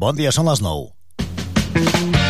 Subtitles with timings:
[0.00, 2.29] Bon dia, són les 9.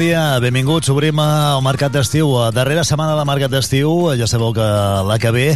[0.00, 0.40] Dia.
[0.40, 0.88] Benvinguts.
[0.90, 2.32] Obrim eh, el Mercat d'Estiu.
[2.40, 4.10] Eh, Darrera setmana del Mercat d'Estiu.
[4.16, 4.66] Ja sabeu que
[5.06, 5.46] la que ve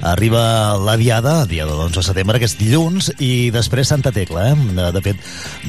[0.00, 4.46] arriba la diada, dia de l'11 de setembre, que és dilluns, i després Santa Tecla.
[4.52, 4.54] Eh?
[4.78, 5.20] De, de fet,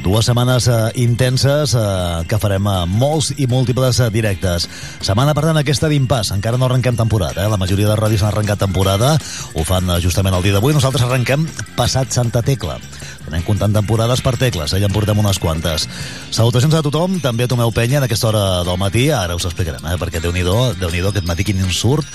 [0.05, 1.84] dues setmanes eh, intenses eh,
[2.29, 4.70] que farem eh, molts i múltiples eh, directes.
[5.01, 6.32] Setmana, per tant, aquesta d'impàs.
[6.38, 7.43] Encara no arrenquem temporada.
[7.43, 7.51] Eh?
[7.51, 9.17] La majoria de ràdios han arrencat temporada.
[9.57, 10.77] Ho fan eh, justament el dia d'avui.
[10.77, 12.77] Nosaltres arrenquem passat Santa Tecla.
[13.29, 14.79] Anem comptant temporades per tecles, eh?
[14.81, 15.87] ja en portem unes quantes.
[16.33, 19.83] Salutacions a tothom, també a Tomeu Penya en aquesta hora del matí, ara us explicarem,
[19.85, 19.99] eh?
[20.01, 22.07] perquè déu nhi déu aquest matí quin surt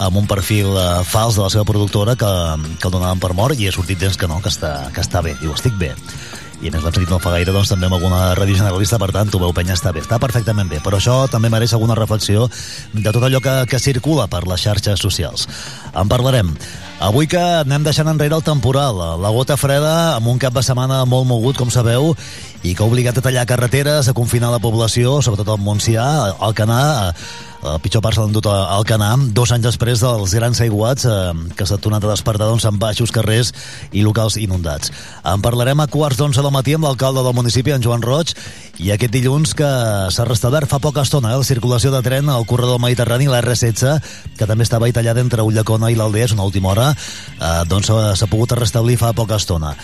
[0.00, 2.30] amb un perfil eh, fals de la seva productora que,
[2.80, 5.20] que el donaven per mort i ha sortit gens que no, que està, que està
[5.24, 5.36] bé.
[5.42, 5.92] Diu, estic bé
[6.60, 9.30] i a més l'hem sentit fa gaire doncs, també amb alguna ràdio generalista, per tant,
[9.32, 12.46] Tomeu Penya està bé, està perfectament bé, però això també mereix alguna reflexió
[12.92, 15.48] de tot allò que, que circula per les xarxes socials.
[15.94, 16.52] En parlarem.
[17.00, 21.06] Avui que anem deixant enrere el temporal, la gota freda amb un cap de setmana
[21.08, 22.12] molt mogut, com sabeu,
[22.60, 26.04] i que ha obligat a tallar carreteres, a confinar la població, sobretot al Montsià,
[26.36, 26.82] al Canà,
[27.60, 31.16] el pitjor part se l'han dut al Canà, dos anys després dels grans aiguats eh,
[31.56, 33.52] que s'ha tornat a despertar doncs, amb baixos carrers
[33.92, 34.92] i locals inundats.
[35.28, 38.32] En parlarem a quarts d'onze del matí amb l'alcalde del municipi, en Joan Roig,
[38.80, 39.68] i aquest dilluns que
[40.14, 43.98] s'ha restablert fa poca estona eh, la circulació de tren al corredor mediterrani, la R16,
[44.38, 48.30] que també estava tallada entre Ullacona i l'Aldea, és una última hora, eh, doncs s'ha
[48.30, 49.76] pogut restablir fa poca estona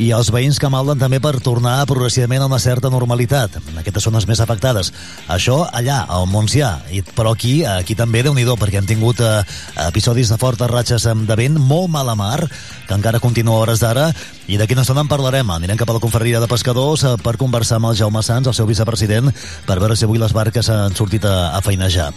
[0.00, 4.26] i els veïns que malden també per tornar progressivament a una certa normalitat aquestes zones
[4.26, 4.90] més afectades.
[5.28, 9.42] Això allà, al Montsià, I, però aquí, aquí també, déu nhi perquè hem tingut eh,
[9.86, 12.48] episodis de fortes ratxes de vent, molt mala mar,
[12.88, 14.10] que encara continua hores d'ara,
[14.48, 15.48] i d'aquí no estona en parlarem.
[15.50, 18.56] Anirem cap a la confraria de pescadors eh, per conversar amb el Jaume Sanz, el
[18.56, 19.30] seu vicepresident,
[19.68, 22.10] per veure si avui les barques han sortit a, a feinejar.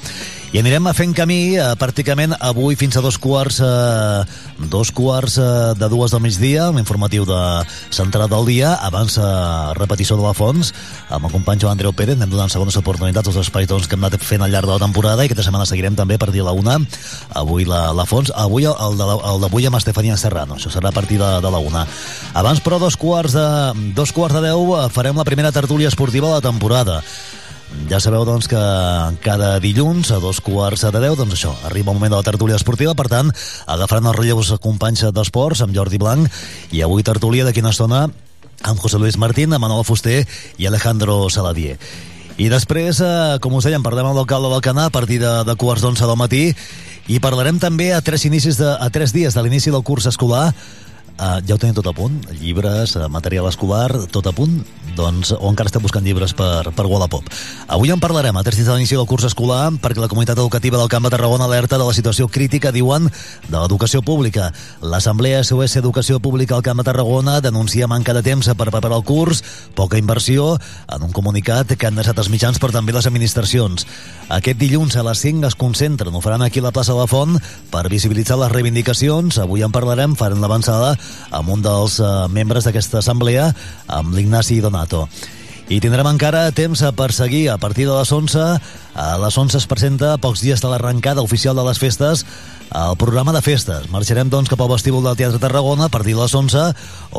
[0.55, 4.21] I anirem fent camí eh, pràcticament avui fins a dos quarts eh,
[4.71, 7.39] dos quarts eh, de dues del migdia, l'informatiu de
[7.91, 9.25] central del dia, abans eh,
[9.75, 10.71] repetició de la Fons,
[11.11, 14.07] amb el company Joan Andreu Pérez, anem donant segones oportunitats als espais doncs, que hem
[14.07, 16.47] anat fent al llarg de la temporada i aquesta setmana seguirem també a partir de
[16.47, 16.79] la una,
[17.35, 21.19] avui la, la Fons, avui el, el d'avui amb Estefania Serrano, això serà a partir
[21.19, 21.83] de, de la una.
[22.39, 23.49] Abans, però, dos quarts de,
[23.99, 27.01] dos quarts de deu farem la primera tertúlia esportiva de la temporada.
[27.87, 28.59] Ja sabeu, doncs, que
[29.23, 32.55] cada dilluns a dos quarts de deu, doncs això, arriba el moment de la tertúlia
[32.55, 33.31] esportiva, per tant,
[33.67, 36.31] agafant els relleus companys d'esports amb Jordi Blanc,
[36.71, 38.07] i avui tertúlia de quina estona?
[38.65, 40.23] Amb José Luis Martín, amb Manuel Fuster
[40.57, 41.77] i Alejandro Saladier.
[42.37, 45.55] I després, eh, com us dèiem, parlem amb l'alcalde del Canà a partir de, de
[45.55, 46.51] quarts d'onze del matí.
[47.07, 50.51] I parlarem també a tres, inicis de, a tres dies de l'inici del curs escolar
[51.17, 54.59] Uh, ja ho tenim tot a punt, llibres, uh, material escolar, tot a punt,
[54.97, 57.25] doncs, o encara estem buscant llibres per, per Wallapop.
[57.73, 60.77] Avui en parlarem a tres dies de l'inici del curs escolar perquè la comunitat educativa
[60.77, 63.09] del Camp de Tarragona alerta de la situació crítica, diuen,
[63.47, 64.51] de l'educació pública.
[64.81, 69.05] L'Assemblea SOS Educació Pública al Camp de Tarragona denuncia manca de temps per preparar el
[69.05, 69.43] curs,
[69.77, 70.55] poca inversió,
[70.93, 73.85] en un comunicat que han deixat els mitjans però també les administracions.
[74.33, 77.09] Aquest dilluns a les 5 es concentren, ho faran aquí a la plaça de la
[77.09, 77.37] Font
[77.71, 79.37] per visibilitzar les reivindicacions.
[79.41, 80.95] Avui en parlarem, faran l'avançada
[81.31, 83.51] amb un dels uh, membres d'aquesta assemblea,
[83.87, 85.07] amb l'Ignasi Donato.
[85.67, 88.43] I tindrem encara temps a perseguir a partir de les 11.
[88.95, 92.23] A les 11 es presenta, pocs dies de l'arrencada oficial de les festes,
[92.71, 93.89] el programa de festes.
[93.91, 96.63] Marxarem, doncs, cap al vestíbul del Teatre Tarragona a partir de les 11,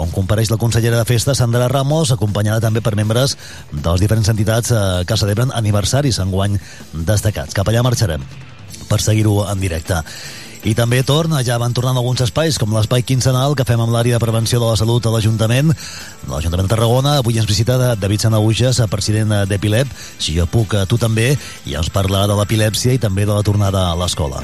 [0.00, 3.36] on compareix la consellera de festes, Sandra Ramos, acompanyada també per membres
[3.70, 6.56] de les diferents entitats eh, que celebren aniversaris enguany
[6.94, 7.52] destacats.
[7.52, 8.24] Cap allà marxarem
[8.88, 10.00] per seguir-ho en directe.
[10.66, 14.18] I també torna, ja van tornant alguns espais, com l'espai quinzenal que fem amb l'àrea
[14.18, 15.70] de prevenció de la salut a l'Ajuntament,
[16.26, 17.18] l'Ajuntament de Tarragona.
[17.22, 19.92] Avui ens visita David Sanauges, president d'Epilep.
[20.18, 21.30] Si jo puc, tu també,
[21.66, 24.42] i ens parla de l'epilèpsia i també de la tornada a l'escola.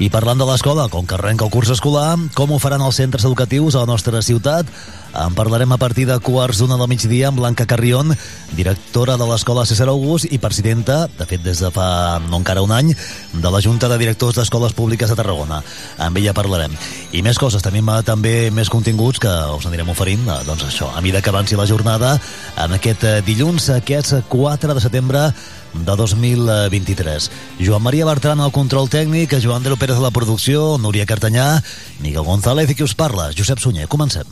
[0.00, 3.26] I parlant de l'escola, com que arrenca el curs escolar, com ho faran els centres
[3.28, 4.68] educatius a la nostra ciutat?
[5.12, 8.14] En parlarem a partir de quarts d'una del migdia amb Blanca Carrion,
[8.56, 12.72] directora de l'Escola César August i presidenta, de fet des de fa no encara un
[12.72, 12.94] any,
[13.34, 15.60] de la Junta de Directors d'Escoles Públiques de Tarragona.
[16.00, 16.72] Amb ella parlarem.
[17.12, 20.88] I més coses, tenim eh, també més continguts que us anirem oferint, eh, doncs això,
[20.96, 22.16] a mida que avanci la jornada,
[22.56, 25.28] en aquest eh, dilluns, aquest 4 de setembre
[25.74, 27.30] de 2023.
[27.60, 31.62] Joan Maria Bertran al control tècnic, Joan Andreu Pérez de la producció, Núria Cartanyà,
[32.00, 33.88] Miguel González i qui us parla, Josep Sunyer.
[33.88, 34.26] Comencem.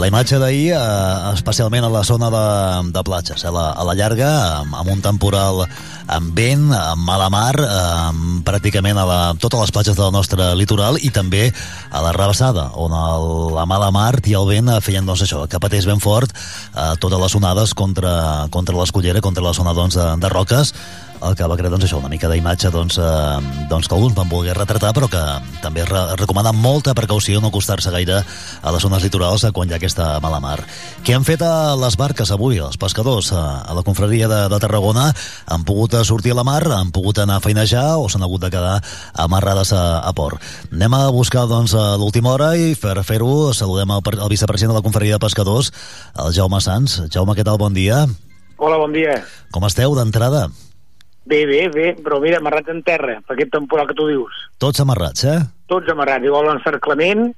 [0.00, 2.44] La imatge d'ahir, eh, especialment a la zona de,
[2.94, 4.30] de platges, a la, a la llarga,
[4.62, 5.60] amb, amb un temporal
[6.10, 8.06] amb vent, amb mala mar, eh,
[8.46, 11.50] pràcticament a la, totes les platges del nostre litoral i també
[11.90, 15.60] a la Rabassada, on el, la mala mar i el vent feien doncs, això, que
[15.60, 20.08] pateix ben fort eh, totes les onades contra, contra l'escollera, contra la zona doncs, de,
[20.24, 20.72] de roques,
[21.20, 24.28] el que va crear doncs, això, una mica d'imatge doncs, eh, doncs, que alguns van
[24.30, 25.20] voler retratar però que
[25.62, 29.80] també re recomana molta precaució no acostar-se gaire a les zones litorals quan hi ha
[29.80, 30.58] aquesta mala mar.
[31.04, 34.60] Què han fet a les barques avui, els pescadors a, a la confraria de, de
[34.62, 35.10] Tarragona?
[35.46, 38.52] Han pogut sortir a la mar, han pogut anar a feinejar o s'han hagut de
[38.54, 38.78] quedar
[39.14, 40.40] amarrades a, a port.
[40.72, 44.80] Anem a buscar doncs, a l'última hora i per fer-ho saludem el, el vicepresident de
[44.80, 45.72] la confraria de pescadors,
[46.16, 47.02] el Jaume Sans.
[47.12, 47.60] Jaume, què tal?
[47.60, 48.06] Bon dia.
[48.60, 49.20] Hola, bon dia.
[49.52, 50.48] Com esteu d'entrada?
[50.48, 50.69] Bé,
[51.24, 54.46] bé, bé, però mira, amarrats en terra, per aquest temporal que tu dius.
[54.62, 55.38] Tots amarrats, eh?
[55.70, 57.28] Tots amarrats, igual l'encerclament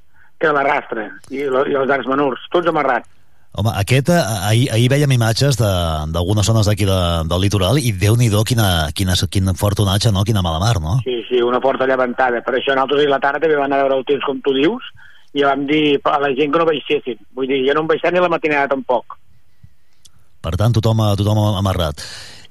[0.41, 3.09] que la rastra, i, la, i els arcs menors, tots amarrats.
[3.53, 6.99] Home, aquest, eh, ahir, ahir veiem imatges d'algunes zones d'aquí de,
[7.29, 10.25] del litoral i déu nhi quina, quina, quin fort onatge, no?
[10.25, 10.97] Quina mala mar, no?
[11.05, 12.41] Sí, sí, una forta llevantada.
[12.41, 14.57] Per això nosaltres i la tarda també vam anar a veure el temps com tu
[14.57, 14.89] dius
[15.37, 17.21] i vam dir a la gent que no baixessin.
[17.37, 19.19] Vull dir, ja no em baixem ni la matinada tampoc.
[20.43, 22.01] Per tant, tothom, tothom amarrat.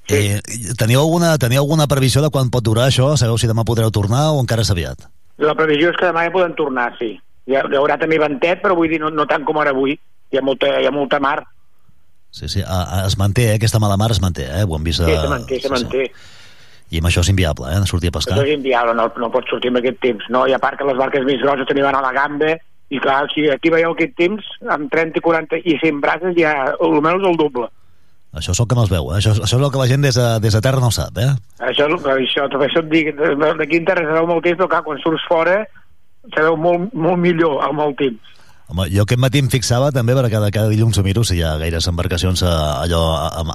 [0.10, 0.18] Sí.
[0.18, 3.14] Eh, teniu, alguna, teniu alguna previsió de quan pot durar això?
[3.18, 5.08] Sabeu si demà podreu tornar o encara és aviat?
[5.42, 7.16] La previsió és que demà ja poden tornar, sí.
[7.48, 9.96] Hi, ha, hi haurà també ventet, però vull dir, no, no tant com ara avui.
[10.32, 11.40] Hi ha molta, hi ha molta mar.
[12.32, 13.56] Sí, sí, a, a, es manté, eh?
[13.60, 14.64] aquesta mala mar es manté, eh?
[14.64, 15.04] Ho hem vist...
[15.04, 15.10] A...
[15.10, 16.06] Sí, se manté, se sí, manté.
[16.08, 16.38] Sí.
[16.92, 17.80] I amb això és inviable, eh?
[17.80, 18.38] De sortir a pescar.
[18.38, 20.46] Això és inviable, no, no pots sortir en aquest temps, no?
[20.48, 22.56] I a part que les barques més grosses també van a la gamba,
[22.92, 27.28] i clar, si aquí veieu aquest temps, amb 30, 40 i 100 braces ja, almenys
[27.30, 27.70] el doble.
[28.32, 29.18] Això és el que no es veu, eh?
[29.20, 31.32] això, això és el que la gent des de, des de terra no sap, eh?
[31.68, 33.10] Això, això, això et dic,
[33.60, 35.58] d'aquí en terra sabeu molt temps, però clar, quan surts fora
[36.32, 38.30] sabeu molt, molt millor amb el temps.
[38.72, 41.44] Home, jo aquest matí em fixava també, perquè cada, cada dilluns ho miro, si hi
[41.44, 43.02] ha gaires embarcacions a, eh, allò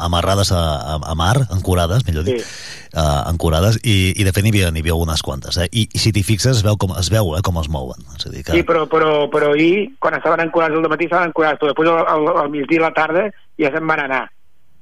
[0.05, 2.91] amarrades a, a, a mar, ancorades, millor dit, sí.
[2.93, 5.71] uh, ancorades, i, i de fet n'hi havia, havia unes quantes, eh?
[5.73, 8.05] I, i si t'hi fixes es veu com es veu eh, com es mouen.
[8.19, 8.61] És a dir que...
[8.61, 12.05] Sí, però, però, però ahir, quan estaven ancorades al matí, estaven ancorades, però després al,
[12.13, 14.27] al, al migdia i la tarda ja se'n van anar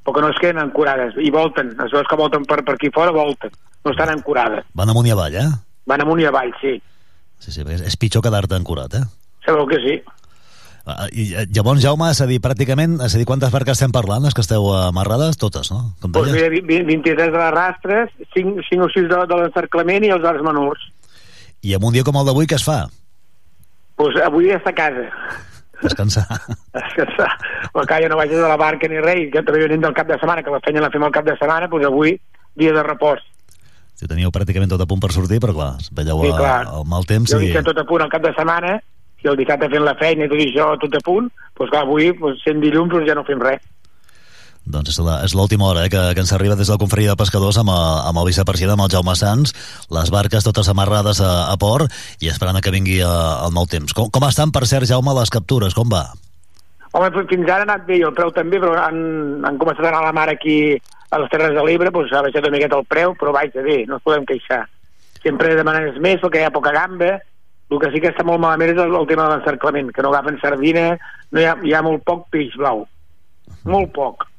[0.05, 3.15] perquè no es queden ancorades, i volten, es veu que volten per, per aquí fora,
[3.15, 3.53] volten,
[3.85, 4.67] no estan ancorades.
[4.77, 5.49] Van amunt i avall, eh?
[5.89, 6.77] Van amunt i avall, sí.
[7.41, 9.05] Sí, sí, és pitjor quedar-te ancorat, eh?
[9.45, 9.97] Sabeu que sí.
[10.85, 13.93] Uh, I eh, llavors, Jaume, és a dir, pràcticament, és a dir, quantes barques estem
[13.93, 15.39] parlant, les que esteu amarrades?
[15.41, 15.95] Totes, no?
[16.03, 20.13] Com pues mira, 23 de les rastres, 5, 5 o 6 de, de l'encerclament i
[20.13, 20.85] els arts menors.
[21.65, 22.83] I en un dia com el d'avui, què es fa?
[23.97, 25.09] Pues avui està a casa.
[25.85, 26.25] Descansar.
[26.75, 27.31] Descansar.
[27.75, 30.09] Però que ja no vagis a la barca ni res, que també venim del cap
[30.09, 32.17] de setmana, que la feina la fem al cap de setmana, doncs avui,
[32.59, 33.23] dia de repòs.
[33.95, 36.57] Si teníeu pràcticament tot a punt per sortir, però clar, veieu sí, clar.
[36.81, 37.53] el mal temps jo i...
[37.55, 38.79] Jo tot a punt al cap de setmana,
[39.25, 42.11] i el dissabte fent la feina i tot això tot a punt, doncs clar, avui,
[42.19, 43.63] doncs, sent dilluns, doncs ja no fem res.
[44.65, 47.69] Doncs és l'última hora eh, que, que ens arriba des del Conferia de Pescadors amb,
[47.69, 49.53] el, amb el vicepresident, amb el Jaume Sans,
[49.93, 51.93] les barques totes amarrades a, a port
[52.25, 53.13] i esperant que vingui a,
[53.45, 53.93] el nou temps.
[53.93, 55.77] Com, com estan, per cert, Jaume, les captures?
[55.77, 56.07] Com va?
[56.97, 60.01] Home, fins ara ha anat bé, el preu també, però han, han començat a anar
[60.01, 60.59] a la mar aquí
[61.13, 63.83] a les Terres de l'Ebre, doncs ha baixat una miqueta el preu, però vaja, bé,
[63.85, 64.65] no ens podem queixar.
[65.21, 67.19] Sempre demanes més perquè hi ha poca gamba,
[67.69, 70.13] el que sí que està molt malament és el, el tema de l'encerclament, que no
[70.15, 70.93] agafen sardina,
[71.35, 72.87] no hi ha, hi ha molt poc peix blau,
[73.69, 74.31] molt poc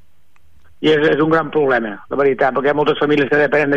[0.81, 3.73] i és, és un gran problema, la veritat, perquè hi ha moltes famílies que depenen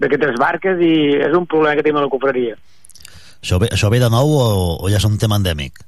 [0.00, 2.56] d'aquestes barques i és un problema que tenim a la cofreria.
[3.40, 4.48] Això ve, això ve de nou o,
[4.84, 5.80] o ja és un tema endèmic?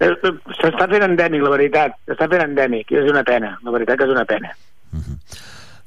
[0.00, 1.98] Eh, eh, s'està fent endèmic, la veritat.
[2.08, 3.52] S'està fent endèmic, i és una pena.
[3.64, 4.54] La veritat que és una pena.
[4.92, 5.02] Uh mhm.
[5.02, 5.42] -huh.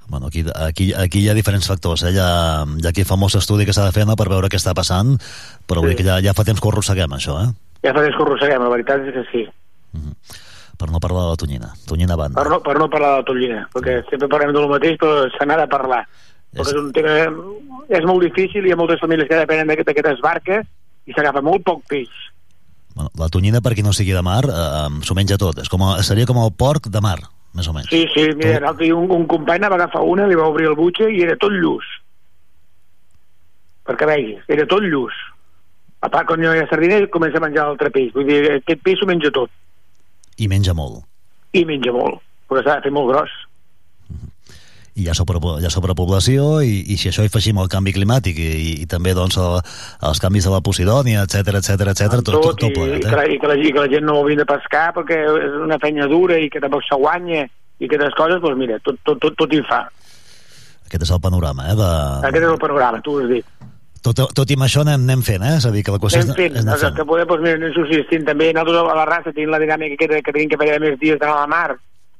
[0.10, 2.04] Bueno, aquí, aquí, aquí hi ha diferents factors.
[2.04, 2.12] Eh?
[2.12, 4.16] Hi, ha, hi ha aquí famós estudi que s'ha de fer no?
[4.16, 5.18] per veure què està passant,
[5.68, 5.96] però sí.
[5.96, 7.50] que ja, ja fa temps que ho arrosseguem, això, eh?
[7.84, 9.50] Ja fa temps que ho arrosseguem, la veritat és que sí.
[9.94, 10.12] Uh mhm.
[10.12, 10.47] -huh
[10.78, 11.74] per no parlar de la tonyina.
[11.90, 12.38] Tonyina banda.
[12.38, 15.48] Per no, per no parlar de la tonyina, perquè sempre parlem del mateix, però se
[15.48, 16.04] n'ha de parlar.
[16.54, 16.60] És...
[16.60, 17.16] Perquè és un tema...
[17.88, 20.68] És molt difícil, hi ha moltes famílies que depenen d'aquestes barques
[21.08, 22.12] i s'agafa molt poc peix.
[22.98, 25.62] Bueno, la tonyina, per qui no sigui de mar, eh, s'ho menja tot.
[25.64, 27.20] És com, seria com el porc de mar,
[27.56, 27.90] més o menys.
[27.94, 30.78] Sí, sí, mira, l'altre dia un, un company va agafar una, li va obrir el
[30.78, 31.88] butxe i era tot lluç.
[33.88, 35.16] Perquè veguis, era tot lluç.
[36.04, 38.12] A part, quan hi ha sardina, comença a menjar l'altre peix.
[38.14, 39.54] Vull dir, aquest peix s'ho menja tot.
[40.38, 41.04] I menja molt.
[41.58, 43.36] I menja molt, però s'ha de fer molt gros.
[44.98, 47.94] I hi ha, sobre, hi ha sobrepoblació i, i si això hi afegim el canvi
[47.94, 49.60] climàtic i, i, i també doncs, el,
[50.10, 53.20] els canvis de la Posidònia, etc etc etc tot, tot, tot i, i, plegat, que
[53.20, 53.36] la, eh?
[53.36, 56.10] i, que la, i que la gent no vindre a pescar perquè és una feina
[56.10, 57.46] dura i que tampoc se guanya
[57.78, 59.84] i aquestes coses, doncs mira, tot, tot, tot, tot hi fa.
[60.88, 61.76] Aquest és el panorama, eh?
[61.78, 61.90] De...
[62.32, 63.67] Aquest és el panorama, tu ho has dit.
[64.04, 65.58] Tot, tot i amb això anem, anem fent, eh?
[65.58, 66.96] És a dir, que la qüestió és, fent, el fent.
[66.96, 68.52] que podem, doncs mira, anem subsistint també.
[68.56, 71.36] Nosaltres a la raça tenim la dinàmica que, que tenim que fer més dies d'anar
[71.36, 71.78] a la mar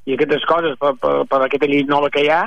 [0.08, 2.46] i aquestes coses per, per, per aquesta llei nova que hi ha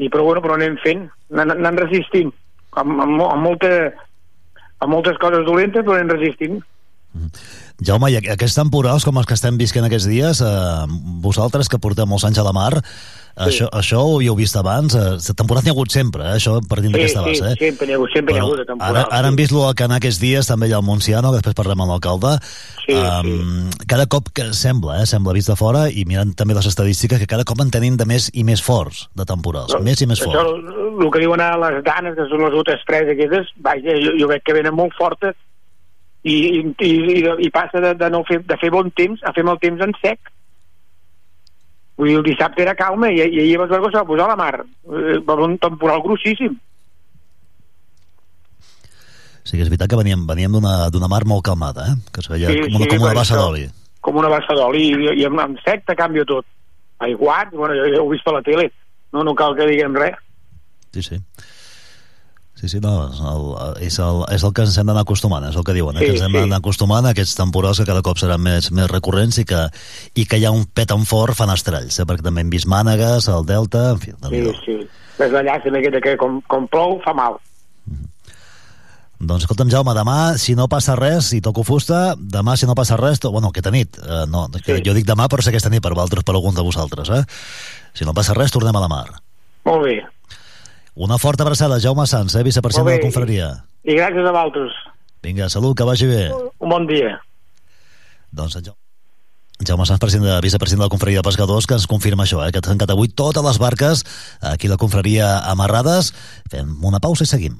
[0.00, 2.32] i però bueno, però anem fent, anem, anem resistint
[2.80, 3.70] amb, amb, amb, molta,
[4.84, 6.58] amb moltes coses dolentes però anem resistint
[7.84, 10.86] Jaume, i aqu- aquests temporals com els que estem visquent aquests dies, eh,
[11.20, 13.42] vosaltres que porteu molts anys a la mar, sí.
[13.44, 16.94] això, això ho havíeu vist abans, eh, temporals n'hi ha hagut sempre, eh, això partint
[16.94, 17.52] sí, d'aquesta sí, base.
[17.52, 17.56] Eh?
[17.66, 19.42] sempre n'hi ha hagut, sempre n'hi ha hagut de temporal, ara, ara hem sí.
[19.42, 22.32] vist lo del Canà aquests dies, també allà al Montsiano, que després parlem amb l'alcalde.
[22.86, 26.66] Sí, um, Cada cop que sembla, eh, sembla vist de fora, i mirant també les
[26.66, 30.06] estadístiques, que cada cop en tenim de més i més forts de temporals, més i
[30.06, 30.72] més això, forts.
[31.04, 34.28] el que diuen a les danes que són les gotes fredes aquestes vaja, jo, jo
[34.32, 35.36] veig que venen molt fortes
[36.26, 39.44] i, i, i, i passa de, de, no fer, de fer bon temps a fer
[39.46, 40.32] mal temps en sec.
[41.96, 44.32] Vull dir, el dissabte era calma i, i ahir veure que se va posar a
[44.34, 44.54] la mar.
[44.60, 46.58] Eh, va un temporal grossíssim.
[49.46, 51.96] Sí que és veritat que veníem, veníem d'una mar molt calmada, eh?
[52.12, 53.66] que es veia Sí, com una, sí, com una bassa d'oli.
[54.02, 56.46] com una bassa d'oli i, i amb, amb sec te canvia tot.
[57.06, 58.70] Aiguat, bueno, jo, jo ho he vist per la tele.
[59.14, 60.18] No, no cal que diguem res.
[60.96, 61.18] Sí, sí.
[62.56, 63.42] Sí, sí, no, és el,
[63.84, 66.00] és el, és el que ens hem d'anar acostumant, és el que diuen, eh?
[66.00, 66.38] Sí, que ens hem sí.
[66.40, 69.66] d'anar acostumant a aquests temporals que cada cop seran més, més recurrents i que,
[70.16, 72.06] i que hi ha un pet en fort fan estralls, eh?
[72.08, 74.78] perquè també hem vist mànegues, el Delta, en fi, sí, sí.
[75.18, 77.36] ves la llàstima aquesta que com, com plou fa mal
[79.16, 82.98] Doncs escolta'm, Jaume, demà, si no passa res, i toco fusta, demà, si no passa
[83.00, 83.30] res, to...
[83.32, 84.76] bueno, aquesta nit, eh, no, Sí.
[84.84, 87.22] jo dic demà, però sé aquesta nit per vosaltres, per alguns de vosaltres, eh?
[87.96, 89.06] Si no passa res, tornem a la mar.
[89.64, 90.04] molt bé
[90.96, 93.48] Una forta abraçada, Jaume Sans, eh, vicepresident de la confraria.
[93.84, 94.72] i gràcies a vosaltres
[95.22, 96.32] Vinga, salut, que vagi bé.
[96.32, 97.20] un bon dia
[98.32, 98.80] Doncs en Jaume,
[99.66, 102.50] Jaume Sanz, president de, vicepresident de la confraria de pescadors, que ens confirma això, eh,
[102.52, 104.04] que han tancat avui totes les barques
[104.40, 106.12] aquí la confraria amarrades.
[106.50, 107.56] Fem una pausa i seguim.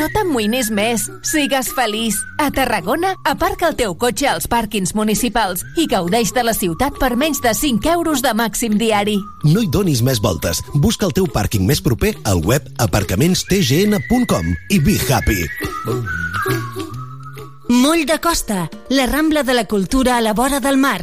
[0.00, 2.16] No t'amoïnis més, sigues feliç.
[2.40, 7.18] A Tarragona, aparca el teu cotxe als pàrquings municipals i gaudeix de la ciutat per
[7.20, 9.18] menys de 5 euros de màxim diari.
[9.44, 10.64] No hi donis més voltes.
[10.72, 15.44] Busca el teu pàrquing més proper al web aparcamentstgn.com i be happy.
[17.68, 21.02] Moll de Costa, la Rambla de la Cultura a la vora del mar.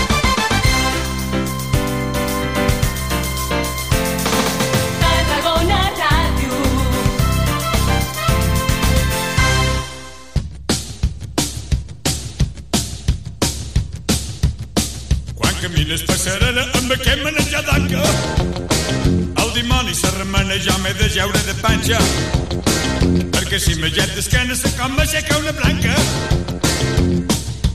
[15.91, 18.03] Quan camines passarel·la amb aquest manejar d'anca.
[19.43, 21.99] El dimoni se remena ja m'he de jeure de panxa
[23.33, 25.95] perquè si m'aget d'esquena se com m'aixeca una blanca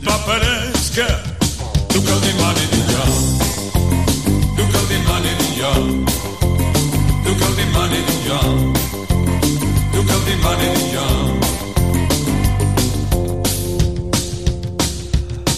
[0.00, 1.06] no pareix que
[1.92, 3.04] tu que el dimoni dic jo.
[4.56, 5.72] Tu que el dimoni dic jo.
[7.24, 8.40] Tu que el dimoni dic jo.
[9.92, 11.35] Tu que el dimoni dic jo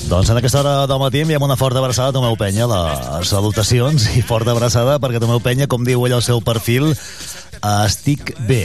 [0.09, 4.07] Doncs en aquesta hora del matí enviem una forta abraçada a Tomeu Penya, les salutacions
[4.17, 8.63] i forta abraçada perquè Tomeu Penya, com diu ell al seu perfil, eh, estic bé.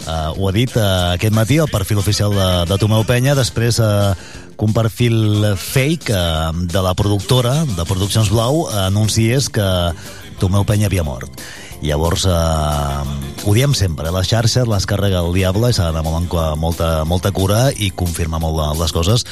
[0.00, 3.78] Uh, ho ha dit uh, aquest matí el perfil oficial de, de Tomeu Penya després
[3.84, 4.16] uh,
[4.58, 9.66] un perfil fake uh, de la productora de Produccions Blau anunciés que
[10.40, 11.28] Tomeu Penya havia mort
[11.80, 16.20] Llavors, eh, ho diem sempre, les xarxes les carrega el diable i s'ha d'anar molt
[16.20, 19.24] amb molta, molta cura i confirmar molt les coses.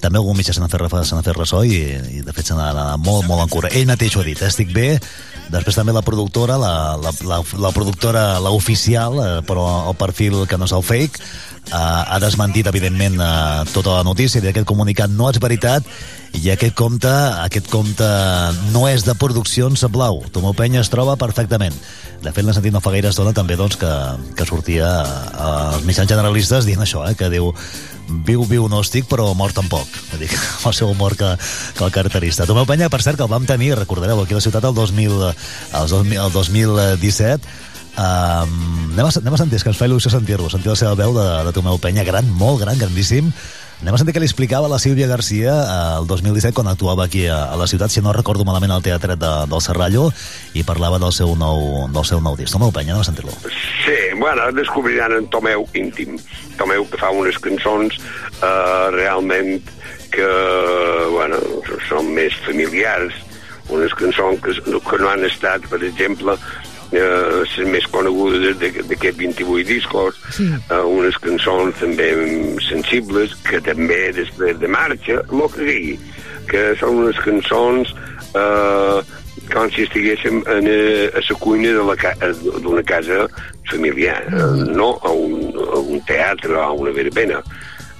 [0.00, 1.80] També algun mitjà se n'ha fet, fet ressò i,
[2.18, 3.72] i de fet s'ha d'anar molt, molt en cura.
[3.74, 4.94] Ell mateix ho ha dit, estic bé,
[5.46, 10.40] Després també la productora, la, la, la, la productora, la oficial, eh, però el perfil
[10.50, 11.22] que no és el fake,
[11.66, 15.86] eh, ha desmentit, evidentment, eh, tota la notícia i aquest comunicat no és veritat
[16.36, 17.10] i aquest compte,
[17.46, 18.06] aquest compte
[18.74, 20.22] no és de produccions blau.
[20.32, 21.74] Tomeu Penya es troba perfectament.
[22.22, 23.92] De fet, l'he sentit no fa gaire estona també doncs, que,
[24.36, 24.88] que sortia
[25.32, 27.52] als mitjans generalistes dient això, eh, que diu
[28.06, 29.86] viu, viu no estic, però mort tampoc.
[30.12, 30.30] Vull dir,
[30.68, 31.34] el seu humor que,
[31.76, 32.46] que el caracterista.
[32.46, 35.16] Tomeu Penya, per cert, que el vam tenir, recordareu, aquí a la ciutat el, 2000,
[35.30, 37.56] el, 2000, el 2017,
[37.96, 41.14] Um, anem, a, anem a sentir, que ens fa il·lusió sentir-lo, sentir la seva veu
[41.16, 43.32] de, de Tomeu Penya, gran, molt gran, grandíssim.
[43.80, 47.26] Anem a sentir que li explicava la Sílvia Garcia eh, el 2017 quan actuava aquí
[47.28, 50.06] a, a la ciutat, si no recordo malament, al Teatret de, del Serrallo
[50.56, 52.52] i parlava del seu nou, del seu nou disc.
[52.52, 53.36] Tomeu Penya, anem a sentir-lo.
[53.84, 56.16] Sí, bueno, descobriran en Tomeu íntim.
[56.56, 59.60] Tomeu que fa unes cançons uh, realment
[60.12, 60.28] que,
[61.12, 61.40] bueno,
[61.90, 63.12] són més familiars,
[63.68, 66.36] unes cançons que, que no han estat, per exemple,
[66.92, 70.48] eh, les més conegudes d'aquests 28 discos, sí.
[70.54, 72.10] eh, unes cançons també
[72.68, 75.94] sensibles, que també després de marxa, el que sigui,
[76.50, 77.94] que són unes cançons
[78.38, 79.00] eh,
[79.52, 82.14] com si estiguéssim en, a, a la cuina d'una ca,
[82.88, 83.26] casa
[83.70, 84.74] familiar, mm.
[84.76, 87.42] no a un, a un teatre o a una verbena.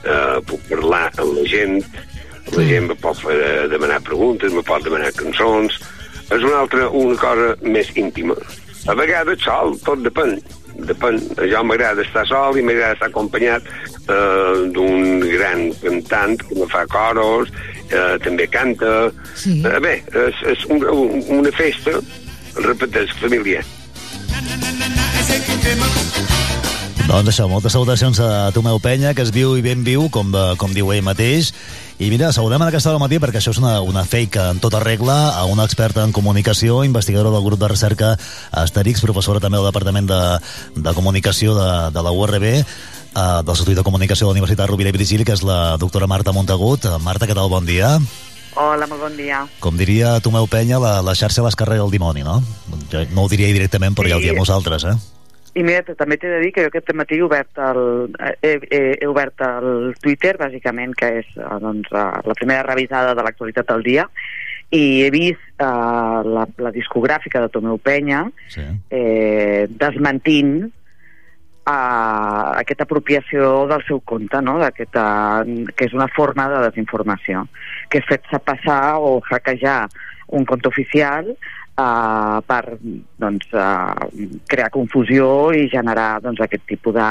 [0.07, 1.81] Eh, puc parlar amb la gent,
[2.55, 5.81] la gent me pot fer, demanar preguntes, me pot demanar cançons,
[6.27, 8.37] és una altra, una cosa més íntima.
[8.87, 10.37] A vegades sol, tot depèn.
[10.87, 11.19] Depèn.
[11.51, 16.85] Jo m'agrada estar sol i m'agrada estar acompanyat eh, d'un gran cantant que me fa
[16.93, 17.51] coros,
[17.91, 19.09] eh, també canta.
[19.35, 19.59] Sí.
[19.65, 20.85] Eh, bé, és, és un,
[21.41, 21.99] una festa,
[22.63, 23.65] repeteix, familiar.
[27.07, 30.73] Doncs això, moltes salutacions a Tomeu Penya, que es viu i ben viu, com, com
[30.75, 31.53] diu ell mateix,
[31.99, 34.83] i mira, saludem en aquesta hora matí perquè això és una, una fake en tota
[34.83, 38.11] regla a una experta en comunicació, investigadora del grup de recerca
[38.53, 40.21] Asterix, professora també del Departament de,
[40.77, 42.63] de Comunicació de, de la URB, eh,
[43.17, 46.37] del Institut de Comunicació de la Universitat Rovira i Virgili, que és la doctora Marta
[46.37, 46.85] Montagut.
[47.01, 47.49] Marta, què tal?
[47.49, 47.97] Bon dia.
[48.57, 49.47] Hola, molt bon dia.
[49.65, 52.43] Com diria Tomeu Penya, la, la xarxa les carrega el dimoni, no?
[52.93, 54.13] Jo no ho diria directament, però sí.
[54.13, 55.16] ja ho diem nosaltres, eh?
[55.57, 57.79] I mira, també t'he de dir que jo aquest matí he obert el,
[58.45, 63.15] he, he, he obert el Twitter, bàsicament, que és eh, doncs, eh, la primera revisada
[63.17, 64.05] de l'actualitat del dia,
[64.75, 68.65] i he vist uh, la, la discogràfica de Tomeu Penya sí.
[68.91, 74.59] eh, desmentint uh, aquesta apropiació del seu compte, no?
[74.75, 74.89] Que
[75.87, 77.47] és una forma de desinformació,
[77.89, 79.85] que és fer-se passar o hackejar
[80.35, 81.31] un compte oficial
[81.77, 82.79] uh, per
[83.21, 84.09] doncs, uh,
[84.49, 87.11] crear confusió i generar doncs, aquest tipus de,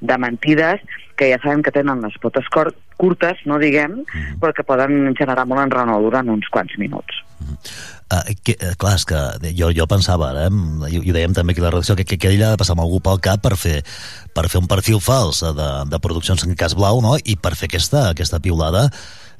[0.00, 0.84] de mentides
[1.16, 4.38] que ja sabem que tenen les potes curtes, no diguem, mm -hmm.
[4.40, 7.14] però que poden generar molt enrenou durant uns quants minuts.
[7.38, 8.00] Mm -hmm.
[8.12, 9.20] Uh, que, uh, clar, és que
[9.56, 10.50] jo, jo pensava, eh,
[10.90, 12.56] i, i ho dèiem també aquí a la redacció, que, que, que ell ha de
[12.56, 13.82] passar amb algú pel cap per fer,
[14.34, 17.68] per fer un perfil fals de, de produccions en cas blau, no?, i per fer
[17.70, 18.90] aquesta, aquesta piulada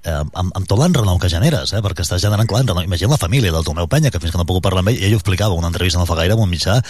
[0.05, 2.85] eh, amb, amb tot l'enrenou que generes, eh, perquè estàs generant, clar, enrenou.
[2.87, 5.17] Imagina la família del Tomeu Penya, que fins que no puc parlar amb ell, ell
[5.17, 6.81] ho explicava una entrevista no fa gaire amb un mitjà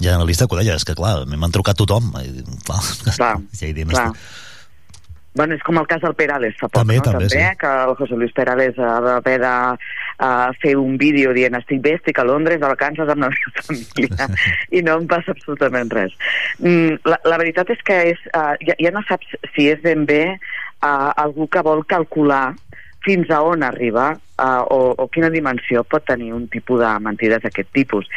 [0.00, 2.12] generalista que ho deia, és que clar, m'han trucat tothom.
[2.22, 2.80] I, clar,
[3.12, 4.12] clar, ja dins, clar.
[5.34, 7.04] Bueno, és com el cas del Perales fa poc, també, no?
[7.06, 7.58] també, també sí.
[7.62, 11.94] que el José Luis Perales ha d'haver de uh, fer un vídeo dient estic bé,
[11.96, 14.28] estic a Londres de vacances amb la meva família
[14.76, 16.12] i no em passa absolutament res.
[16.60, 20.04] Mm, la, la veritat és que és, uh, ja, ja no saps si és ben
[20.08, 22.50] bé uh, algú que vol calcular
[23.02, 24.12] fins a on arriba
[24.42, 28.08] uh, o, o quina dimensió pot tenir un tipus de mentides d'aquest tipus.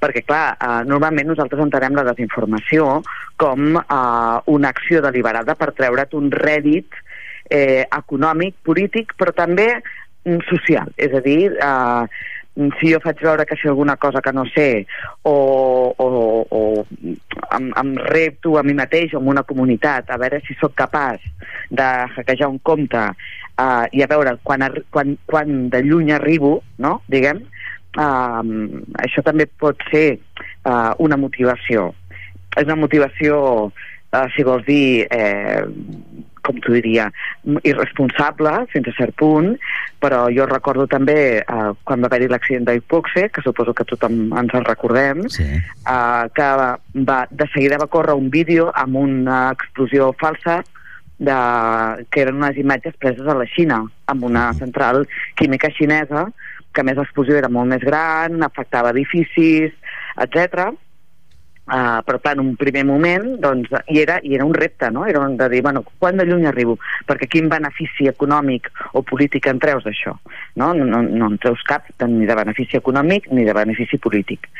[0.00, 3.02] Perquè, clar, uh, normalment nosaltres entenem la desinformació
[3.40, 7.02] com uh, una acció deliberada per treure't un rèdit
[7.50, 10.92] eh, econòmic, polític, però també mm, social.
[10.96, 12.06] És a dir, uh,
[12.78, 14.86] si jo faig veure que sé alguna cosa que no sé
[15.22, 16.08] o, o,
[16.50, 16.60] o
[17.56, 21.24] em, em repto a mi mateix o en una comunitat a veure si sóc capaç
[21.70, 23.02] de hackejar un compte
[23.58, 26.98] uh, i a veure quan, quan, quan de lluny arribo, no?
[27.10, 27.42] diguem,
[27.98, 28.42] uh,
[29.02, 31.92] això també pot ser uh, una motivació.
[32.54, 33.38] És una motivació,
[33.70, 35.62] uh, si vols dir, eh,
[36.44, 37.08] com t'ho diria,
[37.66, 39.54] irresponsable fins a cert punt,
[40.02, 44.54] però jo recordo també eh, quan va haver-hi l'accident d'Ipoxe, que suposo que tothom ens
[44.54, 45.48] en recordem, sí.
[45.56, 46.50] eh, que
[47.08, 50.60] va, de seguida va córrer un vídeo amb una explosió falsa
[51.18, 51.38] de,
[52.10, 53.80] que eren unes imatges preses a la Xina,
[54.12, 55.06] amb una central
[55.38, 56.28] química xinesa,
[56.74, 59.72] que més l'explosió era molt més gran, afectava edificis,
[60.20, 60.74] etc
[61.64, 65.06] Uh, però clar, en un primer moment doncs, i, era, i era un repte, no?
[65.08, 66.76] era de dir, bueno, quan de lluny arribo?
[67.08, 70.12] Perquè quin benefici econòmic o polític en treus d'això?
[70.60, 70.74] No?
[70.76, 74.50] No, no, no en treus cap ni de benefici econòmic ni de benefici polític.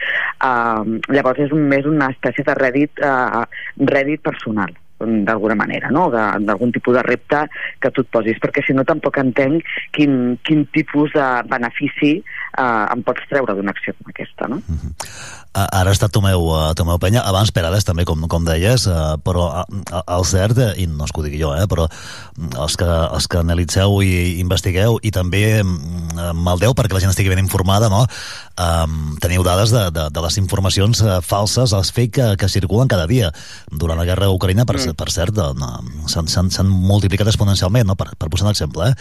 [0.40, 3.44] Uh, llavors és un, més una espècie de rèdit, uh,
[3.92, 6.08] rèdit personal d'alguna manera, no?
[6.10, 7.44] d'algun tipus de repte
[7.80, 12.84] que tu et posis, perquè si no tampoc entenc quin, quin tipus de benefici eh,
[12.94, 14.48] em pots treure d'una acció com aquesta.
[14.48, 14.62] No?
[14.62, 15.43] Mm -hmm.
[15.54, 20.00] Ara estat Tomeu, uh, Tomeu Penya, abans Perales també, com, com deies, uh, però uh,
[20.02, 21.86] el cert, i no és que ho digui jo, eh, però
[22.58, 25.76] els que, els que analitzeu i investigueu i també um,
[26.42, 28.02] maldeu perquè la gent estigui ben informada, no?
[28.58, 32.90] Um, teniu dades de, de, de les informacions uh, falses, els fake que, que circulen
[32.90, 33.30] cada dia.
[33.70, 34.98] Durant la guerra a Ucraïna, per, mm.
[34.98, 35.70] per cert, no,
[36.10, 37.98] s'han multiplicat exponencialment, no?
[37.98, 38.98] per, per posar un exemple, eh?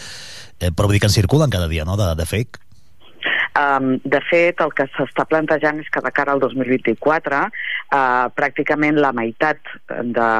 [0.60, 0.70] eh?
[0.70, 2.63] però vull dir que en circulen cada dia, no?, de, de fake.
[3.54, 7.52] Um, de fet, el que s'està plantejant és que de cara al 2024 uh,
[7.94, 10.30] eh, pràcticament la meitat de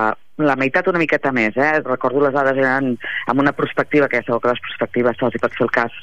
[0.42, 1.78] la meitat una miqueta més, eh?
[1.84, 2.96] recordo les dades eren
[3.30, 5.98] amb una perspectiva, que ja sabeu que les perspectives se'ls pot fer el cas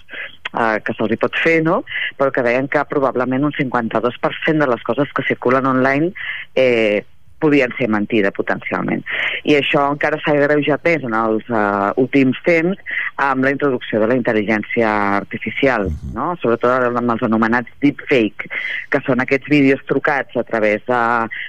[0.55, 1.81] eh, que se'ls pot fer, no?
[2.19, 6.13] però que deien que probablement un 52% de les coses que circulen online
[6.55, 7.03] eh,
[7.41, 9.03] podien ser mentida potencialment.
[9.43, 12.79] I això encara s'ha agreujat més en els uh, últims temps
[13.21, 16.13] amb la introducció de la intel·ligència artificial, mhm.
[16.17, 16.31] no?
[16.41, 18.49] sobretot amb els anomenats deepfake,
[18.91, 21.01] que són aquests vídeos trucats a través de,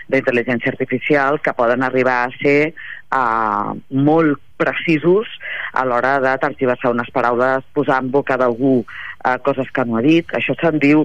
[0.09, 2.73] de intel·ligència artificial que poden arribar a ser
[3.13, 5.27] uh, molt precisos
[5.73, 10.05] a l'hora de tergiversar unes paraules, posar en boca d'algú uh, coses que no ha
[10.05, 10.29] dit.
[10.39, 11.05] Això se'n diu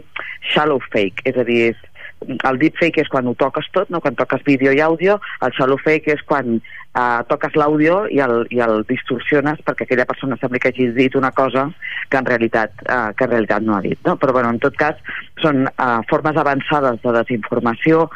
[0.52, 1.87] shallow fake, és a dir, és
[2.25, 4.01] el deepfake és quan ho toques tot, no?
[4.01, 8.45] quan toques vídeo i àudio, el shallow fake és quan uh, toques l'àudio i, el,
[8.53, 11.67] i el distorsiones perquè aquella persona sembla que hagi dit una cosa
[12.10, 13.99] que en realitat, uh, que en realitat no ha dit.
[14.08, 14.17] No?
[14.17, 14.97] Però bueno, en tot cas
[15.43, 18.08] són uh, formes avançades de desinformació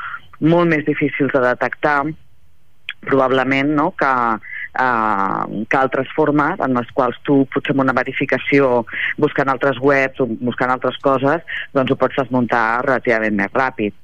[0.42, 2.02] molt més difícils de detectar
[3.06, 3.92] probablement no?
[3.98, 4.14] que,
[4.80, 8.86] eh, que altres formes en les quals tu potser amb una verificació
[9.22, 11.44] buscant altres webs o buscant altres coses
[11.76, 13.96] doncs ho pots desmuntar relativament més ràpid.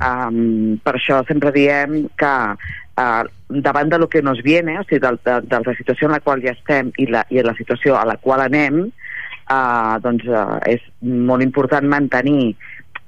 [0.00, 5.02] Um, per això sempre diem que uh, davant de lo que nos viene, o sigui,
[5.04, 7.98] de, de, de la situació en la qual ja estem i la, i la situació
[7.98, 12.54] a la qual anem, uh, doncs uh, és molt important mantenir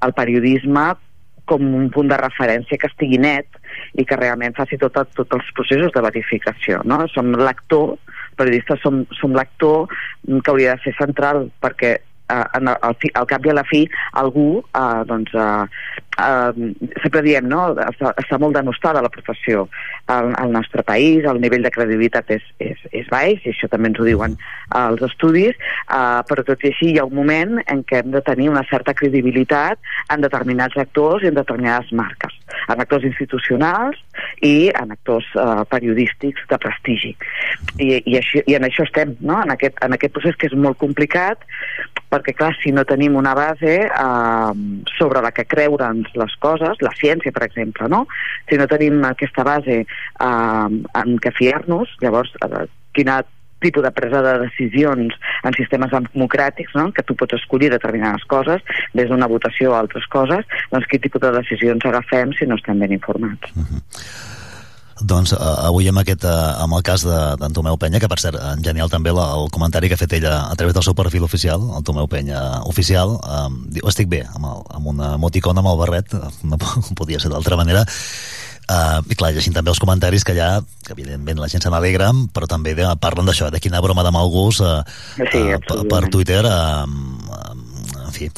[0.03, 0.93] el periodisme
[1.47, 3.62] com un punt de referència que estigui net
[3.99, 6.81] i que realment faci tot, tots els processos de verificació.
[6.89, 7.03] No?
[7.13, 7.97] Som l'actor,
[8.41, 9.91] periodistes som, som l'actor
[10.27, 11.99] que hauria de ser central perquè
[12.33, 13.85] eh, en el, al, al cap i a la fi
[14.23, 16.53] algú eh, doncs, eh, eh,
[17.03, 17.65] sempre diem, no?
[17.87, 19.67] Està, està molt denostada la professió
[20.13, 23.93] al, al nostre país, el nivell de credibilitat és, és, és baix, i això també
[23.93, 24.37] ens ho diuen
[24.79, 28.23] els estudis, eh, però tot i així hi ha un moment en què hem de
[28.25, 29.81] tenir una certa credibilitat
[30.13, 32.35] en determinats actors i en determinades marques,
[32.69, 33.99] en actors institucionals
[34.43, 37.15] i en actors eh, periodístics de prestigi.
[37.79, 39.39] I, i, així, I en això estem, no?
[39.43, 41.47] en, aquest, en aquest procés que és molt complicat,
[42.13, 44.53] perquè clar, si no tenim una base eh,
[44.99, 48.05] sobre la que creure'ns les coses, la ciència, per exemple, no?
[48.51, 53.23] Si no tenim aquesta base eh, en què fiar-nos, llavors, eh, quina
[53.63, 55.15] tipus de presa de decisions
[55.47, 56.91] en sistemes democràtics, no?
[56.93, 58.61] que tu pots escollir determinades coses,
[58.93, 60.45] des d'una votació a altres coses,
[60.75, 63.55] doncs quin tipus de decisions agafem si no estem ben informats.
[63.55, 63.83] Uh -huh.
[65.03, 68.39] Doncs uh, avui amb, aquest, uh, amb el cas d'en Tomeu Penya, que per cert,
[68.39, 71.27] en genial també la, el comentari que ha fet ella a través del seu perfil
[71.27, 75.73] oficial, el Tomeu Penya oficial, um, diu, estic bé, amb, el, amb una emoticona amb
[75.73, 76.15] el barret,
[76.51, 76.61] no
[76.99, 77.85] podia ser d'altra manera,
[78.71, 82.13] Uh, I clar, llegint també els comentaris que allà, que evidentment la gent se n'alegra,
[82.33, 84.85] però també de, parlen d'això, de quina broma de mal gust uh,
[85.19, 88.31] sí, uh, per Twitter, uh, uh, en fi,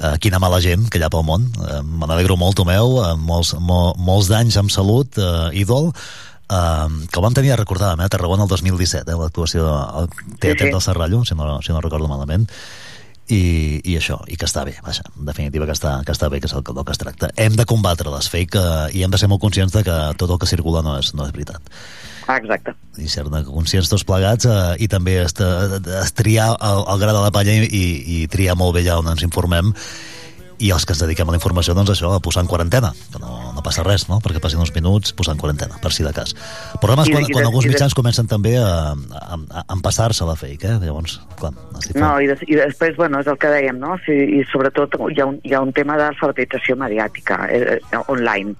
[0.00, 1.46] eh, quina mala gent que hi ha pel món.
[1.60, 6.88] Eh, Me n'alegro molt, Tomeu, eh, molts, mo, molts d'anys amb salut, eh, ídol, eh,
[7.06, 10.08] que el vam tenir, recordàvem, eh, a Tarragona el 2017, eh, l'actuació al
[10.38, 10.72] Teatre sí, sí.
[10.72, 12.48] del Serrallo, si no, si no recordo malament,
[13.30, 16.40] i, i això, i que està bé, vaja, en definitiva que està, que està bé,
[16.42, 17.30] que és el, el que es tracta.
[17.38, 20.30] Hem de combatre les fake eh, i hem de ser molt conscients de que tot
[20.30, 21.62] el que circula no és, no és veritat.
[22.30, 22.76] Ah, exacte.
[23.00, 27.24] I ser-ne conscients tots plegats eh, i també es, es triar el, el gra de
[27.24, 27.84] la palla i,
[28.20, 29.72] i triar molt bé ja on ens informem
[30.60, 33.20] i els que ens dediquem a la informació, doncs això, a posar en quarantena, que
[33.22, 36.12] no, no passa res, no?, perquè passin uns minuts, posar en quarantena, per si de
[36.16, 36.34] cas.
[36.82, 40.78] Però además, quan, quan alguns mitjans comencen també a, a, a empassar-se la fake, eh?
[40.84, 41.54] Llavors, clar,
[41.96, 45.22] No, i, des, i després, bueno, és el que dèiem, no?, sí, i sobretot hi
[45.22, 48.52] ha un, hi ha un tema d'alfabetització mediàtica eh, eh, online,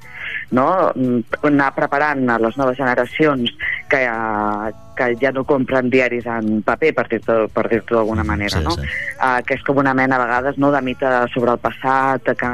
[0.56, 3.52] no?, mm, anar preparant a les noves generacions
[3.92, 8.58] que, eh, que ja no compren diaris en paper, per dir-ho per dir d'alguna manera,
[8.58, 8.74] Sí, no?
[8.76, 8.88] sí.
[9.16, 12.50] Uh, que és com una mena a vegades no, de mite sobre el passat, que,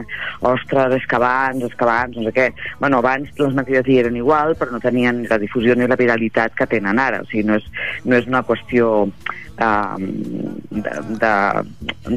[0.46, 2.46] ostres, és que abans, és que abans, no sé què.
[2.78, 5.98] Bueno, abans les mentides hi eren igual, però no tenien ni la difusió ni la
[5.98, 7.22] viralitat que tenen ara.
[7.24, 7.66] O sigui, no és,
[8.04, 9.09] no és una qüestió
[9.56, 10.92] de,
[11.22, 11.32] de,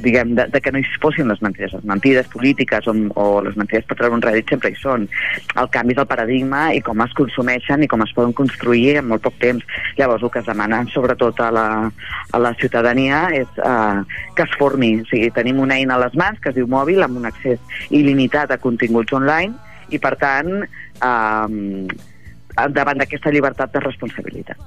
[0.01, 1.73] diguem, de, de que no hi fossin les mentides.
[1.77, 5.07] Les mentides polítiques o, o les mentides per treure un rèdit sempre hi són.
[5.59, 9.07] El canvi és el paradigma i com es consumeixen i com es poden construir en
[9.11, 9.65] molt poc temps.
[9.97, 11.67] Llavors, el que es demana, sobretot a la,
[12.33, 14.03] a la ciutadania, és uh,
[14.35, 14.93] que es formi.
[14.99, 17.59] O sigui, tenim una eina a les mans que es diu mòbil, amb un accés
[17.89, 19.55] il·limitat a continguts online,
[19.89, 20.51] i, per tant,
[21.01, 21.99] uh,
[22.75, 24.59] davant d'aquesta llibertat de responsabilitat.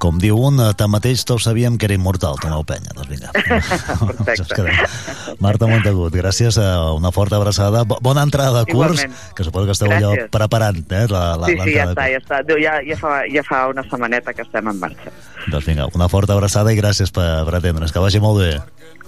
[0.00, 2.94] Com diu un, eh, tanmateix tots sabíem que era immortal, Tomeu Penya.
[2.96, 3.28] Doncs vinga.
[4.24, 5.34] Perfecte.
[5.44, 7.82] Marta Montagut, gràcies, eh, una forta abraçada.
[7.84, 9.34] Bo- Bona entrada de curs, Igualment.
[9.36, 12.40] que suposo que esteu allò preparant, eh, la, la, sí, sí, ja està, ja està.
[12.48, 15.12] Déu, ja, ja, fa, ja fa una setmaneta que estem en marxa.
[15.52, 17.92] Doncs vinga, una forta abraçada i gràcies per, per atendre'ns.
[17.92, 18.54] Que vagi molt bé.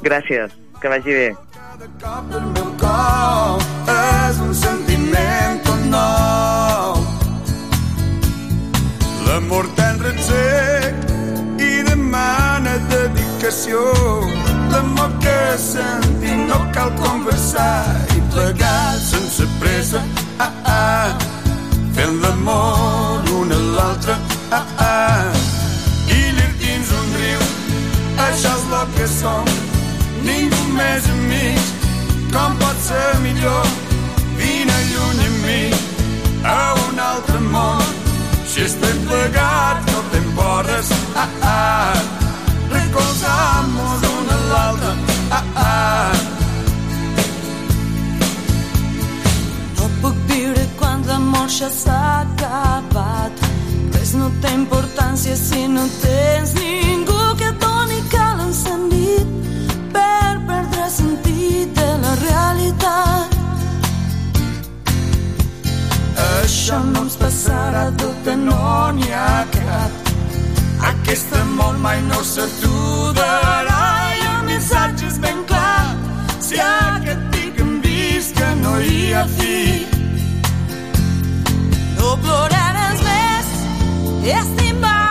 [0.04, 0.52] Gràcies,
[0.82, 1.32] que vagi bé.
[2.78, 7.01] cor és un sentiment tot nou.
[9.32, 11.06] L'amor tan sec
[11.56, 13.80] i demana dedicació.
[14.72, 20.02] L'amor que sentim no cal conversar i plegar sense pressa.
[20.38, 21.08] Ah, ah,
[21.96, 24.18] fent l'amor un a l'altre.
[24.58, 25.32] Ah, ah,
[26.12, 27.46] i llir dins un riu.
[28.26, 29.48] Això és el que som.
[30.28, 31.72] Ningú més amics
[32.34, 33.64] com pot ser millor
[34.36, 35.62] vine lluny amb mi
[36.44, 37.81] a un altre món
[38.52, 42.00] si estem plegats no te'n porres ah, ah.
[42.74, 44.90] recolzam-nos un a l'altre
[45.38, 46.12] ah, ah.
[49.78, 53.42] No puc viure quan l'amor ja s'ha acabat.
[53.96, 59.28] Res no té importància si no tens ningú que doni cal encendit
[59.96, 63.31] per perdre sentit de la realitat.
[66.42, 67.82] Això no ens passarà
[68.24, 68.56] que no
[68.96, 70.10] n'hi ha cap.
[70.90, 73.82] Aquest amor mai no s'aturarà
[74.18, 75.84] i el missatge és ben clar.
[76.46, 79.60] Si aquest pic hem vist que no hi ha fi.
[82.00, 83.54] No ploraràs més,
[84.40, 85.01] estimant-me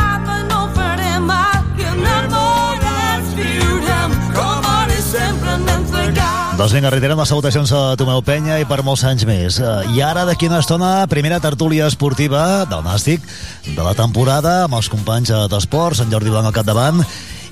[6.62, 9.56] Doncs vinga, reiterem les salutacions a Tomeu Penya i per molts anys més.
[9.58, 13.24] Eh, I ara, d'aquí una estona, primera tertúlia esportiva del Nàstic
[13.66, 17.02] de la temporada amb els companys eh, d'esports, en Jordi Blanc al capdavant,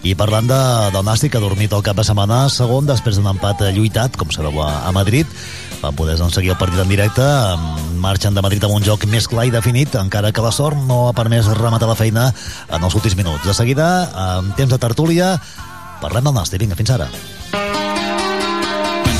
[0.06, 0.60] i parlant de,
[0.94, 4.14] del Nàstic, que ha dormit el cap de setmana segon després d'un empat eh, lluitat,
[4.14, 5.26] com sabeu, a, a Madrid.
[5.82, 7.26] Van poder doncs, seguir el partit en directe,
[8.06, 11.08] marxen de Madrid amb un joc més clar i definit, encara que la sort no
[11.08, 12.30] ha permès rematar la feina
[12.70, 13.42] en els últims minuts.
[13.42, 13.90] De seguida,
[14.38, 15.34] en temps de tertúlia,
[15.98, 16.62] parlem del Nàstic.
[16.62, 17.10] Vinga, fins ara.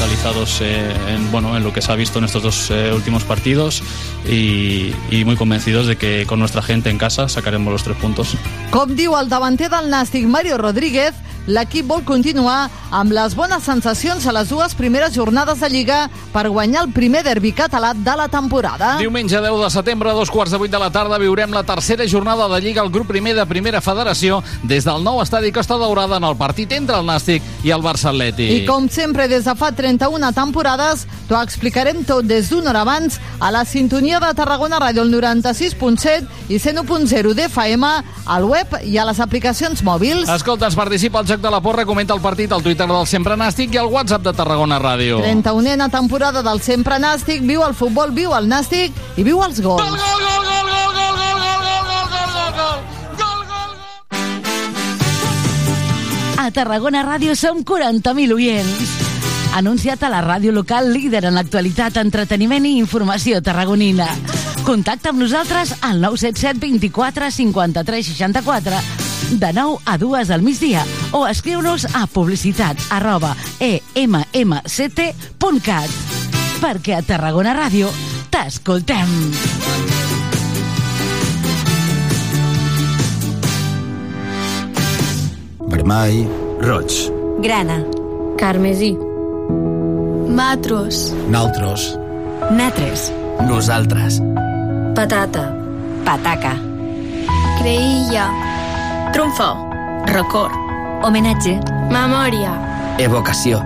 [0.10, 3.24] Mentalizados eh, en, bueno, en lo que se ha visto en estos dos eh, últimos
[3.24, 3.84] partidos
[4.28, 8.36] y, y muy convencidos de que con nuestra gente en casa sacaremos los tres puntos.
[8.72, 11.14] Com diu el davanter del Nàstic, Mario Rodríguez,
[11.50, 16.00] l'equip vol continuar amb les bones sensacions a les dues primeres jornades de Lliga
[16.34, 18.96] per guanyar el primer derbi català de la temporada.
[19.02, 22.08] Diumenge 10 de setembre, a dos quarts de vuit de la tarda, viurem la tercera
[22.08, 26.18] jornada de Lliga al grup primer de Primera Federació des del nou estadi Costa Daurada
[26.18, 28.50] en el partit entre el Nàstic i el Barça Atlètic.
[28.50, 33.20] I com sempre, des de fa 31 temporades, t'ho explicarem tot des d'una hora abans
[33.40, 37.90] a la sintonia de Tarragona Ràdio, el 96.7 i 101.0 d'FM,
[38.26, 40.30] al web i a les aplicacions mòbils.
[40.30, 43.38] Escolta, ens participa al Joc de la Porra, comenta el partit al Twitter del Sempre
[43.40, 45.22] Nàstic i al WhatsApp de Tarragona Ràdio.
[45.24, 49.88] 31a temporada del Sempre Nàstic, viu el futbol, viu el Nàstic i viu els gols.
[56.36, 58.96] A Tarragona Ràdio som 40.000 oients.
[59.56, 64.12] Anunciat a la ràdio local líder en l'actualitat, entreteniment i informació tarragonina.
[64.68, 71.26] Contacta amb nosaltres al 977 24 53 64 de 9 a 2 del migdia o
[71.28, 74.70] escriu-nos a publicitats arroba emmt.cat
[76.60, 77.88] perquè a Tarragona Ràdio
[78.30, 79.08] t'escoltem.
[85.70, 86.28] Vermell,
[86.62, 86.92] roig,
[87.42, 87.84] Grana.
[88.38, 88.98] Carmesí.
[90.30, 91.14] Matros.
[91.30, 91.98] naltros,
[92.52, 93.12] Natres.
[93.48, 94.22] nosaltres.
[94.96, 95.54] Patata.
[96.06, 96.56] Pataca.
[97.60, 98.49] Creïlla.
[99.14, 99.68] Trumfo.
[100.06, 100.54] Record.
[101.04, 101.58] Homenatge.
[101.90, 102.52] Memòria.
[103.02, 103.60] Evocació.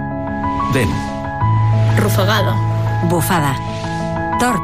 [0.73, 0.93] Vent.
[1.99, 2.55] Rufagada.
[3.09, 3.51] Bufada.
[4.39, 4.63] Torp.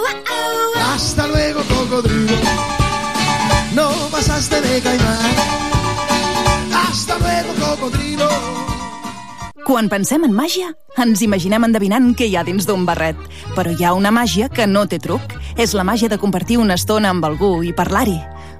[0.81, 2.35] Hasta luego, cocodrilo.
[3.73, 5.35] No pasaste de caimán.
[6.73, 8.29] Hasta luego, cocodrilo.
[9.65, 13.15] Quan pensem en màgia, ens imaginem endevinant què hi ha dins d'un barret.
[13.55, 15.21] Però hi ha una màgia que no té truc.
[15.55, 18.17] És la màgia de compartir una estona amb algú i parlar-hi.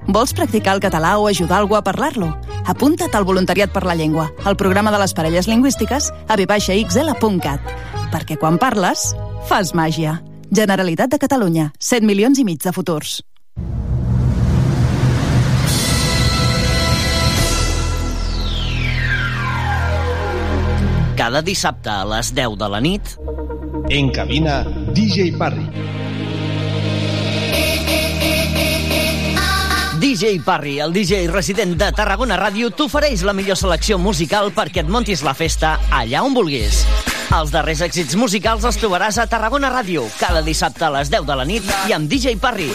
[0.08, 2.32] Vols practicar el català o ajudar algú a parlar-lo?
[2.66, 7.78] Apunta't al Voluntariat per la Llengua, al programa de les parelles lingüístiques a vxl.cat.
[8.12, 9.12] Perquè quan parles,
[9.50, 10.22] fas màgia.
[10.52, 13.22] Generalitat de Catalunya, 7 milions i mig de futurs.
[21.16, 23.14] Cada dissabte a les 10 de la nit...
[23.92, 25.64] En cabina, DJ Parry.
[30.04, 34.92] DJ Parry, el DJ resident de Tarragona Ràdio, t'ofereix la millor selecció musical perquè et
[34.92, 36.84] montis la festa allà on vulguis.
[37.32, 41.38] Els darrers èxits musicals els trobaràs a Tarragona Ràdio, cada dissabte a les 10 de
[41.40, 42.68] la nit i amb DJ Parry.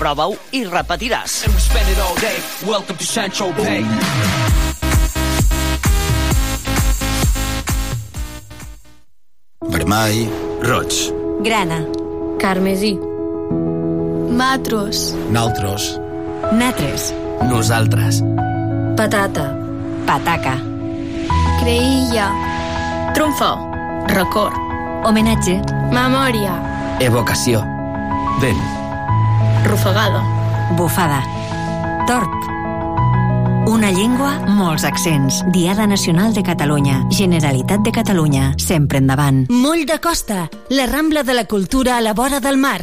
[0.00, 1.38] Prova-ho i repetiràs.
[2.68, 3.80] Welcome to Sancho Bay.
[9.72, 10.28] Vermell,
[10.62, 10.92] roig,
[11.42, 11.80] Grana.
[12.38, 12.98] Carmesí.
[14.32, 15.14] Matros.
[15.30, 16.00] naltros,
[16.52, 17.14] Natres.
[17.48, 18.22] nosaltres,
[18.96, 19.46] Patata.
[20.06, 20.56] Pataca.
[21.60, 22.26] Creïlla.
[23.14, 23.71] Trumfo.
[24.08, 24.54] Record.
[25.04, 25.60] Homenatge.
[25.92, 26.52] Memòria.
[27.00, 27.64] evocació,
[28.40, 28.60] vent,
[29.64, 30.22] Rufagada.
[30.76, 31.22] Bufada.
[32.06, 32.30] Torp.
[33.66, 35.42] Una llengua, molts accents.
[35.52, 37.04] Diada Nacional de Catalunya.
[37.10, 38.54] Generalitat de Catalunya.
[38.58, 39.46] Sempre endavant.
[39.50, 42.82] Moll de Costa, la Rambla de la Cultura a la vora del mar.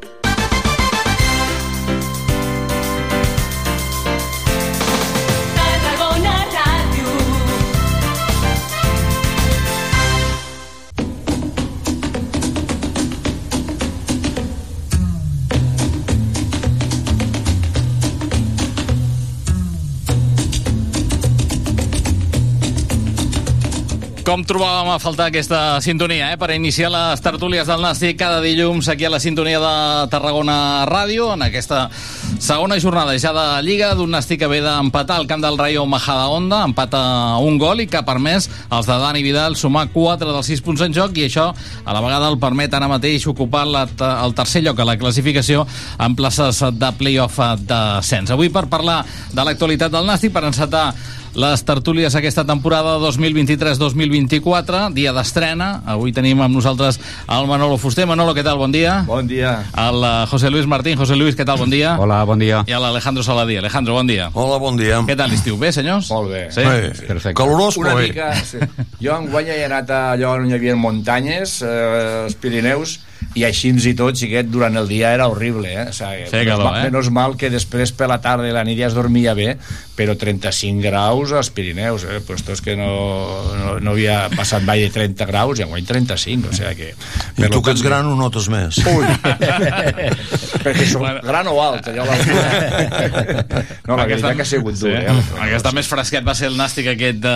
[24.31, 26.37] Com trobàvem a faltar aquesta sintonia, eh?
[26.39, 29.71] per iniciar les tertúlies del Nàstic cada dilluns aquí a la sintonia de
[30.07, 31.89] Tarragona Ràdio, en aquesta
[32.39, 36.61] segona jornada ja de Lliga d'un Nàstic que ve d'empatar al camp del Rayo Majadahonda,
[36.63, 37.03] empata
[37.43, 40.87] un gol i que ha permès als de Dani Vidal sumar 4 dels 6 punts
[40.87, 43.83] en joc i això a la vegada el permet ara mateix ocupar la,
[44.23, 45.67] el tercer lloc a la classificació
[45.99, 47.35] en places de play-off
[47.67, 48.31] d'ascens.
[48.31, 50.93] Avui per parlar de l'actualitat del Nàstic, per encetar
[51.33, 55.81] les tertúlies aquesta temporada 2023-2024, dia d'estrena.
[55.87, 56.99] Avui tenim amb nosaltres
[57.31, 58.05] el Manolo Fuster.
[58.09, 58.59] Manolo, què tal?
[58.59, 59.01] Bon dia.
[59.07, 59.53] Bon dia.
[59.79, 60.97] El eh, José Luis Martín.
[60.99, 61.59] José Luis, què tal?
[61.61, 61.95] Bon dia.
[61.99, 62.63] Hola, bon dia.
[62.67, 63.55] I l'Alejandro Saladí.
[63.61, 64.29] Alejandro, bon dia.
[64.33, 64.99] Hola, bon dia.
[65.07, 65.55] Què tal l'estiu?
[65.61, 66.11] Bé, senyors?
[66.11, 66.43] Molt bé.
[66.51, 66.65] Sí?
[66.65, 67.37] Sí, Perfecte.
[67.39, 68.09] Calorós, Una però bé.
[68.11, 68.59] mica, sí.
[69.01, 72.99] Jo enguany he anat a allò on hi havia muntanyes, eh, els Pirineus,
[73.35, 75.85] i així i tot, xiquet, durant el dia era horrible, eh?
[75.89, 76.89] O sigui, calor, mal, eh?
[76.89, 79.53] Menos mal que després per la tarda i la nit ja es dormia bé,
[79.95, 82.19] però 35 graus als Pirineus, eh?
[82.25, 82.89] Puesto és que no,
[83.55, 86.89] no, no havia passat mai de 30 graus i enguany 35, o sigui que...
[87.39, 88.81] I tu que ets gran ho notes més.
[88.91, 89.07] Ui!
[90.65, 92.07] Perquè soc gran o alt, allò.
[93.87, 95.09] No, la veritat que ha sigut dur, eh?
[95.09, 97.35] El que està més fresquet va ser el nàstic aquest de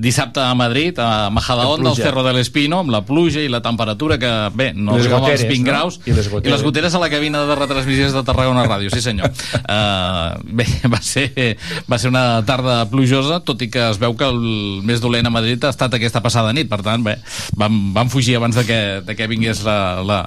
[0.00, 1.98] dissabte a Madrid, a Majadahonda, al.
[1.98, 5.42] Cerro del Espino, amb la pluja i la temperatura que, bé, no Les arribava als
[5.42, 5.70] goteres, 20 no?
[5.70, 5.98] graus.
[6.04, 6.48] I les goteres.
[6.48, 9.30] I les goteres a la cabina de retransmissions de Tarragona Ràdio, sí senyor.
[9.62, 11.28] Uh, bé, va ser,
[11.90, 14.40] va ser una tarda plujosa, tot i que es veu que el
[14.86, 17.16] més dolent a Madrid ha estat aquesta passada nit, per tant, bé,
[17.58, 20.20] vam, vam fugir abans de que, de que vingués la, la,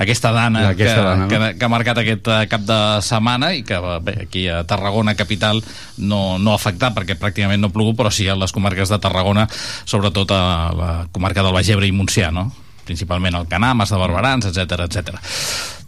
[0.00, 1.30] aquesta dana, Aquesta que, dana, no?
[1.30, 5.16] que, que ha marcat aquest eh, cap de setmana i que bé, aquí a Tarragona
[5.18, 5.62] capital
[5.98, 9.00] no, no ha afectat perquè pràcticament no ha plogut, però sí a les comarques de
[9.02, 9.46] Tarragona,
[9.84, 10.44] sobretot a
[10.74, 12.50] la comarca del Baix Ebre i Montsià, no?
[12.84, 15.14] Principalment al Canà, Mas de Barberans, etc etc.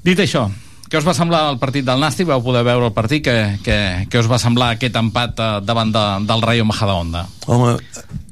[0.07, 0.47] Dit això,
[0.87, 2.29] què us va semblar el partit del Nàstic?
[2.31, 3.25] Vau poder veure el partit?
[3.27, 3.37] Què,
[3.67, 3.79] què,
[4.11, 7.25] què us va semblar aquest empat eh, davant de, del Rayo Majadahonda?
[7.51, 7.73] Home,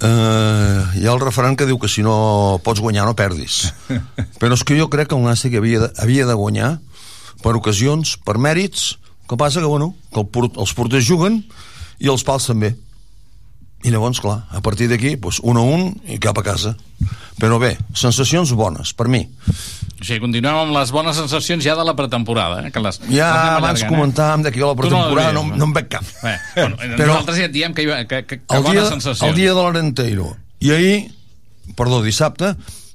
[0.05, 3.73] eh, hi ha el referent que diu que si no pots guanyar no perdis.
[4.41, 6.77] Però és que jo crec que el Nàstic havia de, havia de guanyar
[7.45, 8.95] per ocasions, per mèrits,
[9.29, 11.43] que passa que, bueno, que el, port- els porters juguen
[12.01, 12.75] i els pals també.
[13.85, 16.74] I llavors, clar, a partir d'aquí, doncs, un a un i cap a casa.
[17.37, 19.20] Però bé, sensacions bones, per mi.
[19.24, 22.62] O sigui, continuem amb les bones sensacions ja de la pretemporada.
[22.64, 22.70] Eh?
[22.72, 25.43] Que les, Ja les abans allargant, comentàvem de que jo la Tu no pretemporada no,
[25.43, 26.05] l'havies, no, en veig cap.
[26.22, 27.11] Eh, bueno, Però-.
[27.12, 29.28] Nosaltres ja et diem que, hi va- que, que, que el bones dia, sensacions.
[29.28, 30.30] el dia de l'Arenteiro
[30.64, 30.97] i ahir,
[31.76, 32.55] perdó, dissabte,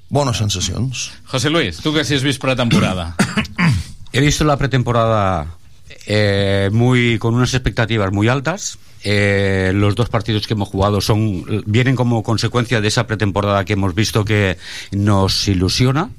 [0.10, 1.10] bones sensacions.
[1.30, 3.12] José Luis, tu que si has vist pretemporada.
[4.14, 5.46] He visto la pretemporada
[6.08, 8.80] eh, muy con unas expectativas muy altas.
[9.04, 13.74] Eh, los dos partidos que hemos jugado son vienen como consecuencia de esa pretemporada que
[13.74, 14.58] hemos visto que
[14.92, 16.10] nos ilusiona.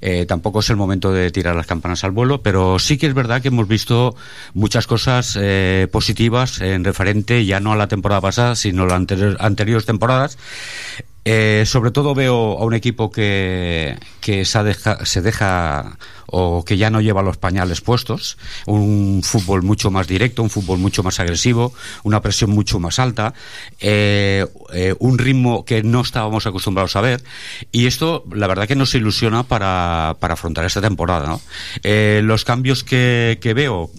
[0.00, 3.14] Eh, tampoco es el momento de tirar las campanas al vuelo, pero sí que es
[3.14, 4.14] verdad que hemos visto
[4.54, 8.94] muchas cosas eh, positivas en referente ya no a la temporada pasada, sino a las
[8.96, 10.38] anterior- anteriores temporadas.
[11.24, 15.98] Eh, sobre todo veo a un equipo que, que se, deja, se deja
[16.30, 20.78] o que ya no lleva los pañales puestos, un fútbol mucho más directo, un fútbol
[20.78, 23.32] mucho más agresivo, una presión mucho más alta,
[23.80, 27.24] eh, eh, un ritmo que no estábamos acostumbrados a ver
[27.72, 31.26] y esto la verdad que nos ilusiona para, para afrontar esta temporada.
[31.26, 31.40] ¿no?
[31.82, 33.90] Eh, los cambios que, que veo...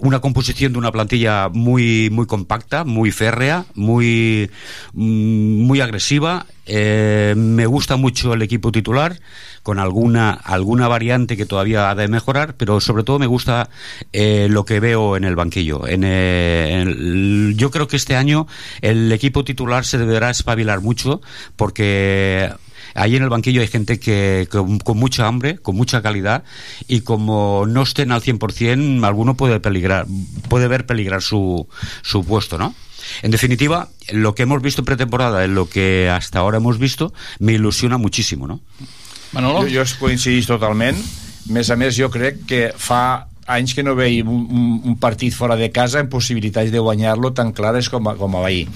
[0.00, 4.50] una composición de una plantilla muy muy compacta, muy férrea, muy
[4.94, 6.46] mm, muy agresiva.
[6.66, 9.18] Eh, me gusta mucho el equipo titular
[9.62, 13.68] con alguna alguna variante que todavía ha de mejorar, pero sobre todo me gusta
[14.12, 15.86] eh, lo que veo en el banquillo.
[15.86, 18.46] En, eh, en yo creo que este año
[18.80, 21.20] el equipo titular se deberá espabilar mucho
[21.56, 22.50] porque
[22.94, 26.44] Ahí en el banquillo hay gente que con, con mucha hambre, con mucha calidad
[26.88, 30.06] y como no estén al 100%, alguno puede peligrar,
[30.48, 31.68] puede ver peligrar su,
[32.02, 32.74] su puesto, ¿no?
[33.22, 37.12] En definitiva, lo que hemos visto en pretemporada, en lo que hasta ahora hemos visto,
[37.38, 38.60] me ilusiona muchísimo, ¿no?
[39.32, 39.62] Manolo?
[39.62, 40.98] Jo, jo coincidís totalment.
[41.50, 44.96] A més a més, jo crec que fa anys que no veiem un, un, un
[45.00, 48.66] partit fora de casa amb possibilitats de guanyar-lo tan clares com, com ahir.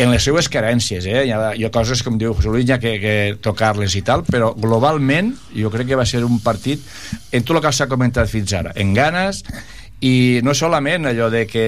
[0.00, 1.26] En les seues carències, eh?
[1.28, 3.14] Hi ha, hi ha coses, com diu José Luis, hi ha que, que
[3.44, 6.82] tocar-les i tal, però globalment jo crec que va ser un partit
[7.30, 9.44] en tot el que s'ha comentat fins ara, en ganes
[10.02, 11.66] i no solament allò de que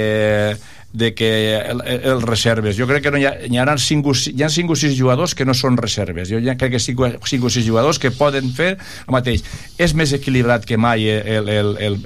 [0.95, 2.77] de que el, el reserves.
[2.79, 4.77] Jo crec que no hi, ha, hi, ha 5 o, si- hi ha 5 o
[4.79, 6.29] 6 jugadors que no són reserves.
[6.31, 9.43] Jo ja crec que 5, 5 o 6 jugadors que poden fer el mateix.
[9.77, 11.03] És més equilibrat que mai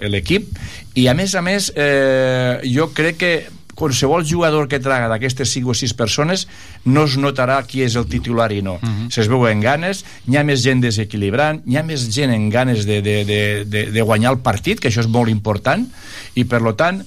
[0.08, 0.48] l'equip
[0.96, 3.32] i a més a més eh, jo crec que
[3.78, 6.48] qualsevol jugador que traga d'aquestes 5 o 6 persones
[6.84, 8.74] no es notarà qui és el titular i no.
[8.82, 9.10] Uh -huh.
[9.14, 13.00] Se's veuen ganes, hi ha més gent desequilibrant, hi ha més gent en ganes de,
[13.02, 15.86] de, de, de, de guanyar el partit, que això és molt important,
[16.34, 17.04] i per lo tant,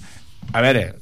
[0.54, 0.96] a veure,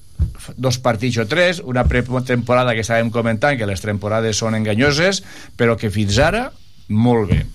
[0.57, 5.24] dos partits o tres, una pretemporada que estàvem comentant, que les temporades són enganyoses,
[5.55, 6.51] però que fins ara,
[6.88, 7.45] molt bé.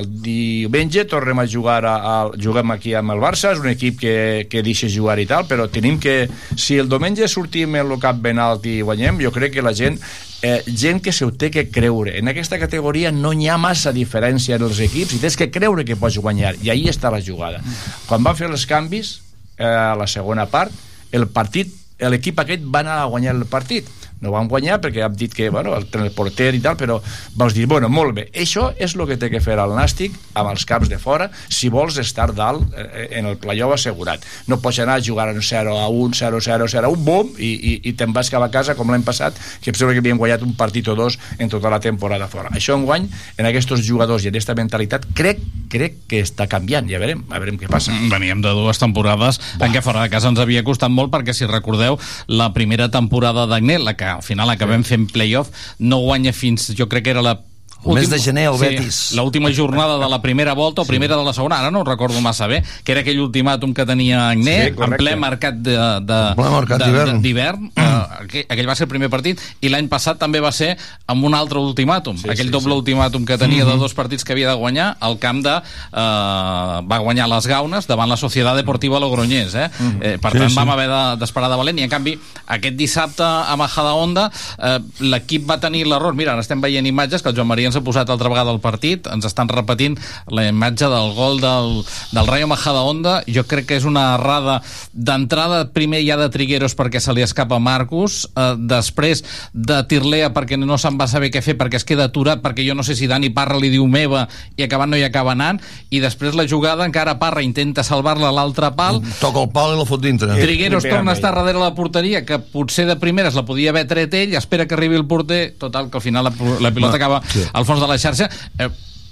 [0.00, 3.98] El diumenge tornem a jugar a, a, juguem aquí amb el Barça, és un equip
[4.00, 4.14] que,
[4.48, 6.24] que deixa jugar i tal, però tenim que
[6.56, 10.00] si el diumenge sortim el cap ben alt i guanyem, jo crec que la gent
[10.42, 12.16] eh, gent que se ho té que creure.
[12.18, 15.84] En aquesta categoria no hi ha massa diferència en els equips i tens que creure
[15.84, 17.60] que pots guanyar i ahí està la jugada.
[18.08, 19.18] Quan van fer els canvis
[19.58, 20.72] eh, a la segona part
[21.12, 23.88] el partit l'equip aquest va anar a guanyar el partit
[24.20, 26.98] no van guanyar perquè hem dit que bueno, el, el porter i tal, però
[27.38, 30.52] vols dir, bueno, molt bé, això és el que té que fer el Nàstic amb
[30.52, 34.24] els caps de fora si vols estar dalt eh, en el playoff assegurat.
[34.50, 37.32] No pots anar a jugar en 0 a 1, 0 0 0 a 1, bum,
[37.38, 40.04] i, i, i te'n vas cap a casa com l'any passat, que em sembla que
[40.04, 42.52] havíem guanyat un partit o dos en tota la temporada fora.
[42.56, 43.08] Això en guany,
[43.38, 45.40] en aquests jugadors i en aquesta mentalitat, crec,
[45.72, 47.94] crec que està canviant, ja veurem, a veurem què passa.
[47.94, 51.34] Mm, Veníem de dues temporades en què fora de casa ens havia costat molt perquè,
[51.36, 51.98] si recordeu,
[52.28, 56.88] la primera temporada d'Agnet, la que al final acabem fent playoff, no guanya fins, jo
[56.90, 57.38] crec que era la
[57.84, 59.12] El mes de gener, el Betis.
[59.16, 62.20] l'última jornada de la primera volta o primera de la segona, ara no ho recordo
[62.20, 64.96] massa bé, que era aquell ultimàtum que tenia Sí, Agnet, en correcte.
[64.98, 65.72] ple mercat de,
[66.04, 67.70] de, En ple mercat de- d'hivern.
[67.74, 70.76] de- eh, aquell, aquell va ser el primer partit, i l'any passat també va ser
[71.06, 72.80] amb un altre ultimàtum, Sí, aquell sí, doble sí.
[72.82, 73.80] ultimàtum que tenia de Mhm.
[73.80, 75.56] dos partits que havia de guanyar, al camp de...
[75.56, 79.70] Eh, va guanyar les Gaunes davant la Societat Deportiva Logroñés, eh?
[80.00, 80.56] eh per Sí, tant, sí.
[80.56, 85.48] vam haver de- d'esperar de, valent, i en canvi, aquest dissabte a Majadahonda, eh, l'equip
[85.48, 88.10] va tenir l'error, mira, ara estem veient imatges que el Joan Maria ens ha posat
[88.10, 89.96] altra vegada el partit, ens estan repetint
[90.30, 91.80] la imatge del gol del,
[92.12, 94.60] del Rayo Majadahonda, jo crec que és una errada
[94.92, 95.62] d'entrada.
[95.74, 99.22] Primer ja de Trigueros perquè se li escapa Marcus, eh, després
[99.54, 102.74] de Tirlea perquè no se'n va saber què fer perquè es queda aturat, perquè jo
[102.76, 104.26] no sé si Dani Parra li diu meva
[104.58, 105.60] i acabant no hi acaba anant,
[105.90, 109.78] i després la jugada encara Parra intenta salvar-la a l'altre pal, Toca el pal i
[109.78, 110.34] la fot dintre.
[110.40, 114.14] Trigueros torna a estar darrere la porteria, que potser de primeres la podia haver tret
[114.16, 117.22] ell, espera que arribi el porter, total, que al final la, la pilota Va, acaba
[117.28, 117.44] sí.
[117.60, 118.30] Al fons de la xarxa.
[118.58, 118.68] Eh,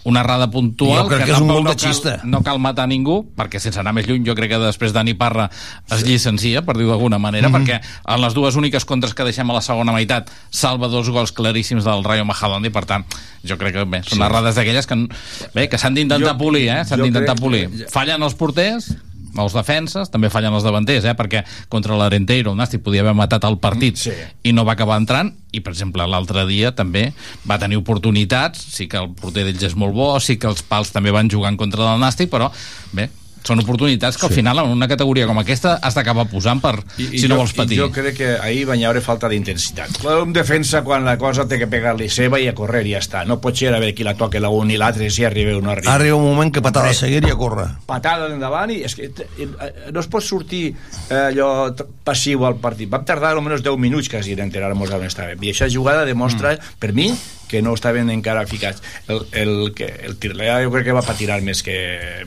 [0.08, 3.58] una errada puntual Jo crec que és un no cal, no cal matar ningú perquè
[3.60, 5.48] sense anar més lluny jo crec que després Dani Parra
[5.92, 7.56] es llicencia, per dir-ho d'alguna manera Mhm.
[7.58, 7.80] perquè
[8.14, 11.84] en les dues úniques contres que deixem a la segona meitat salva dos gols claríssims
[11.84, 13.04] del Rayo Majadahonda i per tant
[13.44, 14.24] jo crec que bé, són Sí.
[14.24, 15.08] errades d'aquelles que,
[15.52, 16.84] bé, que s'han d'intentar polir eh?
[16.86, 18.94] s'han d'intentar polir fallen els porters
[19.36, 21.14] els defenses, també fallen els davanters, eh?
[21.18, 24.14] perquè contra l'Arenteiro el Nàstic podia haver matat el partit sí.
[24.48, 27.08] i no va acabar entrant, i per exemple l'altre dia també
[27.48, 30.92] va tenir oportunitats, sí que el porter d'ells és molt bo, sí que els pals
[30.94, 32.50] també van jugar en contra del Nàstic, però
[32.92, 33.08] bé,
[33.48, 34.40] són oportunitats que al Sí.
[34.42, 37.78] final en una categoria com aquesta has d'acabar posant per, si jo, no vols patir.
[37.78, 40.02] I jo crec que ahir van haure falta d'intensitat.
[40.04, 43.24] Un defensa, quan la cosa té que pegar-li seva i a correr i ja està.
[43.26, 45.62] No pot ser a veure qui la toca la un i l'altre, si arriba o
[45.64, 45.94] no arriba.
[45.94, 47.66] Arriba un moment que patada a seguir i a córrer.
[47.88, 49.46] patada endavant i és que eh,
[49.92, 50.74] no es pot sortir
[51.08, 51.72] eh, allò
[52.04, 55.68] passiu al partit vam tardar almenys 10 minuts quasi en enterar-nos on estàvem i aquesta
[55.72, 56.76] jugada demostra mm.
[56.80, 57.08] per mi
[57.48, 61.40] que no estaven encara ficats el, el, que, el Tirlea jo crec que va patinar
[61.42, 61.78] més que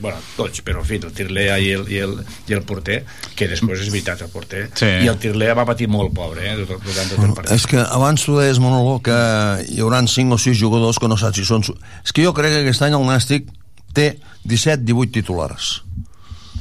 [0.02, 2.16] bueno, tots, però en fi, el Tirlea i el, i el,
[2.50, 3.02] i el porter,
[3.38, 4.88] que després és veritat el porter, Sí.
[5.04, 8.24] i el Tirlea va patir molt pobre eh, durant tot el partit És que abans
[8.26, 9.16] tu deies, Manolo, que
[9.70, 11.62] hi hauran 5 o 6 jugadors que no saps si són...
[12.04, 13.48] És que jo crec que aquest any el Nàstic
[13.94, 14.16] té
[14.48, 15.82] 17-18 titulars.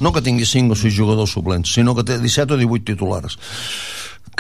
[0.02, 3.38] No que tingui 5 o 6 jugadors suplents, sinó que té 17 o 18 titulars.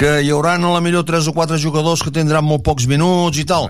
[0.02, 3.38] Que hi haurà a la millor 3 o 4 jugadors que tindran molt pocs minuts
[3.38, 3.70] i tal.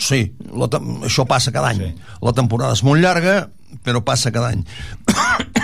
[0.00, 0.22] Sí,
[0.56, 0.68] la,
[1.04, 1.90] això passa cada any.
[2.24, 3.42] La temporada és molt llarga,
[3.84, 4.62] però passa cada any.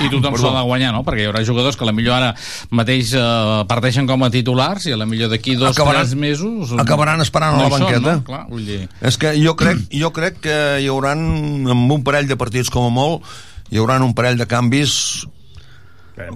[0.02, 1.00] i tothom s'ha de guanyar, no?
[1.06, 2.32] Perquè hi haurà jugadors que a la millor ara
[2.76, 3.24] mateix eh,
[3.70, 6.72] parteixen com a titulars i a la millor d'aquí dos, Acabaran- tres mesos...
[6.76, 8.16] acabaran esperant a no la hi són, banqueta.
[8.20, 8.24] no?
[8.28, 8.80] Clar, vull dir...
[9.00, 11.24] És que jo crec, jo crec que hi hauran,
[11.72, 13.24] amb un parell de partits com a molt,
[13.72, 14.98] hi hauran un parell de canvis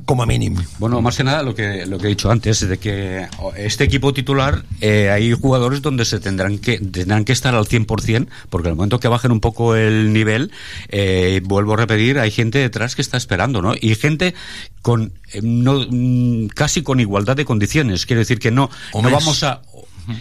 [0.04, 0.62] como mínimo.
[0.78, 4.12] Bueno, más que nada lo que, lo que he dicho antes, de que este equipo
[4.12, 8.76] titular eh, hay jugadores donde se tendrán que, tendrán que estar al 100%, porque al
[8.76, 10.50] momento que bajen un poco el nivel,
[10.88, 13.74] eh, vuelvo a repetir, hay gente detrás que está esperando, ¿no?
[13.78, 14.34] Y gente
[14.82, 18.06] con eh, no, mm, casi con igualdad de condiciones.
[18.06, 19.62] Quiero decir que no, no vamos a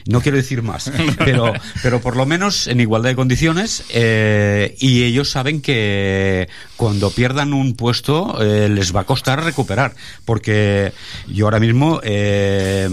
[0.08, 5.04] no quiero decir más, pero, pero por lo menos en igualdad de condiciones eh, y
[5.04, 10.94] ellos saben que cuando pierdan un puesto eh, les va a costar recuperar, porque
[11.28, 12.00] yo ahora mismo...
[12.04, 12.90] eh,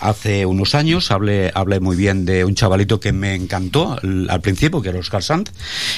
[0.00, 4.80] Hace unos años hablé, hablé muy bien de un chavalito que me encantó al, principio,
[4.80, 5.50] que era Oscar Sanz.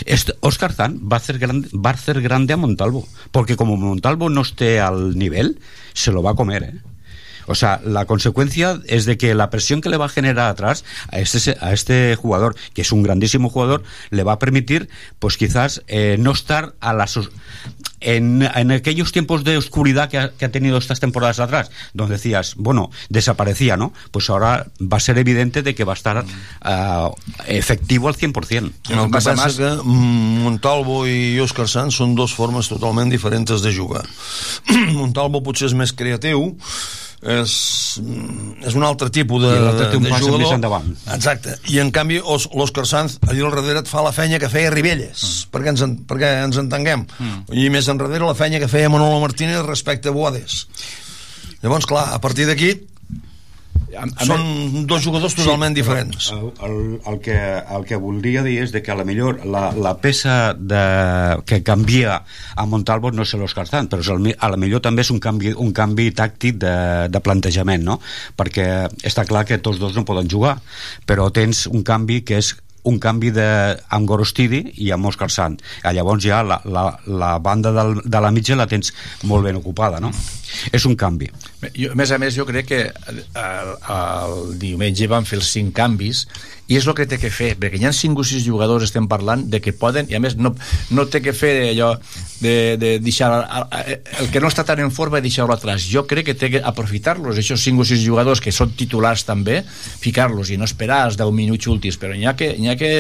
[0.07, 3.77] Este, Oscar Sanz va a, hacer grande, va a hacer grande a Montalvo, porque como
[3.77, 5.59] Montalvo no esté al nivel,
[5.93, 6.90] se lo va a comer, ¿eh?
[7.51, 10.85] O sea, la consecuencia es de que la presión que le va a generar atrás
[11.11, 14.89] a este, a este jugador, que es un grandísimo jugador, le va a permitir,
[15.19, 17.19] pues quizás, eh, no estar a las...
[18.03, 22.15] En, en aquellos tiempos de oscuridad que ha, que ha tenido estas temporadas atrás, donde
[22.15, 23.93] decías, bueno, desaparecía, ¿no?
[24.11, 26.25] Pues ahora va a ser evidente de que va a estar
[26.63, 27.11] ah,
[27.47, 28.55] efectivo al 100%.
[28.55, 33.75] El que passa que mm, Montalvo i Òscar Sanz són dues formes totalment diferents de
[33.75, 34.07] jugar.
[34.97, 36.55] Montalvo potser és més creatiu,
[37.23, 37.53] és,
[38.65, 40.39] és un altre tipus de, I l'altre té un de jugador.
[40.41, 40.87] més endavant.
[41.15, 41.57] Exacte.
[41.69, 45.21] I en canvi l'Òscar Sanz allà al darrere et fa la feina que feia Ribelles,
[45.21, 45.51] mm.
[45.53, 47.07] perquè, ens, en- perquè ens entenguem.
[47.19, 47.43] Mm.
[47.53, 50.67] I més enrere la feina que feia Manolo Martínez respecte a Boades.
[51.63, 52.73] Llavors, clar, a partir d'aquí
[54.23, 56.31] són dos jugadors totalment diferents.
[56.35, 56.77] El, el,
[57.11, 57.37] el, que,
[57.77, 60.83] el que voldria dir és de que a la millor la, la peça de,
[61.49, 62.21] que canvia
[62.55, 65.21] a Montalvo no és l'Òscar Sanz, però és el, a la millor també és un
[65.23, 66.75] canvi, un canvi tàctic de,
[67.11, 68.01] de plantejament, no?
[68.39, 68.67] Perquè
[69.07, 70.59] està clar que tots dos no poden jugar,
[71.07, 72.55] però tens un canvi que és
[72.89, 73.47] un canvi de,
[73.93, 75.59] amb Gorostidi i amb Òscar Sant.
[75.83, 78.93] Ah, Llavors ja la, la, la banda del, de la mitja la tens
[79.29, 80.13] molt ben ocupada, no?
[80.73, 81.29] És un canvi.
[81.77, 82.81] Jo, a més a més, jo crec que
[83.13, 86.25] el, el diumenge van fer els cinc canvis
[86.71, 89.09] i és el que té que fer, perquè hi ha cinc o sis jugadors estem
[89.11, 90.53] parlant de que poden, i a més no,
[90.95, 91.91] no té que fer allò
[92.41, 95.89] de, de deixar el, que no està tan en forma deixar-lo atrás.
[95.91, 99.65] Jo crec que té que aprofitar-los, aquests cinc o sis jugadors que són titulars també,
[100.05, 102.95] ficar-los i no esperar els 10 minuts últims, però n'hi ha que, n'hi ha que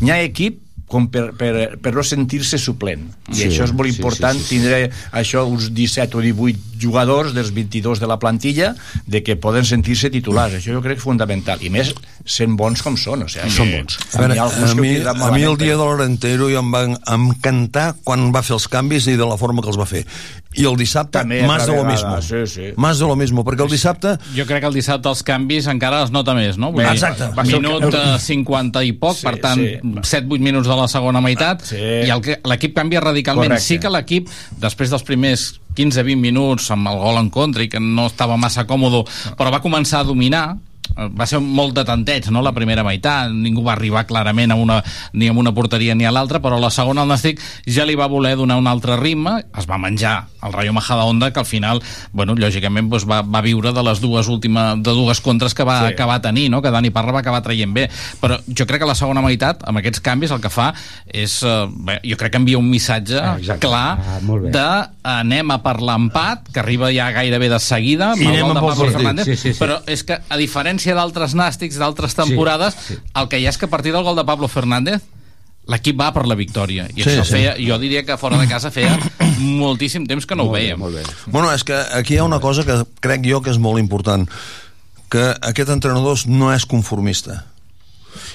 [0.00, 3.86] n'hi ha equip com per, per, per no sentir-se suplent i Sí, això és molt
[3.88, 4.56] sí, sí, important sí, sí.
[4.56, 4.80] tindre
[5.16, 8.72] això uns 17 o 18 jugadors dels 22 de la plantilla
[9.06, 11.92] de que poden sentir-se titulars, això jo crec que és fundamental i més
[12.24, 13.98] sent bons com són, o sigui, Són bons.
[14.16, 16.82] A, veure, a, que mi, a mi el dia de l'Orentero ja em va
[17.14, 20.04] encantar quan va fer els canvis i de la forma que els va fer.
[20.58, 22.16] I el dissabte, També, más de lo mismo.
[22.22, 22.72] sí, sí.
[22.76, 24.16] Más de lo mismo, perquè el dissabte...
[24.34, 26.72] Jo crec que el dissabte els canvis encara es nota més, no?
[26.74, 27.28] Vull dir, Exacte.
[27.46, 29.78] Minut que- eh, 50 i poc, Sí, per tant, sí.
[30.16, 31.76] 7-8 minuts de la segona meitat, Sí.
[31.76, 32.10] i
[32.44, 33.50] l'equip canvia radicalment.
[33.52, 33.66] Correcte.
[33.66, 34.28] Sí que l'equip,
[34.60, 38.66] després dels primers 15-20 minuts amb el gol en contra i que no estava massa
[38.66, 39.04] còmode,
[39.38, 40.56] però va començar a dominar,
[40.96, 44.82] va ser molt de tanteig, no?, la primera meitat, ningú va arribar clarament a una,
[45.12, 48.06] ni a una porteria ni a l'altra, però la segona el Nàstic ja li va
[48.08, 51.82] voler donar un altre ritme, es va menjar el Rayo Majadahonda, que al final,
[52.12, 55.80] bueno, lògicament doncs va, va viure de les dues últimes, de dues contres que va
[55.80, 55.86] Sí.
[55.88, 55.92] sí.
[55.94, 57.88] acabar tenir, no?, que Dani Parra va acabar traient bé,
[58.20, 60.72] però jo crec que la segona meitat, amb aquests canvis, el que fa
[61.06, 63.66] és, eh, bé, jo crec que envia un missatge Ah, exacte.
[63.66, 68.22] clar Ah, de eh, anem a per l'empat, que arriba ja gairebé de seguida, amb
[68.22, 68.90] I el anem gol de amb el Pablo.
[68.92, 69.58] Fernández, Sí, sí, sí.
[69.62, 72.98] però és que, a diferència d'altres nàstics, d'altres temporades, sí.
[73.14, 75.02] el que hi ha és que a partir del gol de Pablo Fernández
[75.70, 77.36] l'equip va per la victòria i Sí, això sí.
[77.36, 78.96] feia, jo diria que fora de casa feia
[79.38, 81.04] moltíssim temps que no ho Molt bé, veiem molt bé.
[81.26, 84.26] Bueno, és que aquí hi ha una cosa que crec jo que és molt important,
[85.10, 87.44] que aquest entrenador no és conformista.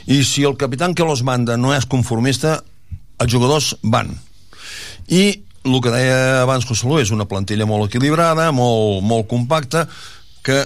[0.08, 2.62] I si el capità que los manda no és conformista,
[3.20, 4.14] els jugadors van.
[5.08, 9.88] I el que deia abans Cosalú és una plantilla molt equilibrada, molt, molt compacta,
[10.46, 10.62] que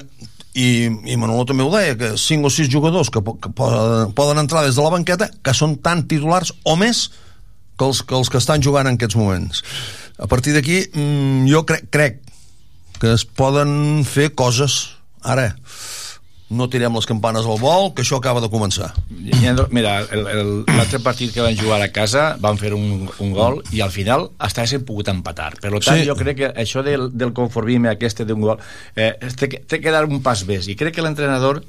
[0.60, 0.70] i,
[1.14, 4.42] i Manolo també ho deia, que 5 o 6 jugadors que, po que poden, poden
[4.44, 7.08] entrar des de la banqueta que són tan titulars o més
[7.80, 9.64] que els que, els que estan jugant en aquests moments.
[10.20, 12.20] A partir d'aquí, mm, jo crec, crec
[13.00, 14.98] que es poden fer coses.
[15.24, 15.54] Ara,
[16.50, 18.92] no tirem les campanes al vol, que això acaba de començar.
[19.72, 23.92] Mira, l'altre partit que van jugar a casa van fer un, un gol i al
[23.94, 25.54] final hasta haguessin pogut empatar.
[25.62, 26.08] Per tant, Sí.
[26.08, 28.58] jo crec que això del, del conformisme aquest d'un gol
[28.96, 31.62] eh, té, té que dar un pas més i crec que l'entrenador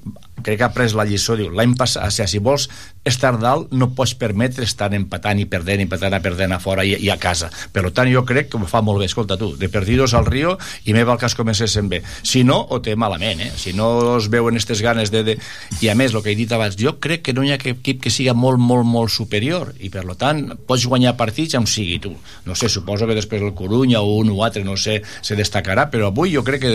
[0.43, 2.69] crec que ha pres la lliçó, diu, l'any passat, o sigui, si vols
[3.05, 6.95] estar dalt, no pots permetre estar empatant i perdent, empatant a perdent a fora i,
[6.97, 7.51] i a casa.
[7.73, 10.57] Per tant, jo crec que ho fa molt bé, escolta tu, de perdidos al río
[10.89, 12.01] i me val que es comencessin bé.
[12.25, 13.51] Si no, ho té malament, eh?
[13.57, 15.37] Si no es veuen aquestes ganes de, de...
[15.83, 17.81] I a més, el que he dit abans, jo crec que no hi ha cap
[17.81, 21.99] equip que siga molt, molt, molt superior i per tant pots guanyar partits on sigui
[22.03, 22.13] tu.
[22.47, 25.89] No sé, suposo que després el Corunya o un o altre, no sé, se destacarà,
[25.91, 26.75] però avui jo crec que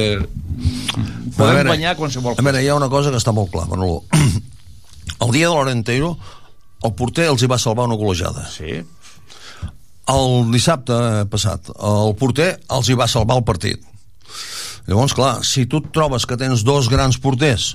[1.37, 3.67] podem A veure, guanyar qualsevol A veure, hi ha una cosa que està molt clar,
[3.71, 4.03] Manolo.
[5.23, 6.15] El dia de l'Orenteiro,
[6.85, 8.43] el porter els hi va salvar una golejada.
[8.51, 8.81] Sí.
[10.11, 10.97] El dissabte
[11.31, 13.81] passat, el porter els hi va salvar el partit.
[14.87, 17.71] Llavors, clar, si tu trobes que tens dos grans porters,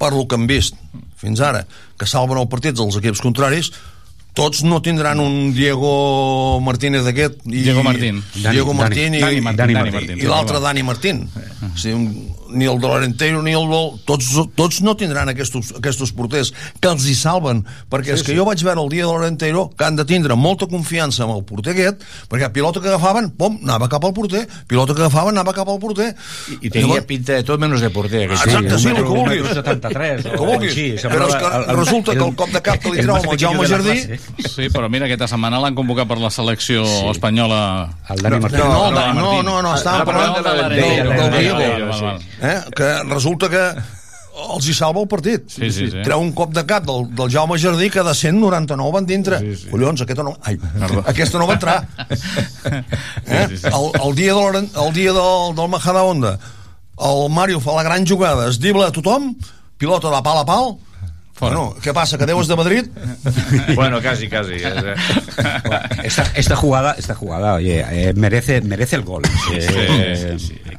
[0.00, 0.78] per lo que hem vist
[1.20, 1.66] fins ara,
[1.98, 3.70] que salven el partit dels equips contraris,
[4.34, 8.22] tots no tindran un Diego Martínez d'aquest i Diego Martín.
[8.34, 10.08] Diego Dani- Martín i, Dani Martín, Dani Dani Martín.
[10.10, 10.24] Martín.
[10.24, 13.90] i l'altre Dani Martín o sigui, un, ni el de l'Orenteiro ni el del...
[14.06, 18.32] Tots, tots no tindran aquests, aquests porters que els hi salven perquè sí, és que
[18.32, 18.38] sí.
[18.38, 21.44] jo vaig veure el dia de l'Orenteiro que han de tindre molta confiança amb el
[21.44, 25.52] porter aquest perquè pilota que agafaven, pom, anava cap al porter pilota que agafaven, anava
[25.56, 28.24] cap al porter I, i tenia Llavors- pinta de tot menys de porter.
[28.28, 28.78] aquest Exacte, tio.
[28.78, 29.42] sí, el que vulguis.
[29.42, 30.70] número 73, El o que vulguis.
[30.72, 32.98] així, Però és que semblava el- resulta que el el- cop de cap que li
[33.04, 33.98] el amb el Jaume Jardí.
[34.44, 37.04] Sí, però mira, aquesta setmana l'han convocat per la selecció sí.
[37.10, 37.60] espanyola.
[38.10, 38.58] El Dani Martín.
[38.60, 42.18] no, no, el no, no, no, estàvem parlant de la- de del- l'Arenteiro, Diego.
[42.44, 42.56] Eh?
[42.76, 43.62] que resulta que
[44.54, 46.00] els hi salva el partit Sí, sí, sí.
[46.04, 49.54] treu un cop de cap del, del Jaume Jardí que de 199 van dintre sí,
[49.62, 49.68] sí.
[49.70, 50.58] collons, aquesta no, ai,
[51.06, 51.76] aquesta no va entrar
[53.30, 53.46] eh?
[53.48, 53.68] Sí, sí, sí.
[53.70, 56.34] El, el dia, de el dia del, del Majadahonda
[57.10, 59.32] el Mario fa la gran jugada es dibla a tothom,
[59.78, 60.74] pilota de pal a pal
[61.34, 61.56] Fora.
[61.56, 62.86] Bueno, què passa, que Déu és de Madrid?
[63.74, 64.52] Bueno, casi, casi.
[64.54, 64.94] eh.
[66.04, 69.22] Esta, esta jugada, esta jugada, oye, eh, merece, merece el gol.
[69.52, 70.36] Eh,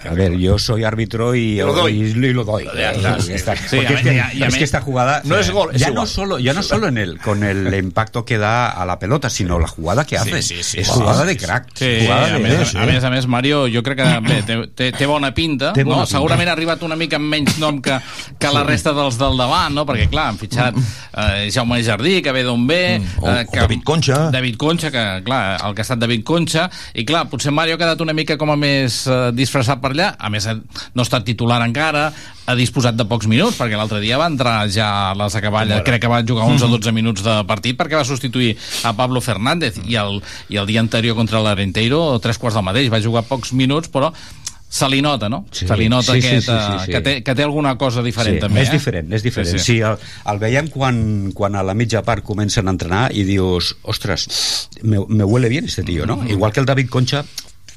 [0.09, 2.01] a ver, yo soy árbitro y, Lo doy.
[2.03, 2.67] y- y lo doy.
[2.73, 3.33] Eh, sí.
[3.67, 5.87] Sí, es, que, ya- ya es me- que esta jugada No es gol, es ya
[5.89, 6.03] igual.
[6.03, 9.29] no solo ya no solo en el con el impacto que da a la pelota,
[9.29, 10.41] sino la jugada que hace.
[10.41, 11.45] sí, sí, es sí, jugada sí, de sí.
[11.45, 11.67] crack.
[11.73, 12.77] Sí, jugada a, de, més, sí.
[12.77, 15.83] a més a més, Mario, jo crec que bé, té, té, té bona pinta, Té
[15.83, 16.03] bona no?
[16.05, 16.17] pinta.
[16.17, 17.99] segurament ha arribat una mica amb menys nom que,
[18.39, 19.85] que la resta dels del davant, no?
[19.85, 23.23] perquè clar, han fitxat eh, Jaume Jardí, que ve d'on ve, Mm.
[23.23, 24.29] O- o que, David Concha.
[24.31, 27.81] David Concha, que clar, el que ha estat David Concha, i clar, potser Mario ha
[27.81, 30.55] quedat una mica com a més eh, disfressat per allà, a més eh,
[30.93, 32.11] no ha estat titular encara,
[32.45, 36.03] ha disposat de pocs minuts, perquè l'altre dia va entrar ja a les acaballes, crec
[36.03, 38.53] que va jugar uns o 12 minuts de partit, perquè va substituir
[38.85, 40.21] a Pablo Fernández, i el,
[40.53, 44.11] i el dia anterior contra l'Arenteiro, tres quarts del mateix, va jugar pocs minuts, però
[44.75, 45.45] se li nota, no?
[45.55, 46.91] Sí, se li nota sí, sí, aquest, sí, sí, eh, sí.
[46.91, 48.75] Que, té, que té alguna cosa diferent sí, també, és eh?
[48.75, 49.53] diferent, és diferent.
[49.53, 49.77] Sí, sí.
[49.77, 49.95] sí el,
[50.33, 50.97] el veiem quan,
[51.37, 54.27] quan a la mitja part comencen a entrenar i dius, ostres,
[54.83, 56.19] me, me huele bien este tío, ¿no?
[56.27, 57.23] Igual que el David Concha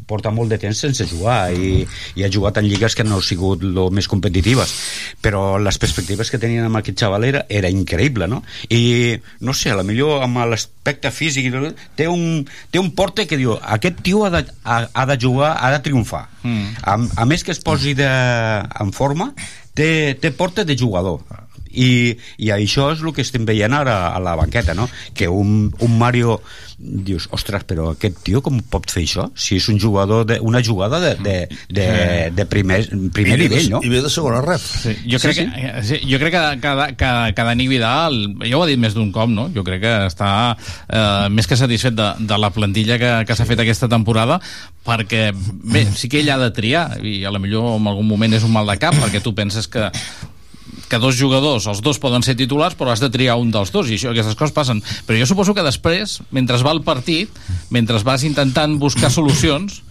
[0.09, 1.85] porta molt de temps sense jugar i,
[2.17, 4.75] i ha jugat en lligues que no han sigut lo més competitives
[5.25, 8.43] però les perspectives que tenien amb aquest xaval era, era increïble no?
[8.69, 11.53] i no sé, a la millor amb l'aspecte físic
[11.97, 15.55] té un, té un porte que diu aquest tio ha de, ha, ha de jugar
[15.61, 16.81] ha de triomfar mm.
[16.83, 19.33] a, a més que es posi de, en forma
[19.75, 21.23] té, té porte de jugador
[21.69, 24.89] i, i això és el que estem veient ara a la banqueta no?
[25.15, 26.41] que un, un Mario
[26.79, 29.25] dius, ostres, però aquest tio com pot fer això?
[29.35, 31.35] Si és un jugador de, una jugada de, de,
[31.75, 31.87] de,
[32.35, 33.81] de primer, primer I nivell, no?
[33.83, 36.75] i ve de segona rep Sí, jo, crec Sí, Que, sí, jo crec que, que,
[37.01, 39.49] que, que Dani Vidal, ja ho ha dit més d'un cop, no?
[39.55, 43.49] Jo crec que està eh, més que satisfet de, de la plantilla que, que s'ha
[43.49, 44.39] fet aquesta temporada,
[44.87, 48.39] perquè, bé, sí que ell ha de triar, i a lo millor en algun moment
[48.39, 49.91] és un mal de cap, perquè tu penses que
[50.89, 53.91] que dos jugadors, els dos poden ser titulars però has de triar un dels dos
[53.91, 54.83] i això, aquestes coses passen.
[55.07, 57.33] Però jo suposo que després, mentre va el partit
[57.71, 59.83] mentre vas intentant buscar solucions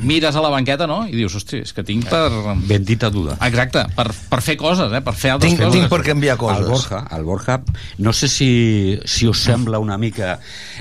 [0.00, 1.04] mires a la banqueta no?
[1.06, 2.28] i dius, hosti, és que tinc per...
[2.68, 3.36] Bendita duda.
[3.46, 5.00] Exacte, per, per fer coses, eh?
[5.04, 5.76] per fer altres Tinc- coses.
[5.78, 6.64] tinc per canviar coses.
[6.64, 7.60] El Borja, el Borja,
[7.98, 10.38] no sé si, si us sembla una mica...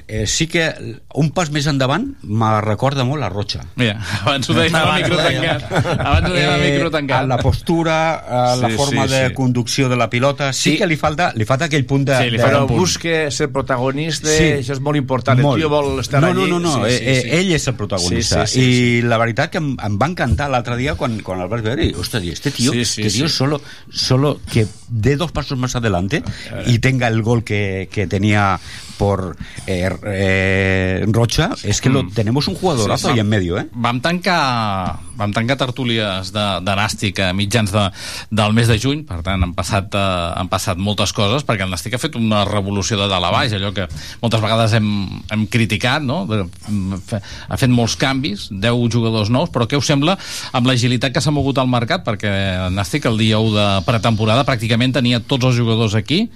[0.08, 0.66] Eh, sí que
[1.14, 3.62] un pas més endavant me recorda molt la Rocha.
[3.80, 5.68] Mira, abans ho deia el micro tancat.
[5.94, 7.24] Abans ho deia el micro tancat.
[7.24, 9.34] a la postura, a la Sí, forma sí, de sí.
[9.34, 10.78] conducció de la pilota, sí, Sí.
[10.78, 12.18] que li falta, li falta aquell punt de...
[12.32, 14.50] de però busque ser protagonista, Sí.
[14.60, 15.40] això és molt important.
[15.40, 15.58] Molt.
[15.58, 16.50] El tio vol estar no, allí.
[16.50, 17.30] No, no, no, Sí, eh, sí, eh, sí.
[17.40, 18.48] ell és el protagonista.
[18.48, 21.42] Sí, sí, sí, I la veritat que em, em va encantar l'altre dia quan, quan
[21.44, 23.36] el vas veure i, ostres, este tío, Sí, sí, este tío sí.
[23.36, 26.24] solo, solo que dé dos pasos más adelante
[26.66, 28.60] y tenga el gol que, que tenía
[28.98, 29.36] por
[29.68, 33.68] eh, eh, Rocha, es que lo, tenemos un jugadorazo ahí en medio, ¿eh?
[33.74, 37.84] Vam tancar, vam tancar tertúlies de, de Nàstic a mitjans de,
[38.30, 41.72] del mes de juny, per tant han passat, eh, han passat moltes coses, perquè el
[41.74, 43.88] Nàstic ha fet una revolució de dalt a baix, allò que
[44.22, 44.90] moltes vegades hem,
[45.34, 46.24] hem criticat, no?
[46.30, 46.46] De-
[47.08, 50.18] fe- ha fet molts canvis, 10 jugadors nous, però què us sembla
[50.54, 52.04] amb l'agilitat que s'ha mogut al mercat?
[52.06, 52.34] Perquè
[52.68, 56.28] el Nàstic el dia 1 de pretemporada pràcticament tenia tots els jugadors aquí,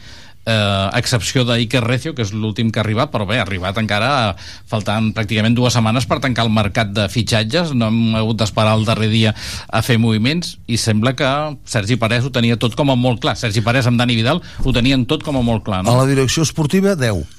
[0.47, 3.77] eh, a excepció d'Iker Recio, que és l'últim que ha arribat, però bé, ha arribat
[3.81, 4.09] encara
[4.69, 8.87] faltant pràcticament dues setmanes per tancar el mercat de fitxatges, no hem hagut d'esperar el
[8.87, 9.35] darrer dia
[9.67, 11.31] a fer moviments, i sembla que
[11.67, 13.35] Sergi Parés ho tenia tot com a molt clar.
[13.37, 15.97] Sergi Parés amb Dani Vidal ho tenien tot com a molt clar, a no?
[15.99, 17.35] la direcció esportiva 10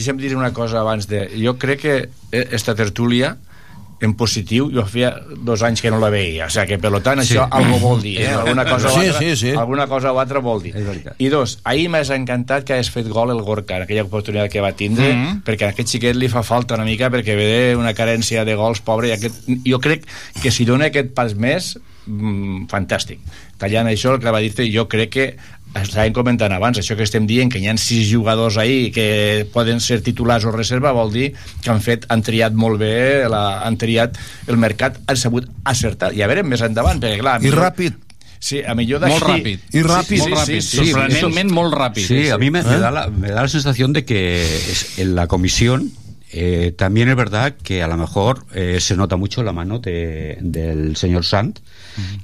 [0.00, 1.26] Deixa'm dir una cosa abans de...
[1.36, 1.94] Jo crec que
[2.32, 3.34] eh, esta tertúlia
[4.00, 5.10] en positiu, jo feia
[5.44, 7.34] dos anys que no la veia, o sigui que per tant Sí.
[7.34, 8.28] això algo vol dir, eh?
[8.32, 9.50] alguna cosa Sí, altra, sí, sí.
[9.50, 10.74] alguna cosa o altra vol dir.
[11.18, 14.60] I dos, ahir m'has encantat que hagis fet gol el Gorka en aquella oportunitat que
[14.60, 15.42] va tindre, Mhm.
[15.44, 18.80] perquè a aquest xiquet li fa falta una mica perquè ve una carència de gols,
[18.80, 19.34] pobre, i aquest,
[19.66, 20.06] jo crec
[20.42, 23.18] que si dona aquest pas més, mm, fantàstic.
[23.58, 25.36] Tallant això, el que va dir jo crec que
[25.78, 29.78] estàvem comentant abans, això que estem dient que hi ha sis jugadors ahí que poden
[29.80, 33.78] ser titulars o reserva vol dir que han fet, han triat molt bé la, han
[33.78, 34.18] triat
[34.50, 38.06] el mercat, han sabut acertar i a veure més endavant, perquè clar i ràpid
[38.40, 39.12] Sí, a millor d'aquí...
[39.12, 39.64] Molt ràpid.
[39.76, 40.20] I ràpid.
[40.22, 40.62] Molt ràpid.
[40.64, 42.06] Sorprenentment molt ràpid.
[42.08, 42.78] Sí, a mí me, me ¿Eh?
[42.80, 45.90] da la, me da la sensación de que es- en la comisión
[46.32, 50.38] eh, también es verdad que a lo mejor eh, se nota mucho la mano de,
[50.40, 51.58] del señor Sant,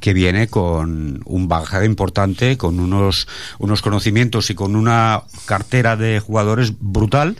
[0.00, 3.26] que viene con un bagaje importante, con unos,
[3.58, 7.36] unos conocimientos y con una cartera de jugadores brutal.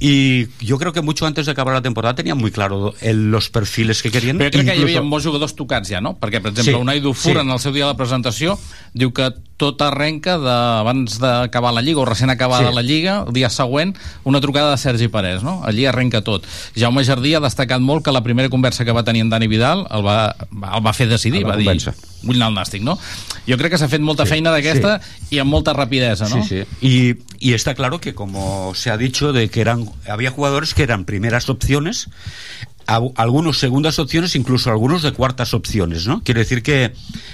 [0.00, 3.50] Y yo creo que mucho antes de acabar la temporada tenían muy claro el- los
[3.50, 4.38] perfiles que querían.
[4.38, 6.16] Però jo crec que hi havia Incluso- molts jugadors tocats ja, no?
[6.18, 7.40] Perquè, per exemple, Sí, Unai Dufour sí.
[7.40, 8.58] en el seu dia de la presentació
[8.94, 12.74] diu que tot arrenca de, abans d'acabar la Lliga o recent acabada Sí.
[12.76, 13.92] la Lliga, el dia següent,
[14.24, 15.60] una trucada de Sergi Parés, no?
[15.66, 16.46] Allí arrenca tot.
[16.78, 19.84] Jaume Jardí ha destacat molt que la primera conversa que va tenir en Dani Vidal
[19.90, 21.92] el va, el va fer decidir, El va va, dir,
[22.22, 22.96] vull anar al Nàstic, no?
[23.48, 25.00] Jo crec que s'ha fet molta Sí, feina d'aquesta
[25.30, 26.42] i amb molta rapidesa, no?
[26.44, 26.64] Sí, sí.
[26.80, 30.84] Y, y está claro que, como se ha dicho, de que eran había jugadores que
[30.84, 32.08] eran primeras opciones,
[32.88, 36.22] algunos segundas opciones, incluso algunos de cuartas opciones, ¿no?
[36.24, 36.92] Quiero decir que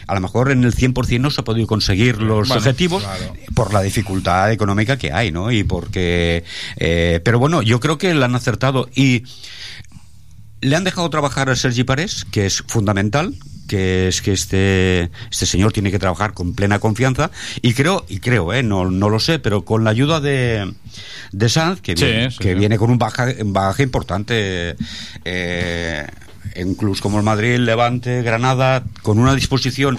[0.09, 3.34] a lo mejor en el 100% no se ha podido conseguir los Bueno, objetivos claro.
[3.55, 5.52] por la dificultad económica que hay, ¿no?
[5.52, 6.42] Y porque...
[6.76, 9.22] eh, pero bueno, yo creo que le han acertado y
[10.61, 13.34] le han dejado trabajar a Sergi Parés, que es fundamental,
[13.67, 17.31] que es que este, este señor tiene que trabajar con plena confianza
[17.62, 20.73] y creo, y creo, eh, no, no lo sé, pero con la ayuda de,
[21.33, 22.55] de Sanz, que, Sí, viene, sí, que sí.
[22.55, 24.77] viene con un bagaje, un bagaje importante,
[25.25, 26.07] eh,
[26.55, 29.99] en clubs como el Madrid, Levante, Granada, con una disposición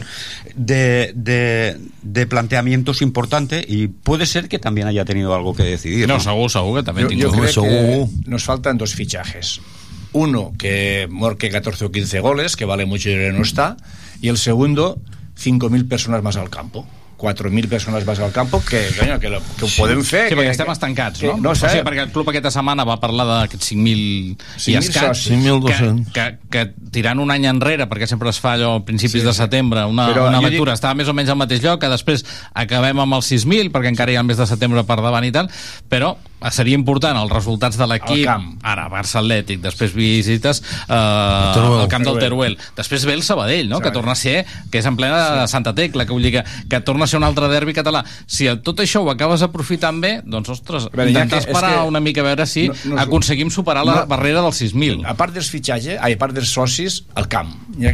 [0.55, 6.07] de, de, de planteamientos importante y puede ser que también haya tenido algo que decidir.
[6.07, 9.59] No, segur que també Yo, yo creo que nos faltan dos fichajes.
[10.15, 13.75] Uno que marque 14 o 15 goles, que vale mucho y no está.
[14.21, 14.95] Y el segundo,
[15.35, 16.87] 5.000 personas más al campo.
[17.17, 20.25] 4.000 persones vas al campo, que, coño, que, lo, que ho podem fer.
[20.29, 21.37] Sí, que, perquè estem estancats, que, no?
[21.37, 21.67] No sé.
[21.67, 25.07] O sigui, perquè el club aquesta setmana va parlar d'aquests 5.000 i 5.000 escaig.
[25.15, 25.31] socis.
[25.45, 26.11] 5.200.
[26.11, 29.25] Que, que, que tirant un any enrere, perquè sempre es fa allò a principis Sí,
[29.27, 29.41] de sí.
[29.45, 32.25] setembre, una, Però una lectura, dic- estava més o menys al mateix lloc, que després
[32.53, 35.31] acabem amb els 6.000, perquè encara hi ha el mes de setembre per davant i
[35.31, 35.47] tal,
[35.89, 36.15] però
[36.51, 38.27] seria important els resultats de l'equip,
[38.61, 42.57] ara Barça Atlètic, després visites eh, al camp del Teruel.
[42.77, 43.79] Després ve el Sabadell, no?
[43.79, 43.93] que Sabadell.
[43.93, 47.04] torna a ser, que és en plena Santa Tecla, que vull dir que, que torna
[47.05, 48.03] a ser un altre derbi català.
[48.27, 51.73] Si tot això ho acabes aprofitant bé, doncs, ostres, veure, ja intentar que- és esperar
[51.79, 55.05] que una mica a veure si no- no- aconseguim superar la no- barrera dels 6.000.
[55.05, 57.53] A part dels fitxatges, a part dels socis, al camp.
[57.79, 57.93] I a,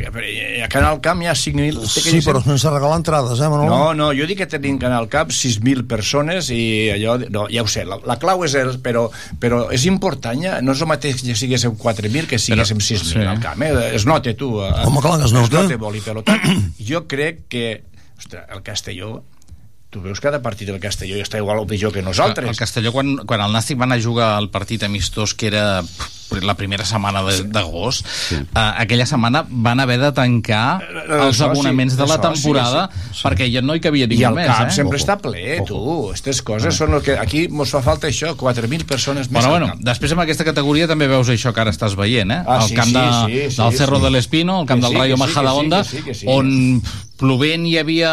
[0.58, 1.86] i a Canal Camp hi ha 5.000...
[1.88, 3.70] Sí, però sense regalar entrades, eh, Manolo?
[3.70, 7.18] No, no, jo dic que tenim Canal Camp 6.000 persones i allò...
[7.30, 8.78] No, ja ho sé, la, la clau és el...
[8.82, 9.08] Però,
[9.42, 13.20] però és important, ja, no és el mateix que siguéssim 4.000 que siguéssim 6.000 sí.
[13.26, 13.72] al camp, eh?
[13.96, 14.54] Es nota, tu.
[14.64, 15.62] eh, Home, clar que es nota.
[15.66, 17.66] Es nota molt, i per tant, jo crec que...
[18.32, 19.24] Ostres, el Castelló...
[19.92, 22.48] Tu veus cada partit del Castelló i està igual o pitjor que nosaltres.
[22.48, 25.82] El Castelló, quan, quan el Nàstic va anar a jugar al partit amistós, que era
[26.48, 28.38] la primera setmana de- d'agost, sí.
[28.40, 32.86] uh, aquella setmana van haver de tancar el els soci, abonaments de el la temporada
[32.94, 33.26] sí, sí.
[33.28, 34.48] perquè ja no hi cabia I ningú el més.
[34.48, 34.78] camp eh?
[34.78, 35.82] sempre està ple, tu.
[36.14, 37.18] Aquestes coses són el que...
[37.20, 39.84] Aquí mos fa falta això, 4.000 persones més Bueno, bueno, camp.
[39.92, 42.40] després amb aquesta categoria també veus això que ara estàs veient, eh?
[42.48, 44.08] Ah, el sí, camp de, sí, sí, sí, del Cerro sí.
[44.08, 46.32] de l'Espino, el camp del sí, Rayo que sí, Majadahonda, sí, sí, sí.
[46.32, 46.80] on
[47.22, 48.12] plovent hi havia...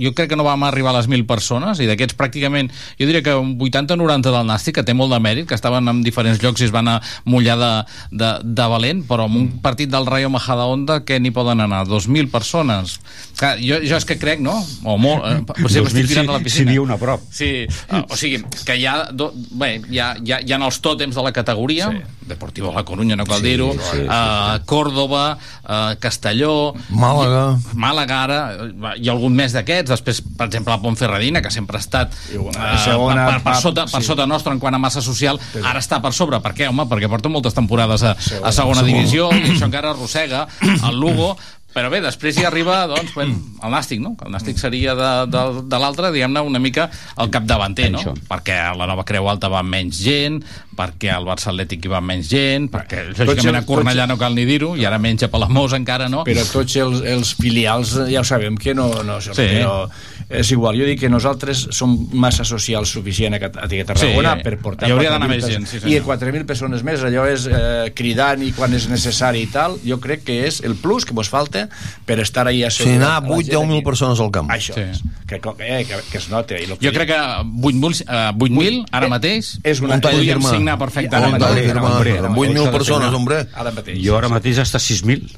[0.00, 3.22] Jo crec que no vam arribar a les 1.000 persones, i d'aquests pràcticament, jo diria
[3.24, 6.64] que un 80-90 del Nàstic, que té molt de mèrit, que estaven en diferents llocs
[6.64, 7.70] i es van a mullar de,
[8.10, 12.30] de, de valent, però en un partit del Rayo Majadahonda que n'hi poden anar 2.000
[12.32, 12.98] persones.
[13.38, 14.56] Clar, jo, jo és que crec, no?
[14.88, 16.64] O molt, eh, potser 2.000 m'estic tirant a la si- piscina.
[16.66, 17.22] si n'hi ha una prop.
[17.30, 17.50] Sí,
[17.92, 19.30] uh, o sigui, que hi ha, do,
[19.60, 22.17] bé, hi ha, hi ha, hi ha els tòtems de la categoria, sí.
[22.28, 26.74] Deportivo La Coruña, no cal Sí, dir-ho, sí, sí, uh, Córdoba, uh, Castelló...
[26.90, 27.58] Màlaga.
[27.74, 31.78] Màlaga, ara, eh, hi ha algun més d'aquests, després, per exemple, la Pontferradina, que sempre
[31.78, 32.48] ha estat uh,
[32.84, 34.10] segona, per, per, per, sota, per sí.
[34.12, 36.40] sota nostre en quant a massa social, ara està per sobre.
[36.44, 36.86] Per què, home?
[36.90, 38.86] Perquè porta moltes temporades a, a segona Segona.
[38.88, 41.34] divisió i això encara arrossega el Lugo,
[41.74, 44.14] però bé, després hi arriba doncs, bueno, el Nàstic, no?
[44.24, 46.88] El Nàstic seria de, de, de l'altre, diguem-ne, una mica
[47.20, 48.02] el capdavanter, no?
[48.28, 50.40] Perquè a la nova Creu Alta va menys gent,
[50.78, 54.46] perquè al Barça Atlètic hi va menys gent, perquè lògicament a Cornellà no cal ni
[54.48, 56.24] dir-ho, i ara menys a Palamós encara no.
[56.26, 59.34] Però tots els, els filials ja ho sabem que no, no Sí.
[59.34, 59.88] però
[60.28, 64.54] és igual, jo dic que nosaltres som massa socials suficient a, a Tarragona Sí, per
[64.62, 65.94] portar hi hauria d'anar 4.000 més gent, sí, senyor.
[65.94, 69.98] i 4.000 persones més allò és eh, cridant i quan és necessari i tal jo
[70.02, 71.57] crec que és el plus que mos falta
[72.06, 73.84] per estar ahí Si assegurat anar a la 8 gent 10.000 aquí.
[73.84, 74.50] persones al camp.
[74.50, 74.80] això Sí.
[74.80, 78.84] és, que, eh, que, que es nota i lo Jo crec que 8.000 eh, 8.000
[78.92, 80.50] ara mateix és una Un tall de podríem firma.
[80.50, 81.38] signar Un perfectament.
[81.38, 81.88] tall de firma.
[81.96, 83.46] Hombre, Amb això 8.000 de persones, hombre.
[83.54, 85.32] ara mateix Jo ara mateix està 6.000.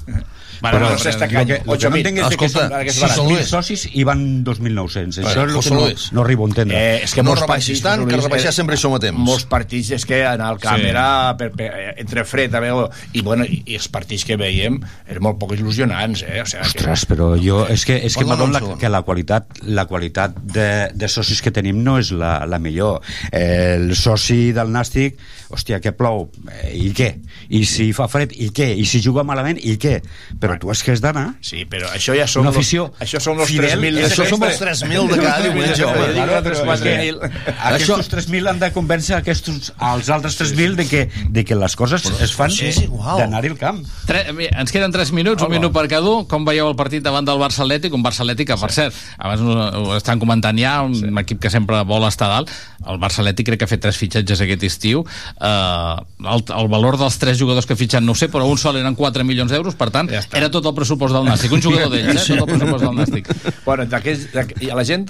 [0.60, 1.40] Vale, Però no s'està vale.
[1.40, 1.96] Lo que, que no 8.000.
[2.00, 3.16] entenc és que Escolta, són que és si barat.
[3.16, 3.48] són 6.000 Luis.
[3.48, 5.20] socis i van 2.900.
[5.24, 5.86] Això és el que no,
[6.18, 6.76] no arribo a entendre.
[6.80, 9.18] Eh, és que No rebaixis partits, tant, que rebaixar eh, sempre hi som a temps.
[9.18, 10.86] Molts partits és que anar al camp Sí.
[10.90, 11.06] era
[11.36, 15.38] per, per, entre fred a veure, i, bueno, i, els partits que veiem eren molt
[15.40, 16.40] poc il·lusionants eh?
[16.42, 17.64] o sigui, Ostres, però jo...
[17.70, 18.78] És que, és que Perdona m'adon un la, segon.
[18.80, 23.00] que la qualitat, la qualitat de, de socis que tenim no és la, la millor.
[23.32, 25.18] Eh, el soci del Nàstic,
[25.50, 27.10] hòstia, que plou, eh, i què?
[27.50, 28.70] I si fa fred, i què?
[28.78, 29.98] I si juga malament, i què?
[30.40, 31.34] Però tu és que has d'anar...
[31.44, 34.26] Sí, però això ja són Una los- afició això són els fidel, 3.000 de Això
[34.28, 36.00] som els 3.000 de cada diumenge, home.
[36.00, 37.54] Jo dic nosaltres Però és que 4.000.
[37.70, 42.04] Aquests 3.000 han de convèncer aquests, als altres 3.000 de que, de que les coses
[42.20, 43.18] es fan sí, és igual.
[43.20, 43.82] d'anar-hi al camp.
[44.08, 46.26] Tre ens queden 3 minuts, un minut per cada un.
[46.30, 47.94] Com veieu el partit davant del Barça Atlètic?
[47.94, 51.10] Un Barça Atlètic que, per cert, abans ho, estan comentant ja, un sí.
[51.22, 52.50] equip que sempre vol estar dalt.
[52.88, 55.04] El Barça Atlètic crec que ha fet tres fitxatges aquest estiu.
[55.36, 58.78] Uh, el, el valor dels tres jugadors que fitxen no ho sé, però un sol
[58.80, 60.39] eren 4 milions d'euros, per tant, Ja està.
[60.40, 61.52] Era tot el pressupost del Nàstic.
[61.56, 62.38] Un jugador d'ells, eh?
[62.40, 63.30] tot el pressupost del Nàstic.
[63.68, 65.06] bueno, d'aquests- a la gent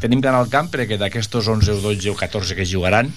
[0.00, 3.12] tenim que anar al camp perquè d'aquestos 11 o 12 o 14 que jugaran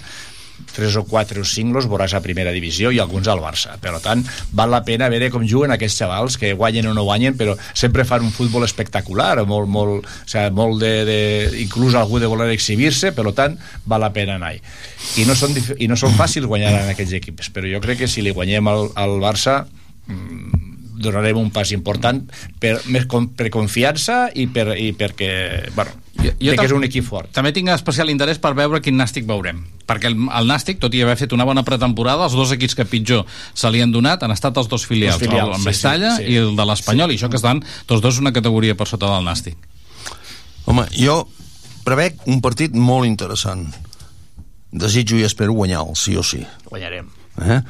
[0.76, 3.96] 3 o 4 o 5 los veuràs a primera divisió i alguns al Barça per
[4.04, 4.20] tant
[4.54, 8.04] val la pena veure com juguen aquests xavals que guanyen o no guanyen però sempre
[8.06, 11.18] fan un futbol espectacular molt, molt, o sigui, molt de, de,
[11.64, 13.56] inclús algú de voler exhibir-se per tant
[13.88, 14.60] val la pena anar-hi
[15.18, 18.10] i no són, i no són fàcils guanyar en aquests equips però jo crec que
[18.12, 19.64] si li guanyem al, al Barça
[20.06, 22.22] mm, donarem un pas important
[22.60, 25.30] per, més com, per confiança i, per, i perquè,
[25.74, 27.30] bueno, jo, jo que és un equip fort.
[27.34, 29.64] També tinc especial interès per veure quin Nàstic veurem.
[29.88, 32.86] Perquè el, el Nàstic, tot i haver fet una bona pretemporada, els dos equips que
[32.88, 36.16] pitjor se li han donat han estat els dos filials, Els filials, el sí, Mestalla
[36.16, 36.34] sí, sí.
[36.34, 39.26] i el de l'Espanyol, i això que estan tots dos una categoria per sota del
[39.26, 39.58] Nàstic.
[40.70, 41.24] Home, jo
[41.84, 43.66] prevec un partit molt interessant.
[44.74, 46.40] Desitjo i espero guanyar-lo, sí o sí.
[46.70, 47.10] Guanyarem.
[47.42, 47.60] Eh?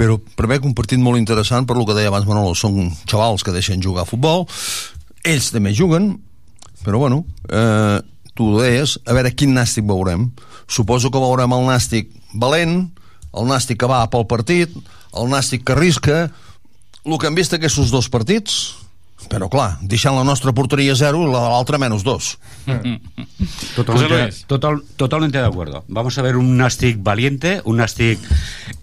[0.00, 3.52] Però prevec un partit molt interessant per lo que deia abans Manolo, són xavals que
[3.52, 4.46] deixen jugar a futbol,
[5.28, 6.14] ells també juguen,
[6.86, 8.00] però bueno, eh,
[8.32, 10.30] tu ho deies, a veure quin nàstic veurem.
[10.70, 12.86] Suposo que veurem el nàstic valent,
[13.36, 14.72] el nàstic que va pel partit,
[15.12, 16.20] el nàstic que arrisca,
[17.04, 18.56] el que hem vist aquests dos partits,
[19.28, 22.38] però clar, deixant la nostra porteria zero i l'altra menys dos.
[23.74, 25.84] Totalmente, total, totalmente de acuerdo.
[25.88, 28.18] Vamos a ver un Nastic valiente, un Nastic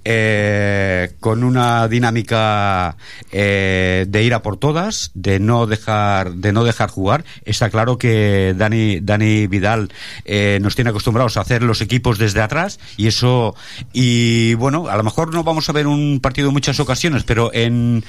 [0.06, 2.96] eh, con una dinámica
[3.32, 7.26] eh, de ir a por todas, de no dejar, de no dejar jugar.
[7.44, 9.90] Está claro que Dani, Dani Vidal
[10.26, 13.56] eh, nos tiene acostumbrados a hacer los equipos desde atrás y eso,
[13.94, 17.52] y bueno, a lo mejor no vamos a ver un partido en muchas ocasiones, pero
[17.54, 18.04] en,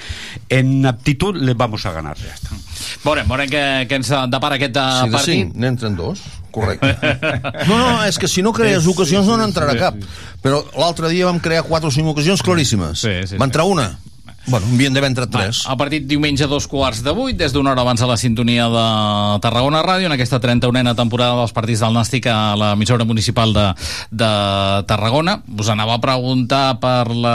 [0.48, 2.17] en aptitud les vamos a ganar.
[2.24, 2.56] Ya está.
[3.04, 5.42] Veurem, veurem què, què ens depara aquest eh, Si de partit.
[5.52, 6.22] 5 n'entren dos,
[6.54, 6.90] correcte.
[7.68, 9.98] No, no, és que si no crees ocasions no n'entrarà cap.
[10.42, 12.98] Però l'altre dia vam crear 4 o 5 ocasions claríssimes.
[13.04, 13.90] Sí, sí, Va entrar una.
[14.48, 15.58] Bueno, havien d'haver entrat Va, tres.
[15.68, 18.68] el partit diumenge a dos quarts de vuit, des d'una hora abans a la sintonia
[18.72, 18.84] de
[19.44, 23.66] Tarragona Ràdio, en aquesta 31a temporada dels partits del Nàstic a l'emissora municipal de,
[24.08, 24.30] de
[24.88, 25.38] Tarragona.
[25.52, 27.34] Us anava a preguntar per la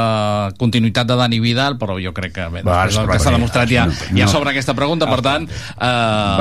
[0.57, 3.36] continuïtat de Dani Vidal, però jo crec que bé, Va, després del és que s'ha
[3.38, 3.86] demostrat ja,
[4.18, 5.45] ja sobre aquesta pregunta, per tant...
[5.45, 5.86] Eh,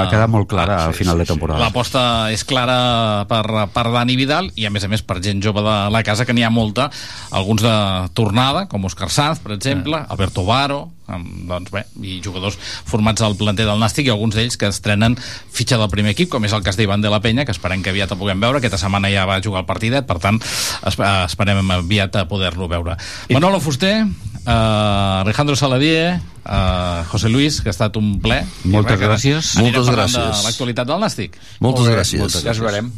[0.01, 1.61] Va quedar molt clara al final de temporada.
[1.61, 3.45] L'aposta és clara per,
[3.77, 6.33] per Dani Vidal i a més a més per gent jove de la casa que
[6.33, 6.89] n'hi ha molta,
[7.31, 7.77] alguns de
[8.17, 12.59] tornada com Òscar Sanz, per exemple Alberto Varo, amb, doncs bé i jugadors
[12.89, 16.47] formats al planter del Nàstic i alguns d'ells que estrenen fitxa del primer equip com
[16.47, 18.79] és el cas d'Ivan de la Penya, que esperem que aviat el puguem veure aquesta
[18.79, 22.97] setmana ja va jugar el partidet per tant esp esperem aviat a poder-lo veure
[23.33, 28.95] Manolo Fuster uh, Alejandro Saladier uh, José Luis, que ha estat un ple I Moltes
[28.95, 29.53] res, que gràcies.
[29.59, 30.31] Moltes gràcies.
[30.31, 32.23] de l'actualitat del Nàstic Moltes gràcies.
[32.23, 32.95] moltes Ja es veurem.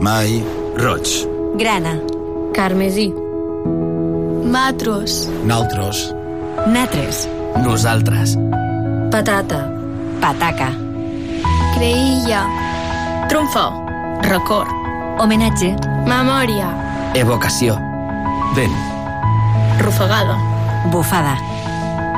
[0.00, 0.42] Vermell,
[0.76, 1.08] roig,
[1.58, 1.98] Grana.
[2.54, 3.12] Carmesí.
[4.44, 5.28] Matros.
[5.44, 6.14] naltros,
[6.66, 7.28] Natres.
[7.62, 8.36] nosaltres,
[9.10, 9.68] Patata.
[10.20, 10.70] Pataca.
[11.74, 12.46] Creïlla.
[13.28, 13.72] Trumfo.
[14.22, 14.68] Record.
[15.18, 15.74] Homenatge.
[16.06, 16.68] Memòria.
[17.14, 17.76] evocació,
[18.56, 18.72] vent,
[19.80, 20.36] Rufagada.
[20.90, 21.36] Bufada.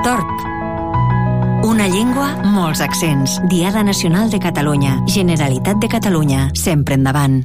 [0.04, 0.28] Torp.
[1.62, 3.38] Una llengua, molts accents.
[3.46, 4.98] Diada Nacional de Catalunya.
[5.06, 6.50] Generalitat de Catalunya.
[6.58, 7.44] Sempre endavant.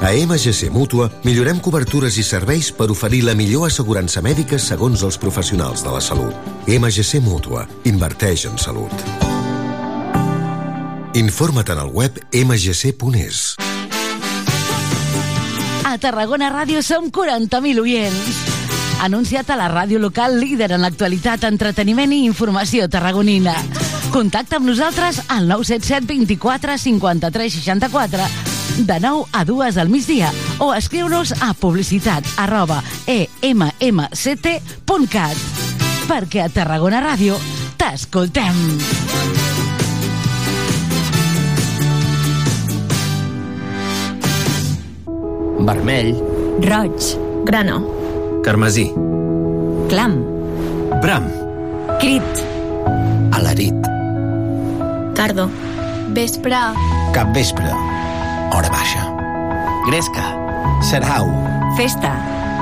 [0.00, 5.18] A MGC Mútua millorem cobertures i serveis per oferir la millor assegurança mèdica segons els
[5.20, 6.32] professionals de la salut.
[6.64, 7.66] MGC Mútua.
[7.84, 8.94] Inverteix en salut.
[11.20, 13.42] Informa't en el web mgc.es.
[15.84, 18.44] A Tarragona Ràdio som 40.000 oients.
[19.04, 23.58] Anunciat a la ràdio local líder en l'actualitat, entreteniment i informació tarragonina.
[24.14, 30.74] Contacta amb nosaltres al 977 24 53 64 de 9 a 2 al migdia o
[30.74, 34.56] escriu-nos a publicitat arroba emmct.cat
[36.08, 37.36] perquè a Tarragona Ràdio
[37.78, 38.78] t'escoltem.
[45.66, 46.16] vermell,
[46.60, 47.16] Roig.
[47.44, 47.80] Grana.
[48.42, 48.92] carmesí,
[49.88, 50.24] Clam.
[51.02, 51.24] bram,
[52.00, 52.22] Crit.
[53.32, 53.74] alarit,
[55.14, 55.50] Tardo.
[56.12, 56.56] Vespre.
[57.12, 57.99] Capvespre.
[58.52, 59.06] Hora baixa.
[59.86, 60.24] Gresca.
[60.82, 61.26] Serhau.
[61.76, 62.12] Festa.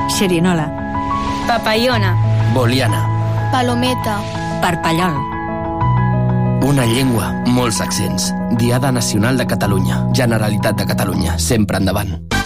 [0.08, 0.68] Xerinola.
[1.46, 2.14] Papayona.
[2.54, 3.02] Boliana.
[3.52, 4.20] Palometa.
[4.60, 5.16] Parpallol.
[6.68, 8.32] Una llengua, molts accents.
[8.58, 10.02] Diada Nacional de Catalunya.
[10.12, 11.38] Generalitat de Catalunya.
[11.38, 12.37] Sempre endavant.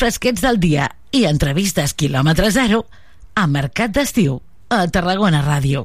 [0.00, 2.86] fresquets del dia i entrevistes quilòmetre zero
[3.36, 4.38] a Mercat d'Estiu,
[4.72, 5.84] a Tarragona Ràdio.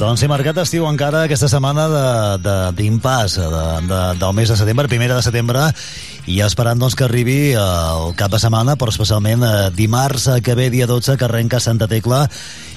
[0.00, 1.84] Doncs sí, Mercat d'Estiu encara aquesta setmana
[2.76, 5.68] d'impàs de, de, de, del mes de setembre, primera de setembre,
[6.26, 10.38] i esperant doncs, que arribi eh, el cap de setmana, però especialment eh, dimarts eh,
[10.44, 12.24] que ve, dia 12, que arrenca Santa Tecla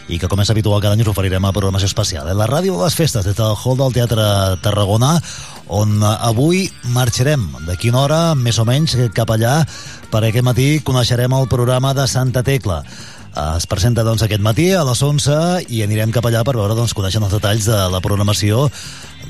[0.07, 2.27] i que, com és habitual, cada any us oferirem a programació especial.
[2.27, 2.35] Eh?
[2.35, 4.27] La ràdio de les festes, des del hall del Teatre
[4.63, 5.15] Tarragona,
[5.71, 9.61] on eh, avui marxarem de quina hora, més o menys, cap allà,
[10.11, 12.83] perquè aquest matí coneixerem el programa de Santa Tecla
[13.37, 16.95] es presenta doncs, aquest matí a les 11 i anirem cap allà per veure doncs,
[16.97, 18.63] conèixer els detalls de la programació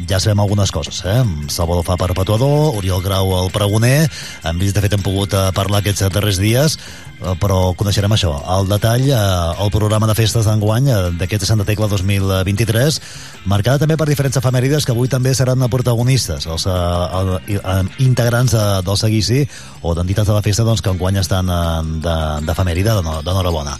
[0.07, 1.19] ja sabem algunes coses, eh?
[1.51, 4.07] Salvador fa perpetuador, Oriol Grau el pregoner,
[4.47, 6.77] amb ells de fet hem pogut eh, parlar aquests darrers dies,
[7.19, 9.17] eh, però coneixerem això, el detall, eh,
[9.63, 10.87] el programa de festes d'enguany
[11.19, 13.01] d'aquest Santa Tecla 2023,
[13.47, 16.73] marcada també per diferents efemèrides que avui també seran protagonistes, els eh,
[17.19, 19.43] el, el, integrants de, del seguici
[19.81, 23.77] o d'entitats de la festa doncs, que enguany estan eh, d'efemèride d'enhorabona.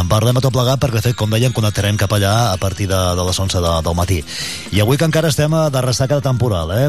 [0.00, 2.88] En parlem a tot plegat perquè, de fet, com dèiem, connectarem cap allà a partir
[2.90, 4.20] de, de les 11 de, del matí.
[4.76, 6.88] I avui que encara estem de ressaca temporal, eh?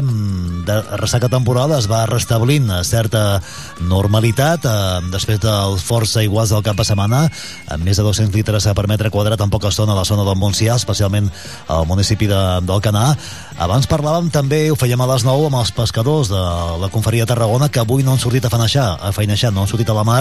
[0.68, 3.40] De ressaca temporal es va restablint certa
[3.80, 4.76] normalitat eh,
[5.14, 7.24] després dels força iguals del cap de setmana,
[7.72, 10.38] amb més de 200 litres per metre quadrat en poca estona a la zona del
[10.38, 11.30] Montsià, especialment
[11.72, 13.16] al municipi de, d'Alcanar.
[13.58, 16.40] Abans parlàvem també, ho fèiem a les 9, amb els pescadors de
[16.78, 19.70] la Conferia de Tarragona, que avui no han sortit a feineixar, a feineixar no han
[19.70, 20.20] sortit a la mar,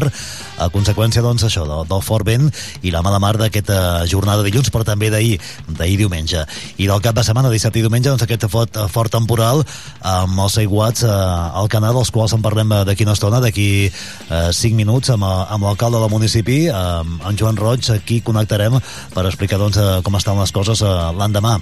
[0.57, 2.47] a conseqüència, doncs, això, del, del fort vent
[2.81, 5.35] i la mala mar d'aquesta jornada de dilluns, però també d'ahir,
[5.67, 6.41] d'ahir diumenge.
[6.81, 9.61] I del cap de setmana, dissabte i diumenge, doncs, aquest fort, fort temporal
[10.01, 11.13] amb els aiguats eh,
[11.61, 15.69] al canal, dels quals en parlem d'aquí una estona, d'aquí eh, 5 minuts, amb, amb
[15.69, 18.81] l'alcalde del municipi, amb en Joan Roig, aquí connectarem
[19.13, 21.59] per explicar doncs, eh, com estan les coses eh, l'endemà.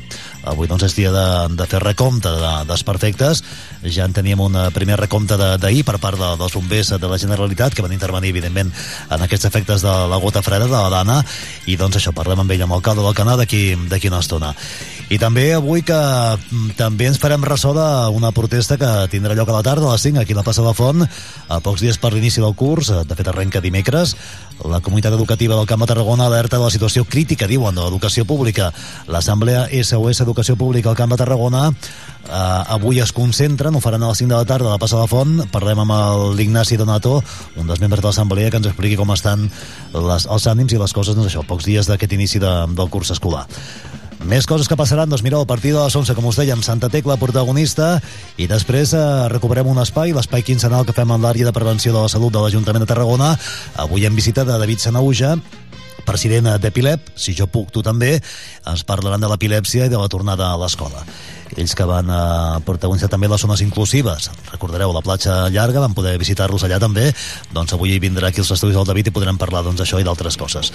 [0.55, 3.43] Avui doncs, és dia de, de fer recompte de, desperfectes.
[3.83, 7.19] Ja en teníem un eh, primer recompte d'ahir per part de, dels bombers de la
[7.21, 8.71] Generalitat, que van intervenir, evidentment,
[9.09, 11.21] en aquests efectes de la gota freda, de la dana,
[11.65, 14.53] i doncs això, parlem amb ell, amb l'alcalde del Canà, d'aquí una estona.
[15.05, 19.59] I també avui que mm, també ens farem ressò d'una protesta que tindrà lloc a
[19.59, 22.09] la tarda, a les 5, aquí a la Passa de Font, a pocs dies per
[22.15, 24.15] l'inici del curs, de fet arrenca dimecres.
[24.63, 28.23] La comunitat educativa del Camp de Tarragona alerta de la situació crítica, diuen, de l'educació
[28.25, 28.71] pública.
[29.11, 34.13] L'Assemblea SOS Educació Pública al Camp de Tarragona eh, avui es concentren, ho faran a
[34.13, 35.43] les 5 de la tarda a la Passa de Font.
[35.51, 35.93] Parlem amb
[36.39, 37.19] l'Ignasi Donato,
[37.59, 39.49] un dels membres de l'Assemblea, que ens expliqui com estan
[39.93, 43.11] les, els ànims i les coses, doncs això, pocs dies d'aquest inici de, del curs
[43.11, 43.45] escolar.
[44.25, 46.89] Més coses que passaran, doncs mireu, a partir de les 11, com us dèiem, Santa
[46.89, 47.99] Tecla, protagonista,
[48.41, 52.01] i després eh, recuperem un espai, l'espai quinzenal que fem en l'àrea de prevenció de
[52.01, 53.35] la salut de l'Ajuntament de Tarragona.
[53.85, 55.35] Avui en visita de David Sanauja,
[56.09, 58.15] president d'Epilep, si jo puc, tu també,
[58.65, 61.05] ens parlaran de l'epilèpsia i de la tornada a l'escola
[61.53, 64.29] ells que van eh, protagonitzar també les zones inclusives.
[64.51, 67.11] Recordareu, la platja llarga, van poder visitar-los allà també.
[67.53, 70.37] Doncs avui vindrà aquí els estudis del David i podrem parlar doncs, això i d'altres
[70.41, 70.71] coses.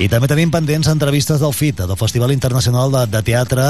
[0.00, 3.66] I també tenim pendents entrevistes del FIT, del Festival Internacional de, de Teatre,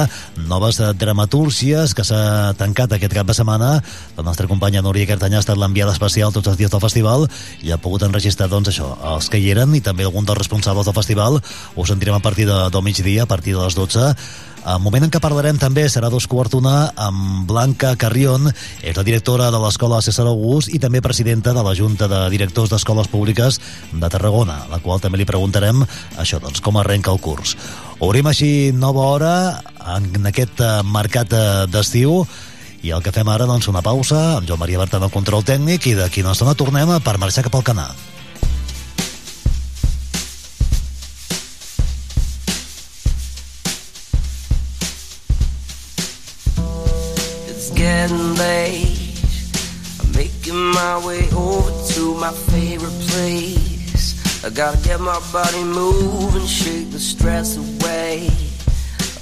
[0.49, 3.73] noves dramatúrcies que s'ha tancat aquest cap de setmana.
[4.17, 7.27] La nostra companya Núria Cartanyà ha estat l'enviada especial tots els dies del festival
[7.67, 10.87] i ha pogut enregistrar doncs, això, els que hi eren i també algun dels responsables
[10.89, 11.41] del festival.
[11.77, 14.15] Ho sentirem a partir de, del migdia, a partir de les 12
[14.61, 18.51] el moment en què parlarem també serà dos quarts d'una amb Blanca Carrion,
[18.85, 22.69] és la directora de l'Escola César August i també presidenta de la Junta de Directors
[22.73, 23.61] d'Escoles Públiques
[23.93, 25.81] de Tarragona, la qual també li preguntarem
[26.21, 27.57] això, doncs, com arrenca el curs.
[28.05, 29.35] Obrim així nova hora
[29.97, 31.43] en aquest eh, mercat eh,
[31.73, 32.21] d'estiu
[32.85, 35.89] i el que fem ara, doncs, una pausa amb Joan Maria Bertran al control tècnic
[35.89, 37.97] i d'aquí una estona tornem per marxar cap al canal.
[47.91, 49.19] Getting late.
[50.01, 54.45] I'm making my way over to my favorite place.
[54.45, 58.31] I gotta get my body moving, shake the stress away.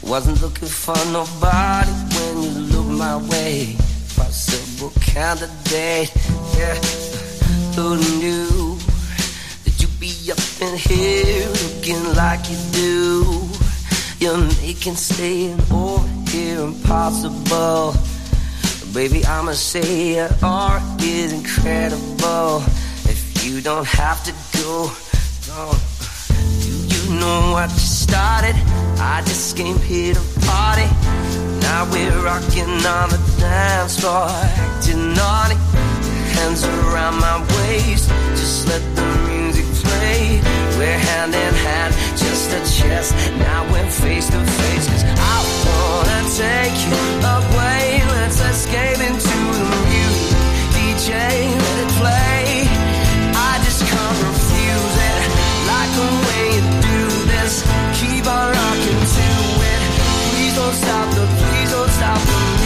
[0.03, 3.77] I wasn't looking for nobody when you looked my way.
[4.17, 6.13] Possible candidate,
[6.59, 6.79] yeah.
[7.77, 7.89] Who
[8.21, 8.77] knew
[9.65, 12.99] that you'd be up in here looking like you do?
[14.21, 17.95] You're making staying over here impossible.
[18.93, 22.63] Baby, I'ma say your art is incredible.
[23.05, 24.91] If you don't have to go,
[25.47, 25.79] don't.
[26.63, 28.57] Do you know what you started?
[28.99, 30.89] I just came here to party.
[31.61, 35.57] Now we're rocking on the dance floor, acting naughty.
[36.35, 38.09] Hands around my waist,
[38.41, 40.41] just let the music play.
[40.79, 43.15] We're hand in hand, just a chest.
[43.39, 45.37] Now we're face to face, cause I
[45.69, 46.97] wanna take you
[47.37, 47.98] away.
[48.29, 50.37] Let's escape into the music.
[50.77, 52.69] DJ, let it play.
[53.33, 55.29] I just can't refuse it.
[55.71, 57.01] Like the way you do
[57.33, 57.63] this.
[57.99, 59.29] Keep on rocking to
[59.73, 59.81] it.
[60.29, 62.58] Please don't stop the, please don't stop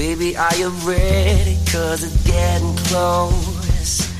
[0.00, 1.58] Baby, are you ready?
[1.70, 4.10] Cause it's getting close.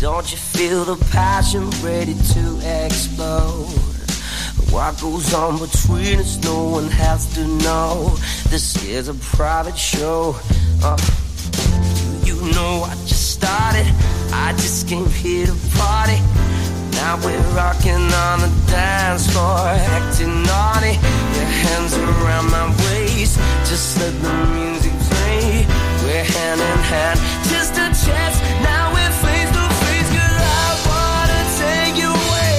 [0.00, 3.70] Don't you feel the passion ready to explode?
[4.72, 8.16] What goes on between us, no one has to know.
[8.50, 10.34] This is a private show.
[10.82, 10.98] Uh,
[12.24, 13.86] you know I just started.
[14.32, 16.18] I just came here to party.
[16.98, 20.94] Now we're rocking on the dance floor, acting naughty.
[21.38, 23.38] Your hands around my waist,
[23.70, 25.66] just let the music play.
[26.04, 27.18] We're hand in hand,
[27.52, 28.36] just a chance.
[28.64, 30.38] Now we're face to face, girl.
[30.60, 32.56] I wanna take you away.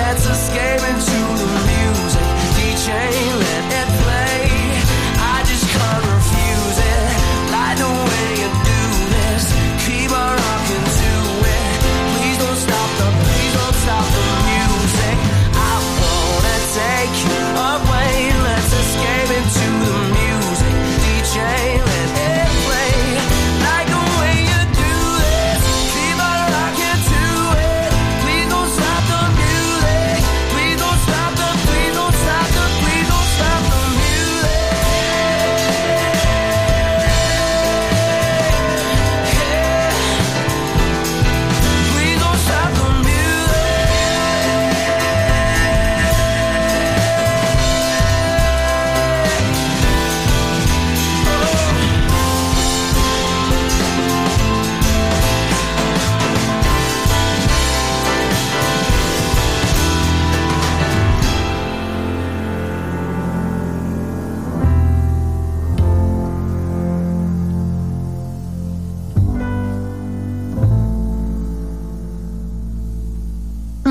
[0.00, 2.28] Let's escape into the music.
[2.56, 2.88] DJ,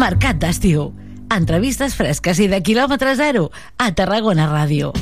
[0.07, 0.85] Mercat d'estiu.
[1.35, 4.95] Entrevistes fresques i de quilòmetre zero a Tarragona Ràdio.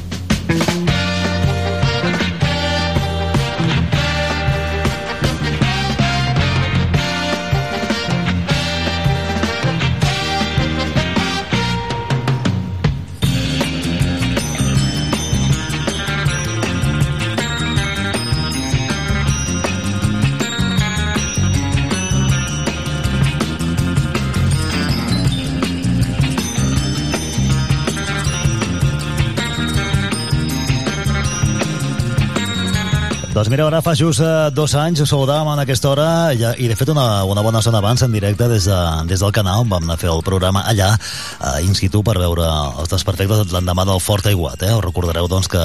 [33.45, 36.73] Doncs mira, ara fa just eh, dos anys saludàvem en aquesta hora i, i de
[36.73, 39.99] fet una, una bona zona abans en directe des, de, des del canal vam anar
[39.99, 42.41] a fer el programa allà eh, in situ per veure
[42.81, 44.72] els desperfectes l'endemà del Fort Aiguat eh?
[44.73, 45.61] us recordareu doncs que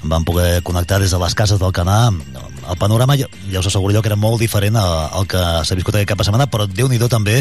[0.00, 2.16] vam poder connectar des de les cases del canal
[2.68, 5.96] el panorama ja, ja us asseguro jo que era molt diferent al, que s'ha viscut
[5.96, 7.40] aquest cap de setmana però déu nhi també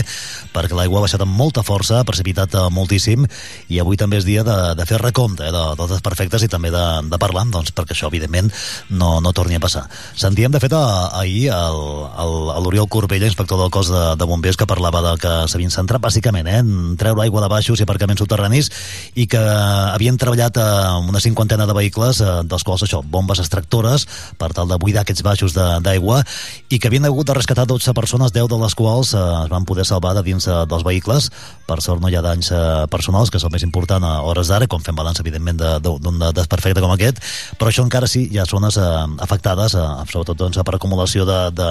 [0.53, 3.25] perquè l'aigua ha baixat amb molta força, ha precipitat eh, moltíssim
[3.69, 6.71] i avui també és dia de, de fer recompte eh, de, dels desperfectes i també
[6.73, 8.49] de, de parlar doncs, perquè això evidentment
[8.89, 9.85] no, no torni a passar.
[10.17, 15.01] Sentíem, de fet, a, ahir l'Oriol Corbella, inspector del cos de, de bombers, que parlava
[15.05, 18.71] de que s'havien centrat bàsicament eh, en treure aigua de baixos i aparcaments subterranis
[19.15, 23.41] i que havien treballat eh, amb una cinquantena de vehicles, eh, dels quals això, bombes
[23.43, 24.07] extractores,
[24.39, 26.21] per tal de buidar aquests baixos d'aigua
[26.69, 29.65] i que havien hagut de rescatar 12 persones, 10 de les quals eh, es van
[29.65, 31.31] poder salvar de dins eh, dels vehicles.
[31.65, 34.49] Per sort no hi ha danys eh, personals, que és el més important a hores
[34.53, 37.17] d'ara, com fem balanç, evidentment, de- de- d'un de, desperfecte com aquest,
[37.57, 38.85] però això encara sí, hi ha zones eh,
[39.25, 41.69] afectades, eh, sobretot doncs, per acumulació de, de,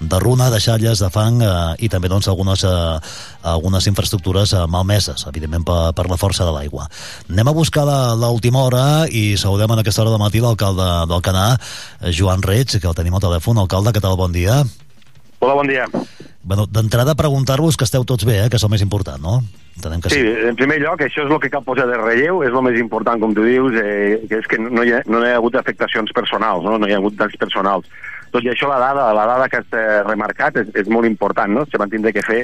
[0.00, 1.54] de runa, de xalles, de fang eh,
[1.86, 2.98] i també doncs, algunes, eh,
[3.54, 6.88] algunes infraestructures eh, malmeses, evidentment, per, per la força de l'aigua.
[7.30, 7.86] Anem a buscar
[8.20, 11.46] l'última hora i saludem en aquesta hora de matí l'alcalde del Canà,
[12.12, 13.60] Joan Reig, que el tenim al telèfon.
[13.60, 14.16] Alcalde, què tal?
[14.20, 14.62] Bon dia.
[15.40, 15.84] Hola, bon dia.
[16.44, 19.42] Bueno, D'entrada, preguntar-vos que esteu tots bé, eh, que és el més important, no?
[19.76, 22.52] Entenem que Sí, en primer lloc, això és el que cal posar de relleu, és
[22.52, 25.32] el més important, com tu dius, eh, que és que no hi, ha, no hi
[25.32, 27.88] ha hagut afectacions personals, no, no hi ha hagut danys personals.
[28.34, 31.52] Tot i això, la dada, la dada que has eh, remarcat és, és molt important,
[31.54, 31.62] no?
[31.70, 32.40] Se van tindre que fer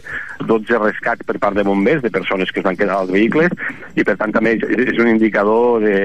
[0.46, 3.50] 12 rescats per part de bombers, de persones que es van quedar als vehicles,
[3.98, 5.96] i per tant també és, un indicador de,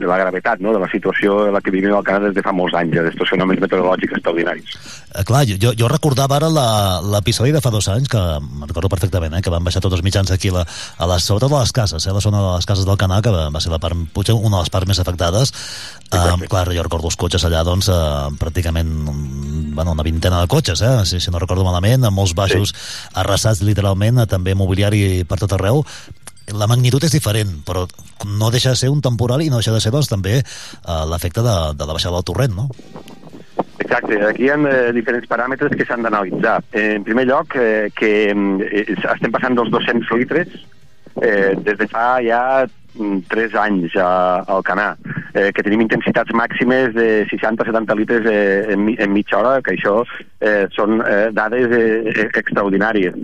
[0.00, 2.42] de la gravetat, no?, de la situació en la que vivim al Canadà des de
[2.42, 4.74] fa molts anys, d'aquests fenòmens meteorològics extraordinaris.
[5.14, 8.18] Eh, clar, jo, jo recordava ara la- l'episodi de fa dos anys, que
[8.66, 10.66] recordo perfectament, eh, que van baixar tots els mitjans aquí, la,
[10.98, 13.30] a les, sobretot a les cases, eh, la zona de les cases del Canà, que
[13.30, 15.54] va, ser la part, potser una de les parts més afectades.
[16.10, 18.90] Eh, clar, jo recordo els cotxes allà, doncs, eh, pràcticament
[19.74, 22.80] bueno, una vintena de cotxes, eh, si, si no recordo malament, amb molts baixos sí.
[23.20, 25.84] arrasats literalment, també mobiliari per tot arreu.
[26.56, 27.86] La magnitud és diferent, però
[28.26, 31.44] no deixa de ser un temporal i no deixa de ser doncs, també eh, l'efecte
[31.46, 32.68] de, de la baixada del torrent, no?
[33.80, 36.58] Exacte, aquí hi ha eh, diferents paràmetres que s'han d'analitzar.
[36.72, 40.60] Eh, en primer lloc, eh, que eh, estem passant dels 200 litres
[41.22, 44.10] eh, des de fa ja mm, 3 anys a,
[44.46, 44.94] al Canà,
[45.34, 50.00] eh, que tenim intensitats màximes de 60-70 litres eh, en, en mitja hora, que això
[50.40, 53.16] eh, són eh, dades eh, eh, extraordinàries.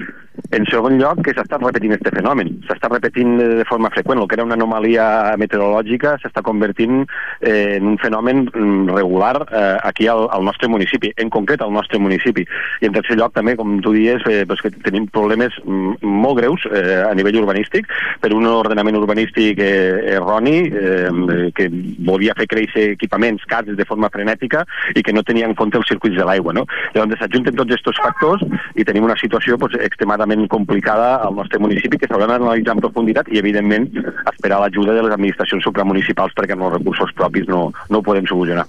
[0.55, 2.51] En segon lloc, que s'ha estat repetint aquest fenomen.
[2.69, 4.21] S'està repetint eh, de forma freqüent.
[4.21, 5.07] El que era una anomalia
[5.41, 7.03] meteorològica s'està convertint
[7.41, 11.73] eh, en un fenomen mm, regular eh, aquí al, al nostre municipi, en concret al
[11.75, 12.47] nostre municipi.
[12.81, 16.41] I en tercer lloc, també, com tu dies, eh, doncs que tenim problemes mm, molt
[16.41, 17.89] greus eh, a nivell urbanístic
[18.23, 21.69] per un ordenament urbanístic eh, erroni eh, que
[22.07, 24.65] volia fer créixer equipaments, cases de forma frenètica
[24.95, 26.55] i que no tenia en compte els circuits de l'aigua.
[26.57, 26.67] No?
[26.95, 28.45] Llavors s'ajunten tots aquests factors
[28.77, 33.31] i tenim una situació doncs, extremadament complicada al nostre municipi que s'haurà d'analitzar en profunditat
[33.33, 33.89] i, evidentment,
[34.33, 38.29] esperar l'ajuda de les administracions supramunicipals perquè amb els recursos propis no, no ho podem
[38.29, 38.67] solucionar.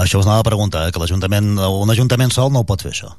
[0.00, 2.94] Això us anava a preguntar, eh, que l'Ajuntament, un Ajuntament sol no ho pot fer,
[2.94, 3.12] això.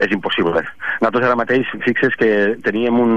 [0.00, 0.62] és impossible.
[1.00, 3.12] Nosaltres ara mateix, fixes que teníem un,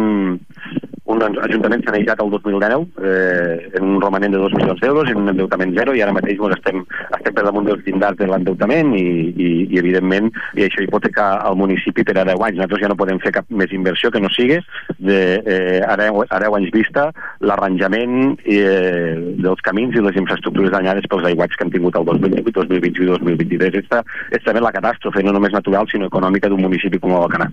[1.06, 5.32] un ajuntament sanejat el 2019 eh, en un romanent de 2 milions d'euros en un
[5.34, 6.80] endeutament zero i ara mateix doncs, estem,
[7.18, 9.04] estem per damunt dels llindars de l'endeutament i,
[9.36, 12.62] i, i evidentment i això hipoteca al municipi per a 10 anys.
[12.62, 14.62] Nosaltres ja no podem fer cap més inversió que no sigui
[14.98, 17.10] de, eh, a, 10, a 10 anys vista
[17.44, 22.68] l'arranjament eh, dels camins i les infraestructures danyades pels aiguats que han tingut el 2018,
[22.72, 23.74] 2020 i 2023.
[23.74, 27.52] Aquesta és també la catàstrofe, no només natural, sinó econòmica d'un municipi com l'Alcanar.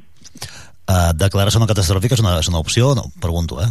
[0.90, 2.90] Uh, declarar-se una catastròfica és una, és una opció?
[2.98, 3.68] No, pregunto, eh?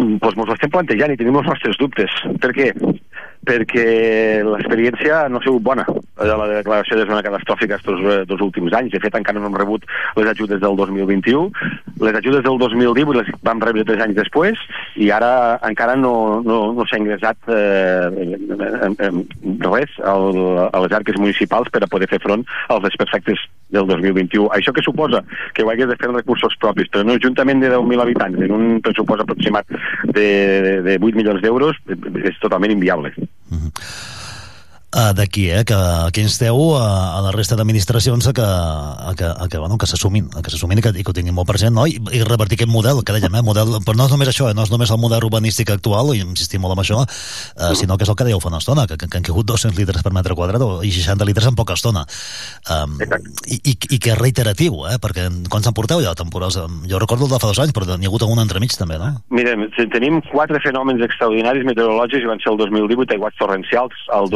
[0.00, 2.14] Mm, Doncs mos ho estem plantejant i tenim els nostres dubtes.
[2.40, 2.70] Per què?
[3.44, 3.84] Perquè
[4.46, 8.72] l'experiència no ha sigut bona de la declaració de zona catàstrofica estos eh, dos últims
[8.76, 8.94] anys.
[8.94, 9.84] De fet, encara no hem rebut
[10.16, 11.52] les ajudes del 2021.
[12.04, 14.60] Les ajudes del 2018 les vam rebre tres anys després
[14.96, 15.32] i ara
[15.68, 16.14] encara no,
[16.46, 18.08] no, no s'ha ingressat eh,
[19.68, 20.18] res a
[20.84, 24.50] les arques municipals per a poder fer front als desperfectes del 2021.
[24.56, 25.22] Això que suposa
[25.54, 28.46] que ho hagués de fer amb recursos propis, però en un ajuntament de 10.000 habitants,
[28.46, 29.68] en un pressupost aproximat
[30.16, 30.28] de,
[30.86, 31.78] de 8 milions d'euros,
[32.24, 33.14] és totalment inviable.
[33.50, 33.70] Uh,
[34.90, 35.76] d'aquí, eh, que,
[36.12, 39.86] que insteu a, a la resta d'administracions a que, a que, a que, bueno, que
[39.86, 41.86] s'assumin, que s'assumin i, que, i que ho tinguin molt present, no?
[41.86, 44.56] I, i revertir aquest model, que dèiem, eh, model, però no és només això, eh,
[44.58, 48.02] no és només el model urbanístic actual, i insistim molt en això, uh, sinó que
[48.06, 50.12] és el que dèieu fa una estona, que, que, que han caigut 200 litres per
[50.16, 52.02] metre quadrat i 60 litres en poca estona.
[52.66, 52.98] Um,
[53.46, 56.98] i, i, I que és reiteratiu, eh, perquè quan se'n porteu ja temporals, em, jo
[56.98, 59.12] recordo el de fa dos anys, però n'hi ha hagut algun entremig també, no?
[59.30, 64.30] Mirem, te- tenim quatre fenòmens extraordinaris meteorològics i van ser el 2018 aiguats torrencials, el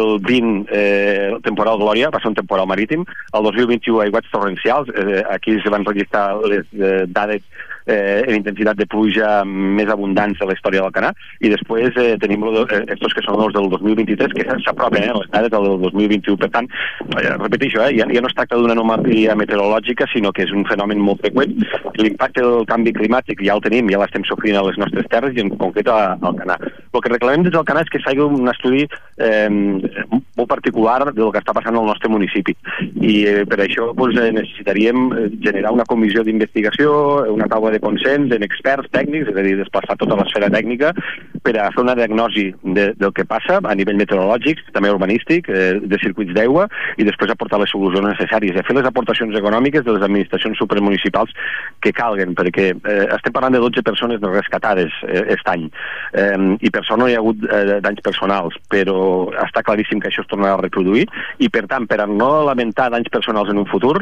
[0.00, 3.04] 2020 eh, temporal Glòria, va ser un temporal marítim,
[3.36, 7.44] el 2021 aiguats torrencials, eh, aquí es van registrar les eh, dades
[7.90, 11.12] eh, en intensitat de pluja més abundants de la història del Canà.
[11.42, 15.08] I després eh, tenim lo de, eh, estos que són els del 2023 que s'apropen
[15.08, 16.70] eh, les dades del 2021 per tant,
[17.18, 20.66] eh, repeteixo, eh, ja, ja no es tracta d'una anomalia meteorològica sinó que és un
[20.70, 21.56] fenomen molt freqüent.
[22.00, 25.44] L'impacte del canvi climàtic ja el tenim, ja l'estem sofrint a les nostres terres i
[25.44, 26.58] en concret al Canà.
[26.94, 28.86] El que reclamem des del Canà és que s'hagi un estudi
[29.20, 32.54] eh, molt particular del que està passant al nostre municipi.
[33.00, 36.92] I eh, per això doncs, eh, necessitaríem eh, generar una comissió d'investigació,
[37.34, 40.92] una taula de consens en experts tècnics, és a dir, desplaçar tota l'esfera tècnica
[41.44, 45.78] per a fer una diagnosi de, del que passa a nivell meteorològic, també urbanístic, eh,
[45.80, 46.68] de circuits d'aigua
[47.00, 48.56] i després aportar les solucions necessàries.
[48.56, 51.32] I a fer les aportacions econòmiques de les administracions supramunicipals
[51.84, 55.68] que calguen, perquè eh, estem parlant de 12 persones rescatades eh, aquest any.
[56.12, 60.10] Eh, i per sort no hi ha hagut eh, danys personals, però està claríssim que
[60.10, 61.06] això es tornarà a reproduir
[61.40, 64.00] i per tant, per no lamentar danys personals en un futur,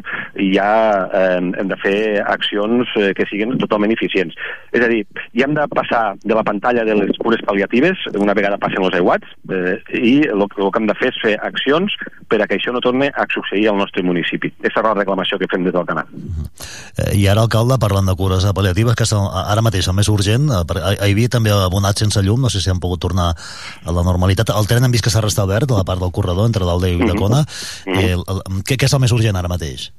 [0.54, 0.70] ja
[1.06, 4.36] eh, hem de fer accions eh, que siguin totalment eficients.
[4.72, 5.02] És a dir,
[5.36, 8.96] ja hem de passar de la pantalla de les cures pal·liatives una vegada passen els
[8.98, 11.94] aiguats eh, i el, que hem de fer és fer accions
[12.28, 14.50] per a que això no torni a succeir al nostre municipi.
[14.58, 16.08] Aquesta és la reclamació que fem des del canal.
[16.10, 20.50] Eh, I ara, alcalde, parlant de cures pal·liatives, que són ara mateix el més urgent,
[20.52, 24.04] eh, hi havia també abonat sense llum, no sé si han pogut tornar a la
[24.06, 24.52] normalitat.
[24.56, 27.00] El tren hem vist que s'ha restablert, a la part del corredor entre l'Aldea i
[27.00, 27.44] Ulldecona.
[27.88, 29.90] Eh, el, el, què, què és el més urgent ara mateix?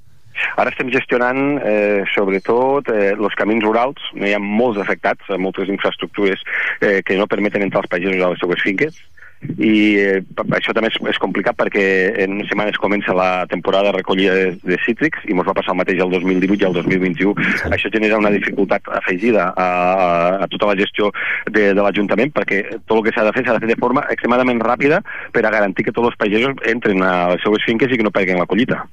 [0.56, 4.02] Ara estem gestionant, eh, sobretot, eh, els camins rurals.
[4.16, 6.44] Hi ha molts afectats, eh, moltes infraestructures
[6.82, 9.00] eh, que no permeten entrar els pagesos a les seues finques
[9.40, 10.20] i eh,
[10.58, 11.84] això també és, és complicat perquè
[12.26, 15.80] en setmanes comença la temporada de recollida de, de cítrics i ens va passar el
[15.80, 17.48] mateix el 2018 i el 2021.
[17.72, 20.10] Això genera una dificultat afegida a, a,
[20.44, 21.14] a tota la gestió
[21.48, 24.04] de, de l'Ajuntament perquè tot el que s'ha de fer s'ha de fer de forma
[24.12, 25.02] extremadament ràpida
[25.36, 28.16] per a garantir que tots els pagesos entren a les seues finques i que no
[28.16, 28.84] perden la collita.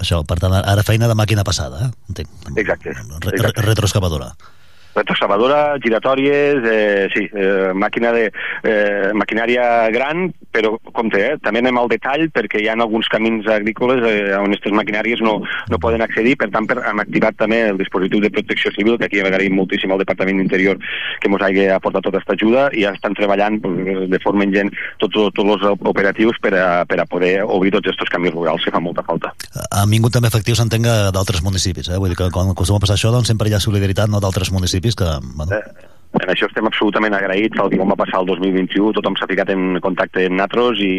[0.00, 1.90] Això, per tant, ara feina de màquina passada, eh?
[2.10, 2.50] Entenc.
[2.58, 2.94] Exacte.
[2.94, 4.32] Re, re, retroexcavadora.
[4.94, 8.30] Retroexcavadora, giratòries, eh, sí, eh, màquina de,
[8.62, 13.46] eh, maquinària gran, però compte, eh, també anem al detall perquè hi ha alguns camins
[13.50, 15.40] agrícoles eh, on aquestes maquinàries no,
[15.70, 19.08] no poden accedir, per tant per, hem activat també el dispositiu de protecció civil, que
[19.08, 20.78] aquí agraïm moltíssim al Departament d'Interior
[21.20, 23.58] que ens hagi aportat tota aquesta ajuda i ja estan treballant
[24.10, 24.70] de forma ingent
[25.02, 28.72] tots, tots els operatius per a, per a poder obrir tots aquests camins rurals que
[28.74, 29.32] fa molta falta.
[29.70, 31.98] Han vingut també efectius, s'entenga, d'altres municipis, eh?
[32.00, 34.52] Vull dir que quan acostuma a passar això, doncs sempre hi ha solidaritat no, d'altres
[34.54, 35.10] municipis que...
[35.32, 35.56] Bueno...
[35.56, 35.90] Eh,
[36.22, 39.80] en això estem absolutament agraïts, tal com va passar el 2021, tothom s'ha ficat en
[39.82, 40.90] contacte amb nosaltres i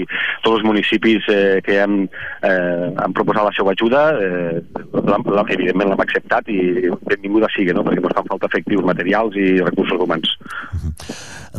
[0.44, 2.02] tots els municipis eh, que han,
[2.44, 4.60] eh, han proposat la seva ajuda, eh,
[4.98, 6.60] la, la, evidentment l'hem acceptat i
[7.08, 7.86] benvinguda sigui, no?
[7.88, 10.36] perquè ens fan falta efectius materials i recursos humans.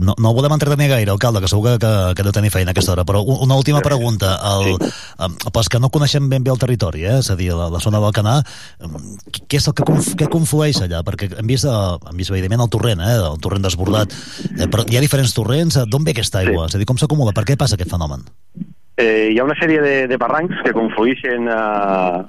[0.01, 2.75] No, no volem entretenir gaire, alcalde, que segur que, que, que no teniu feina a
[2.77, 4.35] aquesta hora, però una última pregunta.
[4.53, 5.51] El, sí.
[5.53, 7.19] Pels que no coneixem ben bé el territori, eh?
[7.23, 8.37] és a dir, la, la zona del Canà,
[9.49, 11.03] què és el que, conf, què conflueix allà?
[11.07, 13.19] Perquè hem vist, hem vist evidentment, el torrent, eh?
[13.33, 14.13] el torrent desbordat,
[14.57, 16.67] eh, però hi ha diferents torrents, d'on ve aquesta aigua?
[16.67, 16.75] Sí.
[16.75, 17.37] És a dir, com s'acumula?
[17.37, 18.27] Per què passa aquest fenomen?
[18.99, 21.57] Eh, hi ha una sèrie de, de barrancs que confluïxen eh,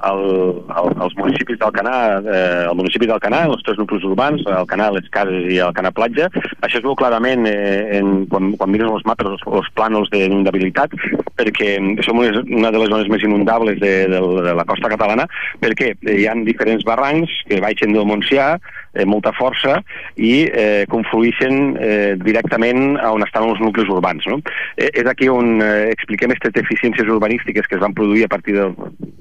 [0.09, 0.23] al,
[0.67, 4.67] al, als municipis del Canà, eh, al municipi del Canà, els tres nuclis urbans, el
[4.67, 6.27] Canà, les cases i el Canà Platja.
[6.59, 10.97] Això es veu clarament eh, en, quan, quan miren els mapes, els, els plànols d'inundabilitat,
[11.39, 14.19] perquè som una de les zones més inundables de, de,
[14.49, 15.29] de la costa catalana,
[15.63, 18.57] perquè hi ha diferents barrancs que baixen del Montsià,
[18.97, 19.77] eh, molta força
[20.17, 24.25] i eh, confluïxen eh, directament a on estan els nuclis urbans.
[24.27, 24.41] No?
[24.75, 28.57] Eh, és aquí on eh, expliquem aquestes deficiències urbanístiques que es van produir a partir
[28.57, 28.73] del,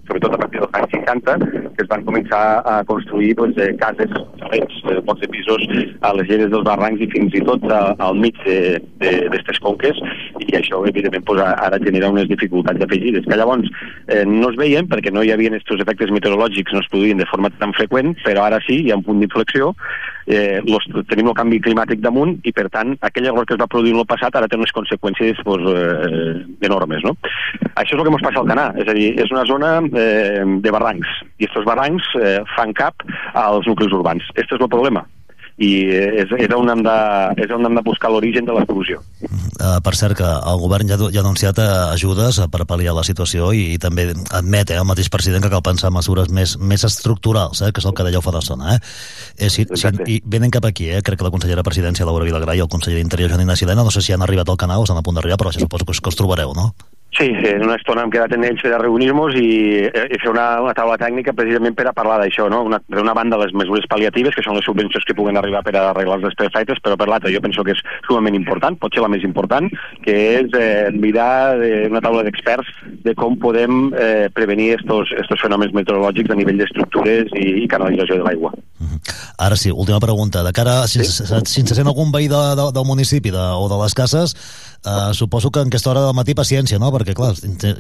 [0.09, 1.37] sobretot a partir dels anys 60,
[1.77, 5.67] que es van començar a construir doncs, eh, cases, xalets, eh, pocs de pisos
[6.01, 9.99] a les lleres dels barrancs i fins i tot a, al mig d'aquestes conques
[10.47, 13.69] i això evidentment pues, ara genera unes dificultats afegides que llavors
[14.09, 17.29] eh, no es veien perquè no hi havia aquests efectes meteorològics no es produïen de
[17.31, 19.66] forma tan freqüent però ara sí, hi ha un punt d'inflexió
[20.27, 23.71] eh, los, tenim el canvi climàtic damunt i per tant aquell error que es va
[23.71, 27.17] produir en el passat ara té unes conseqüències pues, eh, enormes no?
[27.75, 30.45] això és el que ens passa al Canà és a dir, és una zona eh,
[30.63, 33.05] de barrancs i aquests barrancs eh, fan cap
[33.37, 34.25] als nuclis urbans.
[34.35, 35.05] Aquest és el problema
[35.57, 36.97] i és, és, on hem de,
[37.41, 39.01] és on hem de buscar l'origen de l'explosió.
[39.25, 43.05] Uh, per cert, que el govern ja, ja ha anunciat uh, ajudes per pal·liar la
[43.07, 46.85] situació i, i també admet eh, el mateix president que cal pensar mesures més, més
[46.85, 48.77] estructurals, eh, que és el que dèieu fa d'estona.
[48.77, 48.79] Eh?
[49.39, 51.01] Eh, si, si, I venen cap aquí, eh?
[51.05, 53.85] crec que la consellera de Presidència, Laura Vilagrà, i el conseller d'Interior, Joan Ignaci Lena,
[53.87, 55.89] no sé si han arribat al canal o estan a punt d'arribar, però això suposo
[55.89, 56.73] que, que us trobareu, no?
[57.17, 59.49] Sí, en una estona hem quedat en ells per reunir-nos i,
[59.89, 62.59] eh, i fer una, una taula tècnica precisament per a parlar d'això, no?
[62.69, 65.73] Una, per una banda les mesures pal·liatives, que són les subvencions que puguen arribar per
[65.79, 69.07] a arreglar els desperfectes, però per l'altra jo penso que és sumament important, pot ser
[69.07, 69.71] la més important,
[70.05, 72.69] que és eh, mirar de, una taula d'experts
[73.07, 78.21] de com podem eh, prevenir estos, estos fenòmens meteorològics a nivell d'estructures i, i canalització
[78.21, 78.53] de l'aigua.
[79.39, 80.43] Ara sí, última pregunta.
[80.43, 81.25] De cara, si, sí?
[81.45, 84.37] si ens sent algun veí de, de, del municipi de, o de les cases,
[84.85, 86.93] eh, suposo que en aquesta hora del matí paciència, no?
[86.95, 87.35] Perquè, clar,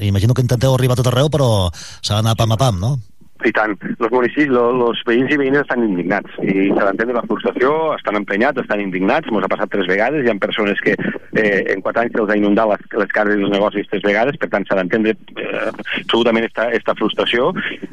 [0.04, 1.68] imagino que intenteu arribar a tot arreu, però
[2.00, 2.96] s'ha d'anar pam a pam, no?
[3.44, 3.74] I tant.
[4.00, 8.62] Els municipis, els veïns i veïnes estan indignats i s'ha d'entendre la frustració, estan emprenyats,
[8.62, 12.16] estan indignats, ens ha passat tres vegades, hi ha persones que eh, en quatre anys
[12.16, 15.12] se'ls ha inundat les, les cases i els negocis tres vegades, per tant s'ha d'entendre
[15.12, 15.66] eh,
[16.00, 17.50] absolutament esta, esta frustració.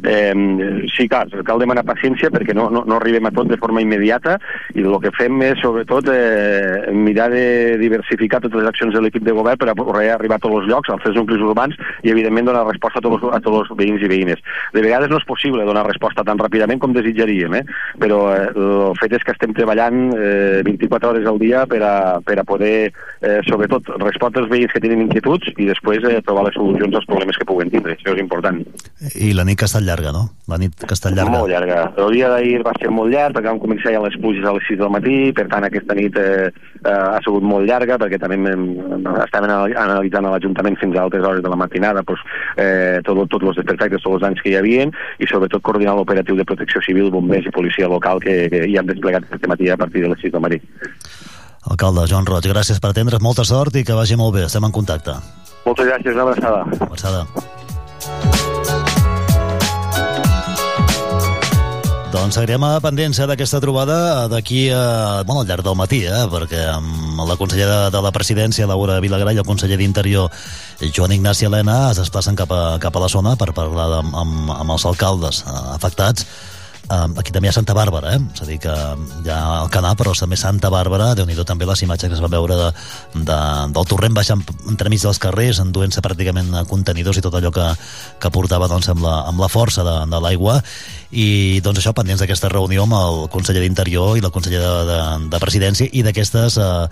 [0.08, 3.84] Eh, sí, clar, cal demanar paciència perquè no, no, no arribem a tot de forma
[3.84, 4.38] immediata
[4.74, 7.46] i el que fem és sobretot eh, mirar de
[7.82, 11.04] diversificar totes les accions de l'equip de govern per arribar a tots els llocs, als
[11.04, 14.44] tres nuclis urbans i evidentment donar resposta a tots, a tots els veïns i veïnes.
[14.74, 17.64] De vegades no es possible donar resposta tan ràpidament com desitjaríem, eh?
[18.00, 21.96] però eh, el fet és que estem treballant eh, 24 hores al dia per a,
[22.26, 22.92] per a poder,
[23.22, 27.10] eh, sobretot, respondre als veïns que tenen inquietuds i després eh, trobar les solucions als
[27.10, 27.98] problemes que puguen tindre.
[27.98, 28.62] Això és important.
[29.14, 30.28] I la nit que ha estat llarga, no?
[30.52, 31.38] La nit que ha estat llarga.
[31.38, 31.80] Molt llarga.
[32.04, 34.70] El dia d'ahir va ser molt llarg perquè vam començar ja les pluges a les
[34.70, 36.50] 6 del matí, per tant aquesta nit eh,
[36.84, 41.44] eh, ha sigut molt llarga perquè també estem analitzant a l'Ajuntament fins a altres hores
[41.44, 42.24] de la matinada doncs,
[42.58, 44.94] eh, tots tot els desperfectes, tots els anys que hi havien
[45.24, 48.90] i sobretot coordinar l'operatiu de protecció civil, bombers i policia local que, que hi han
[48.90, 50.62] desplegat aquest matí a partir de les 6 del matí.
[51.72, 54.76] Alcalde Joan Roig, gràcies per atendre's, molta sort i que vagi molt bé, estem en
[54.76, 55.16] contacte.
[55.64, 56.66] Moltes gràcies, una abraçada.
[56.90, 58.52] Abraçada.
[62.24, 63.96] Doncs seguirem a pendència d'aquesta trobada
[64.32, 66.22] d'aquí a, bueno, al llarg del matí, eh?
[66.32, 70.32] perquè amb la consellera de la presidència, Laura Vilagrà, i el conseller d'Interior,
[70.96, 74.54] Joan Ignasi Helena, es desplacen cap a, cap a la zona per parlar amb, amb,
[74.56, 75.44] amb els alcaldes
[75.76, 76.24] afectats
[76.92, 78.20] Um, aquí també hi ha Santa Bàrbara, eh?
[78.36, 78.72] és a dir, que
[79.24, 82.24] hi ha el Canà, però també Santa Bàrbara, déu nhi també les imatges que es
[82.24, 82.68] va veure de,
[83.16, 83.38] de,
[83.78, 87.70] del torrent baixant entremig dels carrers, enduent-se pràcticament contenidors i tot allò que,
[88.20, 90.60] que portava doncs, amb, la, amb la força de, de l'aigua
[91.12, 95.02] i doncs això, pendents d'aquesta reunió amb el conseller d'Interior i la consellera de, de,
[95.32, 96.88] de Presidència i d'aquestes eh,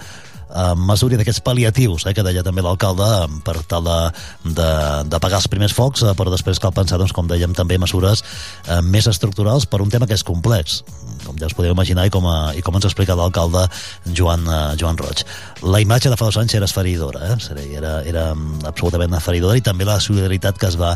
[0.52, 4.00] eh, mesura d'aquests pal·liatius eh, que deia també l'alcalde eh, per tal de,
[4.46, 4.70] de,
[5.12, 8.24] de pagar els primers focs eh, però després cal pensar, doncs, com dèiem també mesures
[8.68, 10.82] eh, més estructurals per un tema que és complex
[11.26, 13.68] com ja us podeu imaginar i com, a, i com ens explica l'alcalde
[14.12, 15.26] Joan, eh, Joan Roig
[15.64, 17.38] la imatge de fa dos anys era esferidora eh?
[17.78, 18.32] era, era
[18.66, 20.96] absolutament esferidora i també la solidaritat que es va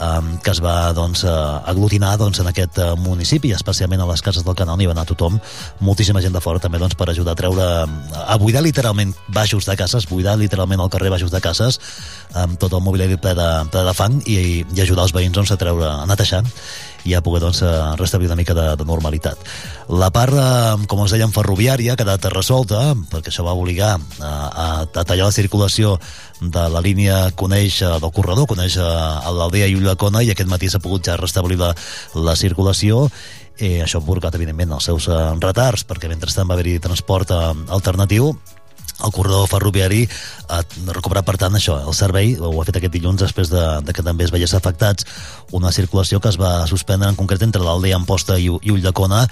[0.00, 4.22] um, que es va doncs, uh, aglutinar doncs, en aquest uh, municipi, especialment a les
[4.24, 5.38] cases del canal hi va anar tothom,
[5.80, 7.68] moltíssima gent de fora també doncs, per ajudar a treure,
[8.24, 11.80] a buidar literalment baixos de cases, buidar literalment el carrer baixos de cases,
[12.34, 15.54] amb tot el mobiliari ple de, ple de fang i, i ajudar els veïns doncs,
[15.54, 16.44] a treure, a netejar
[17.06, 17.62] i a poder doncs,
[18.00, 19.40] restablir una mica de, de normalitat.
[19.88, 24.02] La part, eh, com us dèiem, ferroviària ha quedat resolta, perquè això va obligar a,
[24.28, 25.96] a, a tallar la circulació
[26.40, 31.06] de la línia coneix del corredor, coneix l'Aldea i Ullacona i aquest matí s'ha pogut
[31.08, 31.72] ja restablir la,
[32.14, 33.06] la circulació
[33.58, 37.42] eh, això ha provocat evidentment els seus eh, retards perquè mentrestant va haver-hi transport eh,
[37.76, 38.34] alternatiu
[39.04, 40.06] el corredor ferroviari
[40.48, 43.92] ha recuperat, per tant, això, el servei, ho ha fet aquest dilluns després de, de
[43.92, 45.04] que també es veiés afectats
[45.56, 49.24] una circulació que es va suspendre en concret entre l'Aldea Amposta i, i Ulldecona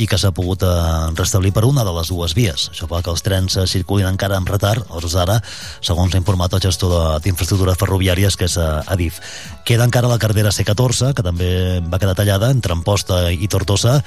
[0.00, 0.72] i que s'ha pogut eh,
[1.18, 2.68] restablir per una de les dues vies.
[2.72, 5.40] Això fa que els trens eh, circulin encara amb retard, hores d'ara,
[5.84, 9.20] segons ha informat el gestor d'infraestructures ferroviàries, que és eh, Adif.
[9.64, 11.50] Queda encara la carretera C14, que també
[11.86, 13.98] va quedar tallada entre Amposta i Tortosa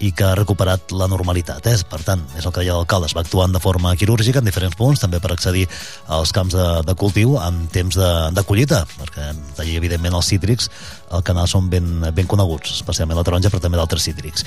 [0.00, 1.66] i que ha recuperat la normalitat.
[1.66, 1.76] Eh?
[1.90, 4.78] Per tant, és el que deia l'alcalde, es va actuant de forma quirúrgica en diferents
[4.78, 5.66] punts, també per accedir
[6.08, 10.70] als camps de, de cultiu en temps de, de collita, perquè allà, evidentment, els cítrics
[11.10, 14.46] al canal són ben, ben coneguts, especialment la taronja, però també d'altres cítrics.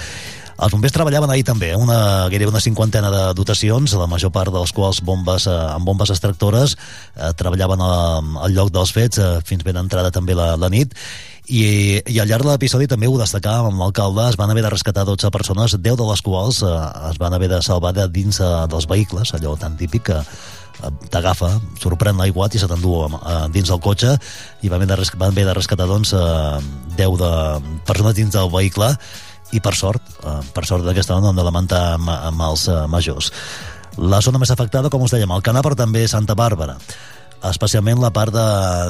[0.53, 1.79] Els bombers treballaven ahir també, eh?
[1.79, 5.85] una, gairebé una cinquantena de dotacions, la major part de les quals bombes, eh, amb
[5.87, 6.77] bombes extractores,
[7.17, 7.93] eh, treballaven a,
[8.45, 10.93] al lloc dels fets eh, fins ben entrada també la, la nit,
[11.49, 14.71] i, i al llarg de l'episodi també ho destacava amb l'alcalde, es van haver de
[14.71, 16.75] rescatar 12 persones, 10 de les quals eh,
[17.09, 20.62] es van haver de salvar de dins eh, dels vehicles, allò tan típic que eh,
[21.13, 24.15] t'agafa, sorprèn l'aiguat i se t'endú eh, dins del cotxe
[24.61, 27.31] i van haver de, rescatar doncs, eh, 10 de
[27.87, 28.91] persones dins del vehicle
[29.53, 33.31] i per sort, eh, per sort d'aquesta no hem de lamentar amb, els eh, majors.
[33.97, 36.79] La zona més afectada, com us dèiem, el Canà, però també Santa Bàrbara
[37.43, 38.43] especialment la part de,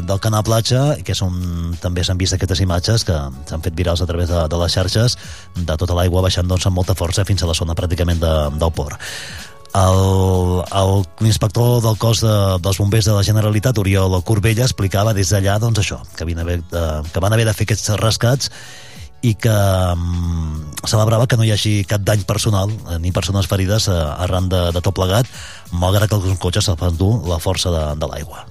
[0.05, 3.15] del canal platja, que són, també s'han vist aquestes imatges que
[3.49, 5.17] s'han fet virals a través de, de les xarxes,
[5.57, 8.75] de tota l'aigua baixant doncs, amb molta força fins a la zona pràcticament de, del
[8.77, 9.01] port.
[9.73, 15.79] L'inspector del cos de, dels bombers de la Generalitat, Oriol Corbella, explicava des d'allà doncs,
[15.81, 18.51] això, que, haver de, que van haver de fer aquests rescats
[19.23, 19.55] i que
[19.95, 23.95] um, celebrava que no hi hagi cap dany personal eh, ni persones ferides eh,
[24.25, 25.29] arran de, de tot plegat,
[25.71, 28.43] malgrat que alguns cotxes se'ls van dur la força de, de l'aigua.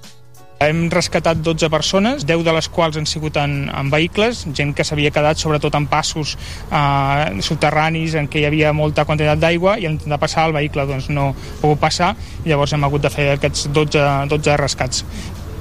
[0.61, 4.85] Hem rescatat 12 persones, 10 de les quals han sigut en, en vehicles, gent que
[4.87, 6.35] s'havia quedat sobretot en passos
[6.69, 11.09] eh, subterranis en què hi havia molta quantitat d'aigua i intentar passar el vehicle doncs
[11.09, 12.13] no ha pogut passar
[12.45, 15.03] llavors hem hagut de fer aquests 12, 12 rescats.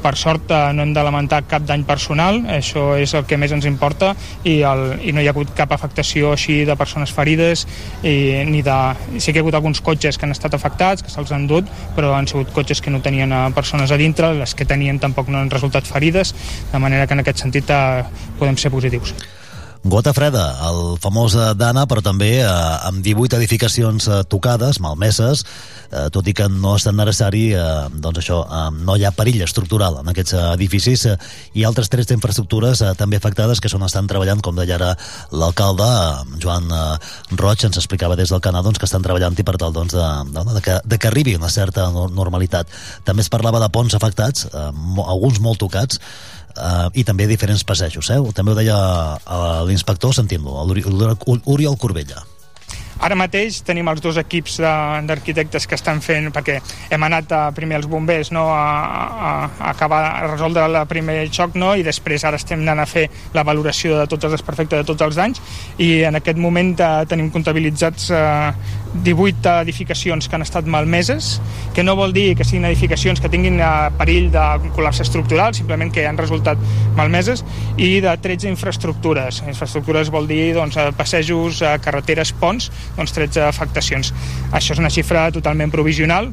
[0.02, 3.52] Per sort eh, no hem de lamentar cap dany personal, això és el que més
[3.54, 4.12] ens importa
[4.42, 7.66] i, el, i no hi ha hagut cap afectació així de persones ferides
[8.02, 8.14] i,
[8.48, 8.78] ni de...
[9.18, 11.68] Sí que hi ha hagut alguns cotxes que han estat afectats, que se'ls han dut,
[11.96, 15.30] però han sigut cotxes que no tenien eh, persones a dintre, les que tenien tampoc
[15.30, 16.34] no han resultat ferides,
[16.72, 18.02] de manera que en aquest sentit eh,
[18.40, 19.14] podem ser positius.
[19.82, 22.46] Gota freda, el famós Dana, però també eh,
[22.86, 25.40] amb 18 edificacions eh, tocades, malmeses,
[25.90, 29.10] eh, tot i que no és tan necessari, eh, doncs això, eh, no hi ha
[29.16, 31.16] perill estructural en aquests edificis, eh,
[31.58, 34.92] i altres tres d'infraestructures eh, també afectades que són estan treballant, com deia ara
[35.34, 36.84] l'alcalde, eh, Joan eh,
[37.40, 40.12] Roig, ens explicava des del canal doncs, que estan treballant i per tal doncs, de,
[40.30, 42.70] de, de, que, de que arribi una certa normalitat.
[43.02, 44.68] També es parlava de ponts afectats, eh,
[45.08, 45.98] alguns molt tocats,
[46.56, 48.10] uh, i també diferents passejos.
[48.10, 48.20] Eh?
[48.36, 52.26] També ho deia uh, l'inspector, sentim-lo, l'Oriol Corbella.
[53.02, 56.60] Ara mateix tenim els dos equips d'arquitectes que estan fent, perquè
[56.94, 61.16] hem anat a, primer els bombers no, a, a, a acabar a resoldre el primer
[61.34, 64.84] xoc no, i després ara estem anant a fer la valoració de tots els desperfectes
[64.84, 65.42] de tots els danys
[65.82, 71.40] i en aquest moment eh, tenim comptabilitzats eh, 18 edificacions que han estat malmeses,
[71.74, 74.44] que no vol dir que siguin edificacions que tinguin eh, perill de
[74.76, 76.60] col·lapse estructural, simplement que han resultat
[76.96, 77.42] malmeses,
[77.80, 79.42] i de 13 infraestructures.
[79.48, 84.12] Infraestructures vol dir doncs, eh, passejos, eh, carreteres, ponts, doncs 13 afectacions.
[84.52, 86.32] Això és una xifra totalment provisional.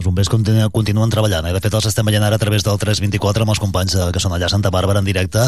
[0.00, 1.44] Els bombers continuen, continuen treballant.
[1.44, 1.52] Eh?
[1.52, 4.22] De fet, els estem veient ara a través del 324 amb els companys eh, que
[4.22, 5.42] són allà a Santa Bàrbara en directe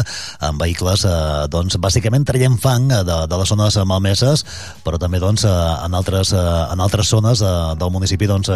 [0.45, 4.45] amb vehicles, eh, doncs, bàsicament traient fang eh, de, de les zones malmeses,
[4.85, 5.53] però també doncs, eh,
[5.87, 8.51] en, altres, en altres zones del municipi doncs,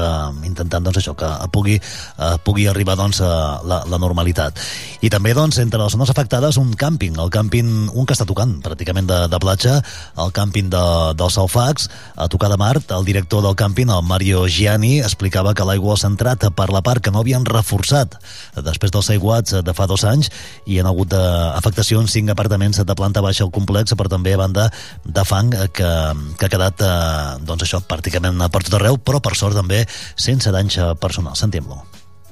[0.46, 4.62] intentant doncs, això que pugui, eh, pugui arribar doncs, la, la normalitat.
[5.02, 8.54] I també doncs, entre les zones afectades un càmping, el càmping, un que està tocant
[8.62, 9.80] pràcticament de, de platja,
[10.22, 10.86] el càmping de,
[11.18, 15.66] dels Salfacs, a tocar de mar, el director del càmping, el Mario Gianni, explicava que
[15.66, 18.18] l'aigua ha centrat per la part que no havien reforçat
[18.66, 20.32] després dels aiguats de fa dos anys
[20.66, 24.70] i han hagut afectacions cinc apartaments de planta baixa al complex, però també a banda
[25.04, 25.92] de fang que,
[26.38, 29.84] que ha quedat eh, doncs això, pràcticament per tot arreu, però per sort també
[30.16, 31.44] sense danys personals.
[31.44, 31.82] Sentim-lo.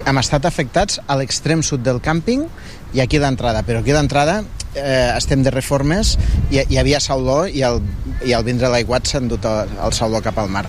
[0.03, 2.43] Hem estat afectats a l'extrem sud del càmping
[2.95, 4.41] i aquí d'entrada, però aquí d'entrada
[4.75, 6.15] eh, estem de reformes,
[6.51, 7.81] hi, hi havia sauló i al,
[8.25, 10.65] i vindre l'aiguat s'ha endut el, el sauló cap al mar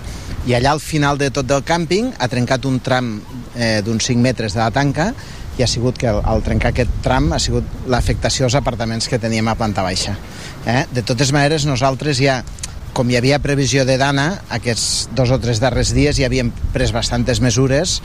[0.47, 3.17] i allà al final de tot del càmping ha trencat un tram
[3.55, 5.09] eh, d'uns 5 metres de la tanca
[5.57, 9.47] i ha sigut que al, trencar aquest tram ha sigut l'afectació als apartaments que teníem
[9.49, 10.15] a planta baixa.
[10.65, 10.85] Eh?
[10.93, 12.39] De totes maneres, nosaltres ja,
[12.93, 16.93] com hi havia previsió de dana, aquests dos o tres darrers dies ja havíem pres
[16.95, 17.99] bastantes mesures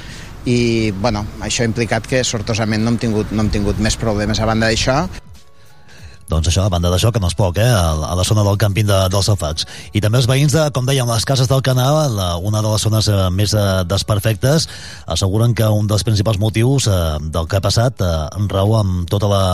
[0.48, 4.40] i bueno, això ha implicat que sortosament no hem tingut, no hem tingut més problemes
[4.40, 5.04] a banda d'això
[6.32, 8.88] doncs això, a banda d'això, que no és poc, eh, a la zona del càmping
[8.88, 9.66] de, dels Alfacs.
[9.92, 12.86] I també els veïns de, com dèiem, les cases del canal, la, una de les
[12.86, 14.68] zones eh, més eh, desperfectes,
[15.12, 16.96] asseguren que un dels principals motius eh,
[17.34, 18.12] del que ha passat eh,
[18.52, 19.44] rau amb tota la,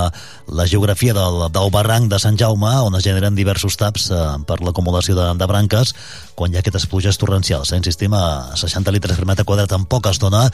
[0.54, 4.60] la geografia del, del barranc de Sant Jaume, on es generen diversos taps eh, per
[4.62, 5.94] l'acumulació de, de branques,
[6.38, 7.72] quan hi ha aquestes pluges torrencials.
[7.72, 7.80] Eh?
[7.82, 10.44] Insistim, a 60 litres per metre quadrat en poca estona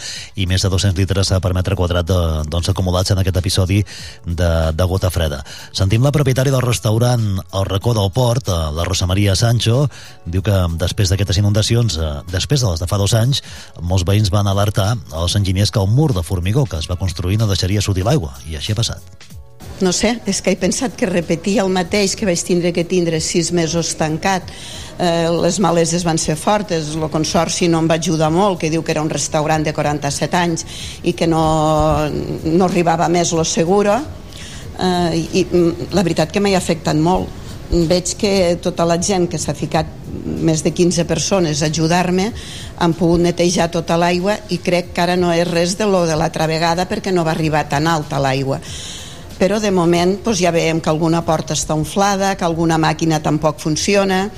[0.40, 3.82] i més de 200 litres per metre quadrat de, doncs, acumulats en aquest episodi
[4.24, 5.42] de, de gota freda.
[5.76, 9.88] Sentim la propietària del restaurant El Racó del Port, eh, la Rosa Maria Sancho,
[10.24, 13.42] diu que després d'aquestes inundacions, eh, després de les de fa dos anys,
[13.80, 17.38] molts veïns van alertar als enginyers que el mur de formigó que es va construir
[17.38, 19.02] no deixaria sortir l'aigua, i així ha passat.
[19.80, 23.18] No sé, és que he pensat que repetia el mateix que vaig tindre que tindre
[23.20, 24.52] sis mesos tancat
[24.98, 28.84] eh, les maleses van ser fortes, el consorci no em va ajudar molt, que diu
[28.84, 30.66] que era un restaurant de 47 anys
[31.02, 31.42] i que no,
[32.44, 33.98] no arribava més lo seguro,
[34.78, 37.42] eh, i mm, la veritat que m'hi ha afectat molt.
[37.88, 38.32] Veig que
[38.62, 39.88] tota la gent que s'ha ficat
[40.44, 42.28] més de 15 persones a ajudar-me
[42.78, 46.14] han pogut netejar tota l'aigua i crec que ara no és res de lo de
[46.14, 48.60] l'altra vegada perquè no va arribar tan alta l'aigua
[49.38, 53.58] però de moment doncs ja veiem que alguna porta està inflada, que alguna màquina tampoc
[53.58, 54.28] funciona,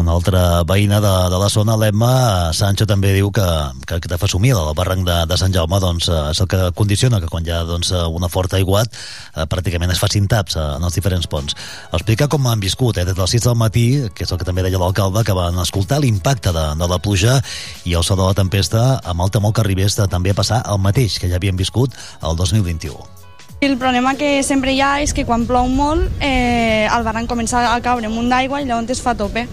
[0.00, 3.46] una altra veïna de, de la zona, l'Emma Sancho, també diu que,
[3.86, 7.20] que aquesta fesomia del barranc de, de Sant Jaume doncs, eh, és el que condiciona
[7.20, 10.88] que quan hi ha doncs, una forta aiguat eh, pràcticament es facin taps eh, en
[10.88, 11.56] els diferents ponts.
[11.92, 14.64] Explica com han viscut eh, des dels 6 del matí, que és el que també
[14.64, 17.40] deia l'alcalde, que van escoltar l'impacte de, de la pluja
[17.84, 20.80] i el so de la tempesta amb el temor que arribés també a passar el
[20.80, 21.92] mateix que ja havien viscut
[22.22, 23.21] el 2021.
[23.62, 27.60] El problema que sempre hi ha és que quan plou molt eh, el barranc comença
[27.70, 29.44] a caure munt d'aigua i llavors es fa tope.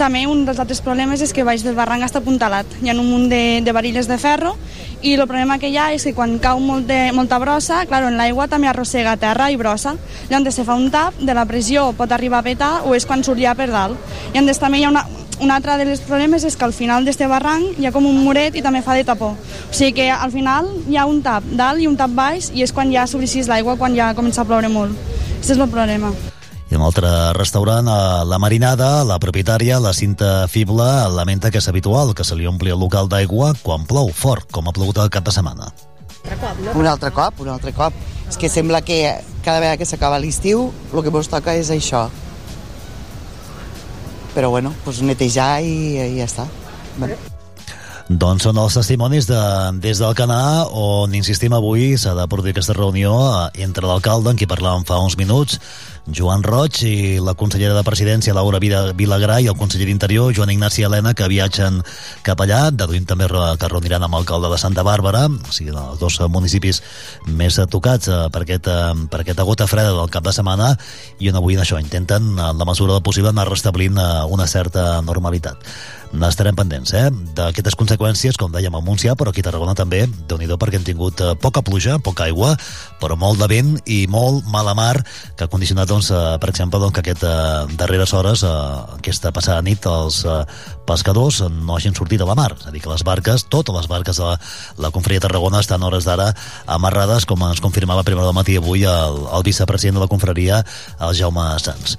[0.00, 2.66] També un dels altres problemes és que baix del barranc està apuntalat.
[2.82, 4.56] Hi ha un munt de, de varilles de ferro
[4.98, 8.02] i el problema que hi ha és que quan cau molt de, molta brossa, clar,
[8.08, 9.94] en l'aigua també arrossega terra i brossa.
[10.26, 13.22] Llavors se fa un tap, de la pressió pot arribar a petar o és quan
[13.22, 13.94] surt ja per dalt.
[14.34, 15.06] I llavors també hi ha una,
[15.40, 18.56] un altre dels problemes és que al final d'este barranc hi ha com un muret
[18.56, 19.34] i també fa de tapó.
[19.36, 22.64] O sigui que al final hi ha un tap dalt i un tap baix i
[22.64, 24.96] és quan ja s'obrissís l'aigua, quan ja comença a ploure molt.
[25.36, 26.12] Aquest és el problema.
[26.66, 31.62] I en un altre restaurant, a La Marinada, la propietària, la Cinta Fibla, lamenta que
[31.62, 34.98] és habitual que se li ompli el local d'aigua quan plou fort, com ha plogut
[34.98, 35.70] el cap de setmana.
[36.74, 37.94] Un altre cop, un altre cop.
[38.26, 38.98] És que sembla que
[39.44, 42.08] cada vegada que s'acaba l'estiu el que ens toca és això.
[44.36, 46.44] Però bueno, doncs netejar i, i ja està.
[47.00, 47.16] Bueno.
[48.06, 49.38] Doncs són els testimonis de,
[49.82, 54.38] des del Canà on, insistim, avui s'ha de produir aquesta reunió eh, entre l'alcalde, en
[54.38, 55.58] qui parlàvem fa uns minuts,
[56.06, 60.86] Joan Roig i la consellera de Presidència, Laura Vilagrà, i el conseller d'Interior, Joan Ignasi
[60.86, 61.80] Helena, que viatgen
[62.26, 66.20] cap allà, deduïm també que reuniran amb l'alcalde de Santa Bàrbara, o sigui, els dos
[66.30, 66.82] municipis
[67.26, 70.72] més tocats eh, per, aquest, eh, per aquesta gota freda del cap de setmana,
[71.18, 75.00] i on avui això intenten, en la mesura del possible, anar restablint eh, una certa
[75.02, 75.66] normalitat
[76.12, 77.08] n'estarem pendents, eh?
[77.36, 80.86] D'aquestes conseqüències, com dèiem, a Montsià, però aquí a Tarragona també, déu nhi perquè hem
[80.86, 82.54] tingut poca pluja, poca aigua,
[83.00, 84.94] però molt de vent i molt mala mar,
[85.36, 88.50] que ha condicionat doncs, eh, per exemple, doncs, que aquest, eh, darreres hores, eh,
[88.98, 90.44] aquesta passada nit, els eh,
[90.86, 92.52] pescadors no hagin sortit a la mar.
[92.58, 94.38] És a dir, que les barques, totes les barques de la,
[94.78, 96.32] la Confraria de Tarragona estan hores d'ara
[96.66, 100.64] amarrades, com ens confirmava primer del matí avui el, el vicepresident de la Confraria,
[101.00, 101.98] el Jaume Sanz.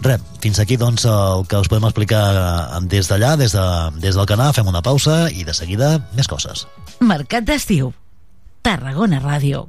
[0.00, 3.66] Res, fins aquí doncs el que us podem explicar eh, des d'allà, des, de,
[4.00, 6.66] des del canal, fem una pausa i de seguida més coses.
[7.04, 7.92] Mercat d'estiu.
[8.64, 9.68] Tarragona Ràdio.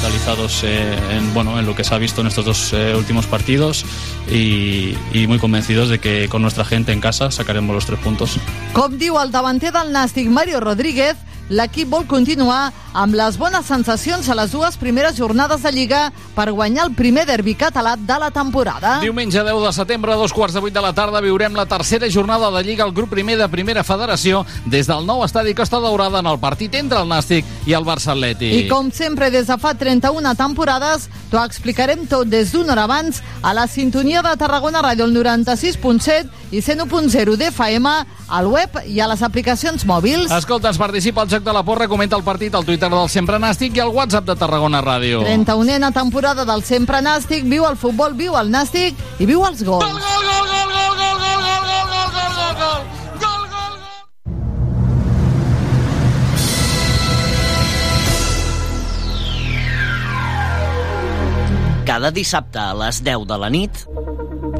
[0.00, 3.26] mentalizados eh, en, bueno, en lo que se ha visto en estos dos eh, últimos
[3.26, 3.84] partidos
[4.30, 8.38] y, y muy convencidos de que con nuestra gente en casa sacaremos los tres puntos.
[8.72, 11.16] Com diu el davanter del Nàstic, Mario Rodríguez,
[11.50, 16.00] l'equip vol continuar amb les bones sensacions a les dues primeres jornades de Lliga
[16.34, 18.98] per guanyar el primer derbi català de la temporada.
[19.02, 22.10] Diumenge 10 de setembre, a dos quarts de vuit de la tarda, viurem la tercera
[22.10, 26.22] jornada de Lliga al grup primer de Primera Federació des del nou estadi Costa Daurada
[26.22, 28.54] en el partit entre el Nàstic i el Barça Atlètic.
[28.54, 33.22] I com sempre, des de fa 31 temporades, t'ho explicarem tot des d'una hora abans
[33.42, 37.94] a la sintonia de Tarragona Ràdio, el 96.7 i 101.0 d'FM,
[38.30, 40.30] al web i a les aplicacions mòbils.
[40.34, 43.38] Escolta, ens participa al Joc de la Porra, comenta el partit al Twitter del Sempre
[43.40, 45.22] Nàstic i al WhatsApp de Tarragona Ràdio.
[45.26, 49.86] 31a temporada del Sempre Nàstic, viu el futbol, viu el Nàstic i viu els gols.
[61.90, 63.86] Cada dissabte a les 10 de la nit...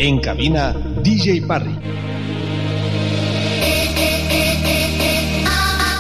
[0.01, 0.73] En cabina,
[1.05, 2.10] DJ Parry.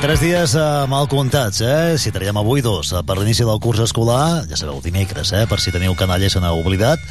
[0.00, 1.98] Tres dies eh, mal comptats, eh?
[2.00, 5.44] Si traiem avui dos eh, per l'inici del curs escolar, ja sabeu, dimecres, eh?
[5.44, 7.02] Per si teniu canalla i se n'heu oblidat,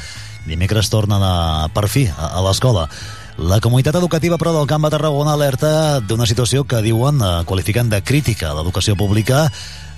[0.48, 2.88] dimecres tornen a, per fi a, a l'escola.
[3.38, 7.92] La comunitat educativa, però, del Camp de Tarragona alerta d'una situació que diuen, eh, qualifiquen
[7.92, 9.46] de crítica a l'educació pública.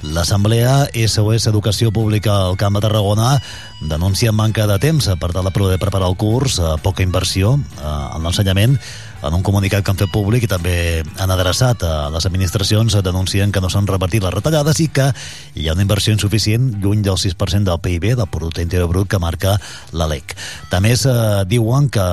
[0.02, 3.36] L'Assemblea SOS Educació Pública al Camp de Tarragona
[3.80, 7.96] denuncia manca de temps per tal de poder preparar el curs, eh, poca inversió eh,
[8.18, 8.76] en l'ensenyament,
[9.22, 10.74] en un comunicat que han fet públic i també
[11.22, 15.10] han adreçat a les administracions denuncien que no s'han repartit les retallades i que
[15.54, 19.22] hi ha una inversió insuficient lluny del 6% del PIB, del Producte Interior Brut, que
[19.22, 19.58] marca
[19.92, 20.36] la LEC.
[20.70, 22.06] També eh, diuen que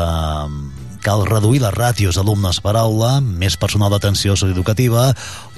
[1.03, 5.09] cal reduir les ràtios alumnes per aula, més personal d'atenció socioeducativa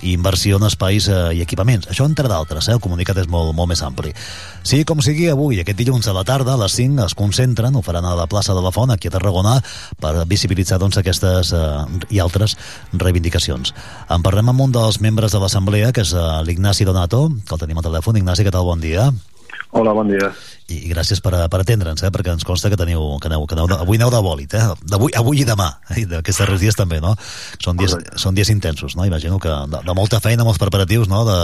[0.01, 1.89] i inversió en espais eh, i equipaments.
[1.91, 2.75] Això entre d'altres, eh?
[2.77, 4.13] el comunicat és molt, molt més ampli.
[4.67, 7.83] Sí, com sigui, avui, aquest dilluns a la tarda, a les 5, es concentren, ho
[7.85, 9.57] faran a la plaça de la Font, aquí a Tarragona,
[10.01, 11.65] per visibilitzar doncs, aquestes eh,
[12.13, 12.57] i altres
[12.93, 13.73] reivindicacions.
[14.11, 17.65] En parlem amb un dels membres de l'Assemblea, que és eh, l'Ignasi Donato, que el
[17.65, 18.21] tenim al telèfon.
[18.21, 18.69] Ignasi, què tal?
[18.69, 19.09] Bon dia.
[19.71, 20.27] Hola, bon dia.
[20.67, 22.09] I, gràcies per, per atendre'ns, eh?
[22.11, 24.65] perquè ens consta que teniu, que aneu, que aneu, de- avui aneu de bòlit, eh?
[24.83, 25.69] D'avui, avui i demà,
[26.01, 27.13] i d'aquests darrers dies també, no?
[27.63, 29.05] Són dies, són dies intensos, no?
[29.07, 31.23] Imagino que de, de molta feina, molts preparatius, no?
[31.27, 31.37] De,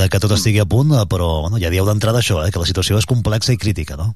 [0.00, 2.50] de que tot estigui a punt, eh, però bueno, ja dieu d'entrada això, eh?
[2.50, 4.10] que la situació és complexa i crítica, no?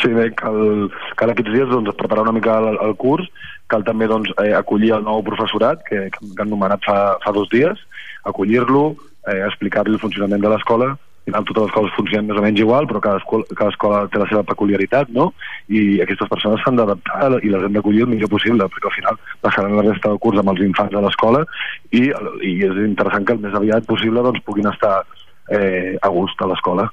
[0.00, 3.28] Sí, bé, cal, cal aquests dies doncs, preparar una mica el, el curs,
[3.68, 7.48] cal també doncs, eh, acollir el nou professorat que, que han nomenat fa, fa dos
[7.52, 7.80] dies,
[8.28, 8.90] acollir-lo,
[9.28, 10.94] eh, explicar-li el funcionament de l'escola,
[11.26, 14.20] final totes les coses funcionen més o menys igual, però cada escola, cada escola té
[14.22, 15.32] la seva peculiaritat, no?
[15.68, 19.18] I aquestes persones s'han d'adaptar i les hem d'acollir el millor possible, perquè al final
[19.42, 21.42] passaran la resta del curs amb els infants de l'escola
[21.90, 25.00] i, i és interessant que el més aviat possible doncs, puguin estar
[25.50, 26.86] eh, a gust a l'escola.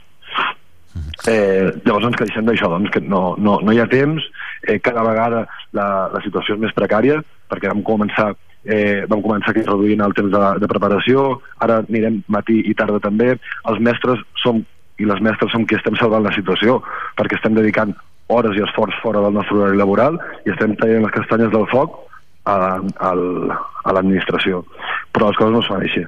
[1.30, 4.26] Eh, llavors ens queixem d'això, doncs, que no, no, no hi ha temps,
[4.68, 5.46] eh, cada vegada
[5.78, 8.32] la, la situació és més precària, perquè vam començar
[8.66, 11.26] eh, vam començar aquí reduint el temps de, de preparació,
[11.64, 13.34] ara anirem matí i tarda també,
[13.70, 14.64] els mestres som
[15.02, 16.80] i les mestres som qui estem salvant la situació,
[17.18, 17.96] perquè estem dedicant
[18.32, 21.98] hores i esforç fora del nostre horari laboral i estem traient les castanyes del foc
[22.46, 24.62] a, a, a l'administració.
[25.16, 26.06] Però les coses no es fan així.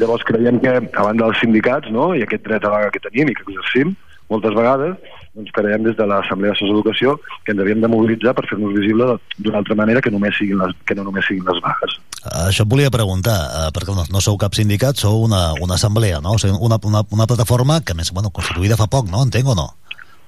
[0.00, 3.30] Llavors creiem que, a banda dels sindicats no, i aquest dret a vaga que tenim
[3.30, 3.94] i que exercim
[4.32, 4.96] moltes vegades,
[5.36, 9.08] doncs creiem des de l'Assemblea de Socioeducació que ens havíem de mobilitzar per fer-nos visible
[9.38, 11.98] d'una altra manera que, només siguin les, que no només siguin les vagues.
[12.46, 16.22] Això et volia preguntar, eh, perquè no, no sou cap sindicat, sou una, una assemblea,
[16.24, 16.34] no?
[16.34, 19.22] O sigui, una, una, una plataforma que, més, bueno, constituïda fa poc, no?
[19.28, 19.68] Entenc o no?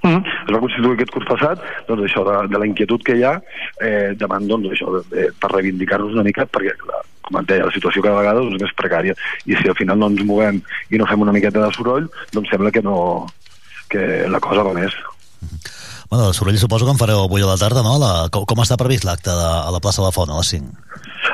[0.01, 0.23] Mm -hmm.
[0.47, 3.41] Es va constituir aquest curs passat doncs, això de, de la inquietud que hi ha
[3.81, 7.65] eh, davant doncs, això, de, de, per reivindicar-nos una mica perquè la, com et deia,
[7.65, 9.13] la situació cada vegada doncs, és més precària
[9.45, 12.49] i si al final no ens movem i no fem una miqueta de soroll doncs
[12.49, 13.27] sembla que no
[13.89, 14.95] que la cosa va més
[16.09, 17.99] Bueno, de soroll suposo que en fareu avui a la tarda, no?
[18.01, 20.71] La, com, com està previst l'acte a la plaça de la Font, a les 5?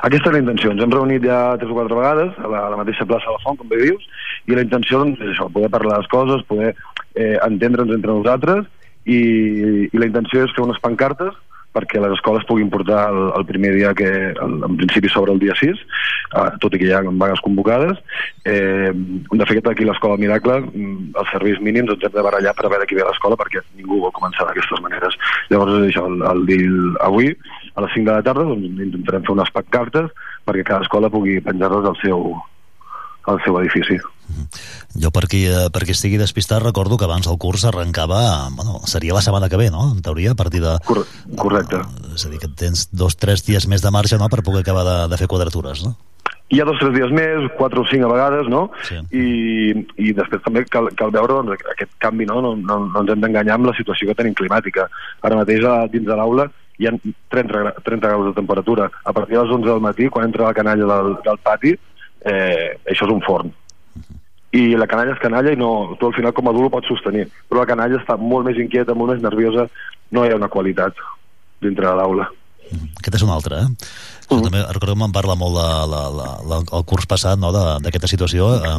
[0.03, 0.73] Aquesta és la intenció.
[0.73, 3.37] Ens hem reunit ja tres o quatre vegades a la, a la mateixa plaça de
[3.37, 4.03] la Font, com bé dius,
[4.51, 6.73] i la intenció doncs, és això, poder parlar les coses, poder
[7.15, 8.67] eh, entendre'ns entre nosaltres
[9.07, 9.19] i,
[9.87, 11.39] i la intenció és fer unes pancartes
[11.75, 15.41] perquè les escoles puguin portar el, el primer dia que, el, en principi sobre el
[15.43, 15.83] dia 6,
[16.39, 17.99] eh, tot i que hi ha vagues convocades.
[18.47, 22.71] Eh, de fet, aquí l'Escola Miracle, mm, els serveis mínims ens hem de barallar per
[22.71, 25.19] veure qui ve a l'escola perquè ningú vol començar d'aquestes maneres.
[25.51, 27.33] Llavors, això, el, el, el, avui,
[27.75, 30.11] a les 5 de la tarda, doncs, intentarem fer unes pancartes
[30.45, 32.29] perquè cada escola pugui penjar-les al seu,
[33.25, 33.97] al seu edifici.
[34.95, 38.79] Jo, per qui, eh, per qui estigui despistat, recordo que abans el curs arrencava, bueno,
[38.85, 40.77] seria la setmana que ve, no?, en teoria, a partir de...
[40.85, 41.05] Cor
[41.37, 41.77] correcte.
[41.83, 44.63] Uh, és a dir, que tens dos, tres dies més de marge, no?, per poder
[44.63, 45.95] acabar de, de fer quadratures, no?
[46.53, 48.67] Hi ha dos o tres dies més, quatre o cinc a vegades, no?
[48.85, 48.99] Sí.
[49.17, 52.37] I, I després també cal, cal veure doncs, aquest canvi, no?
[52.45, 54.85] No, no, no ens hem d'enganyar amb la situació que tenim climàtica.
[55.25, 56.45] Ara mateix, a, dins de l'aula,
[56.77, 56.93] hi ha
[57.33, 58.91] 30, 30 graus de temperatura.
[59.03, 61.73] A partir de les 11 del matí, quan entra la canalla del, del pati,
[62.25, 63.53] eh, això és un forn
[64.55, 66.91] i la canalla és canalla i no, tu al final com a adult ho pots
[66.91, 69.67] sostenir però la canalla està molt més inquieta, molt més nerviosa
[70.15, 70.99] no hi ha una qualitat
[71.63, 72.29] dintre de l'aula
[72.97, 73.67] aquest és un altre, eh?
[74.25, 74.41] Mm.
[74.41, 78.09] També recordo que me'n parla molt de, la, la, la, el curs passat no, d'aquesta
[78.09, 78.71] situació eh,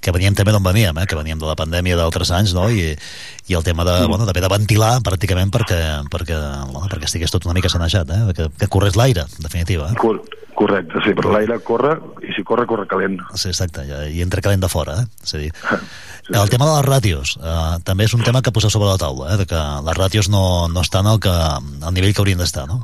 [0.00, 2.94] que veníem també d'on veníem eh, que veníem de la pandèmia d'altres anys no, i,
[2.96, 4.08] i el tema de, mm.
[4.08, 6.40] bueno, d'haver de ventilar pràcticament perquè, perquè,
[6.72, 9.98] bueno, perquè estigués tot una mica sanejat eh, que, que corres l'aire, en definitiva eh?
[10.00, 10.22] Cor
[10.58, 11.94] correcte, sí, però l'aire corre
[12.26, 15.06] i si corre, corre calent sí, exacte, i entra calent de fora eh?
[15.22, 15.52] és a dir,
[16.26, 19.00] sí, el tema de les ràtios eh, també és un tema que poseu sobre la
[19.00, 22.42] taula eh, de que les ràtios no, no estan al, que, al nivell que haurien
[22.42, 22.82] d'estar no?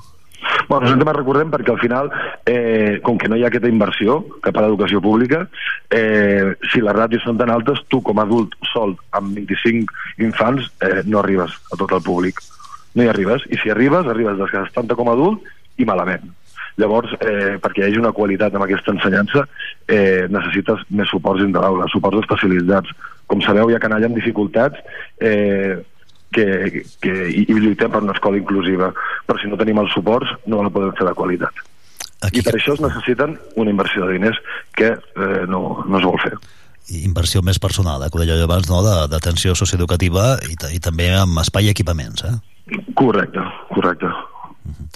[0.68, 2.08] Bueno, és un tema recordem perquè al final,
[2.48, 5.42] eh, com que no hi ha aquesta inversió cap a l'educació pública,
[5.92, 10.70] eh, si les ràtios són tan altes, tu com a adult sol amb 25 infants
[10.80, 12.40] eh, no arribes a tot el públic.
[12.94, 13.44] No hi arribes.
[13.50, 15.44] I si arribes, arribes 70 com a adult
[15.76, 16.32] i malament.
[16.80, 19.44] Llavors, eh, perquè hi hagi una qualitat en aquesta ensenyança,
[19.86, 22.90] eh, necessites més suports dintre l'aula, suports especialitzats.
[23.30, 24.80] Com sabeu, hi ha canalla amb dificultats,
[25.20, 25.78] eh,
[26.34, 26.46] que,
[27.00, 28.90] que, i, i lluitem per una escola inclusiva.
[29.28, 31.62] Però si no tenim els suports, no la podem fer de qualitat.
[32.24, 32.40] Aquí...
[32.40, 34.40] I per això es necessiten una inversió de diners
[34.74, 36.34] que eh, no, no es vol fer
[36.84, 38.82] inversió més personal, eh, que ho deia abans, no?
[39.08, 42.26] d'atenció socioeducativa i, i també amb espai i equipaments.
[42.28, 42.82] Eh?
[42.98, 43.40] Correcte,
[43.72, 44.10] correcte.
[44.64, 44.88] Uh -huh.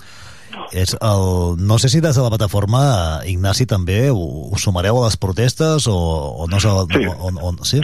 [0.72, 1.56] És el...
[1.58, 2.82] No sé si des de la plataforma,
[3.26, 5.98] Ignasi, també us sumareu a les protestes o,
[6.44, 6.72] o no sé...
[6.94, 7.04] Sí.
[7.06, 7.82] O, o, o, sí?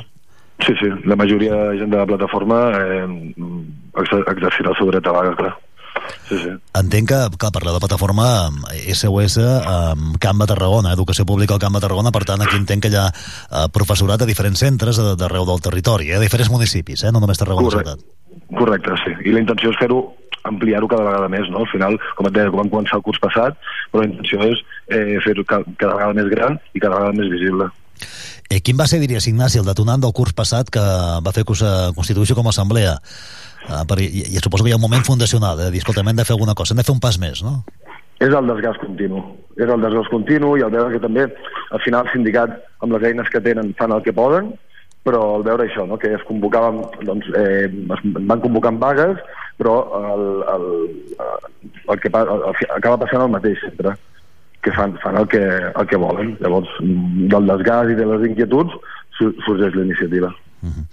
[0.65, 3.07] Sí, sí, la majoria de gent de la plataforma eh,
[4.01, 5.55] exercirà el seu dret a vaga, clar.
[6.29, 6.51] Sí, sí.
[6.79, 8.27] Entenc que, que per la plataforma
[8.73, 12.87] SOS um, Camp de Tarragona, Educació Pública al Camp de Tarragona, per tant aquí entenc
[12.87, 17.05] que hi ha uh, professorat a diferents centres d'arreu del territori, eh, a diferents municipis,
[17.05, 17.97] eh, no només Tarragona Correcte.
[17.99, 18.57] Ciutat.
[18.59, 19.15] Correcte, sí.
[19.29, 20.01] I la intenció és fer-ho
[20.49, 21.65] ampliar-ho cada vegada més, no?
[21.65, 23.57] Al final, com et deia, vam començar el curs passat,
[23.93, 27.33] però la intenció és eh, fer-ho cada, cada vegada més gran i cada vegada més
[27.33, 27.71] visible.
[28.51, 30.85] Eh, quin va ser, diries, Ignasi, el detonant del curs passat que
[31.25, 32.99] va fer que us eh, constituïssi com a assemblea?
[33.65, 36.05] Uh, per, i, i, suposo que hi ha un moment fundacional, eh, de dir, escolta,
[36.05, 37.63] hem de fer alguna cosa, hem de fer un pas més, no?
[38.21, 39.23] És el desgast continu.
[39.57, 41.25] És el desgast continu i el veure que també,
[41.73, 44.53] al final, el sindicat, amb les eines que tenen, fan el que poden,
[45.05, 45.99] però el veure això, no?
[46.01, 49.21] que es convocaven, doncs, eh, es van convocant vagues,
[49.61, 50.25] però el,
[50.55, 50.67] el,
[51.89, 53.95] el, que el, el, acaba passant el mateix sempre
[54.65, 56.37] que fan, fan el, que, el que volen.
[56.41, 58.73] Llavors, del desgast i de les inquietuds
[59.21, 60.33] sorgeix la iniciativa.
[60.65, 60.87] Uh -huh.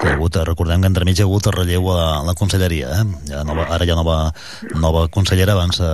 [0.00, 3.04] Que ha hagut, recordem que entremig hi ha hagut el relleu a la conselleria, eh?
[3.28, 4.32] ja nova, ara ha nova,
[4.80, 5.84] nova consellera, abans eh,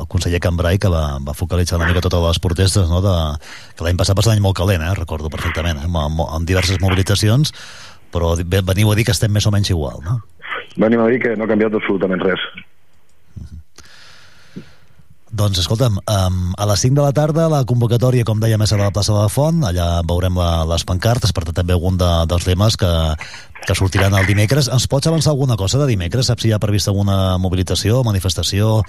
[0.00, 3.00] el conseller Cambrai, que va, va focalitzar una mica totes les protestes, no?
[3.00, 3.38] de,
[3.76, 4.94] que l'any passat va ser un any molt calent, eh?
[4.98, 5.86] recordo perfectament, eh?
[5.86, 7.54] amb, amb diverses mobilitzacions,
[8.12, 10.20] però ve- veniu a dir que estem més o menys igual, no?
[10.76, 12.40] Venim a dir que no ha canviat absolutament res.
[15.30, 18.78] Doncs escolta'm, um, a les 5 de la tarda la convocatòria, com dèiem, és a
[18.80, 22.08] la plaça de la Font, allà veurem la, les pancartes, per tant també algun de,
[22.26, 22.90] dels lemes que,
[23.62, 24.66] que sortiran el dimecres.
[24.74, 26.26] Ens pots avançar alguna cosa de dimecres?
[26.26, 28.80] Saps si hi ha prevista alguna mobilització, manifestació,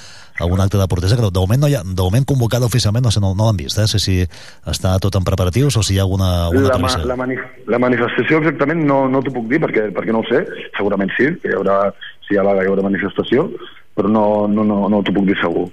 [0.42, 1.20] algun acte de protesta?
[1.20, 3.60] Que de moment, no hi ha, de moment convocada oficialment, no sé, no, no l'han
[3.60, 3.86] vist, eh?
[3.92, 4.18] sé si
[4.74, 7.38] està tot en preparatius o si hi ha alguna, alguna La, ma la, mani
[7.70, 10.42] la manifestació exactament no, no t'ho puc dir perquè, perquè no ho sé,
[10.78, 11.84] segurament sí, que hi haurà,
[12.26, 13.46] si hi ha vaga hi haurà manifestació,
[13.94, 15.70] però no, no, no, no t'ho puc dir segur.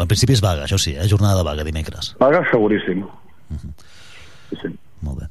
[0.00, 1.08] En principi és vaga, això sí, eh?
[1.10, 2.14] jornada de vaga dimecres.
[2.20, 3.04] Vaga seguríssim.
[5.02, 5.26] Molt bé.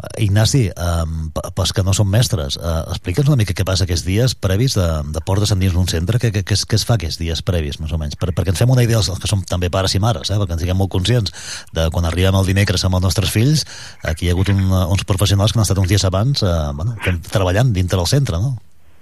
[0.00, 4.06] Eh, Ignasi, um, pels que no són mestres, uh, explica'ns una mica què passa aquests
[4.06, 7.42] dies previs de, de portes endins d'un centre, què, què, què, es, fa aquests dies
[7.46, 8.16] previs, més o menys?
[8.20, 10.38] Per, perquè ens fem una idea, els que som també pares i mares, eh?
[10.40, 11.34] perquè ens siguem molt conscients
[11.76, 13.66] de quan arribem el dimecres amb els nostres fills,
[14.02, 16.96] aquí hi ha hagut un, uns professionals que han estat uns dies abans uh, bueno,
[17.04, 18.56] fent, treballant dintre del centre, no?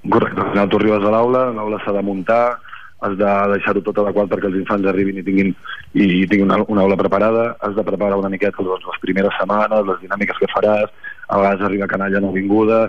[0.09, 0.43] Correcte.
[0.52, 2.59] Final tu arribes a l'aula, l'aula s'ha de muntar,
[3.01, 5.53] has de deixar-ho tot adequat perquè els infants arribin i tinguin,
[5.95, 9.87] i, tinguin una, una aula preparada, has de preparar una miqueta doncs, les primeres setmanes,
[9.87, 10.91] les dinàmiques que faràs,
[11.29, 12.81] a vegades arriba canalla nouvinguda,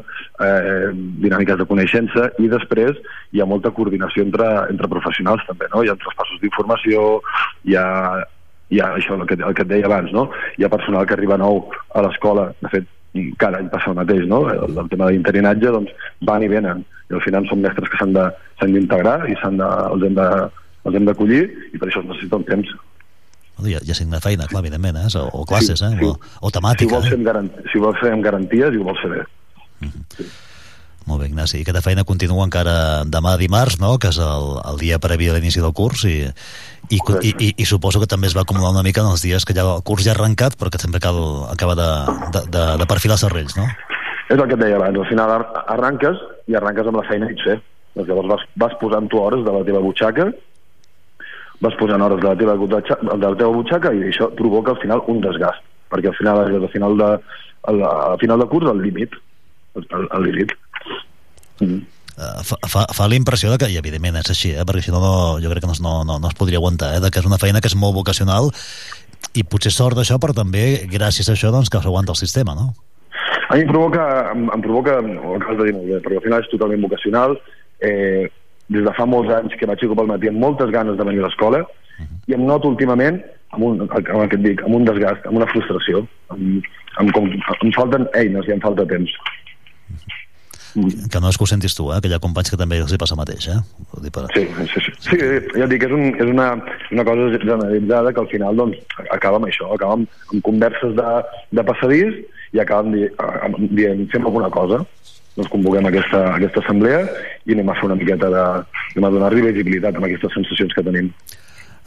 [0.42, 0.90] eh,
[1.26, 2.98] dinàmiques de coneixença, i després
[3.36, 5.84] hi ha molta coordinació entre, entre professionals també, no?
[5.84, 7.20] Hi ha traspassos d'informació,
[7.70, 7.88] hi ha,
[8.72, 10.30] hi ha això, el que, el que et deia abans, no?
[10.58, 12.88] Hi ha personal que arriba nou a l'escola, de fet,
[13.42, 14.44] cada any passa el mateix, no?
[14.50, 15.92] El, el tema d'interinatge, doncs,
[16.30, 16.86] van i venen.
[17.10, 20.16] I al final són mestres que s'han de- s'han d'integrar i s'han de, els hem
[20.20, 20.28] de
[20.88, 21.42] els hem d'acollir
[21.74, 22.70] i per això es necessita un temps.
[23.60, 25.10] Hi ha, hi ha signe feina, clar, evidentment, eh?
[25.20, 25.90] o, o classes, eh?
[26.06, 26.94] o, o Si ho temàtica.
[26.96, 27.10] vols Eh?
[27.12, 29.26] fer amb, garan si ho vols fer amb garanties i ho vols fer bé.
[31.10, 31.58] Molt bé, Ignasi.
[31.58, 35.34] I aquesta feina continua encara demà dimarts, no?, que és el, el dia previ a
[35.34, 36.20] l'inici del curs i,
[36.94, 39.44] i, i, i, i suposo que també es va acumular una mica en els dies
[39.48, 41.18] que ja el curs ja ha arrencat però que sempre cal
[41.50, 41.88] acabar de,
[42.36, 43.66] de, de, de perfilar serrells, no?
[44.30, 47.32] És el que et deia abans, al final ar- arranques i arranques amb la feina
[47.34, 47.58] i sé.
[47.96, 50.30] Doncs llavors vas, vas posant tu hores de la teva butxaca,
[51.60, 54.82] vas posant hores de la teva, butxaca, de la teva butxaca i això provoca al
[54.82, 57.14] final un desgast, perquè al final al final de,
[57.72, 59.16] al, al final de curs al límit,
[59.76, 60.54] al, al límit.
[61.60, 61.82] Mm.
[62.20, 64.92] Uh, fa, fa, fa la impressió de que, i evidentment és així, eh, perquè si
[64.92, 67.22] no, no jo crec que no, no, no, no es podria aguantar, eh, de que
[67.22, 68.52] és una feina que és molt vocacional
[69.40, 72.74] i potser sort d'això, però també gràcies a això doncs, que s'aguanta el sistema, no?
[73.50, 74.04] A mi em provoca,
[74.34, 77.38] em, em provoca, ho acabes de dir molt bé, perquè al final és totalment vocacional.
[77.80, 78.28] Eh,
[78.70, 81.28] des de fa molts anys que m'aixeco pel matí amb moltes ganes de venir a
[81.28, 81.64] l'escola
[82.30, 83.18] i em noto últimament
[83.56, 86.04] amb un, amb el que et dic, amb un desgast, amb una frustració,
[86.36, 86.68] amb,
[87.02, 89.16] amb com, em falten eines i em falta temps.
[91.10, 92.94] Que no és que ho sentis tu, eh, que hi ha companys que també els
[92.94, 93.58] hi passa el mateix, eh?
[93.90, 94.28] Vull dir, per...
[94.36, 94.94] Sí, sí, sí.
[95.08, 96.52] sí ja et dic, és, un, és una,
[96.94, 98.78] una cosa generalitzada que al final doncs,
[99.10, 101.08] acaba amb això, acaba amb, amb converses de,
[101.58, 102.22] de passadís
[102.54, 103.08] i acabem di,
[103.74, 104.84] dient, fem alguna cosa,
[105.38, 107.04] doncs convoquem aquesta, aquesta assemblea
[107.46, 108.46] i anem a fer una miqueta de...
[108.96, 111.14] anem a donar-li visibilitat amb aquestes sensacions que tenim.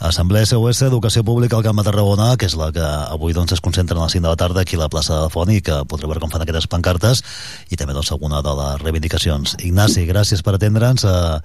[0.02, 3.60] Assemblea SOS Educació Pública al Camp de Tarragona, que és la que avui doncs, es
[3.62, 5.77] concentra a les 5 de la tarda aquí a la plaça de Font i que
[5.86, 7.23] podreu veure com fan aquestes pancartes
[7.70, 9.55] i també doncs, alguna de les reivindicacions.
[9.62, 11.06] Ignasi, gràcies per atendre'ns.
[11.06, 11.39] Eh,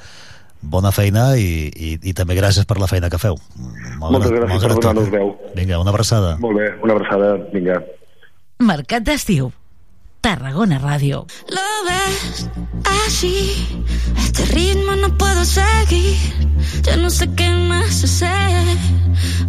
[0.61, 3.37] bona feina i, i, i també gràcies per la feina que feu.
[4.01, 5.31] Moltes gràcies per donar-nos veu.
[5.53, 6.33] Vinga, una abraçada.
[6.41, 7.77] Molt bé, una abraçada, vinga.
[8.65, 9.51] Mercat d'estiu.
[10.21, 11.25] Tarragona Ràdio.
[11.49, 12.49] Lo ves
[13.05, 13.83] así,
[14.17, 16.17] este ritmo no puedo seguir.
[16.83, 18.77] Ya no sé qué más hacer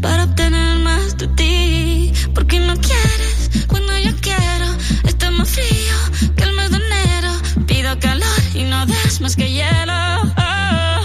[0.00, 2.12] para obtener más de ti.
[2.34, 4.66] Porque no quieres cuando yo quiero.
[5.04, 5.96] Está más frío
[6.36, 7.32] que el mes de enero.
[7.66, 10.22] Pido calor y no des más que hielo.
[10.36, 11.02] Oh.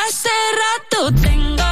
[0.00, 1.71] Hace rato tengo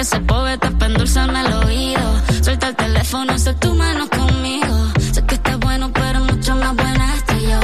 [0.00, 2.22] Que ser poeta para endulzarme el oído.
[2.40, 4.74] Suelta el teléfono, sé tu mano conmigo.
[5.12, 7.60] Sé que estás bueno, pero mucho más buena estoy yo.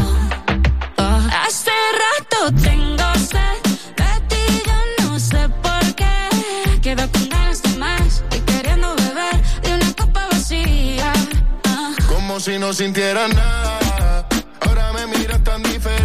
[0.99, 1.21] Oh.
[1.47, 1.71] Hace
[2.03, 3.59] rato tengo sed
[4.01, 6.81] de ti, yo no sé por qué.
[6.83, 11.13] Quedo con ganas de más y queriendo beber de una copa vacía.
[11.65, 11.95] Ah.
[12.07, 14.29] Como si no sintiera nada.
[14.61, 15.96] Ahora me miras tan diferente.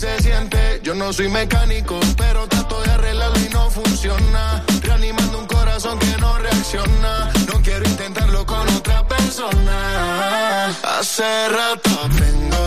[0.00, 0.80] Se siente.
[0.82, 4.64] Yo no soy mecánico, pero trato de arreglarlo y no funciona.
[4.80, 7.30] Realmente animando un corazón que no reacciona.
[7.46, 10.68] No quiero intentarlo con otra persona.
[10.82, 12.66] Hace rato tengo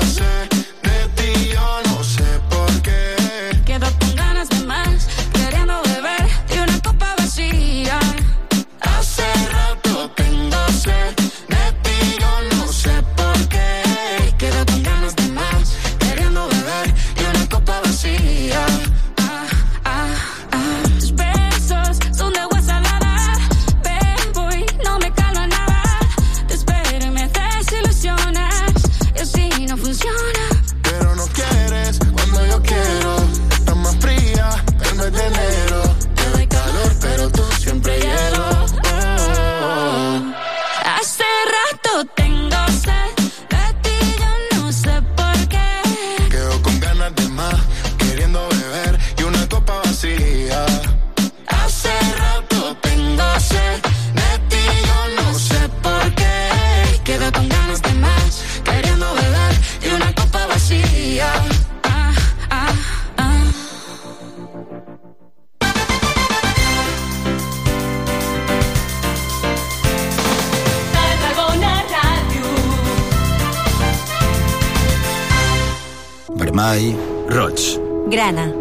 [76.53, 76.95] Vermell,
[77.30, 77.80] roig,
[78.11, 78.51] Grana.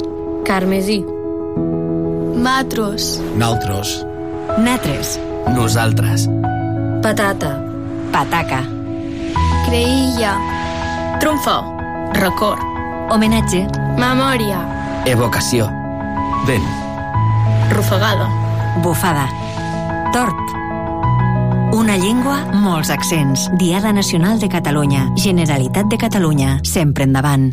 [0.46, 1.04] Carmesí.
[2.36, 3.20] Matros.
[3.36, 4.06] naltros,
[4.58, 5.20] Natres.
[5.54, 6.26] Nosaltres.
[7.02, 7.60] Patata.
[8.10, 8.62] Pataca.
[9.66, 10.38] Creïlla.
[11.20, 11.58] Trumfo.
[12.14, 12.60] Record.
[13.10, 13.66] Homenatge.
[13.98, 14.62] Memòria.
[15.04, 15.68] Evocació.
[16.46, 16.64] Vent.
[17.72, 18.28] Rufagada.
[18.82, 19.28] Bufada.
[20.14, 20.40] Tort.
[21.76, 23.50] Una llengua, molts accents.
[23.58, 25.10] Diada Nacional de Catalunya.
[25.16, 26.58] Generalitat de Catalunya.
[26.64, 27.52] Sempre endavant.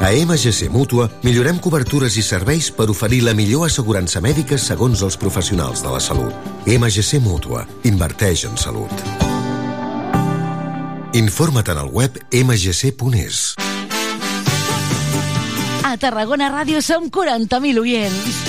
[0.00, 5.18] A MGC Mútua millorem cobertures i serveis per oferir la millor assegurança mèdica segons els
[5.20, 6.32] professionals de la salut.
[6.64, 7.66] MGC Mútua.
[7.84, 8.88] Inverteix en salut.
[11.12, 13.42] Informa't en el web mgc.es.
[15.84, 18.44] A Tarragona Ràdio som 40.000 oients.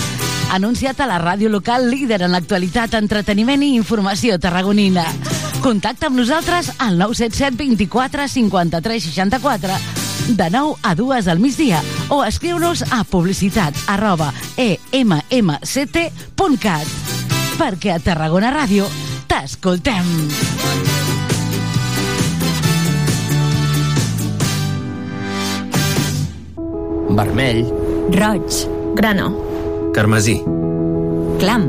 [0.56, 5.04] Anunciat a la ràdio local líder en l'actualitat, entreteniment i informació tarragonina.
[5.60, 12.24] Contacta amb nosaltres al 977 24 53 64 de 9 a 2 al migdia o
[12.26, 15.68] escriu-nos a publicitat arroba emmt.cat
[17.58, 18.88] perquè a Tarragona Ràdio
[19.30, 20.06] t'escoltem.
[27.16, 27.66] Vermell.
[28.16, 28.68] Roig.
[28.96, 29.30] Grana.
[29.94, 30.42] Carmesí.
[31.40, 31.68] Clam.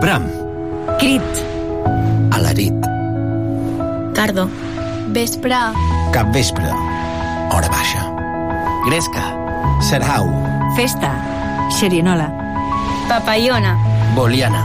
[0.00, 0.28] Bram.
[0.98, 1.42] Crit.
[2.30, 2.88] Alarit.
[4.14, 4.48] Cardo.
[5.12, 5.56] Vespre.
[6.12, 6.70] Capvespre.
[7.50, 8.02] Hora baixa.
[8.86, 9.24] Gresca.
[9.82, 10.26] Serhau.
[10.76, 11.10] Festa.
[11.70, 12.30] Xerinola.
[13.08, 13.76] Papallona.
[14.14, 14.62] Boliana.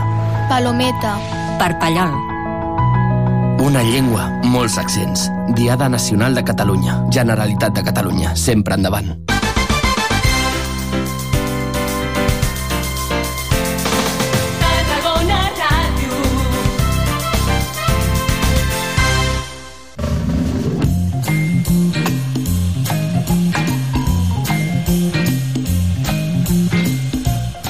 [0.48, 1.18] Palometa.
[1.58, 2.14] Parpallol.
[3.58, 5.30] Una llengua, molts accents.
[5.56, 7.00] Diada Nacional de Catalunya.
[7.10, 8.36] Generalitat de Catalunya.
[8.36, 9.35] Sempre endavant.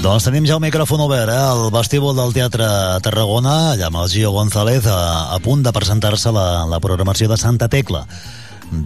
[0.07, 1.47] Doncs tenim ja el micròfon obert, eh?
[1.51, 2.67] El vestíbul del Teatre
[3.03, 7.39] Tarragona, allà amb el Gio González, a, a punt de presentar-se la, la programació de
[7.41, 8.05] Santa Tecla.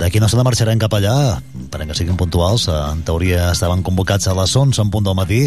[0.01, 1.13] D'aquí una estona marxarem cap allà,
[1.69, 2.71] per que siguin puntuals.
[2.73, 5.43] Eh, En teoria estaven convocats a les 11 en punt del matí.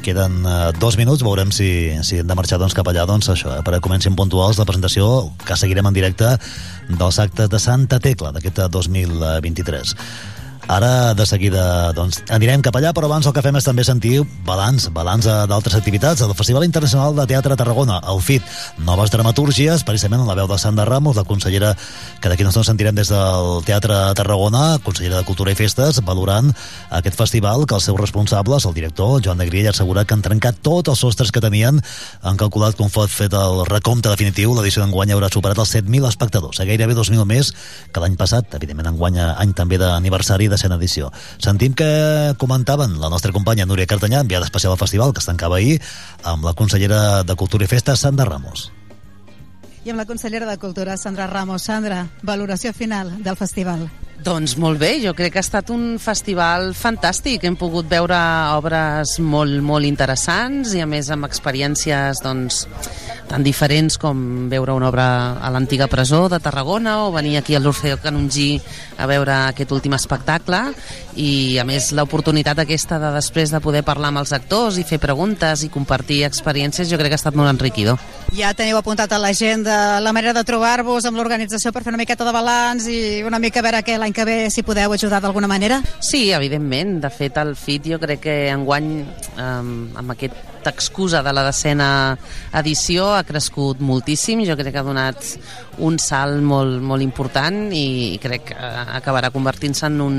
[0.00, 1.68] Queden eh, dos minuts, veurem si,
[2.00, 5.34] si hem de marxar doncs, cap allà, doncs això, eh, perquè comencin puntuals la presentació
[5.44, 6.32] que seguirem en directe
[6.88, 9.98] dels actes de Santa Tecla d'aquest 2023.
[10.70, 14.20] Ara, de seguida, doncs, anirem cap allà, però abans el que fem és també sentir
[14.46, 16.22] balanç, balanç d'altres activitats.
[16.22, 18.46] Del Festival Internacional de Teatre Tarragona, el FIT.
[18.86, 21.72] Noves dramatúrgies, precisament en la veu de Sandra Ramos, la consellera
[22.22, 26.52] que d'aquí no sentirem des del Teatre Tarragona, consellera de Cultura i Festes, valorant
[27.00, 30.62] aquest festival que els seus responsables, el director, Joan Negrill, ha assegurat que han trencat
[30.62, 31.82] tots els sostres que tenien,
[32.22, 36.62] han calculat un fot fet el recompte definitiu, l'edició d'enguany haurà superat els 7.000 espectadors,
[36.62, 37.50] a gairebé 2.000 més
[37.90, 41.10] que l'any passat, evidentment enguany any també d'aniversari de sent edició.
[41.38, 41.88] Sentim que
[42.38, 45.80] comentaven la nostra companya Núria Cartanyà, enviada especial al festival, que es tancava ahir,
[46.22, 48.70] amb la consellera de Cultura i Festes, Sandra Ramos.
[49.84, 51.64] I amb la consellera de Cultura, Sandra Ramos.
[51.64, 53.88] Sandra, valoració final del festival.
[54.20, 57.46] Doncs molt bé, jo crec que ha estat un festival fantàstic.
[57.48, 58.18] Hem pogut veure
[58.52, 62.66] obres molt, molt interessants i a més amb experiències doncs,
[63.30, 65.06] tan diferents com veure una obra
[65.38, 68.58] a l'antiga presó de Tarragona o venir aquí a l'Orfeo Canongí
[68.98, 70.58] a veure aquest últim espectacle
[71.14, 74.98] i a més l'oportunitat aquesta de després de poder parlar amb els actors i fer
[74.98, 78.02] preguntes i compartir experiències jo crec que ha estat molt enriquidor.
[78.34, 82.26] Ja teniu apuntat a l'agenda la manera de trobar-vos amb l'organització per fer una miqueta
[82.26, 85.80] de balanç i una mica veure què l'any que ve si podeu ajudar d'alguna manera?
[86.00, 87.00] Sí, evidentment.
[87.02, 88.90] De fet, el FIT jo crec que enguany
[89.36, 92.18] um, amb aquesta excusa de la decena
[92.52, 94.44] edició ha crescut moltíssim.
[94.48, 95.24] Jo crec que ha donat
[95.78, 100.18] un salt molt, molt important i crec que acabarà convertint-se en un,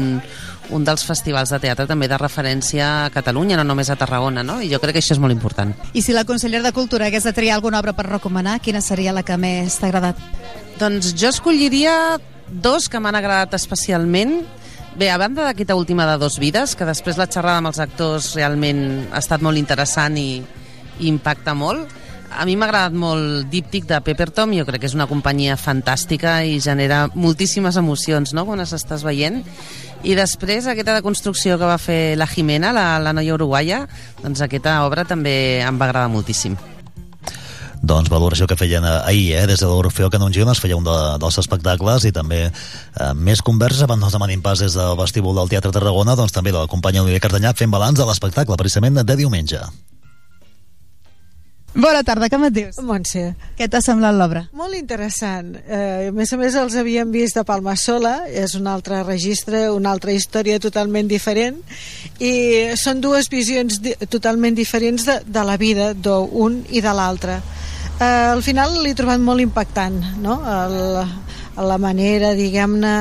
[0.72, 4.60] un dels festivals de teatre també de referència a Catalunya, no només a Tarragona, no?
[4.62, 5.76] I jo crec que això és molt important.
[5.94, 9.14] I si la consellera de Cultura hagués de triar alguna obra per recomanar, quina seria
[9.14, 10.20] la que més t'ha agradat?
[10.82, 12.18] Doncs jo escolliria
[12.52, 14.42] dos que m'han agradat especialment.
[15.00, 18.34] Bé, a banda d'aquesta última de Dos Vides, que després la xerrada amb els actors
[18.36, 20.42] realment ha estat molt interessant i,
[21.00, 21.88] i impacta molt,
[22.32, 26.40] a mi m'ha agradat molt Díptic de Peppertom, jo crec que és una companyia fantàstica
[26.48, 28.46] i genera moltíssimes emocions no?
[28.48, 29.42] quan les estàs veient.
[30.04, 33.86] I després aquesta de construcció que va fer la Jimena, la, la noia uruguaia,
[34.24, 36.58] doncs aquesta obra també em va agradar moltíssim
[37.82, 39.46] doncs valoració que feien ahir, eh?
[39.50, 43.42] des de l'Orfeo Canongí on es feia un de, dels espectacles i també eh, més
[43.42, 46.62] converses abans no es demanin pas des del vestíbul del Teatre Tarragona doncs també de
[46.62, 49.66] la companya Olivia Cardanyà fent balanç de l'espectacle precisament de diumenge
[51.72, 52.82] Bona tarda, com et dius?
[52.84, 53.22] Montse.
[53.56, 54.42] Què t'ha semblat l'obra?
[54.60, 55.54] Molt interessant.
[55.56, 59.70] Eh, a més a més els havíem vist de Palma Sola, és un altre registre,
[59.72, 61.62] una altra història totalment diferent
[62.20, 67.40] i són dues visions di totalment diferents de, de la vida d'un i de l'altre.
[68.02, 70.40] Eh, al final l'he trobat molt impactant, no?
[70.50, 71.04] El,
[71.62, 72.94] la manera, diguem-ne,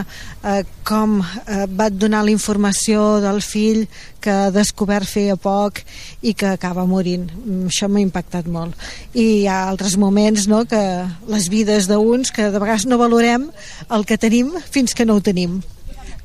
[0.45, 3.87] eh, com eh, va donar la informació del fill
[4.21, 5.81] que ha descobert feia poc
[6.21, 7.31] i que acaba morint.
[7.33, 8.77] Mm, Això m'ha impactat molt.
[9.15, 10.85] I hi ha altres moments no, que
[11.33, 13.49] les vides d'uns que de vegades no valorem
[13.89, 15.63] el que tenim fins que no ho tenim.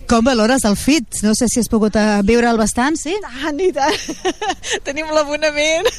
[0.06, 1.22] Com valores el FIT?
[1.26, 3.16] No sé si has pogut eh, viure'l bastant, sí?
[3.24, 4.36] Tant i tant.
[4.86, 5.90] Tenim l'abonament.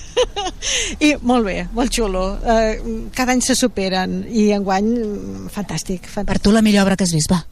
[1.02, 2.24] I molt bé, molt xulo.
[2.38, 6.30] Eh, cada any se superen i enguany mm, fantàstic, fantàstic.
[6.30, 7.42] Per tu la millor obra que has vist, va.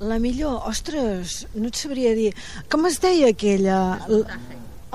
[0.00, 2.32] La millor, ostres, no et sabria dir.
[2.72, 3.78] Com es deia aquella?
[4.08, 4.24] El,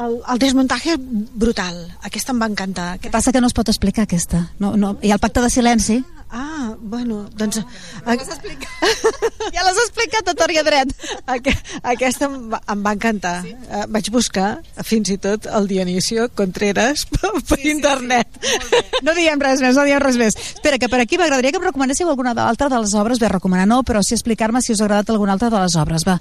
[0.02, 1.78] el, el desmuntatge brutal.
[2.04, 2.90] Aquesta em va encantar.
[3.00, 4.48] Què passa que no es pot explicar aquesta?
[4.60, 4.96] No, no.
[5.00, 6.02] Ha el pacte de silenci.
[6.30, 7.60] Ah, bueno, doncs...
[8.04, 8.70] Ja l'has explicat.
[9.56, 10.92] ja l'has explicat a tor i a dret.
[11.30, 11.54] Aqu
[11.94, 13.36] aquesta em va, em va encantar.
[13.46, 13.54] Sí?
[13.70, 14.50] Uh, vaig buscar,
[14.88, 18.42] fins i tot, el Dionisio Contreras per, per sí, internet.
[18.42, 18.82] Sí, sí.
[19.06, 20.38] No diem res més, no diem res més.
[20.56, 23.22] Espera, que per aquí m'agradaria que em recomanéssiu alguna altra de les obres.
[23.22, 26.08] Bé, recomanar no, però sí explicar-me si us ha agradat alguna altra de les obres,
[26.08, 26.20] va.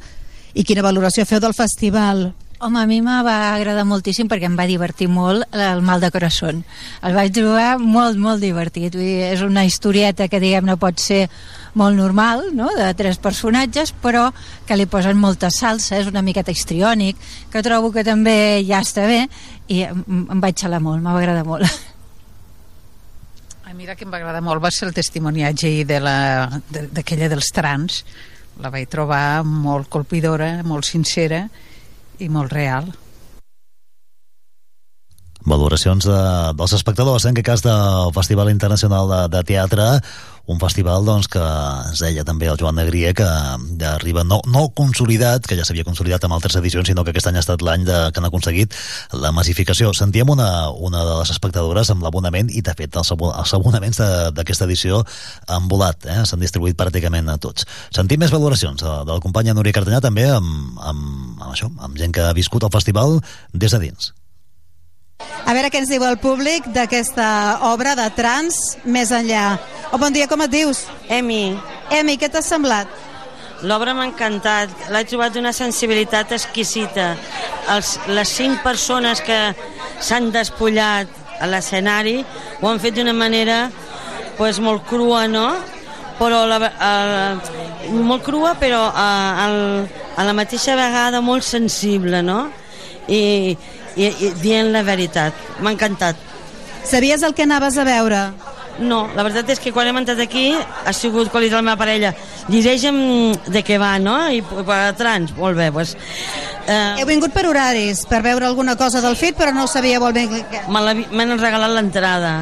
[0.55, 2.29] I quina valoració feu del festival?
[2.65, 6.09] Home, a mi me va agradar moltíssim perquè em va divertir molt el mal de
[6.09, 6.63] corazón.
[7.05, 8.95] El vaig trobar molt, molt divertit.
[8.97, 11.27] Vull dir, és una historieta que, diguem-ne, pot ser
[11.77, 14.31] molt normal, no?, de tres personatges, però
[14.65, 17.21] que li posen molta salsa, és una miqueta histriònic,
[17.53, 19.27] que trobo que també ja està bé,
[19.69, 20.01] i em,
[20.41, 21.69] vaig xalar molt, m'ha agradat molt.
[23.69, 27.29] A mi que em va agradar molt va ser el testimoniatge de la- de- d'aquella
[27.29, 28.05] dels trans.
[28.63, 31.45] La vaig trobar molt colpidora, molt sincera
[32.19, 32.93] i molt real.
[35.45, 36.21] valoracions de,
[36.57, 39.89] dels espectadors, en aquest cas del Festival Internacional de, de Teatre,
[40.47, 43.27] un festival doncs, que ens deia també el Joan Negrier que
[43.81, 47.31] ja arriba no, no consolidat, que ja s'havia consolidat amb altres edicions, sinó que aquest
[47.31, 48.75] any ha estat l'any que han aconseguit
[49.17, 49.95] la massificació.
[49.97, 54.03] Sentíem una, una de les espectadores amb l'abonament i, de fet, els, els abonaments
[54.37, 55.01] d'aquesta edició
[55.49, 56.21] han volat, eh?
[56.29, 57.69] s'han distribuït pràcticament a tots.
[57.95, 61.09] Sentim més valoracions de, de la companya Núria Cartanyà també amb, amb,
[61.41, 63.19] amb, això, amb gent que ha viscut el festival
[63.53, 64.13] des de dins.
[65.23, 67.27] A veure què ens diu el públic d'aquesta
[67.69, 69.59] obra de trans més enllà.
[69.93, 70.81] Oh, bon dia, com et dius?
[71.07, 71.55] Emi.
[71.95, 72.91] Emi, què t'ha semblat?
[73.63, 77.13] L'obra m'ha encantat, l'he trobat d'una sensibilitat exquisita.
[77.77, 79.39] Els, les cinc persones que
[80.03, 82.17] s'han despullat a l'escenari
[82.59, 83.69] ho han fet d'una manera
[84.37, 85.47] pues, molt crua, no?
[86.19, 86.59] Però la,
[86.89, 89.09] eh, molt crua, però a,
[90.17, 92.49] a la mateixa vegada molt sensible, no?
[93.07, 93.55] I,
[93.97, 95.37] i, i dient la veritat.
[95.61, 96.19] M'ha encantat.
[96.85, 98.21] Sabies el que anaves a veure?
[98.83, 102.11] No, la veritat és que quan hem entrat aquí ha sigut quan la meva parella
[102.51, 102.97] llegeixen
[103.47, 104.17] de què va, no?
[104.29, 105.95] I per trans, molt bé, doncs...
[106.67, 106.99] Eh...
[106.99, 110.27] Heu vingut per horaris, per veure alguna cosa del FIT, però no sabia molt bé...
[110.69, 112.35] M'han regalat l'entrada.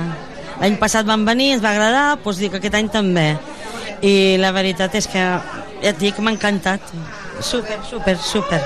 [0.62, 3.28] L'any passat van venir, ens va agradar, doncs dic aquest any també.
[4.00, 5.26] I la veritat és que,
[5.82, 6.94] ja et dic, m'ha encantat.
[7.42, 8.62] Super, super, super.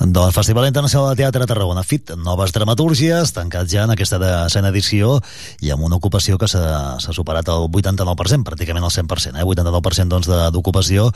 [0.00, 1.82] Del Festival Internacional de Teatre de Tarragona.
[1.82, 5.16] FIT, noves dramatúrgies, tancat ja en aquesta decena edició
[5.58, 9.42] i amb una ocupació que s'ha superat el 89%, pràcticament el 100%, eh?
[9.42, 11.08] 89% doncs, d'ocupació.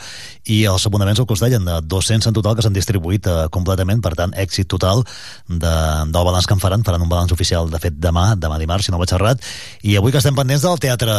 [0.51, 4.17] I els abonaments al costat de 200 en total que s'han distribuït eh, completament, per
[4.19, 5.05] tant, èxit total
[5.47, 5.73] de,
[6.11, 8.91] del balanç que en faran, faran un balanç oficial, de fet, demà, demà dimarts, si
[8.91, 9.39] no vaig errat,
[9.87, 11.15] i avui que estem pendents del Teatre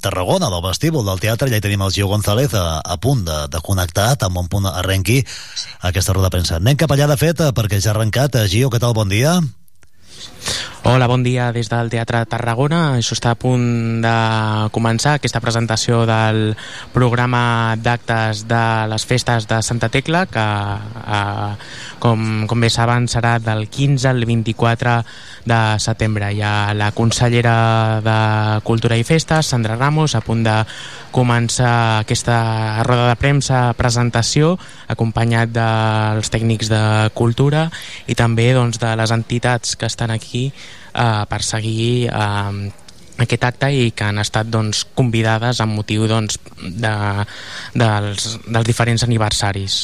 [0.00, 3.38] Tarragona, del vestíbul del teatre, ja hi tenim el Gio González a, a punt de,
[3.52, 5.20] de connectar, amb un punt arrenqui
[5.84, 6.56] aquesta roda de premsa.
[6.56, 8.36] Anem cap allà ja de fet, eh, perquè ja ha arrencat.
[8.38, 8.94] Eh, Gio, què tal?
[8.94, 9.40] Bon dia.
[10.84, 12.96] Hola, bon dia des del Teatre Tarragona.
[12.98, 14.14] Això està a punt de
[14.74, 16.56] començar, aquesta presentació del
[16.90, 21.52] programa d'actes de les festes de Santa Tecla, que, eh,
[22.02, 24.96] com, com bé saben, serà del 15 al 24
[25.46, 26.32] de setembre.
[26.34, 28.18] Hi ha la consellera de
[28.66, 30.56] Cultura i Festes, Sandra Ramos, a punt de
[31.12, 34.56] començar aquesta roda de premsa, presentació,
[34.88, 36.82] acompanyat dels tècnics de
[37.14, 37.68] cultura
[38.08, 42.70] i també doncs, de les entitats que estan aquí eh, per seguir eh,
[43.22, 46.94] aquest acte i que han estat doncs, convidades amb motiu doncs, de,
[47.74, 49.82] dels, dels diferents aniversaris.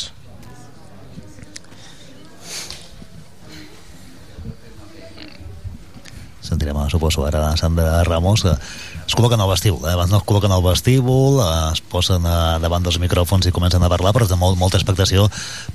[6.49, 8.47] sentirem, suposo, ara Sandra Ramos
[9.09, 9.95] es col·loquen al vestíbul, eh?
[9.97, 13.83] abans no es col·loquen al vestíbul, eh, es posen eh, davant dels micròfons i comencen
[13.83, 15.25] a parlar, però és de molt, molta expectació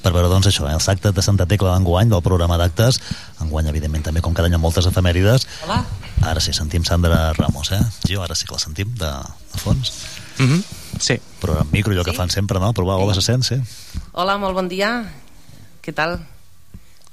[0.04, 0.76] per veure doncs, això, eh?
[0.78, 3.02] els actes de Santa Tecla d'enguany, del programa d'actes,
[3.42, 5.48] enguany, evidentment, també, com cada any, moltes efemèrides.
[5.66, 5.82] Hola.
[6.30, 7.82] Ara sí, sentim Sandra Ramos, eh?
[8.08, 9.92] Jo ara sí que la sentim, de, de fons.
[10.38, 10.64] Mm -hmm.
[11.00, 11.20] Sí.
[11.42, 12.12] Però en micro, allò sí?
[12.12, 12.72] que fan sempre, no?
[12.74, 13.56] Provar, hola, se sent, sí?
[14.14, 15.10] Hola, molt bon dia.
[15.82, 16.20] Què tal?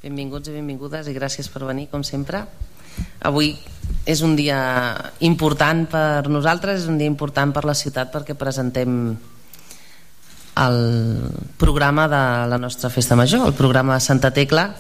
[0.03, 2.45] Benvinguts i benvingudes i gràcies per venir, com sempre.
[3.21, 3.59] Avui
[4.07, 4.61] és un dia
[5.21, 9.17] important per nosaltres, és un dia important per la ciutat perquè presentem
[10.61, 10.79] el
[11.61, 14.71] programa de la nostra festa major, el programa de Santa Tecla,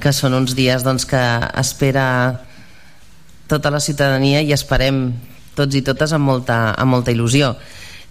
[0.00, 1.20] que són uns dies doncs, que
[1.60, 2.06] espera
[3.50, 5.12] tota la ciutadania i esperem
[5.54, 7.52] tots i totes amb molta, amb molta il·lusió.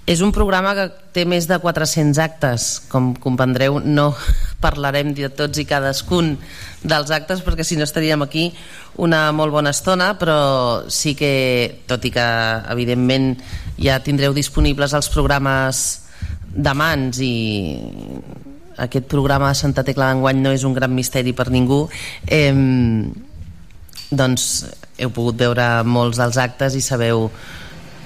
[0.05, 4.11] És un programa que té més de 400 actes, com comprendreu, no
[4.61, 6.35] parlarem de tots i cadascun
[6.81, 8.51] dels actes perquè si no estaríem aquí
[9.01, 12.27] una molt bona estona, però sí que, tot i que
[12.73, 13.33] evidentment
[13.81, 15.83] ja tindreu disponibles els programes
[16.51, 17.33] de mans i
[18.81, 21.85] aquest programa de Santa Tecla d'enguany no és un gran misteri per ningú,
[22.27, 22.53] eh,
[24.11, 24.47] doncs
[24.99, 27.29] heu pogut veure molts dels actes i sabeu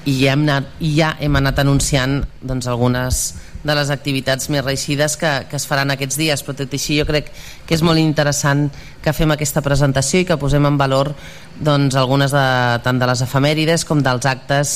[0.06, 3.24] i ja hem anat, ja hem anat anunciant doncs, algunes
[3.66, 7.00] de les activitats més reixides que, que es faran aquests dies, però tot i així
[7.00, 7.32] jo crec
[7.66, 8.68] que és molt interessant
[9.04, 11.14] que fem aquesta presentació i que posem en valor
[11.58, 12.46] doncs, algunes de,
[12.86, 14.76] tant de les efemèrides com dels actes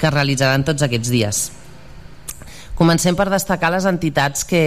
[0.00, 1.44] que es realitzaran tots aquests dies.
[2.74, 4.64] Comencem per destacar les entitats que,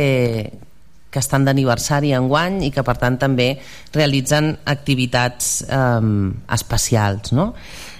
[1.12, 3.50] que estan d'aniversari enguany i que per tant també
[3.92, 6.08] realitzen activitats eh,
[6.56, 7.36] especials.
[7.36, 7.52] No?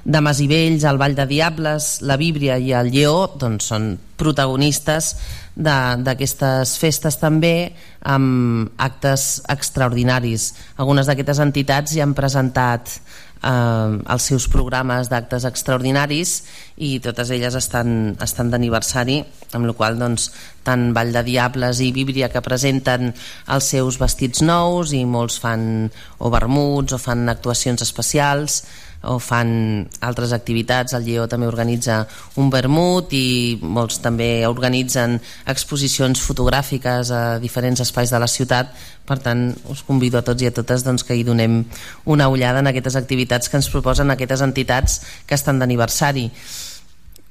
[0.08, 5.18] de Masibells, el Vall de Diables, la Víbria i el Lleó doncs, són protagonistes
[5.58, 7.72] d'aquestes festes també
[8.06, 10.52] amb actes extraordinaris.
[10.78, 12.94] Algunes d'aquestes entitats ja han presentat
[13.42, 16.36] eh, els seus programes d'actes extraordinaris
[16.78, 19.24] i totes elles estan, estan d'aniversari,
[19.58, 20.30] amb la qual doncs,
[20.68, 23.14] tant Vall de Diables i Víbria que presenten
[23.54, 25.88] els seus vestits nous i molts fan
[26.20, 28.62] o vermuts o fan actuacions especials
[29.08, 30.94] o fan altres activitats.
[30.94, 32.02] El Lleó també organitza
[32.38, 35.18] un vermut i molts també organitzen
[35.48, 38.76] exposicions fotogràfiques a diferents espais de la ciutat.
[39.08, 41.62] Per tant, us convido a tots i a totes doncs, que hi donem
[42.06, 46.28] una ullada en aquestes activitats que ens proposen aquestes entitats que estan d'aniversari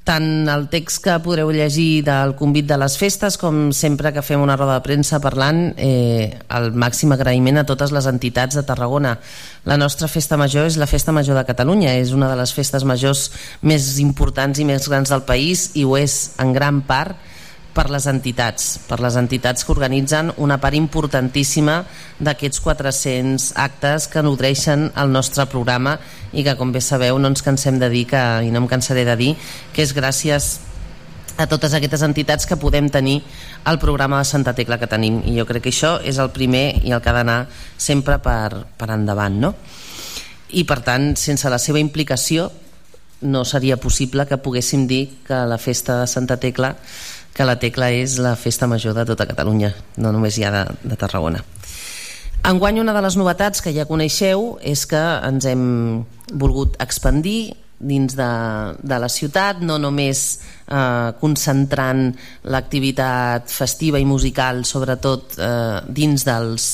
[0.07, 4.41] tant el text que podreu llegir del convit de les festes com sempre que fem
[4.43, 9.17] una roda de premsa parlant eh, el màxim agraïment a totes les entitats de Tarragona.
[9.67, 12.87] La nostra festa major és la festa major de Catalunya és una de les festes
[12.87, 13.29] majors
[13.67, 17.19] més importants i més grans del país i ho és en gran part
[17.77, 21.83] per les entitats, per les entitats que organitzen una part importantíssima
[22.19, 25.99] d'aquests 400 actes que nodreixen el nostre programa
[26.33, 29.05] i que, com bé sabeu, no ens cansem de dir, que, i no em cansaré
[29.05, 29.35] de dir,
[29.77, 30.57] que és gràcies
[31.37, 33.19] a totes aquestes entitats que podem tenir
[33.69, 36.81] el programa de Santa Tecla que tenim i jo crec que això és el primer
[36.81, 37.43] i el que ha d'anar
[37.77, 39.53] sempre per, per endavant no?
[40.57, 42.49] i per tant sense la seva implicació
[43.21, 46.75] no seria possible que poguéssim dir que la festa de Santa Tecla
[47.37, 50.97] que la Tecla és la festa major de tota Catalunya, no només ja de, de
[50.97, 51.43] Tarragona.
[52.47, 55.67] Enguany una de les novetats que ja coneixeu és que ens hem
[56.33, 58.31] volgut expandir dins de,
[58.81, 60.23] de la ciutat, no només
[60.65, 62.09] eh, concentrant
[62.49, 66.71] l'activitat festiva i musical sobretot eh, dins dels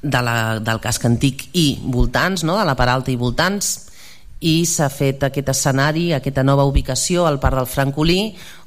[0.00, 2.56] de la, del casc antic i voltants, no?
[2.56, 3.89] de la Paralta i voltants,
[4.40, 8.20] i s'ha fet aquest escenari, aquesta nova ubicació al Parc del Francolí,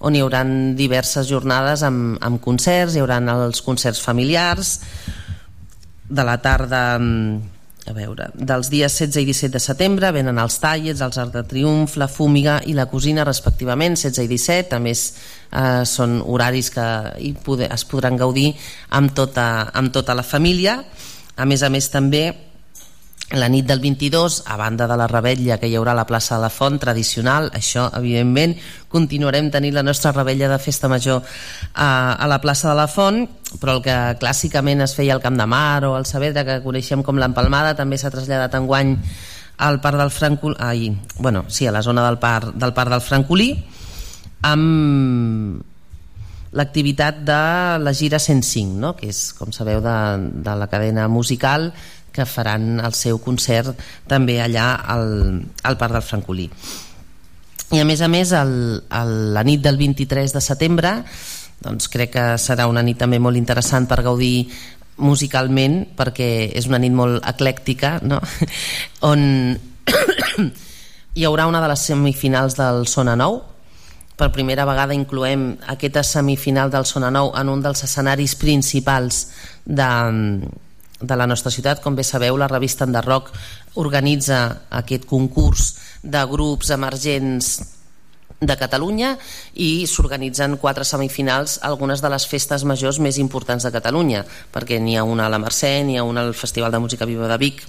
[0.05, 0.43] on hi haurà
[0.77, 4.77] diverses jornades amb, amb concerts, hi haurà els concerts familiars,
[6.13, 6.83] de la tarda
[7.83, 11.43] a veure, dels dies 16 i 17 de setembre venen els tallets, els Arc de
[11.49, 16.69] Triomf, la Fúmiga i la Cosina respectivament, 16 i 17, a més eh, són horaris
[16.71, 16.85] que
[17.19, 18.53] hi poder, es podran gaudir
[18.95, 20.79] amb tota, amb tota la família,
[21.35, 22.52] a més a més també
[23.33, 26.35] la nit del 22, a banda de la rebetlla que hi haurà a la plaça
[26.35, 28.53] de la Font tradicional, això evidentment
[28.93, 31.23] continuarem tenint la nostra rebella de festa major
[31.73, 33.23] a, a la plaça de la Font,
[33.61, 37.01] però el que clàssicament es feia al Camp de Mar o al Saavedra, que coneixem
[37.01, 38.97] com l'Empalmada, també s'ha traslladat enguany
[39.65, 43.01] al Parc del Francolí, ai, bueno, sí, a la zona del Parc, del Parc del
[43.01, 43.49] Francolí,
[44.43, 45.63] amb
[46.53, 47.41] l'activitat de
[47.81, 48.93] la gira 105, no?
[48.97, 49.97] que és, com sabeu, de,
[50.45, 51.71] de la cadena musical
[52.13, 55.07] que faran el seu concert també allà al,
[55.63, 56.49] al Parc del Francolí.
[57.73, 58.53] I a més a més, el,
[58.85, 60.99] el, la nit del 23 de setembre
[61.63, 64.49] doncs crec que serà una nit també molt interessant per gaudir
[65.03, 68.19] musicalment perquè és una nit molt eclèctica no?
[69.11, 69.23] on
[71.17, 73.39] hi haurà una de les semifinals del Sona Nou
[74.19, 79.25] per primera vegada incloem aquesta semifinal del Sona Nou en un dels escenaris principals
[79.65, 79.89] de,
[81.03, 81.83] de la nostra ciutat.
[81.83, 83.29] Com bé sabeu, la revista Enderroc
[83.83, 84.39] organitza
[84.71, 87.57] aquest concurs de grups emergents
[88.43, 89.13] de Catalunya
[89.55, 94.97] i s'organitzen quatre semifinals algunes de les festes majors més importants de Catalunya perquè n'hi
[94.97, 97.63] ha una a la Mercè, n'hi ha una al Festival de Música Viva de Vic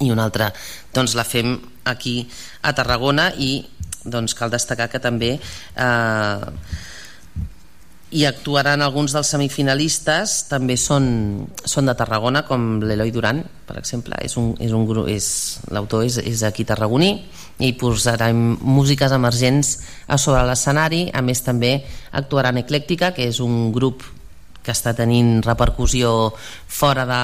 [0.00, 0.48] i una altra
[0.94, 2.22] doncs la fem aquí
[2.62, 3.66] a Tarragona i
[4.04, 6.46] doncs cal destacar que també eh,
[8.10, 14.16] i actuaran alguns dels semifinalistes també són, són de Tarragona com l'Eloi Duran per exemple.
[14.24, 15.26] És un, és un grup és,
[15.74, 17.10] l'autor és, és aquí tarragoní
[17.60, 19.74] i posarem músiques emergents
[20.08, 21.08] a sobre l'escenari.
[21.12, 21.82] A més també
[22.16, 24.06] actuaran Eclèctica que és un grup
[24.64, 27.20] que està tenint repercussió fora de,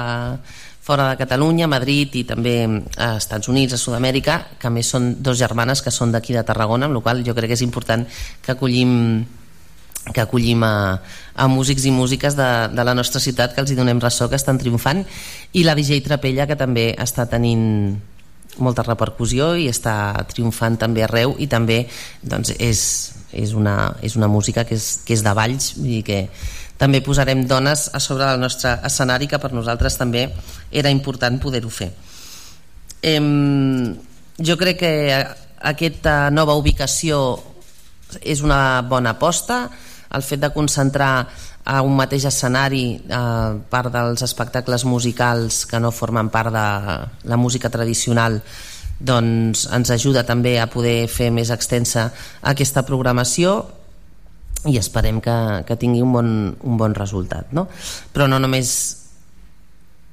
[0.85, 2.59] fora de Catalunya, Madrid i també
[3.01, 6.45] a Estats Units, a Sud-amèrica, que a més són dos germanes que són d'aquí de
[6.45, 8.05] Tarragona, amb la qual jo crec que és important
[8.45, 9.25] que acollim
[10.13, 11.01] que acollim a,
[11.35, 14.37] a músics i músiques de, de la nostra ciutat que els hi donem ressò, que
[14.37, 15.05] estan triomfant
[15.53, 17.97] i la DJ Trapella que també està tenint
[18.59, 21.85] molta repercussió i està triomfant també arreu i també
[22.23, 22.83] doncs, és,
[23.33, 25.57] és, una, és una música que és, que és de vull
[25.89, 26.21] dir que
[26.79, 30.29] també posarem dones a sobre del nostre escenari que per nosaltres també
[30.71, 31.93] era important poder-ho fer.
[33.03, 33.95] Em,
[34.39, 34.93] jo crec que
[35.65, 37.39] aquesta nova ubicació
[38.23, 39.71] és una bona aposta
[40.15, 41.29] el fet de concentrar
[41.65, 46.67] a un mateix escenari eh, part dels espectacles musicals que no formen part de
[47.31, 48.41] la música tradicional
[49.01, 52.11] doncs ens ajuda també a poder fer més extensa
[52.43, 53.57] aquesta programació
[54.71, 55.37] i esperem que,
[55.69, 56.31] que tingui un bon,
[56.63, 57.67] un bon resultat no?
[58.13, 58.71] però no només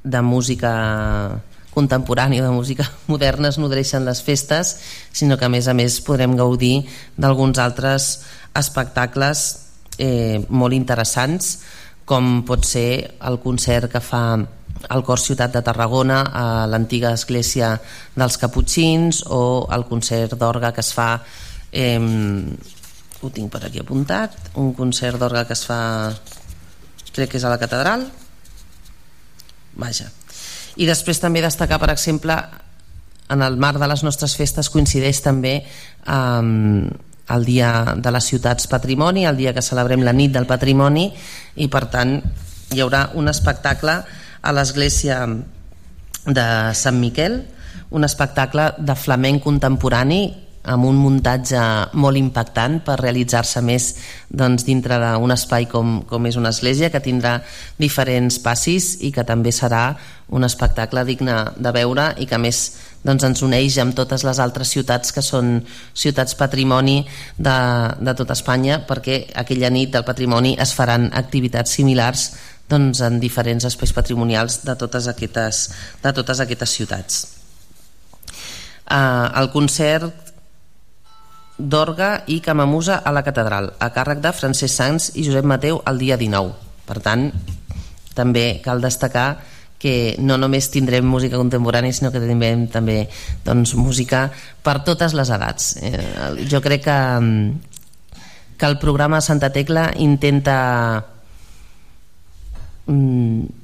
[0.03, 0.71] de música
[1.71, 4.75] contemporània, de música moderna es nodreixen les festes,
[5.11, 6.85] sinó que a més a més podrem gaudir
[7.17, 8.11] d'alguns altres
[8.57, 9.60] espectacles
[10.01, 11.59] eh, molt interessants
[12.09, 14.23] com pot ser el concert que fa
[14.89, 17.75] al Cor Ciutat de Tarragona, a l'antiga església
[18.17, 21.11] dels Caputxins o el concert d'orga que es fa
[21.71, 21.99] eh,
[23.21, 25.81] ho tinc per aquí apuntat un concert d'orga que es fa
[27.11, 28.05] crec que és a la catedral.
[29.75, 30.07] Vaja.
[30.79, 32.35] I després també destacar per exemple
[33.31, 35.61] en el marc de les nostres festes coincideix també
[36.07, 40.49] amb eh, el dia de les ciutats patrimoni, el dia que celebrem la nit del
[40.49, 41.09] patrimoni
[41.55, 42.17] i per tant
[42.71, 43.97] hi haurà un espectacle
[44.41, 45.23] a l'església
[46.25, 46.47] de
[46.77, 47.41] Sant Miquel
[47.91, 50.21] un espectacle de flamenc contemporani
[50.71, 51.61] amb un muntatge
[51.97, 53.87] molt impactant per realitzar-se més
[54.29, 57.39] doncs, dintre d'un espai com, com és una església que tindrà
[57.81, 59.95] diferents passis i que també serà
[60.29, 62.61] un espectacle digne de veure i que més
[63.03, 65.59] doncs, ens uneix amb totes les altres ciutats que són
[65.93, 67.01] ciutats patrimoni
[67.37, 67.57] de,
[67.99, 72.29] de tot Espanya perquè aquella nit del patrimoni es faran activitats similars
[72.71, 75.63] doncs, en diferents espais patrimonials de totes aquestes,
[76.03, 77.21] de totes aquestes ciutats.
[78.91, 80.31] Uh, el concert
[81.57, 85.99] d'orga i camamusa a la catedral, a càrrec de Francesc Sanz i Josep Mateu el
[86.01, 86.55] dia 19.
[86.87, 87.29] Per tant,
[88.17, 89.27] també cal destacar
[89.81, 93.07] que no només tindrem música contemporània sinó que tindrem també
[93.45, 94.27] doncs, música
[94.61, 96.99] per totes les edats eh, jo crec que,
[98.57, 100.59] que el programa Santa Tecla intenta
[102.85, 103.61] mm,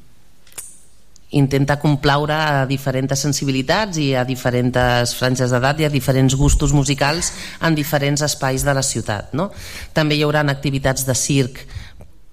[1.37, 7.33] intenta complaure a diferents sensibilitats i a diferents franges d'edat i a diferents gustos musicals
[7.61, 9.33] en diferents espais de la ciutat.
[9.35, 9.49] No?
[9.93, 11.65] També hi haurà activitats de circ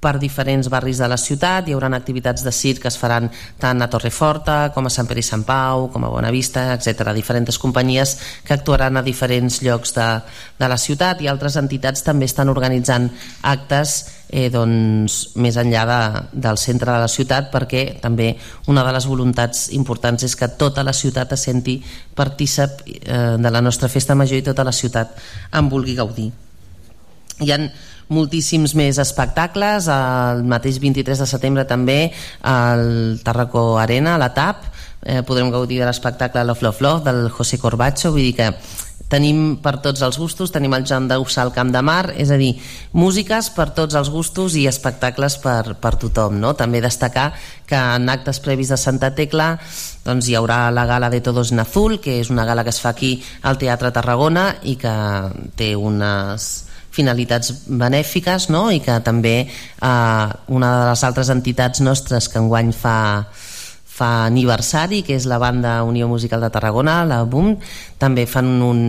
[0.04, 3.80] per diferents barris de la ciutat, hi haurà activitats de circ que es faran tant
[3.80, 7.14] a Torreforta com a Sant Pere i Sant Pau, com a Bonavista, etc.
[7.16, 10.08] Diferents companyies que actuaran a diferents llocs de,
[10.60, 13.08] de la ciutat i altres entitats també estan organitzant
[13.54, 13.96] actes
[14.28, 16.00] eh, doncs, més enllà de,
[16.46, 18.34] del centre de la ciutat perquè també
[18.68, 21.78] una de les voluntats importants és que tota la ciutat es senti
[22.14, 25.16] partícip eh, de la nostra festa major i tota la ciutat
[25.52, 26.32] en vulgui gaudir.
[27.42, 27.58] Hi ha
[28.12, 31.98] moltíssims més espectacles el mateix 23 de setembre també
[32.42, 34.66] al Tarraco Arena, a la TAP
[35.04, 38.50] eh, podrem gaudir de l'espectacle Love Love Love del José Corbacho vull dir que
[39.14, 42.38] tenim per tots els gustos, tenim el Joan Dausà al Camp de Mar, és a
[42.40, 42.54] dir,
[42.96, 46.40] músiques per tots els gustos i espectacles per, per tothom.
[46.40, 46.54] No?
[46.58, 47.30] També destacar
[47.68, 49.54] que en actes previs de Santa Tecla
[50.04, 52.80] doncs, hi haurà la gala de Todos en Azul, que és una gala que es
[52.82, 54.94] fa aquí al Teatre Tarragona i que
[55.56, 56.64] té unes
[56.94, 58.68] finalitats benèfiques no?
[58.70, 62.96] i que també eh, una de les altres entitats nostres que enguany fa,
[63.94, 67.52] fa aniversari, que és la banda Unió Musical de Tarragona, la BUM,
[68.02, 68.80] també fan un,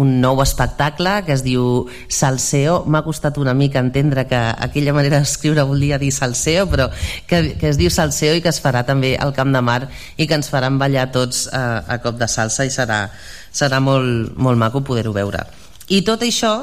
[0.00, 2.82] un nou espectacle que es diu Salseo.
[2.88, 6.88] M'ha costat una mica entendre que aquella manera d'escriure volia dir Salseo, però
[7.28, 9.82] que, que es diu Salseo i que es farà també al Camp de Mar
[10.16, 13.04] i que ens faran ballar tots a, a cop de salsa i serà,
[13.52, 15.44] serà molt, molt maco poder-ho veure.
[15.92, 16.56] I tot això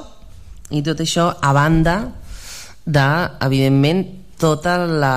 [0.70, 1.96] i tot això a banda
[2.86, 3.10] de,
[3.46, 4.06] evidentment,
[4.40, 5.16] tota la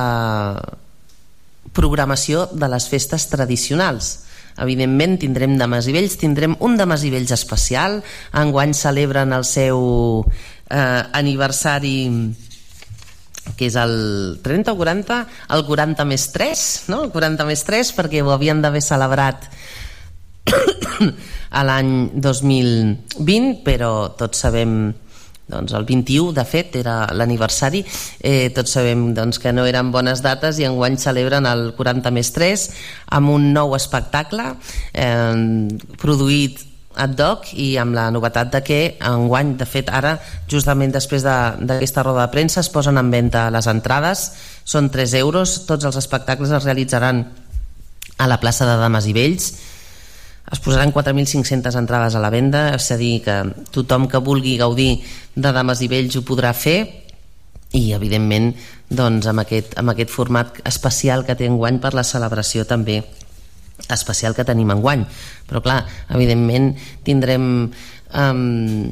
[1.73, 4.13] programació de les festes tradicionals.
[4.61, 8.03] Evidentment tindrem dames i vells, tindrem un dames i vells especial,
[8.37, 10.25] enguany celebren el seu
[10.69, 11.97] eh, aniversari
[13.57, 15.17] que és el 30 o 40,
[15.57, 17.03] el 40 més 3, no?
[17.07, 19.49] el 40 més 3 perquè ho havien d'haver celebrat
[21.59, 24.93] a l'any 2020, però tots sabem
[25.51, 27.83] doncs el 21 de fet era l'aniversari.
[28.21, 32.33] Eh, tots sabem doncs, que no eren bones dates i enguany celebren el 40 més
[32.35, 32.69] 3
[33.19, 34.55] amb un nou espectacle
[34.95, 35.69] eh,
[36.01, 40.19] produït ad hoc i amb la novetat de que enguany, de fet ara
[40.51, 44.31] justament després d'aquesta de, roda de premsa es posen en venda les entrades.
[44.65, 47.25] Són 3 euros, tots els espectacles es realitzaran
[48.19, 49.53] a la plaça de Dames i Vells
[50.51, 53.37] es posaran 4.500 entrades a la venda, és a dir, que
[53.73, 54.97] tothom que vulgui gaudir
[55.35, 56.79] de dames i vells ho podrà fer.
[57.73, 58.51] I evidentment
[58.93, 63.01] doncs, amb, aquest, amb aquest format especial que té enguany per la celebració també
[63.89, 65.07] especial que tenim enguany.
[65.49, 65.81] Però clar,
[66.13, 66.73] evidentment
[67.07, 68.91] tindrem um,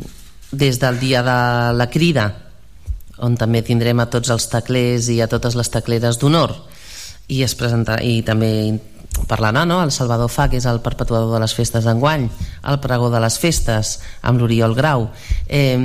[0.51, 1.41] des del dia de
[1.77, 2.31] la crida
[3.21, 6.55] on també tindrem a tots els teclers i a totes les tecleres d'honor.
[7.29, 8.81] I es presenta, i també
[9.31, 9.81] parlant no?
[9.83, 12.29] el Salvador Fa, que és el perpetuador de les festes d'enguany,
[12.71, 15.09] el pregó de les festes, amb l'Oriol Grau.
[15.49, 15.77] Eh,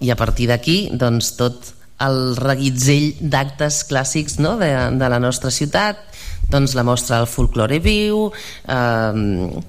[0.00, 1.72] I a partir d'aquí, doncs, tot
[2.04, 4.58] el reguitzell d'actes clàssics no?
[4.60, 4.68] de,
[5.00, 6.02] de la nostra ciutat,
[6.52, 8.26] doncs, la mostra del folklore viu,
[8.68, 9.62] eh,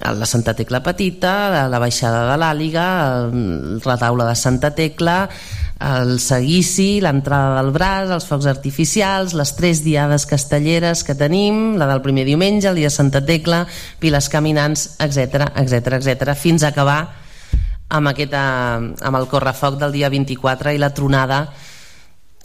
[0.00, 2.86] la Santa Tecla Petita, la, la baixada de l'Àliga,
[3.30, 5.28] el retaule de Santa Tecla,
[5.80, 11.88] el seguici, l'entrada del braç, els focs artificials, les tres diades castelleres que tenim, la
[11.88, 13.64] del primer diumenge, el dia de Santa Tecla,
[14.00, 17.00] piles caminants, etc etc etc fins a acabar
[17.88, 18.42] amb, aquesta,
[18.76, 21.46] amb el correfoc del dia 24 i la tronada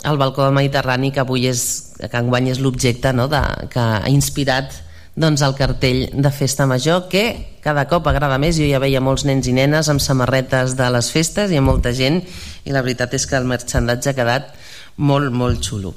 [0.06, 4.09] al balcó del Mediterrani que avui és, que enguany és l'objecte no, de, que ha
[4.11, 4.84] inspirat
[5.16, 9.24] doncs, el cartell de Festa Major que cada cop agrada més, jo ja veia molts
[9.26, 12.19] nens i nenes amb samarretes de les festes i molta gent
[12.66, 14.52] i la veritat és que el merchandatge ha quedat
[14.98, 15.95] molt, molt xulo.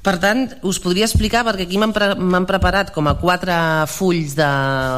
[0.00, 2.14] Per tant, us podria explicar, perquè aquí m'han pre
[2.48, 3.54] preparat com a quatre
[3.92, 4.48] fulls de,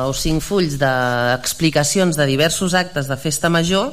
[0.07, 3.91] o cinc fulls d'explicacions de diversos actes de festa major,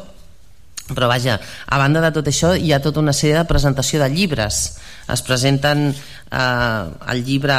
[0.94, 4.10] però vaja, a banda de tot això hi ha tota una sèrie de presentació de
[4.14, 4.62] llibres.
[5.10, 7.58] Es presenten eh, el llibre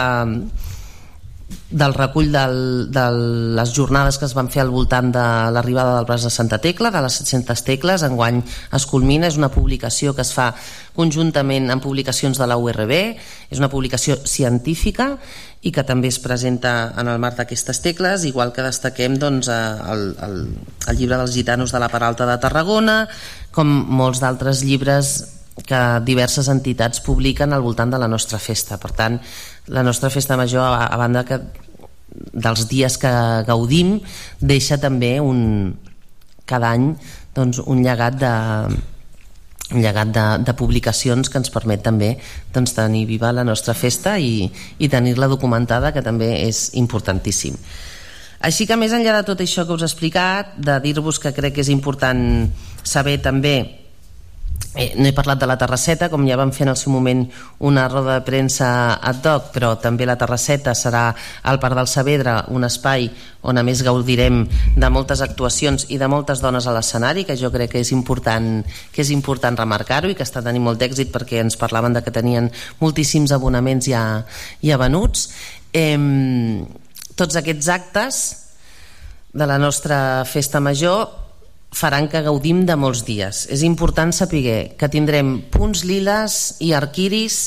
[1.70, 2.56] del recull del,
[2.90, 3.04] de
[3.54, 6.90] les jornades que es van fer al voltant de l'arribada del braç de Santa Tecla,
[6.90, 8.40] de les 700 tecles, enguany
[8.74, 10.50] es culmina, és una publicació que es fa
[10.96, 12.94] conjuntament amb publicacions de la URB,
[13.50, 15.14] és una publicació científica
[15.62, 20.06] i que també es presenta en el marc d'aquestes tecles, igual que destaquem doncs, el,
[20.26, 20.38] el,
[20.90, 23.04] el llibre dels gitanos de la Paralta de Tarragona,
[23.54, 28.78] com molts d'altres llibres que diverses entitats publiquen al voltant de la nostra festa.
[28.80, 29.18] Per tant,
[29.68, 31.40] la nostra festa major, a, a banda que
[32.10, 33.10] dels dies que
[33.46, 33.98] gaudim,
[34.40, 35.74] deixa també un,
[36.46, 36.94] cada any
[37.36, 38.32] doncs, un llegat de,
[39.70, 42.16] un llegat de, de publicacions que ens permet també
[42.54, 47.56] doncs, tenir viva la nostra festa i, i tenir-la documentada, que també és importantíssim.
[48.40, 51.58] Així que més enllà de tot això que us he explicat, de dir-vos que crec
[51.58, 52.48] que és important
[52.82, 53.79] saber també
[54.74, 57.24] Eh, no he parlat de la Terrasseta, com ja vam fer en el seu moment
[57.66, 61.08] una roda de premsa ad hoc, però també la Terrasseta serà
[61.42, 63.08] al Parc del Saavedra, un espai
[63.42, 64.44] on a més gaudirem
[64.76, 68.60] de moltes actuacions i de moltes dones a l'escenari, que jo crec que és important,
[68.94, 72.14] que és important remarcar-ho i que està tenint molt d'èxit perquè ens parlaven de que
[72.14, 72.46] tenien
[72.78, 74.04] moltíssims abonaments ja,
[74.62, 75.32] ja venuts.
[75.74, 75.98] Eh,
[77.18, 78.22] tots aquests actes
[79.32, 81.29] de la nostra festa major
[81.70, 83.46] faran que gaudim de molts dies.
[83.50, 87.40] És important saber que tindrem punts liles i arquiris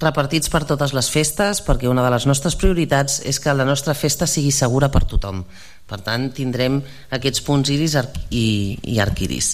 [0.00, 3.94] repartits per totes les festes perquè una de les nostres prioritats és que la nostra
[3.96, 5.44] festa sigui segura per tothom.
[5.86, 6.80] Per tant, tindrem
[7.14, 7.94] aquests punts iris
[8.34, 9.52] i, i arquiris.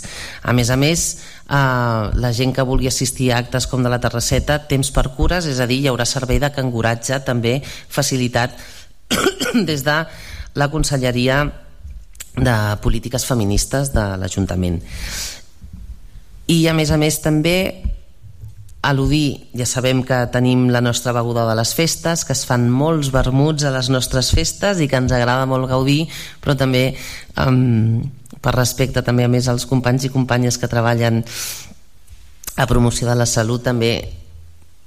[0.48, 1.02] A més a més,
[1.44, 5.46] eh, la gent que vulgui assistir a actes com de la Terrasseta, temps per cures,
[5.46, 8.56] és a dir, hi haurà servei de canguratge també facilitat
[9.68, 9.98] des de
[10.56, 11.44] la Conselleria
[12.36, 14.80] de polítiques feministes de l'Ajuntament.
[16.48, 17.56] I a més a més també
[18.82, 23.12] al·ludir, ja sabem que tenim la nostra beguda de les festes, que es fan molts
[23.14, 26.08] vermuts a les nostres festes i que ens agrada molt gaudir,
[26.42, 26.88] però també
[27.38, 28.02] um,
[28.42, 31.22] per respecte també a més als companys i companyes que treballen
[32.56, 33.92] a promoció de la salut també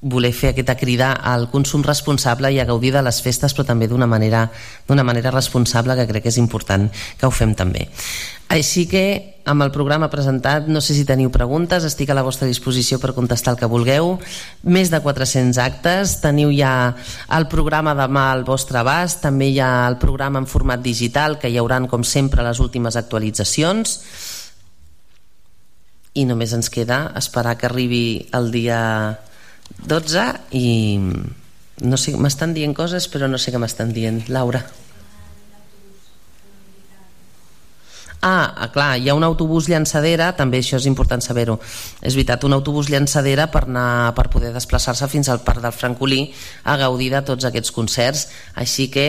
[0.05, 3.87] voler fer aquesta crida al consum responsable i a gaudir de les festes però també
[3.89, 4.45] d'una manera,
[4.87, 7.89] manera responsable que crec que és important que ho fem també.
[8.53, 12.45] Així que amb el programa presentat no sé si teniu preguntes, estic a la vostra
[12.45, 14.19] disposició per contestar el que vulgueu.
[14.61, 16.93] Més de 400 actes, teniu ja
[17.33, 19.23] el programa demà al vostre abast.
[19.25, 22.97] També hi ha el programa en format digital que hi hauran com sempre les últimes
[23.01, 23.99] actualitzacions.
[26.13, 28.81] I només ens queda esperar que arribi el dia
[29.85, 30.25] 12
[30.57, 30.69] i
[31.85, 34.63] no sé, m'estan dient coses però no sé què m'estan dient Laura
[38.25, 41.59] Ah, clar, hi ha un autobús llançadera, també això és important saber-ho.
[42.01, 46.23] És veritat, un autobús llançadera per, anar, per poder desplaçar-se fins al Parc del Francolí
[46.63, 48.25] a gaudir de tots aquests concerts.
[48.57, 49.05] Així que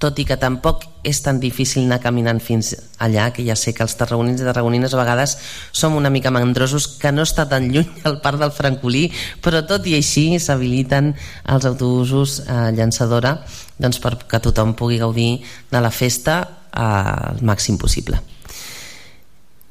[0.00, 3.84] tot i que tampoc és tan difícil anar caminant fins allà, que ja sé que
[3.84, 5.36] els tarragonins i tarragonines a vegades
[5.76, 9.06] som una mica mandrosos, que no està tan lluny al parc del Francolí,
[9.44, 11.12] però tot i així s'habiliten
[11.52, 13.36] els autobusos eh, llançadora
[13.80, 15.30] doncs perquè tothom pugui gaudir
[15.70, 18.20] de la festa eh, al màxim possible.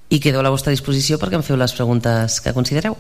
[0.10, 2.98] I quedo a la vostra disposició perquè em feu les preguntes que considereu.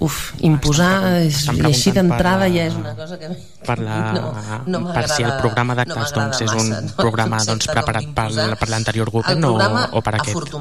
[0.00, 3.28] Uf, imposar estan i així d'entrada la- ja és una cosa que
[3.66, 6.80] per, la, no, no per si el programa no d'actes m'agrada doncs, és un massa,
[6.86, 6.96] no?
[6.96, 9.54] programa doncs, preparat per, per l'anterior govern o,
[10.00, 10.56] o per aquest?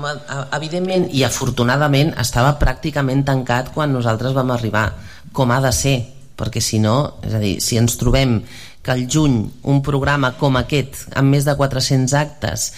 [0.59, 4.89] evidentment i afortunadament estava pràcticament tancat quan nosaltres vam arribar
[5.33, 5.97] com ha de ser
[6.39, 8.39] perquè si no, és a dir, si ens trobem
[8.79, 12.69] que al juny un programa com aquest amb més de 400 actes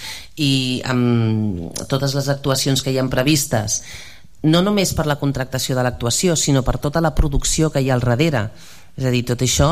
[0.41, 3.81] i amb totes les actuacions que hi han previstes
[4.43, 7.97] no només per la contractació de l'actuació sinó per tota la producció que hi ha
[7.97, 8.49] al darrere.
[8.97, 9.69] És a dir, tot això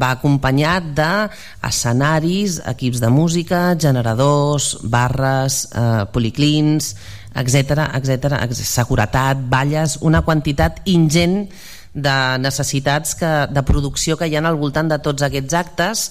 [0.00, 6.94] va acompanyat d'escenaris, equips de música, generadors, barres, eh, policlins,
[7.36, 11.50] etc etc, seguretat, balles, una quantitat ingent
[11.92, 16.10] de necessitats que, de producció que hi ha al voltant de tots aquests actes.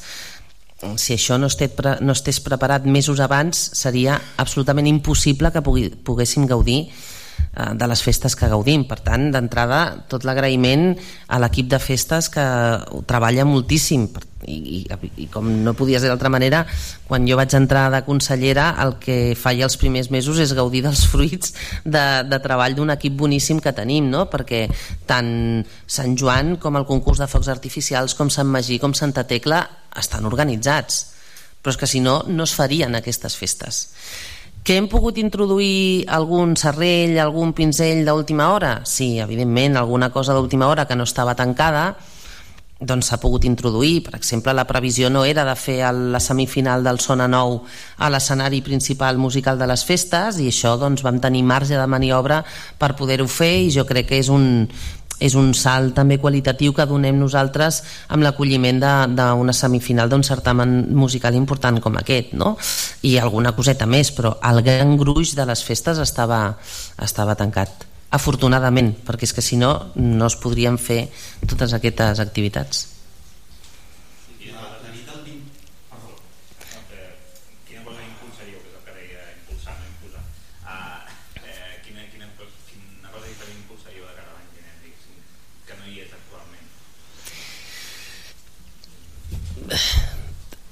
[1.01, 6.45] Si això no estés, no estés preparat mesos abans seria absolutament impossible que pugui, poguéssim
[6.45, 7.15] gaudir eh,
[7.56, 8.85] de les festes que gaudim.
[8.90, 10.93] Per tant, d'entrada, tot l'agraïment
[11.27, 14.09] a l'equip de festes que ho treballa moltíssim
[14.48, 16.64] i, i, i com no podia ser d'altra manera,
[17.08, 21.06] quan jo vaig entrar de consellera, el que faia els primers mesos és gaudir dels
[21.11, 24.27] fruits de, de treball d'un equip boníssim que tenim, no?
[24.32, 24.66] perquè
[25.09, 29.64] tant Sant Joan com el concurs de focs artificials, com Sant Magí, com Santa Tecla,
[29.98, 31.06] estan organitzats.
[31.61, 33.88] Però és que si no, no es farien aquestes festes.
[34.66, 38.80] Que hem pogut introduir algun serrell, algun pinzell d'última hora?
[38.90, 41.92] Sí, evidentment, alguna cosa d'última hora que no estava tancada,
[42.82, 44.02] doncs s'ha pogut introduir.
[44.08, 47.61] Per exemple, la previsió no era de fer el- la semifinal del Sona Nou
[47.98, 52.44] a l'escenari principal musical de les festes i això doncs, vam tenir marge de maniobra
[52.80, 54.68] per poder-ho fer i jo crec que és un,
[55.19, 58.82] és un salt també qualitatiu que donem nosaltres amb l'acolliment
[59.16, 62.56] d'una semifinal d'un certamen musical important com aquest no?
[63.03, 66.58] i alguna coseta més però el gran gruix de les festes estava,
[67.02, 71.08] estava tancat afortunadament, perquè és que si no no es podrien fer
[71.48, 72.95] totes aquestes activitats
[77.66, 80.24] quina cosa impulsaríeu, que és el que deia impulsar, no imposar.
[80.64, 81.02] Uh,
[81.42, 85.18] eh, quina, quina, quina cosa diferent impulsaríeu de cara a l'any vinent, diguéssim,
[85.66, 86.66] que no hi és actualment?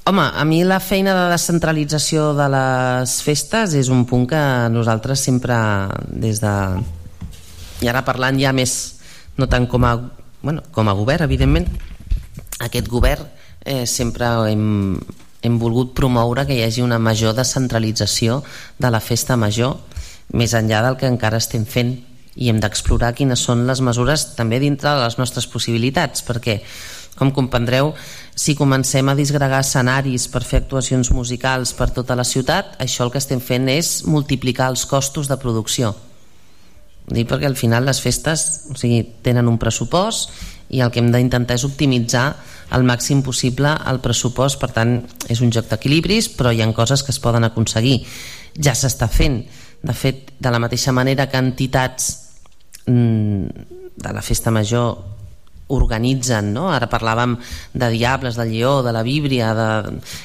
[0.06, 4.42] Home, a mi la feina de descentralització de les festes és un punt que
[4.74, 5.56] nosaltres sempre
[6.12, 6.52] des de...
[7.84, 8.74] i ara parlant ja més
[9.40, 9.94] no tant com a,
[10.42, 11.70] bueno, com a govern evidentment
[12.68, 13.24] aquest govern
[13.64, 15.00] eh, sempre hem,
[15.42, 18.42] hem volgut promoure que hi hagi una major descentralització
[18.78, 19.78] de la festa major
[20.36, 21.96] més enllà del que encara estem fent
[22.36, 26.60] i hem d'explorar quines són les mesures també dintre de les nostres possibilitats perquè
[27.18, 27.94] com comprendreu,
[28.36, 33.12] si comencem a disgregar escenaris per fer actuacions musicals per tota la ciutat, això el
[33.14, 35.94] que estem fent és multiplicar els costos de producció.
[37.14, 40.32] Dic perquè al final les festes o sigui, tenen un pressupost
[40.74, 42.32] i el que hem d'intentar és optimitzar
[42.74, 44.96] al màxim possible el pressupost, per tant
[45.30, 48.00] és un joc d'equilibris, però hi ha coses que es poden aconseguir.
[48.58, 49.44] Ja s'està fent.
[49.84, 52.10] De fet, de la mateixa manera que entitats
[52.88, 53.68] mm,
[54.00, 55.13] de la festa major
[55.76, 56.70] organitzen, no?
[56.74, 57.38] ara parlàvem
[57.74, 59.70] de Diables, de Lleó, de la Víbria de,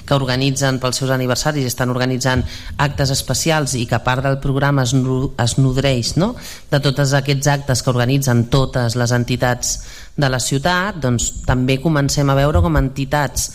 [0.07, 2.45] que organitzen pels seus aniversaris estan organitzant
[2.79, 6.35] actes especials i que part del programa es, es nodreix no?
[6.71, 9.79] de tots aquests actes que organitzen totes les entitats
[10.19, 13.51] de la ciutat doncs també comencem a veure com entitats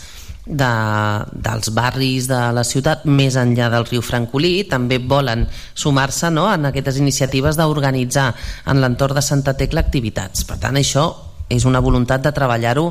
[0.45, 0.72] de,
[1.31, 6.67] dels barris de la ciutat més enllà del riu Francolí també volen sumar-se no, en
[6.69, 8.31] aquestes iniciatives d'organitzar
[8.67, 11.07] en l'entorn de Santa Tecla activitats per tant això
[11.56, 12.88] és una voluntat de treballar-ho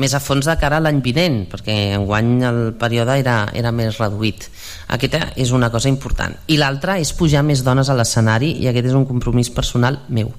[0.00, 3.98] més a fons de cara a l'any vinent perquè enguany el període era, era més
[4.00, 4.48] reduït.
[4.88, 6.36] Aquesta és una cosa important.
[6.48, 10.32] I l'altra és pujar més dones a l'escenari i aquest és un compromís personal meu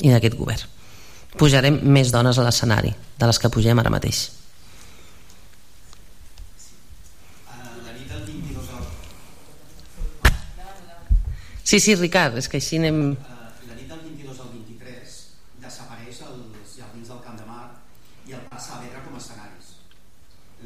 [0.00, 0.70] i d'aquest govern.
[1.38, 4.28] Pujarem més dones a l'escenari de les que pugem ara mateix.
[11.62, 12.98] Sí, sí, Ricard, és que així anem...
[13.68, 15.14] La nit del 22 al 23
[15.64, 17.64] desapareix els jardins del Camp de Mar
[18.28, 19.70] i el passa a Vedra com a escenaris.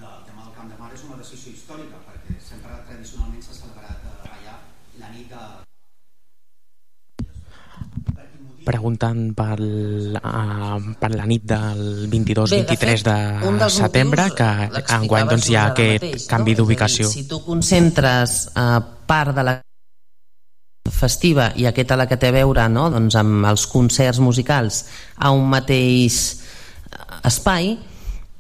[0.02, 3.56] La- El tema del Camp de Mar és una decisió històrica perquè sempre tradicionalment s'ha
[3.60, 4.58] celebrat eh, allà
[5.04, 5.46] la nit de...
[8.68, 11.80] preguntant per, uh, per la nit del
[12.10, 14.50] Bé, de 22-23 fet, un de dels setembre que
[14.98, 16.60] enguany doncs, hi ha aquest mateix, canvi no?
[16.60, 18.68] d'ubicació Si tu concentres eh,
[19.08, 19.56] part de la
[20.92, 22.88] festiva i aquesta la que té a veure no?
[22.92, 24.82] doncs amb els concerts musicals
[25.16, 27.76] a un mateix eh, espai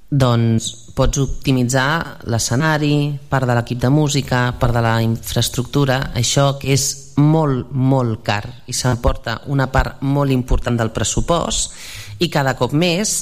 [0.08, 6.72] doncs pots optimitzar l'escenari, part de l'equip de música, part de la infraestructura, això que
[6.74, 6.88] és
[7.22, 11.74] molt, molt car i s'emporta una part molt important del pressupost
[12.22, 13.14] i cada cop més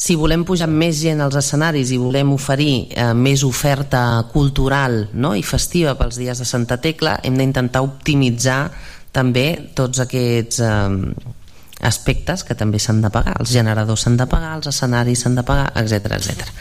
[0.00, 5.34] si volem pujar més gent als escenaris i volem oferir eh, més oferta cultural no?
[5.36, 8.62] i festiva pels dies de Santa Tecla, hem d'intentar optimitzar
[9.12, 9.46] també
[9.76, 11.36] tots aquests eh,
[11.80, 13.36] aspectes que també s'han de pagar.
[13.40, 16.52] Els generadors s'han de pagar, els escenaris s'han de pagar, etc etc.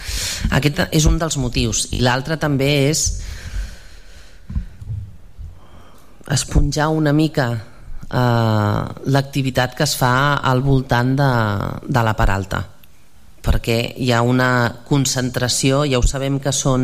[0.55, 1.87] Aquest és un dels motius.
[1.95, 3.05] I l'altre també és
[6.29, 11.31] esponjar una mica eh, l'activitat que es fa al voltant de,
[11.89, 12.65] de la part alta
[13.39, 16.83] perquè hi ha una concentració, ja ho sabem que són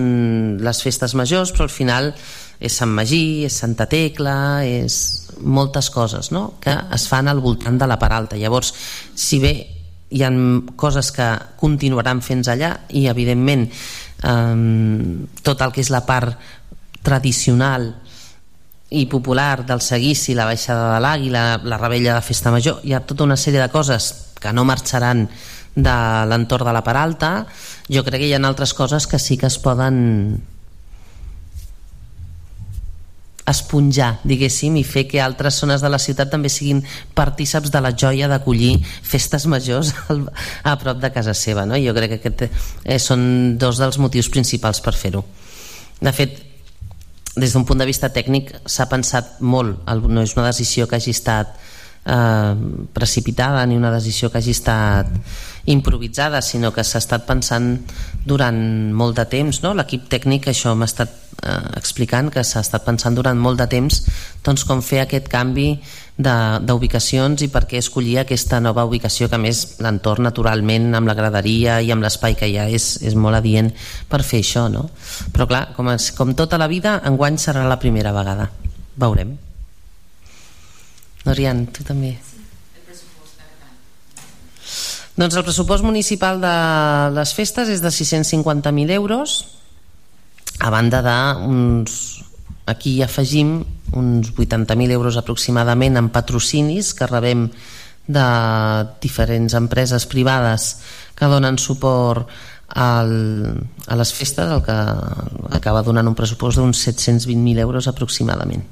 [0.63, 2.13] les festes majors, però al final
[2.59, 4.97] és Sant Magí, és Santa Tecla, és
[5.41, 6.55] moltes coses no?
[6.61, 8.39] que es fan al voltant de la part alta.
[8.39, 8.73] Llavors,
[9.15, 9.55] si bé
[10.15, 10.31] hi ha
[10.77, 11.27] coses que
[11.59, 14.55] continuaran fent allà i evidentment eh,
[15.43, 16.37] tot el que és la part
[17.05, 17.91] tradicional
[18.95, 23.03] i popular del seguici, la baixada de l'àguila, la rebella de festa major, hi ha
[23.05, 25.25] tota una sèrie de coses que no marxaran
[25.75, 25.95] de
[26.29, 27.31] l'entorn de la part alta
[27.91, 30.39] jo crec que hi ha altres coses que sí que es poden
[33.45, 36.81] esponjar, diguéssim, i fer que altres zones de la ciutat també siguin
[37.17, 39.93] partíceps de la joia d'acollir festes majors
[40.63, 41.65] a prop de casa seva.
[41.69, 41.77] No?
[41.77, 42.45] Jo crec que aquest,
[42.83, 45.23] eh, són dos dels motius principals per fer-ho.
[46.01, 46.41] De fet,
[47.35, 51.11] des d'un punt de vista tècnic s'ha pensat molt, no és una decisió que hagi
[51.11, 51.53] estat
[52.05, 52.55] eh,
[52.93, 55.11] precipitada ni una decisió que hagi estat
[55.65, 57.75] improvisada, sinó que s'ha estat pensant
[58.25, 58.57] durant
[58.93, 59.73] molt de temps, no?
[59.73, 64.01] l'equip tècnic això m'ha estat eh, explicant que s'ha estat pensant durant molt de temps
[64.45, 65.79] doncs, com fer aquest canvi
[66.15, 71.81] d'ubicacions i per què escollir aquesta nova ubicació que més l'entorn naturalment amb la graderia
[71.83, 73.73] i amb l'espai que hi ha és, és molt adient
[74.07, 74.87] per fer això no?
[75.35, 78.47] però clar, com, és, com tota la vida enguany serà la primera vegada.
[78.95, 79.35] Veurem.
[81.25, 82.13] Dorian, tu també.
[85.15, 86.55] Doncs el pressupost municipal de
[87.15, 89.35] les festes és de 650.000 euros
[90.59, 92.23] a banda d'uns
[92.65, 93.59] aquí hi afegim
[93.93, 97.49] uns 80.000 euros aproximadament en patrocinis que rebem
[98.07, 98.25] de
[99.01, 100.81] diferents empreses privades
[101.15, 102.29] que donen suport
[102.69, 103.11] al,
[103.87, 104.75] a les festes el que
[105.57, 108.65] acaba donant un pressupost d'uns 720.000 euros aproximadament.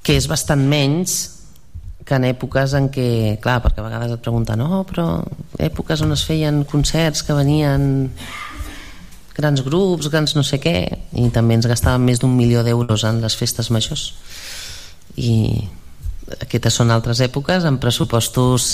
[0.00, 1.39] Que és bastant menys
[2.10, 5.20] que en èpoques en què, clar, perquè a vegades et pregunten no, però
[5.62, 7.84] èpoques on es feien concerts que venien
[9.36, 10.74] grans grups, grans no sé què
[11.14, 14.08] i també ens gastàvem més d'un milió d'euros en les festes majors
[15.14, 15.36] i
[16.40, 18.66] aquestes són altres èpoques amb pressupostos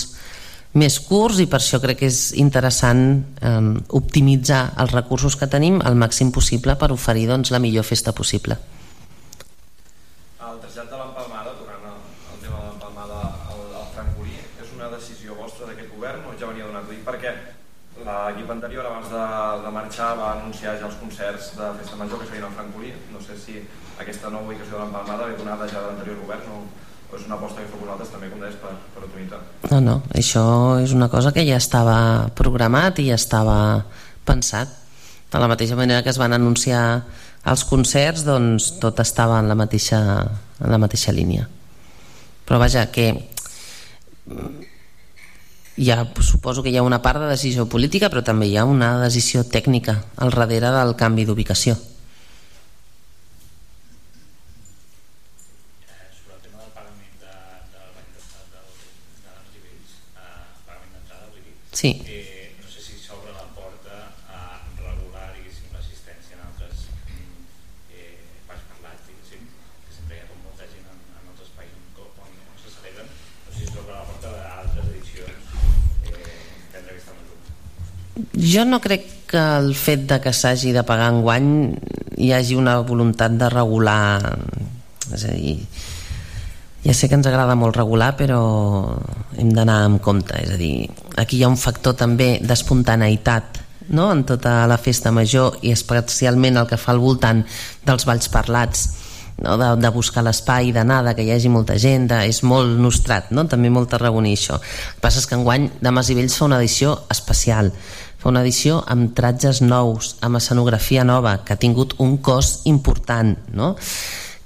[0.80, 3.60] més curts i per això crec que és interessant eh,
[4.00, 8.56] optimitzar els recursos que tenim al màxim possible per oferir doncs, la millor festa possible.
[19.96, 22.92] Marxar va anunciar ja els concerts de Festa Major que serien a Francolí.
[23.12, 23.62] No sé si
[23.98, 26.58] aquesta nova ubicació de l'Empalmada ve donada ja de l'anterior govern o,
[27.16, 29.38] és una aposta que feu vosaltres també com deies per, per optimitzar
[29.70, 30.42] no, no, això
[30.82, 33.86] és una cosa que ja estava programat i ja estava
[34.26, 34.68] pensat.
[35.32, 37.06] De la mateixa manera que es van anunciar
[37.46, 40.00] els concerts doncs tot estava en la mateixa,
[40.60, 41.48] en la mateixa línia.
[42.44, 43.14] Però vaja que
[45.76, 48.64] hi ha, suposo que hi ha una part de decisió política però també hi ha
[48.64, 51.76] una decisió tècnica al darrere del canvi d'ubicació
[61.76, 62.15] Sí.
[78.32, 81.50] Jo no crec que el fet de que s'hagi de pagar en guany
[82.16, 84.38] hi hagi una voluntat de regular
[85.12, 85.58] és a dir
[86.86, 88.40] ja sé que ens agrada molt regular però
[89.36, 94.12] hem d'anar amb compte és a dir, aquí hi ha un factor també d'espontaneïtat no?
[94.12, 97.42] en tota la festa major i especialment el que fa al voltant
[97.84, 98.86] dels balls parlats
[99.42, 99.56] no?
[99.58, 103.46] de, de buscar l'espai, d'anar, que hi hagi molta gent, de, és molt nostrat, no?
[103.50, 104.56] també molt tarragoní això.
[104.56, 107.72] El que passa és que enguany de Vells fa una edició especial,
[108.28, 113.74] una edició amb tratges nous, amb escenografia nova, que ha tingut un cost important, no?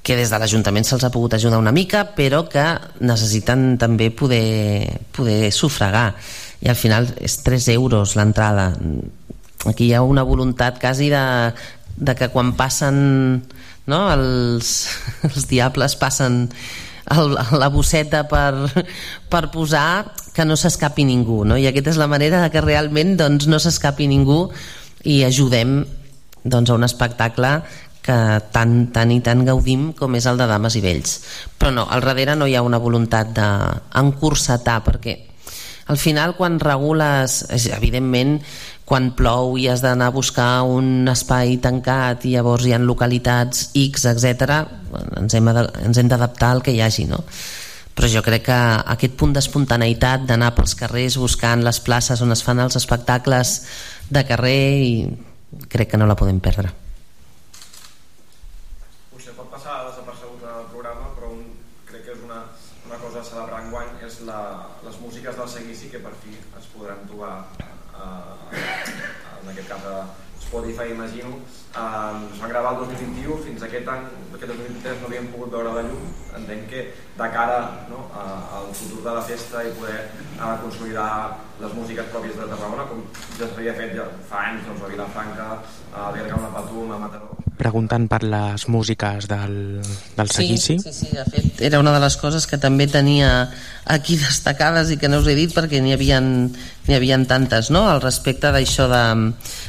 [0.03, 2.65] que des de l'Ajuntament se'ls ha pogut ajudar una mica, però que
[3.05, 6.15] necessiten també poder, poder sufragar.
[6.61, 8.75] i al final és 3 euros l'entrada
[9.65, 11.53] aquí hi ha una voluntat quasi de,
[11.97, 13.43] de que quan passen
[13.87, 14.89] no, els,
[15.29, 16.47] els diables passen
[17.11, 18.53] el, la bosseta per,
[19.33, 20.05] per posar
[20.41, 21.61] que no s'escapi ningú no?
[21.61, 24.47] i aquesta és la manera de que realment doncs, no s'escapi ningú
[25.05, 25.83] i ajudem
[26.45, 27.59] doncs, a un espectacle
[28.01, 28.17] que
[28.55, 31.19] tant, tant i tant gaudim com és el de dames i vells
[31.61, 35.19] però no, al darrere no hi ha una voluntat d'encursetar perquè
[35.93, 38.39] al final quan regules evidentment
[38.89, 43.75] quan plou i has d'anar a buscar un espai tancat i llavors hi ha localitats
[43.77, 44.65] X, etc
[45.21, 45.53] ens hem,
[46.09, 47.21] d'adaptar al que hi hagi no?
[47.95, 48.59] Però jo crec que
[48.95, 53.57] aquest punt d'espontaneïtat d'anar pels carrers buscant les places on es fan els espectacles
[54.11, 54.95] de carrer i
[55.69, 56.71] crec que no la podem perdre.
[59.11, 61.45] Potser pot passar desapercebut en el programa però un,
[61.91, 62.45] crec que és una,
[62.87, 64.41] una cosa a celebrar en guany és la,
[64.87, 68.59] les músiques del seguici que per fi es podran trobar eh,
[69.43, 70.01] en aquest cas a
[70.41, 71.37] Spotify imagino.
[71.77, 75.75] Eh, es van gravar el 2021 fins aquest any, aquest 2023 no havíem pogut veure
[75.77, 76.09] la llum.
[76.39, 76.83] Entenc que
[77.21, 77.59] de cara
[77.91, 78.25] no, a,
[78.59, 81.11] al futur de la festa i poder eh, consolidar
[81.61, 83.05] les músiques pròpies de Tarragona com
[83.37, 85.51] ja s'havia fet ja fa anys doncs, a Vilafranca,
[85.93, 89.83] a Berga, a Patum, a Mataró preguntant per les músiques del,
[90.17, 90.79] del seguici.
[90.81, 93.51] Sí, sí, sí, de fet era una de les coses que també tenia
[93.85, 96.23] aquí destacades i que no us he dit perquè n'hi havia,
[96.89, 97.85] havia tantes no?
[97.91, 99.05] al respecte d'això de,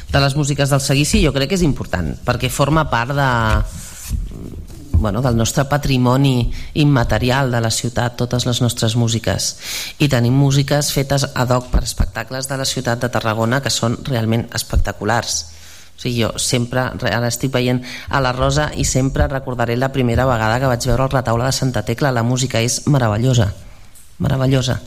[0.08, 3.30] de les músiques del seguici jo crec que és important perquè forma part de,
[5.02, 9.56] bueno, del nostre patrimoni immaterial de la ciutat, totes les nostres músiques.
[9.98, 13.98] I tenim músiques fetes ad hoc per espectacles de la ciutat de Tarragona que són
[14.08, 15.42] realment espectaculars
[15.92, 16.82] o sigui, jo sempre,
[17.12, 21.04] ara estic veient a la Rosa i sempre recordaré la primera vegada que vaig veure
[21.04, 23.52] el retaule de Santa Tecla, la música és meravellosa,
[24.18, 24.80] meravellosa.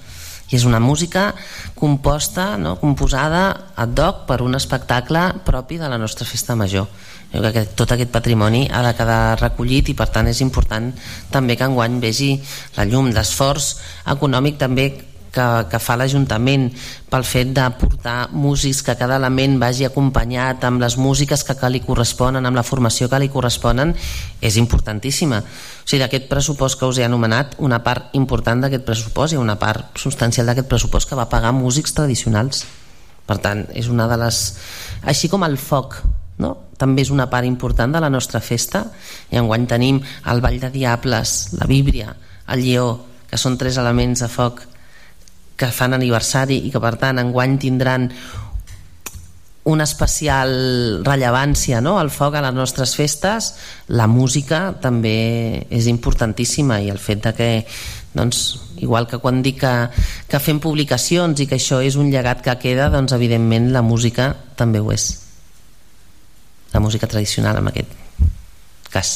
[0.52, 1.34] I és una música
[1.74, 6.90] composta, no, composada ad hoc per un espectacle propi de la nostra festa major.
[7.34, 10.92] Jo crec que tot aquest patrimoni ha de quedar recollit i per tant és important
[11.34, 12.32] també que enguany vegi
[12.78, 13.76] la llum, l'esforç
[14.16, 14.90] econòmic també
[15.36, 16.70] que, que fa l'Ajuntament
[17.12, 21.72] pel fet de portar músics que cada element vagi acompanyat amb les músiques que, que
[21.72, 23.94] li corresponen, amb la formació que li corresponen,
[24.40, 25.42] és importantíssima.
[25.44, 29.60] O sigui, d'aquest pressupost que us he anomenat, una part important d'aquest pressupost i una
[29.60, 32.66] part substancial d'aquest pressupost que va pagar músics tradicionals.
[33.26, 34.46] Per tant, és una de les...
[35.06, 35.98] Així com el foc,
[36.42, 36.56] no?
[36.78, 38.86] també és una part important de la nostra festa
[39.32, 42.16] i enguany tenim el Ball de Diables, la Bíblia,
[42.52, 42.90] el Lleó,
[43.30, 44.62] que són tres elements de foc
[45.56, 48.10] que fan aniversari i que per tant enguany tindran
[49.66, 50.52] una especial
[51.04, 51.98] rellevància no?
[51.98, 53.54] al foc a les nostres festes
[53.88, 57.50] la música també és importantíssima i el fet de que
[58.16, 58.46] doncs,
[58.78, 59.76] igual que quan dic que,
[60.30, 64.36] que fem publicacions i que això és un llegat que queda doncs evidentment la música
[64.56, 65.25] també ho és
[66.76, 67.96] la música tradicional en aquest
[68.92, 69.16] cas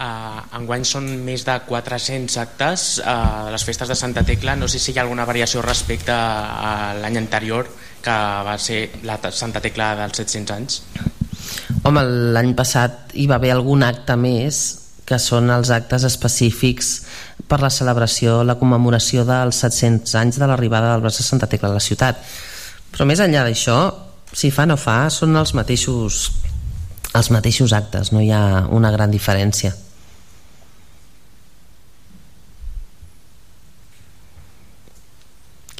[0.00, 4.54] Uh, enguany són més de 400 actes uh, de les festes de Santa Tecla.
[4.56, 7.68] No sé si hi ha alguna variació respecte a l'any anterior,
[8.00, 8.14] que
[8.46, 10.78] va ser la Santa Tecla dels 700 anys.
[11.84, 14.62] Home, l'any passat hi va haver algun acte més
[15.04, 16.94] que són els actes específics
[17.50, 21.68] per la celebració, la commemoració dels 700 anys de l'arribada del braç de Santa Tecla
[21.68, 22.24] a la ciutat.
[22.90, 23.76] Però més enllà d'això,
[24.32, 26.20] si fa no fa, són els mateixos,
[27.16, 29.72] els mateixos actes, no hi ha una gran diferència.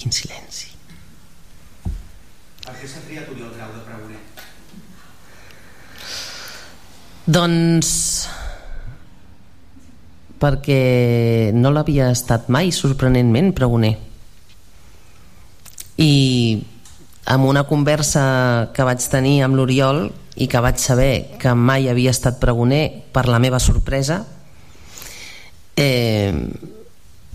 [0.00, 0.70] Quin silenci.
[2.64, 4.20] Per què s'ha triat Oriol Grau de pregoner?
[7.30, 7.90] Doncs
[10.40, 13.92] perquè no l'havia estat mai sorprenentment pregoner
[16.00, 16.12] i
[17.26, 20.06] amb una conversa que vaig tenir amb l'Oriol
[20.40, 24.22] i que vaig saber que mai havia estat pregoner per la meva sorpresa
[25.76, 26.32] eh,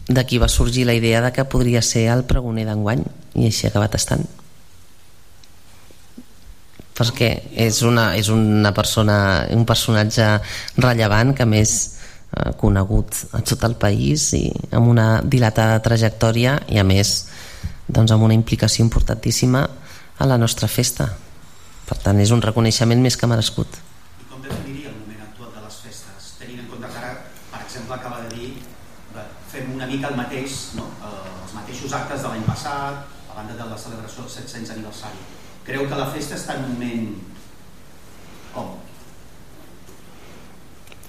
[0.07, 3.03] d'aquí va sorgir la idea de que podria ser el pregoner d'enguany
[3.35, 4.25] i així ha acabat estant.
[6.95, 7.29] Perquè
[7.65, 9.17] és una, és una persona
[9.51, 10.27] un personatge
[10.77, 16.79] rellevant que més eh, conegut a tot el país i amb una dilatada trajectòria i
[16.79, 17.17] a més
[17.87, 19.65] doncs amb una implicació importantíssima
[20.17, 21.09] a la nostra festa
[21.85, 23.81] per tant és un reconeixement més que merescut
[29.75, 30.87] una mica el mateix, no?
[31.03, 35.21] Eh, els mateixos actes de l'any passat, a banda de la celebració del 700 aniversari.
[35.67, 37.07] Creu que la festa està en un moment
[38.55, 38.73] com?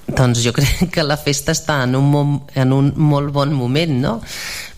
[0.06, 4.16] Doncs jo crec que la festa està en un, en un molt bon moment, no?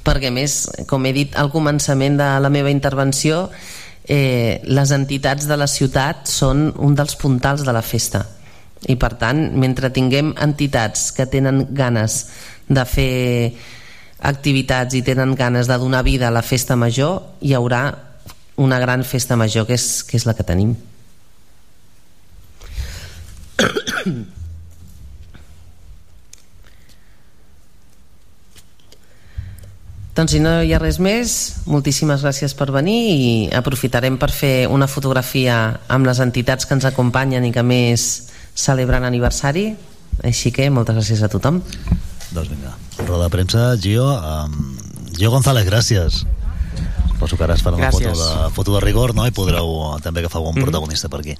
[0.08, 3.48] Perquè més, com he dit al començament de la meva intervenció,
[4.08, 8.24] eh, les entitats de la ciutat són un dels puntals de la festa
[8.88, 12.20] i per tant, mentre tinguem entitats que tenen ganes
[12.68, 13.52] de fer
[14.28, 17.82] activitats i tenen ganes de donar vida a la festa major, hi haurà
[18.56, 20.74] una gran festa major que és, que és la que tenim.
[30.18, 31.32] Doncs si no hi ha res més,
[31.70, 35.58] moltíssimes gràcies per venir i aprofitarem per fer una fotografia
[35.94, 38.08] amb les entitats que ens acompanyen i que més
[38.58, 39.68] celebren aniversari.
[40.26, 41.62] Així que moltes gràcies a tothom.
[42.34, 42.74] Doncs vinga,
[43.04, 44.08] roda de premsa, Gio.
[44.10, 44.74] Um,
[45.14, 46.24] Gio González, gràcies.
[47.12, 49.22] Suposo que ara es farà una foto de, foto de rigor, no?
[49.22, 50.66] I podreu també agafar un mm -hmm.
[50.66, 51.38] protagonista per aquí.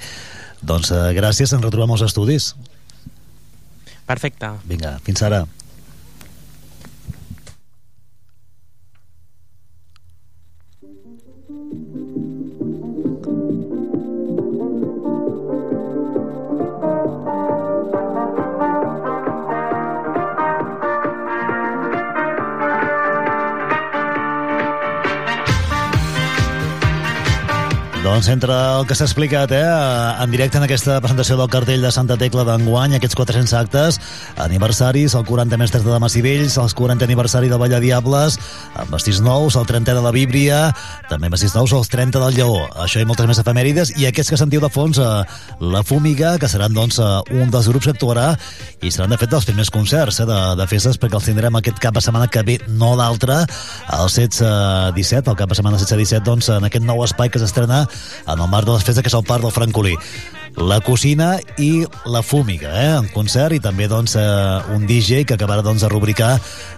[0.63, 2.55] Doncs uh, gràcies, ens retrobem als estudis.
[4.07, 4.55] Perfecte.
[4.71, 5.49] Vinga, fins ara.
[28.09, 31.91] Doncs entre el que s'ha explicat eh, en directe en aquesta presentació del cartell de
[31.93, 33.99] Santa Tecla d'enguany, aquests 400 actes,
[34.41, 38.39] aniversaris, el 40 mestres de Damas i Vells, els 40 aniversari de Valla Diables,
[38.81, 40.61] amb vestits nous, el 30 de la Bíblia,
[41.11, 42.63] també vestits nous, els 30 del Lleó.
[42.81, 45.29] Això i moltes més efemèrides, i aquests que sentiu de fons, eh,
[45.61, 48.31] la Fúmiga, que seran doncs, eh, un dels grups que actuarà,
[48.81, 51.85] i seran de fet dels primers concerts eh, de, de festes, perquè els tindrem aquest
[51.85, 53.43] cap de setmana que ve, no l'altre,
[54.01, 57.85] el 16-17, el cap de setmana 16-17, doncs, en aquest nou espai que s'estrena
[58.27, 59.97] en el marc de les festes, que és el Parc del Francolí
[60.59, 62.97] la cocina i la fúmiga, eh?
[62.99, 66.33] en concert i també doncs, eh, un DJ que acabarà doncs, de rubricar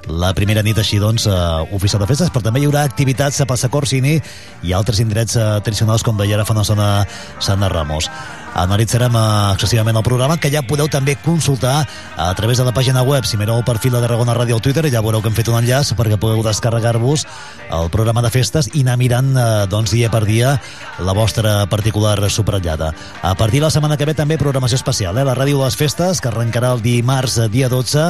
[0.08, 3.49] la primera nit així doncs, eh, oficial de festes, però també hi haurà activitats a
[3.49, 4.18] Passacorsini
[4.62, 6.90] i altres indrets eh, tradicionals com veia ara fa una zona
[7.39, 8.10] Santa Ramos
[8.54, 13.02] analitzarem eh, excessivament el programa que ja podeu també consultar a través de la pàgina
[13.06, 13.24] web.
[13.24, 15.58] Si mireu el perfil de Tarragona Ràdio al Twitter ja veureu que hem fet un
[15.60, 17.26] enllaç perquè podeu descarregar-vos
[17.70, 20.56] el programa de festes i anar mirant eh, doncs, dia per dia
[20.98, 25.24] la vostra particular subratllada a partir de la setmana que ve també programació especial eh?
[25.24, 28.06] la ràdio de les festes que arrencarà el dimarts eh, dia 12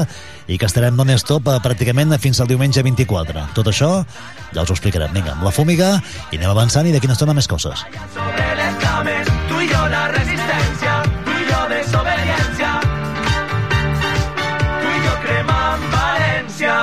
[0.48, 3.92] i que estarem non-stop eh, pràcticament fins al diumenge 24 tot això
[4.54, 5.12] ja us ho explicarem.
[5.14, 5.92] Vinga, amb la fúmiga
[6.30, 7.84] i anem avançant i d'aquí una estona més coses.
[8.14, 10.08] Sobre les cames, tu y yo la
[10.60, 12.80] resistencia, tú y yo desobediencia,
[14.80, 16.74] tú y yo cremant València.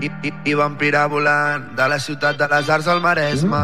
[0.00, 3.62] I, i, i vampira volant de la ciutat de les arts al Maresme.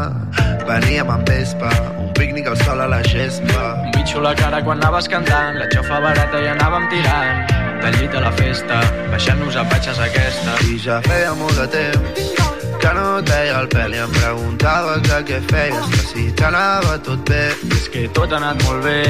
[0.67, 3.75] Veníem amb vespa, un pícnic al sol a la gespa.
[3.83, 7.55] Un bitxo la cara quan anaves cantant, la xofa barata i anàvem tirant.
[7.83, 8.81] Del llit a la festa,
[9.13, 10.57] baixant-nos a patxes aquesta.
[10.67, 12.36] I ja feia molt de temps
[12.87, 16.95] que no et veia el pèl i em preguntaves de què feies, que si t'anava
[17.07, 17.43] tot bé.
[17.75, 19.01] És que tot ha anat molt bé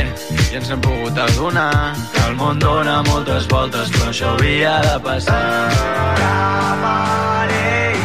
[0.49, 4.97] i ens hem pogut adonar que el món dona moltes voltes, però això havia de
[5.05, 5.43] passar.
[6.31, 7.96] Apareixer,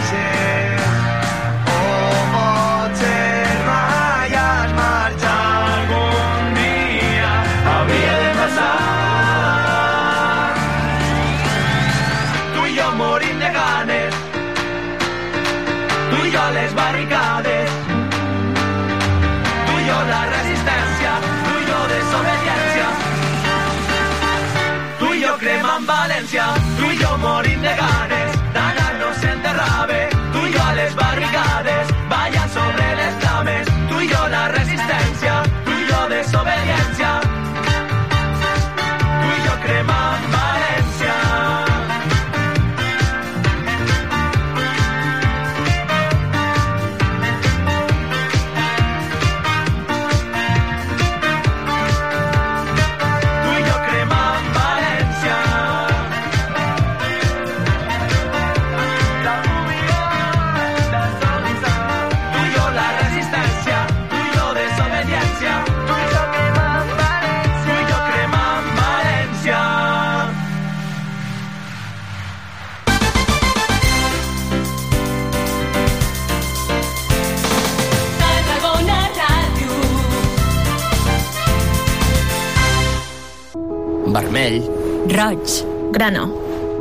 [84.12, 84.62] Vermell,
[85.08, 85.65] Roig.
[85.92, 86.28] Grano.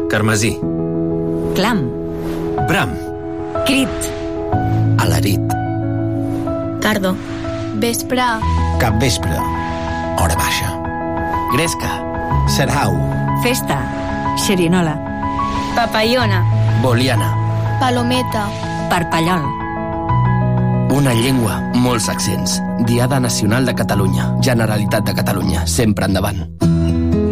[0.10, 0.60] carmesí,
[1.56, 1.80] Clam.
[2.68, 2.92] bram,
[3.66, 3.90] Crit.
[4.98, 5.40] alarit,
[6.82, 7.16] Cardo.
[7.76, 8.22] Vespre.
[8.80, 9.38] capvespre,
[10.19, 10.69] hora baixa,
[11.53, 11.92] gresca,
[12.48, 12.93] sarau,
[13.42, 13.80] Festa.
[14.38, 14.95] Xerinola.
[15.76, 16.43] Papayona.
[16.82, 17.35] boliana,
[17.80, 18.48] Palometa.
[18.90, 19.42] Parpallol.
[20.92, 22.61] Una llengua, molts accents.
[22.85, 24.35] Diada Nacional de Catalunya.
[24.42, 25.66] Generalitat de Catalunya.
[25.66, 26.43] Sempre endavant.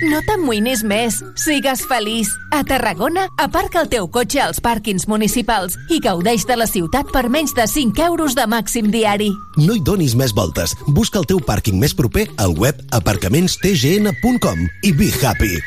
[0.00, 2.30] No t'amoïnis més, sigues feliç.
[2.56, 7.28] A Tarragona, aparca el teu cotxe als pàrquings municipals i gaudeix de la ciutat per
[7.28, 9.28] menys de 5 euros de màxim diari.
[9.60, 10.72] No hi donis més voltes.
[10.88, 15.60] Busca el teu pàrquing més proper al web aparcamentstgn.com i be happy.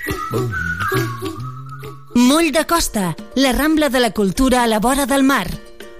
[2.15, 5.47] Moll de Costa, la Rambla de la Cultura a la vora del mar.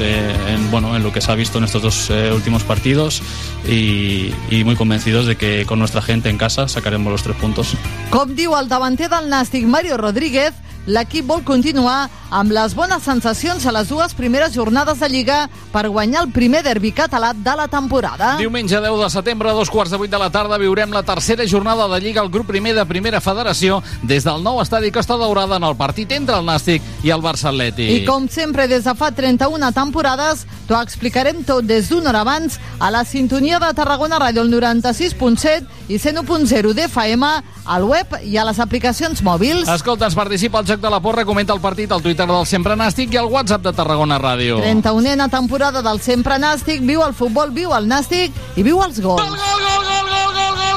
[0.00, 3.22] eh, en, bueno, en lo que se ha visto en estos dos eh, últimos partidos
[3.68, 7.76] y, y muy convencidos de que con nuestra gente en casa sacaremos los tres puntos.
[8.10, 10.54] Com diu el davanter del Nàstic, Mario Rodríguez,
[10.86, 15.38] l'equip vol continuar amb les bones sensacions a les dues primeres jornades de Lliga
[15.72, 18.36] per guanyar el primer derbi català de la temporada.
[18.38, 21.46] Diumenge 10 de setembre, a dos quarts de vuit de la tarda, viurem la tercera
[21.46, 25.58] jornada de Lliga al grup primer de Primera Federació des del nou estadi Costa Daurada
[25.58, 27.90] en el partit entre el Nàstic i el Barça Atlètic.
[27.90, 32.60] I com sempre, des de fa 31 temporades, t'ho explicarem tot des d'una hora abans
[32.78, 37.26] a la sintonia de Tarragona Ràdio, el 96.7 i 101.0 d'FM,
[37.70, 39.68] al web i a les aplicacions mòbils.
[39.70, 42.76] Escolta, ens participa al Isaac de la Porra comenta el partit al Twitter del Sempre
[42.78, 44.60] Nàstic i al WhatsApp de Tarragona Ràdio.
[44.62, 49.18] 31a temporada del Sempre Nàstic, viu el futbol, viu el Nàstic i viu els gols.
[49.18, 50.69] Gol, gol, gol, gol, gol, gol!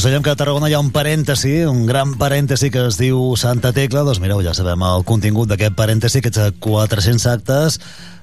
[0.00, 3.18] Us dèiem que a Tarragona hi ha un parèntesi, un gran parèntesi que es diu
[3.36, 7.76] Santa Tecla, doncs mireu, ja sabem el contingut d'aquest parèntesi, aquests 400 actes,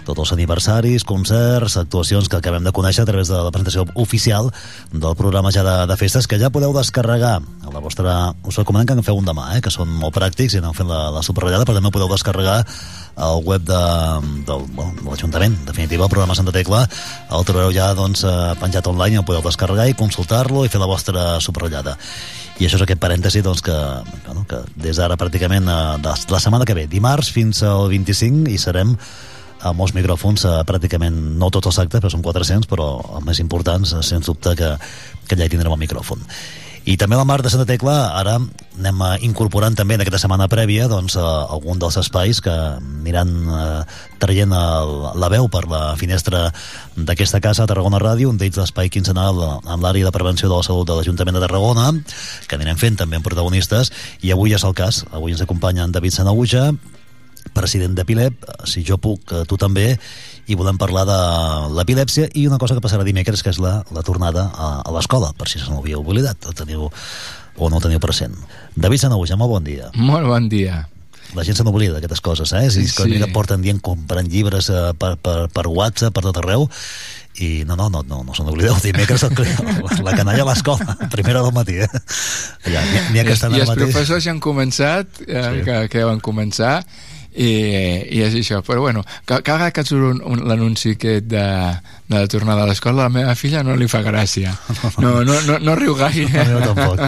[0.07, 4.51] tots els aniversaris, concerts, actuacions que acabem de conèixer a través de la presentació oficial
[4.93, 8.15] del programa ja de, de festes, que ja podeu descarregar a la vostra...
[8.47, 10.89] Us recomanem que en feu un demà, eh, que són molt pràctics i aneu fent
[10.89, 12.61] la, la subratllada, però també podeu descarregar
[13.17, 13.83] al web de,
[14.47, 15.55] del, bueno, de l'Ajuntament.
[15.59, 19.43] En definitiva, el programa Santa Tecla el trobareu ja doncs, eh, penjat online, el podeu
[19.45, 21.97] descarregar i consultar-lo i fer la vostra subratllada.
[22.57, 23.77] I això és aquest parèntesi doncs, que,
[24.25, 28.47] bueno, que des d'ara pràcticament eh, de la setmana que ve, dimarts fins al 25,
[28.53, 28.95] hi serem
[29.61, 32.87] a molts micròfons, eh, pràcticament no tots els actes, però són 400, però
[33.17, 34.77] els més importants, eh, sens dubte, que,
[35.27, 36.23] que allà hi tindrem el micròfon.
[36.87, 40.47] I també la Mar de Santa Tecla, ara anem eh, incorporant també en aquesta setmana
[40.47, 43.81] prèvia doncs, algun dels espais que aniran eh,
[44.23, 46.45] traient el, la veu per la finestra
[46.95, 50.63] d'aquesta casa a Tarragona Ràdio, un d'ells l'espai quinzenal amb l'àrea de prevenció de la
[50.63, 51.89] salut de l'Ajuntament de Tarragona,
[52.47, 53.91] que anirem fent també amb protagonistes,
[54.23, 55.03] i avui és el cas.
[55.11, 56.69] Avui ens acompanya en David Sanaúja,
[57.57, 59.89] president d'Epilep, si jo puc, eh, tu també,
[60.47, 61.19] i volem parlar de
[61.75, 65.33] l'epilèpsia i una cosa que passarà dimecres, que és la, la tornada a, a l'escola,
[65.37, 66.87] per si se n'havíeu oblidat, o, teniu,
[67.57, 68.37] o no ho teniu present.
[68.75, 69.91] David Sanaúja, molt bon dia.
[69.97, 70.85] Molt bon dia.
[71.35, 72.69] La gent se n'oblida d'aquestes coses, eh?
[72.71, 73.17] Si sí.
[73.19, 76.69] que porten dient comprant llibres eh, per, per, per WhatsApp, per tot arreu,
[77.43, 80.95] i no, no, no, no, no se n'oblideu, dimecres el, la, la canalla a l'escola,
[81.11, 81.89] primera del matí, eh?
[83.11, 85.65] N'hi ha que estan I, i els professors ja han començat, eh, sí.
[85.67, 86.79] que, que van començar,
[87.37, 87.51] i,
[88.17, 91.27] i és això, però bueno, ca- cada vegada que et surt un, un, l'anunci aquest
[91.29, 91.45] de,
[92.07, 94.53] de la tornada a l'escola, a la meva filla no li fa gràcia.
[95.03, 96.29] No, no, no, no riu gaire.
[96.47, 97.01] No, jo tampoc.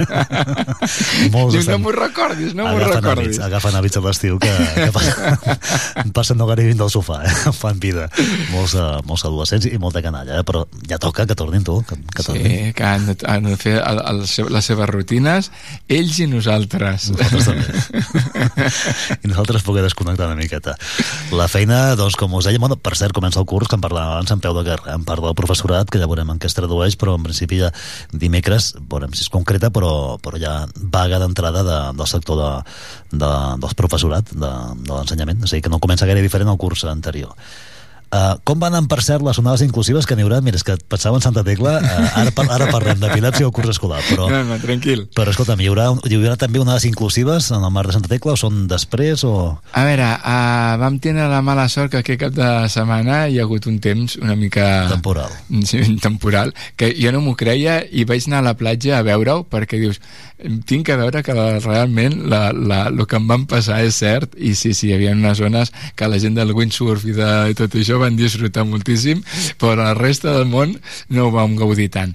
[1.34, 3.38] Molts Diu, estan- no m'ho recordis, no m'ho recordis.
[3.38, 7.54] hàbits, agafen hàbits a l'estiu que, que passen, no gaire dins del sofà, eh?
[7.56, 8.10] fan vida.
[8.52, 10.44] Molts, uh, molts adolescents i molta canalla, eh?
[10.48, 12.46] però ja toca que tornin tu, que, que tornin.
[12.50, 14.22] Sí, que han han de fer el, el,
[14.56, 15.52] les seves rutines,
[15.88, 17.10] ells i nosaltres.
[17.16, 18.44] Nosaltres també.
[19.24, 20.76] I nosaltres poder desconnectar una miqueta.
[21.36, 24.16] La feina, doncs, com us deia, bueno, per cert, comença el curs, que en parlàvem
[24.18, 26.58] abans, en peu de guerra, en part del professorat, que ja veurem en què es
[26.58, 27.72] tradueix, però en principi ja
[28.12, 32.52] dimecres, veurem si és concreta, però, però ja vaga d'entrada de, del sector de,
[33.16, 34.54] de, dels professorat, de,
[34.84, 37.36] de l'ensenyament, o sigui que no comença gaire diferent al curs anterior.
[38.10, 40.40] Uh, com van, per cert, les onades inclusives que n'hi haurà?
[40.42, 43.70] Mira, és que pensava en Santa Tecla, uh, ara, par ara parlem d'epilèpsia o curs
[43.76, 44.26] escolar, però...
[44.32, 45.04] No, no, tranquil.
[45.14, 48.34] Però, escolta'm, hi haurà, hi haurà també onades inclusives en el mar de Santa Tecla
[48.34, 49.34] o són després o...
[49.78, 53.46] A veure, uh, vam tenir la mala sort que aquest cap de setmana hi ha
[53.46, 54.66] hagut un temps una mica...
[54.90, 55.36] Temporal.
[55.70, 59.46] Sí, temporal, que jo no m'ho creia i vaig anar a la platja a veure-ho
[59.54, 60.02] perquè dius,
[60.40, 64.54] tinc que veure que realment la, la, el que em van passar és cert i
[64.56, 67.76] sí, sí, hi havia unes zones que la gent del windsurf i de i tot
[67.76, 69.20] això van disfrutar moltíssim
[69.60, 70.78] però la resta del món
[71.12, 72.14] no ho vam gaudir tant.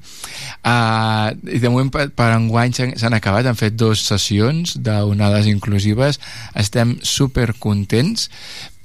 [0.65, 6.21] Uh, i de moment per, per enguany s'han acabat, han fet dues sessions d'onades inclusives.
[6.57, 8.31] Estem super contents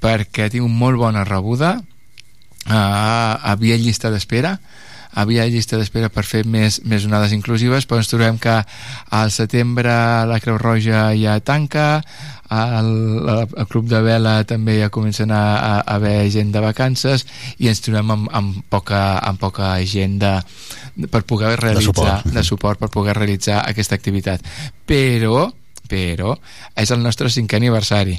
[0.04, 1.78] perquè tinc molt bona rebuda.
[2.68, 4.58] Uh, havia llista d'espera
[5.14, 8.60] havia llista d'espera per fer més, més onades inclusives, però ens trobem que
[9.16, 9.94] al setembre
[10.30, 12.02] la Creu Roja ja tanca,
[12.50, 17.26] el, el club de vela també ja comencen a, a, a haver gent de vacances
[17.58, 20.34] i ens trobem amb, amb, poca, amb poca gent de,
[21.12, 22.34] per poder realitzar de suport.
[22.40, 24.46] de suport per poder realitzar aquesta activitat.
[24.90, 25.50] Però,
[25.90, 26.36] però
[26.76, 28.18] és el nostre cinquè aniversari.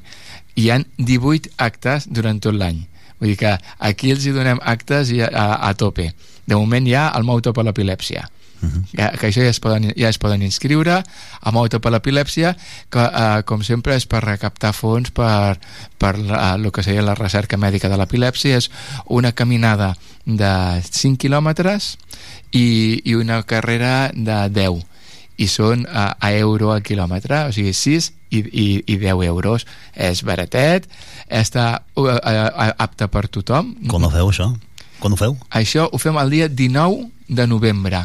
[0.59, 2.85] Hi han 18 actes durant tot l'any.
[3.21, 6.11] Vull dir que aquí els hi donem actes a, a, a tope
[6.51, 8.27] de moment hi ha el Mouto per l'epilèpsia.
[8.61, 8.83] Uh -huh.
[8.93, 11.03] que, que això ja es poden, ja es poden inscriure
[11.41, 12.57] a Mouto per l'epilèpsia
[12.91, 15.59] que eh, com sempre és per recaptar fons per,
[15.97, 18.57] per la, el que seria la recerca mèdica de l'epilèpsia.
[18.57, 18.71] És
[19.07, 19.97] una caminada
[20.27, 21.97] de 5 quilòmetres
[22.51, 24.85] i, i una carrera de 10
[25.41, 29.65] i són a, a euro al quilòmetre, o sigui 6 i, i, i 10 euros.
[29.95, 30.89] És baratet
[31.27, 33.73] està uh, uh, apte per tothom.
[33.89, 34.51] Com ho feu això?
[35.01, 35.37] Quan ho feu?
[35.51, 38.05] Això ho fem el dia 19 de novembre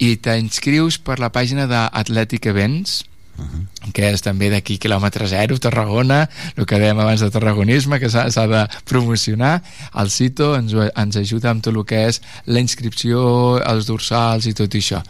[0.00, 3.00] i t'inscrius per la pàgina d'Atlètic Events
[3.40, 3.92] Uh -huh.
[3.92, 8.46] que és també d'aquí quilòmetre zero Tarragona, el que dèiem abans de tarragonisme que s'ha
[8.46, 9.62] de promocionar
[9.94, 14.52] el CITO ens, ens ajuda amb tot el que és la inscripció els dorsals i
[14.52, 15.02] tot això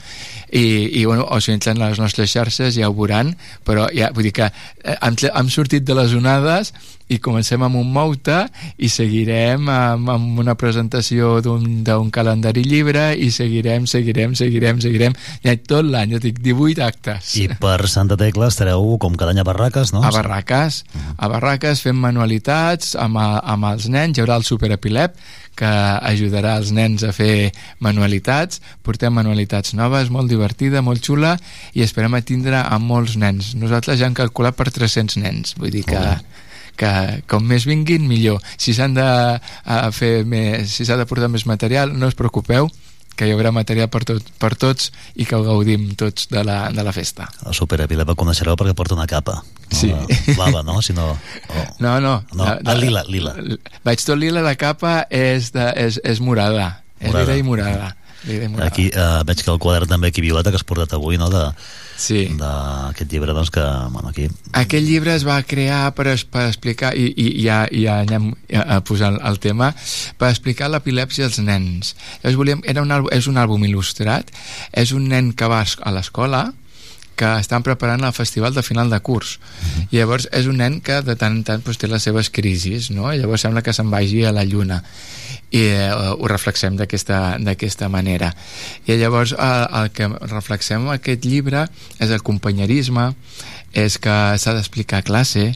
[0.53, 4.23] i, i bueno, o si entren les nostres xarxes ja ho veuran, però ja, vull
[4.23, 4.53] dir que
[4.85, 6.73] eh, hem, hem sortit de les onades
[7.11, 8.37] i comencem amb un moute
[8.79, 15.17] i seguirem amb, amb una presentació d'un calendari llibre i seguirem, seguirem, seguirem, seguirem.
[15.45, 17.35] Ja tot l'any, jo dic 18 actes.
[17.43, 20.05] I per Santa Tecla estareu com cada any a Barraques, no?
[20.07, 20.85] A Barraques,
[21.17, 25.19] a Barraques fem manualitats amb, a, amb els nens, hi haurà el superepilep
[25.61, 25.71] que
[26.09, 27.51] ajudarà els nens a fer
[27.85, 28.63] manualitats.
[28.87, 31.35] Portem manualitats noves, molt divertida molt xula
[31.75, 35.75] i esperem a tindre a molts nens, nosaltres ja hem calculat per 300 nens, vull
[35.75, 36.01] dir que
[36.81, 36.93] que
[37.31, 39.09] com més vinguin millor si s'han de
[39.97, 42.71] fer més si s'ha de portar més material no us preocupeu
[43.21, 44.89] que hi haurà material per, tot, per tots
[45.21, 47.27] i que ho gaudim tots de la, de la festa.
[47.45, 49.43] El Superepilep el coneixereu perquè porta una capa.
[49.43, 49.77] No?
[49.77, 49.91] Sí.
[50.31, 50.79] Blava, no?
[50.81, 51.11] Si no,
[51.53, 51.67] oh.
[51.85, 52.15] no, no.
[52.33, 52.45] no.
[52.47, 53.35] La, la, lila, lila.
[53.85, 56.81] Vaig tot lila, la capa és, de, és, és morada.
[57.03, 57.11] morada.
[57.11, 57.93] És lila i morada.
[58.65, 61.31] Aquí eh, veig que el quadern també aquí violeta que has portat avui, no?
[61.33, 61.47] De,
[62.01, 62.27] sí.
[62.37, 64.29] d'aquest llibre, doncs que, bueno, aquí...
[64.61, 69.15] Aquest llibre es va crear per, per explicar, i, i ja, ja anem a posar
[69.17, 69.73] el tema,
[70.21, 71.95] per explicar l'epilèpsia als nens.
[72.23, 74.33] Llavors volíem, era un, àlbum, és un àlbum il·lustrat,
[74.85, 76.49] és un nen que va a l'escola,
[77.21, 79.87] que estan preparant el festival de final de curs uh -huh.
[79.91, 82.91] i llavors és un nen que de tant en tant pues, té les seves crisis
[82.91, 83.13] no?
[83.13, 84.83] I llavors sembla que se'n vagi a la lluna
[85.51, 88.33] i eh, ho reflexem d'aquesta manera.
[88.87, 89.49] I llavors eh,
[89.83, 91.67] el que reflexem en aquest llibre
[91.99, 93.11] és el companyerisme
[93.73, 95.51] és que s'ha d'explicar a classe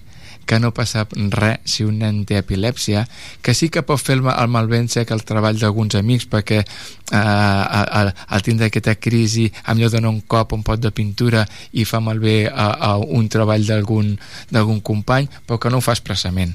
[0.44, 3.06] que no passa res si un nen té epilèpsia,
[3.42, 7.16] que sí que pot fer el, el malvent sec el treball d'alguns amics perquè eh,
[7.16, 11.86] al, al tindre aquesta crisi amb allò dona un cop un pot de pintura i
[11.88, 16.52] fa malbé a, a un treball d'algun company però que no ho fa expressament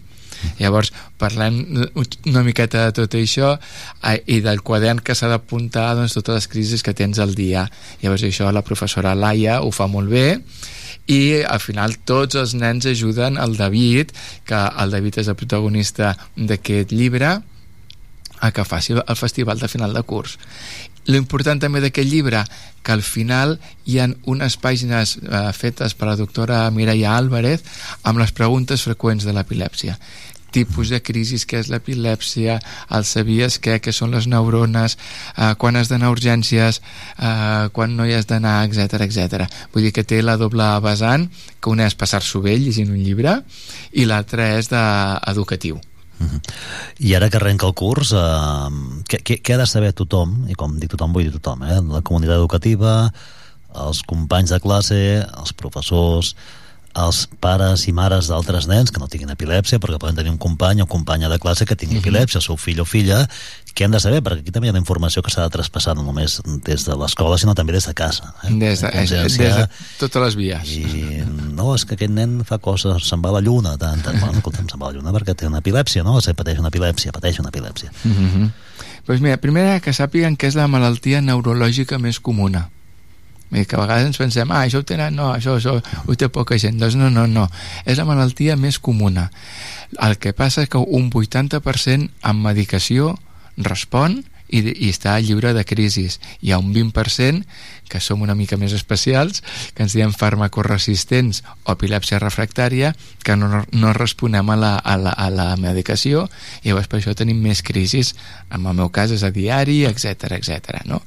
[0.59, 1.59] llavors parlem
[2.25, 6.49] una miqueta de tot això eh, i del quadern que s'ha d'apuntar doncs, totes les
[6.51, 7.67] crisis que tens al dia.
[8.03, 10.39] Llavors això la professora Laia ho fa molt bé
[11.09, 14.13] i al final tots els nens ajuden el David
[14.45, 17.39] que el David és el protagonista d'aquest llibre
[18.39, 20.37] a que faci el festival de final de curs
[21.09, 22.43] L'important també d'aquest llibre
[22.85, 23.57] que al final
[23.89, 27.65] hi ha unes pàgines eh, fetes per la doctora Mireia Álvarez
[28.03, 29.97] amb les preguntes freqüents de l'epilèpsia
[30.49, 32.57] tipus de crisis, què és l'epilèpsia,
[32.95, 34.97] el sabies què, què són les neurones,
[35.35, 36.81] eh, quan has d'anar a urgències,
[37.17, 39.45] eh, quan no hi has d'anar, etc etc.
[39.73, 41.29] Vull dir que té la doble vessant,
[41.61, 43.39] que una és passar-s'ho bé llegint un llibre
[43.93, 45.79] i l'altra és d'educatiu.
[46.19, 46.41] Uh -huh.
[46.99, 48.15] I ara que arrenca el curs, eh,
[49.07, 51.81] què, què, què ha de saber tothom, i com dic tothom vull dir tothom, eh,
[51.81, 53.11] la comunitat educativa,
[53.75, 56.35] els companys de classe, els professors,
[56.97, 60.81] els pares i mares d'altres nens que no tinguin epilèpsia perquè poden tenir un company
[60.81, 62.07] o companya de classe que tingui uh -huh.
[62.07, 63.27] epilèpsia, el seu fill o filla
[63.75, 64.23] què han de saber?
[64.23, 67.37] Perquè aquí també hi ha informació que s'ha de traspassar no només des de l'escola
[67.37, 68.51] sinó també des de casa eh?
[68.51, 69.67] des, de, és, des de
[69.99, 71.23] totes les vies i
[71.59, 74.17] no, és que aquest nen fa coses se'n va a la lluna tant, tant.
[74.21, 76.17] bueno, escolta'm, se'n va a la lluna perquè té una epilèpsia no?
[76.23, 78.49] se pateix una epilèpsia, pateix una epilèpsia uh -huh.
[79.05, 82.69] pues mira, primer que sàpiguen que és la malaltia neurològica més comuna
[83.51, 86.29] i que a vegades ens pensem, ah, això ho tenen, no, això, això ho té
[86.29, 86.77] poca gent.
[86.77, 87.47] Doncs no, no, no.
[87.85, 89.29] És la malaltia més comuna.
[89.97, 93.15] El que passa és que un 80% amb medicació
[93.57, 96.19] respon i, i està lliure de crisis.
[96.41, 97.45] Hi ha un 20%
[97.89, 99.41] que som una mica més especials,
[99.73, 102.93] que ens diem farmacoresistents o epilèpsia refractària,
[103.25, 106.27] que no, no responem a la, a, la, a la medicació
[106.61, 108.13] i llavors per això tenim més crisis,
[108.53, 110.83] en el meu cas és a diari, etc etc.
[110.85, 111.01] no?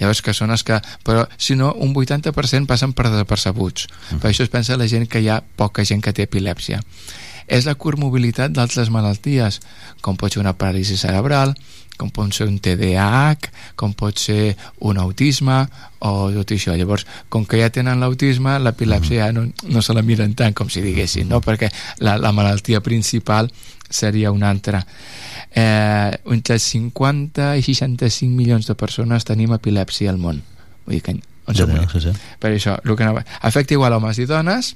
[0.00, 0.78] Llavors que són els que...
[1.06, 3.88] Però si no, un 80% passen per desapercebuts.
[4.10, 4.20] Mm.
[4.20, 6.82] Per això es pensa la gent que hi ha poca gent que té epilèpsia
[7.46, 9.60] és la comorbilitat d'altres malalties,
[10.02, 11.54] com pot ser una paràlisi cerebral,
[11.98, 15.62] com pot ser un TDAH, com pot ser un autisme
[16.06, 16.76] o tot això.
[16.76, 20.70] Llavors, com que ja tenen l'autisme, l'epilèpsia ja no, no se la miren tant com
[20.72, 21.40] si diguessin, no?
[21.44, 21.70] perquè
[22.04, 23.50] la, la malaltia principal
[23.88, 24.82] seria una altra.
[25.56, 30.42] Eh, entre 50 i 65 milions de persones tenim epilèpsia al món.
[30.86, 31.16] Vull dir que
[31.46, 32.12] ja, sí, sí.
[32.42, 33.22] Per això, el que no...
[33.46, 34.74] afecta igual homes i dones,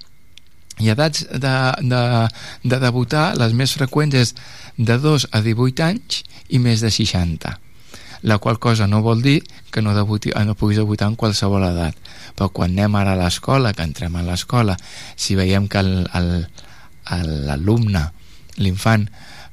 [0.80, 2.02] i edats de, de,
[2.64, 4.34] de debutar, les més freqüents és
[4.76, 7.58] de 2 a 18 anys i més de 60
[8.22, 9.42] la qual cosa no vol dir
[9.72, 11.96] que no, debuti, no puguis debutar en qualsevol edat.
[12.36, 14.76] Però quan anem ara a l'escola que entrem a l'escola
[15.16, 15.82] si veiem que
[17.10, 18.04] l'alumne
[18.60, 19.08] l'infant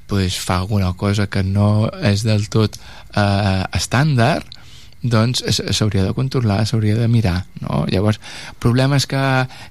[0.07, 2.77] pues, fa alguna cosa que no és del tot
[3.15, 4.56] eh, estàndard
[5.01, 7.85] doncs s'hauria de controlar, s'hauria de mirar no?
[7.91, 8.19] llavors,
[8.59, 9.21] problemes que,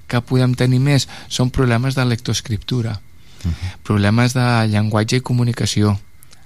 [0.07, 3.01] que podem tenir més són problemes de lectoescriptura
[3.47, 3.77] uh -huh.
[3.83, 5.99] problemes de llenguatge i comunicació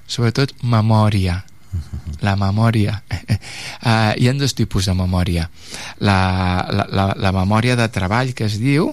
[0.07, 2.17] sobretot memòria uh -huh.
[2.21, 5.51] la memòria uh, hi ha dos tipus de memòria
[5.99, 8.93] la, la, la, la memòria de treball que es diu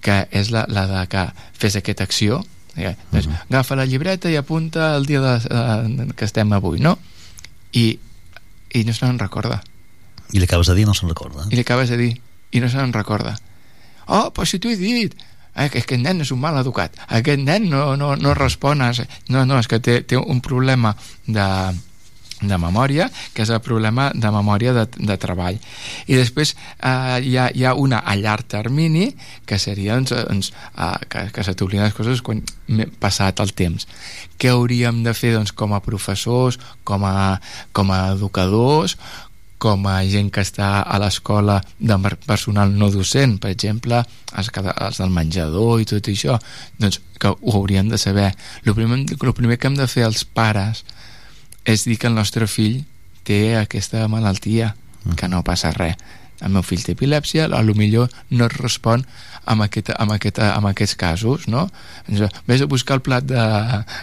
[0.00, 2.44] que és la, la de que fes aquesta acció
[2.76, 3.42] eh, doncs, uh -huh.
[3.50, 6.98] agafa la llibreta i apunta el dia de, uh, que estem avui no?
[7.72, 7.98] i
[8.74, 9.60] i no se'n recorda.
[10.32, 11.46] I li acabes de dir no se'n recorda.
[11.48, 12.12] I li acabes de dir
[12.52, 13.36] i no se'n recorda.
[14.06, 15.16] Oh, però si t'ho he dit.
[15.58, 16.94] Eh, que aquest nen és un mal educat.
[17.18, 18.92] Aquest nen no, no, no respon a...
[19.28, 20.94] no, no, és que té, té un problema
[21.26, 21.46] de,
[22.40, 25.58] de memòria, que és el problema de memòria de, de treball.
[26.06, 29.10] I després eh, hi, ha, hi ha una a llarg termini,
[29.46, 32.42] que seria doncs, doncs, eh, que, que se t'obliden les coses quan
[33.02, 33.88] passat el temps.
[34.38, 37.38] Què hauríem de fer doncs, com a professors, com a,
[37.74, 38.98] com a educadors,
[39.58, 44.04] com a gent que està a l'escola de personal no docent, per exemple,
[44.38, 46.38] els, els del menjador i tot això,
[46.78, 48.30] doncs que ho hauríem de saber.
[48.64, 50.84] El primer, el primer que hem de fer els pares
[51.68, 52.80] és dir que el nostre fill
[53.28, 54.72] té aquesta malaltia,
[55.04, 55.18] mm.
[55.20, 55.98] que no passa res.
[56.38, 59.02] El meu fill té epilèpsia, a lo millor no es respon
[59.48, 61.66] amb, aquest, amb, aquest, amb aquests casos, no?
[62.46, 63.42] Ves a buscar el plat de,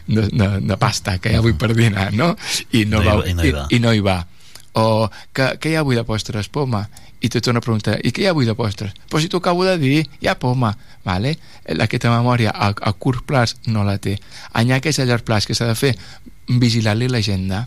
[0.10, 2.34] de, de, de pasta que hi ha avui per dinar, no?
[2.76, 3.66] I no, no, va, hi, no hi va.
[3.69, 4.19] I, i no hi va.
[4.76, 6.52] O que, que hi ha avui de postres?
[6.52, 6.84] Poma.
[7.24, 8.92] I te torna a preguntar, i què hi ha avui de postres?
[9.10, 10.74] Però si t'ho acabo de dir, hi ha poma,
[11.08, 11.38] vale?
[11.72, 14.18] Aquesta memòria a, a curt plaç no la té.
[14.60, 15.95] Anyà que és a llarg plaç, que s'ha de fer?
[16.49, 17.65] Vigilar-li l'agenda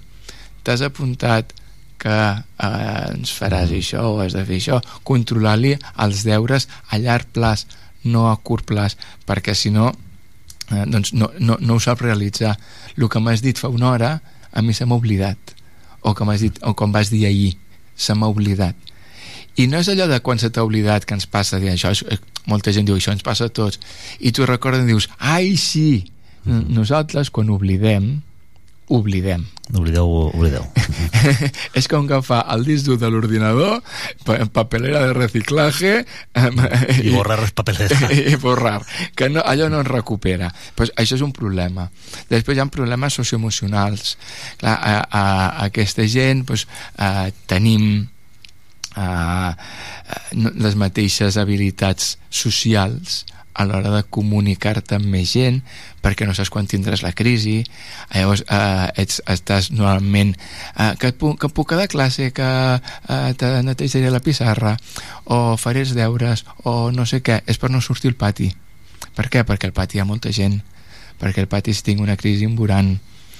[0.68, 1.54] t'has apuntat
[1.98, 3.78] que eh, ens faràs mm.
[3.80, 5.74] això o has de fer això, controlar-li
[6.04, 7.64] els deures a llarg plaç,
[8.04, 9.90] no a curt plaç, perquè si no,
[10.70, 12.54] eh, doncs no, no, no ho sap realitzar.
[12.98, 14.12] El que m'has dit fa una hora,
[14.52, 15.56] a mi se m'ha oblidat,
[16.04, 17.56] o que dit, o com vas dir ahir,
[17.96, 18.76] se m'ha oblidat.
[19.58, 22.20] I no és allò de quan se t'ha oblidat que ens passa, dir, això, eh,
[22.46, 23.80] molta gent diu, això ens passa a tots,
[24.20, 26.04] i tu recordes i dius, ai, sí,
[26.44, 26.68] mm.
[26.76, 28.20] nosaltres quan oblidem,
[28.88, 29.46] oblidem.
[29.74, 30.64] Oblideu, oblideu.
[31.78, 33.82] és com agafar el disc dur de l'ordinador,
[34.52, 35.92] papelera de reciclaje...
[36.32, 38.08] I borrar papelera.
[38.32, 38.80] I borrar,
[39.14, 40.48] que no, allò no es recupera.
[40.74, 41.90] Pues això és un problema.
[42.32, 44.16] Després hi ha problemes socioemocionals.
[44.60, 46.64] Clar, a, a, a aquesta gent pues,
[46.96, 48.08] a, tenim
[48.96, 49.08] a,
[49.52, 53.26] a, les mateixes habilitats socials
[53.58, 55.58] a l'hora de comunicar-te amb més gent
[56.04, 57.56] perquè no saps quan tindràs la crisi
[58.14, 63.32] llavors eh, ets, estàs normalment eh, que, puc, que puc quedar a classe que eh,
[63.38, 64.76] te netejaré la pissarra
[65.26, 68.52] o faré els deures o no sé què, és per no sortir al pati
[69.18, 69.42] per què?
[69.42, 70.60] perquè al pati hi ha molta gent
[71.18, 72.98] perquè al pati si tinc una crisi em veuran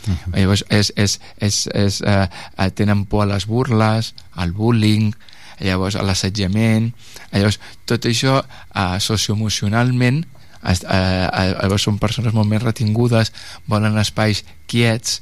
[0.09, 0.39] Uh -huh.
[0.41, 5.13] llavors és, és, és, és, eh, tenen por a les burles al bullying
[5.61, 6.91] llavors l'assetjament
[7.33, 13.33] llavors tot això eh, socioemocionalment eh, eh, són persones molt més retingudes
[13.67, 15.21] volen espais quiets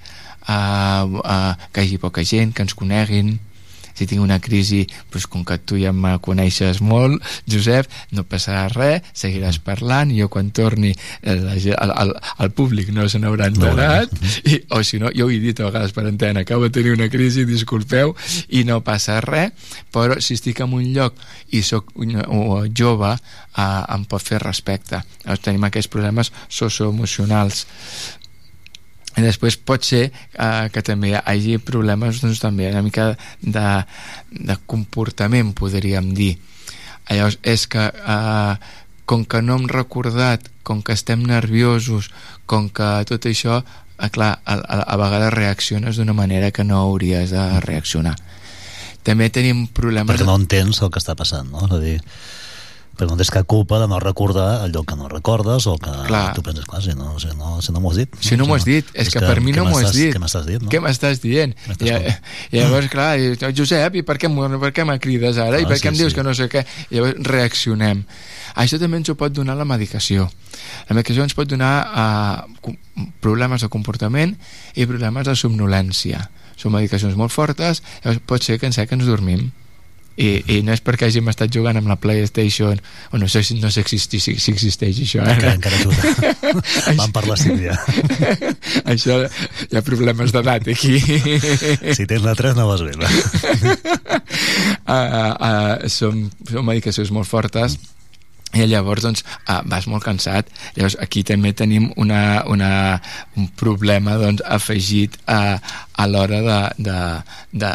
[0.48, 3.36] eh, eh, que hi hagi poca gent que ens coneguin
[3.96, 8.66] si tinc una crisi, doncs com que tu ja me coneixes molt, Josep, no passarà
[8.72, 10.92] res, seguiràs parlant, jo quan torni
[11.22, 15.28] el, el, el, el públic no se n'haurà enterat, no, i, o si no, jo
[15.28, 18.14] ho he dit a vegades per antena, acabo de tenir una crisi, disculpeu,
[18.48, 21.16] i no passa res, però si estic en un lloc
[21.56, 21.92] i sóc
[22.76, 23.16] jove,
[23.56, 25.00] eh, em pot fer respecte.
[25.24, 27.64] Llavors tenim aquests problemes socioemocionals
[29.16, 33.68] i després pot ser eh, que també hi hagi problemes doncs, també una mica de,
[34.30, 36.34] de comportament podríem dir
[37.08, 38.54] llavors és que eh,
[39.06, 42.10] com que no hem recordat com que estem nerviosos
[42.50, 46.82] com que tot això eh, clar, a, a, a vegades reacciones d'una manera que no
[46.82, 48.16] hauries de reaccionar
[49.06, 51.64] també tenim problemes perquè no entens el que està passant no?
[51.68, 52.00] és a dir,
[52.96, 56.32] però no tens cap culpa de no recordar allò que no recordes o que clar.
[56.34, 58.14] tu penses, clar, si no, si no, si no m'ho has dit.
[58.20, 59.92] Si no, no m'ho has dit, és, és que, que per mi no m'ho has
[59.92, 60.14] dit.
[60.14, 60.64] Què m'estàs dient?
[60.64, 60.70] No?
[60.72, 61.52] Què m'estàs dient?
[61.76, 63.10] I, I llavors, clar,
[63.52, 65.60] Josep, i per què, per què me crides ara?
[65.60, 66.18] Ah, I per què sí, em dius sí.
[66.18, 66.64] que no sé què?
[66.88, 68.00] I llavors reaccionem.
[68.56, 70.30] Això també ens ho pot donar la medicació.
[70.88, 72.72] La medicació ens pot donar uh,
[73.20, 74.32] problemes de comportament
[74.72, 76.24] i problemes de somnolència.
[76.56, 79.50] Són medicacions molt fortes, llavors pot ser que en sec ens dormim
[80.16, 82.80] i, i no és perquè hàgim estat jugant amb la Playstation
[83.12, 85.34] o no sé, no sé si, si, si existeix això eh?
[85.36, 86.00] encara, encara ajuda
[87.00, 87.76] vam parlar sí ja
[88.92, 89.22] això
[89.66, 90.96] hi ha problemes d'edat aquí.
[91.96, 93.02] Si tens la 3 no vas bé uh,
[94.86, 97.76] uh, són, són medicacions molt fortes.
[97.76, 97.95] mm
[98.56, 100.50] i llavors doncs, ah, vas molt cansat.
[100.76, 102.70] Llavors aquí també tenim una, una,
[103.36, 105.58] un problema doncs, afegit a,
[105.94, 106.98] a l'hora de, de,
[107.64, 107.72] de,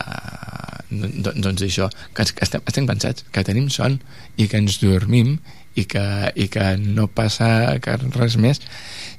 [0.92, 4.00] de, doncs això que, que estem, estem cansats, que tenim son
[4.38, 5.38] i que ens dormim
[5.76, 8.64] i que, i que no passa que res més.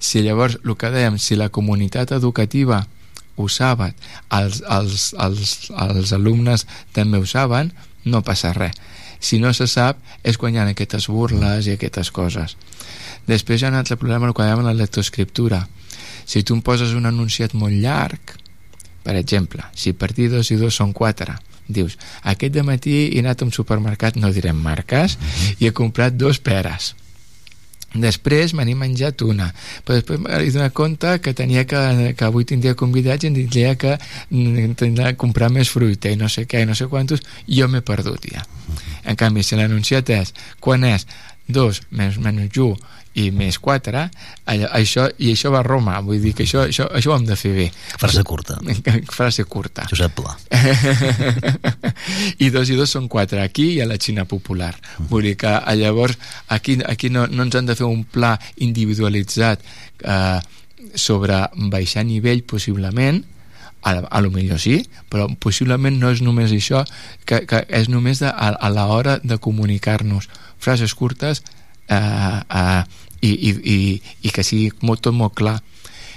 [0.03, 2.83] Si llavors el que dèiem si la comunitat educativa
[3.37, 3.95] ho saben
[4.37, 7.73] els, els, els, els alumnes també ho saben
[8.05, 8.77] no passa res
[9.23, 12.59] si no se sap és quan hi ha aquestes burles i aquestes coses.
[13.27, 15.63] Després hi ha un altre problema el que dèiem la lectoescriptura.
[16.27, 18.37] Si tu em poses un anunciat molt llarg
[19.03, 21.37] per exemple, si per dir dos i dos són quatre
[21.73, 21.97] dius,
[22.29, 25.17] aquest de matí he anat a un supermercat, no direm marques
[25.59, 26.93] i he comprat dos peres.
[27.93, 29.51] Després me n'he menjat una,
[29.85, 31.81] però després m'he donat compte que tenia que,
[32.17, 36.17] que avui tindria convidats i em diria que mm, tindria que comprar més fruita i
[36.17, 38.47] no sé què, i no sé quantos, jo m'he perdut ja.
[39.05, 41.07] En canvi, si l'anunciat és quan és
[41.53, 42.77] 2 menys menys 1
[43.21, 44.03] i més 4
[44.49, 47.27] allò, això, i això va a Roma vull dir que això, això, això ho hem
[47.29, 47.67] de fer bé.
[48.01, 48.57] Frase curta.
[49.19, 49.85] Frase curta.
[49.91, 50.33] Josep Pla.
[52.45, 54.73] I dos i dos són 4 aquí i a la Xina popular.
[54.73, 55.11] Mm.
[55.11, 56.17] vull dir que llavors
[56.49, 60.41] aquí, aquí no, no ens han de fer un pla individualitzat eh,
[60.95, 63.23] sobre baixar nivell possiblement
[63.83, 66.85] a, a lo millor sí, però possiblement no és només això,
[67.27, 70.31] que, que és només de, a, a l'hora de comunicar-nos
[70.63, 71.43] frases curtes
[71.89, 72.83] eh, eh,
[73.21, 73.79] i, i, i,
[74.23, 75.59] i que sigui molt, tot molt clar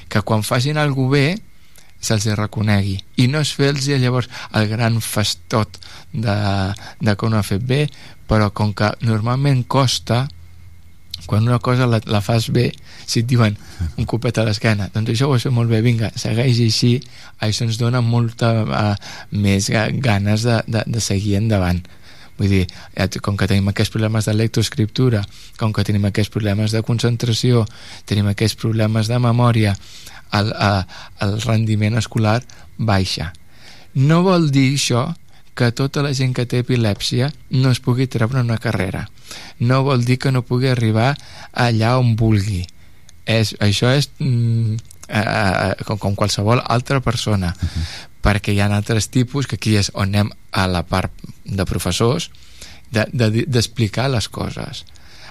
[0.10, 1.28] que quan facin alguna bé
[2.06, 3.00] se'ls reconegui.
[3.18, 5.80] I no és fer-los llavors el gran festot
[6.14, 6.36] de,
[7.02, 7.86] de que no ha fet bé
[8.30, 10.26] però com que normalment costa
[11.28, 12.70] quan una cosa la, la fas bé
[13.06, 13.58] si et diuen
[13.98, 16.96] un copet a l'esquena doncs això ho has fet molt bé, vinga, segueix així
[17.44, 18.96] això ens dona molta uh,
[19.32, 21.84] més ganes de, de, de seguir endavant
[22.38, 22.66] vull dir,
[23.24, 25.22] com que tenim aquests problemes de lectoescriptura,
[25.60, 27.64] com que tenim aquests problemes de concentració,
[28.04, 29.76] tenim aquests problemes de memòria,
[30.36, 30.52] el,
[31.24, 32.42] el rendiment escolar
[32.78, 33.32] baixa.
[33.96, 35.06] No vol dir això
[35.56, 39.06] que tota la gent que té epilèpsia no es pugui treure una carrera.
[39.60, 41.14] No vol dir que no pugui arribar
[41.52, 42.66] allà on vulgui.
[43.26, 44.76] És, això és mm,
[45.08, 47.56] eh, com, com qualsevol altra persona.
[47.56, 47.86] Uh -huh.
[48.26, 51.12] Perquè hi ha altres tipus, que aquí és on anem a la part
[51.46, 52.32] de professors,
[52.92, 54.86] d'explicar de, de, les coses.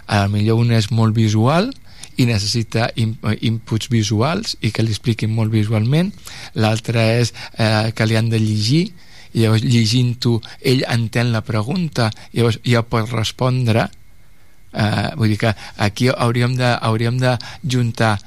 [0.07, 1.73] A millor un és molt visual
[2.17, 6.12] i necessita in, inputs visuals i que li expliquin molt visualment
[6.55, 8.93] l'altre és eh, que li han de llegir
[9.43, 13.89] llavors llegint-ho ell entén la pregunta i llavors ja pot respondre
[14.73, 18.19] eh, vull dir que aquí hauríem de, hauríem de juntar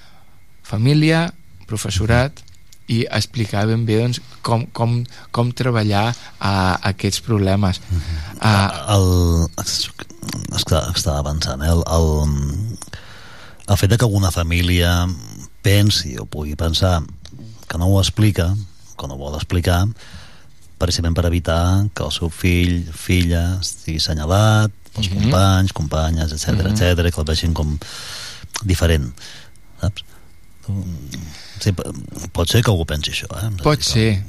[0.67, 1.31] família,
[1.67, 2.43] professorat
[2.87, 5.01] i explicar ben bé doncs, com, com,
[5.35, 6.51] com treballar a, a
[6.93, 8.37] aquests problemes uh -huh.
[8.39, 9.07] uh, el,
[10.55, 11.71] està, està avançant eh?
[11.71, 12.07] el, el,
[13.67, 15.07] el fet que alguna família
[15.61, 17.03] pensi o pugui pensar
[17.67, 18.55] que no ho explica
[18.97, 19.87] que no vol explicar
[20.77, 25.23] precisament per evitar que el seu fill, filla estigui assenyalat pels mm -hmm.
[25.23, 26.71] companys, companyes, etc mm -hmm.
[26.71, 27.77] etc que el vegin com
[28.63, 29.13] diferent
[29.81, 30.03] saps?
[31.59, 31.71] Sí,
[32.33, 33.49] pot ser que algú pensi això eh?
[33.63, 34.23] pot ser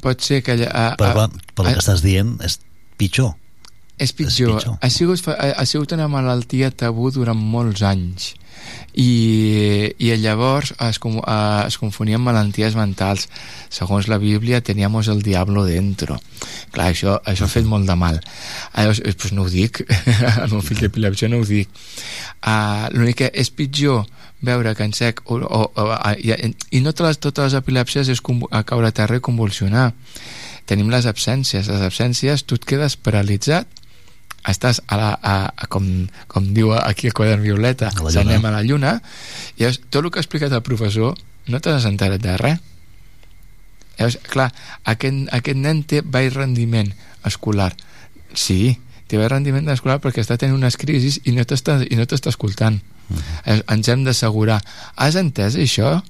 [0.00, 2.58] pot ser que allà, a, però clar, pel que estàs dient és
[2.96, 3.34] pitjor
[3.96, 4.56] és pitjor.
[4.58, 4.78] és pitjor.
[4.80, 8.34] Ha, sigut, ha, ha sigut una malaltia tabú durant molts anys
[8.94, 13.28] i, i llavors es, es confonien malalties mentals.
[13.74, 16.20] Segons la Bíblia teníamos el diablo dentro.
[16.70, 18.20] Clar, això, això ha fet molt de mal.
[18.76, 19.82] Llavors, pues no ho dic.
[20.44, 21.70] El meu fill d'epilèpsia no ho dic.
[22.44, 24.04] Uh, l'únic que és pitjor
[24.44, 25.84] veure que en sec o, o, o,
[26.20, 26.34] i,
[26.76, 28.20] i no totes totes les epilèpsies és
[28.50, 29.92] a caure a terra i convulsionar.
[30.68, 31.66] Tenim les absències.
[31.68, 33.83] Les absències tu et quedes paralitzat
[34.50, 35.86] estàs a la, a, a com,
[36.28, 37.90] com diu aquí el quadern violeta
[38.20, 38.98] anem a la lluna
[39.56, 41.16] i llavors, tot el que ha explicat el professor
[41.48, 42.60] no t'has enterat de res.
[43.98, 44.48] Llavors, clar,
[44.90, 46.90] aquest, aquest nen té baix rendiment
[47.28, 47.72] escolar.
[48.34, 48.76] Sí,
[49.08, 52.80] té baix rendiment escolar perquè està tenint unes crisis i no t'està escoltant.
[53.08, 53.22] Uh -huh.
[53.44, 54.60] llavors, ens hem d'assegurar.
[54.96, 56.02] Has entès això?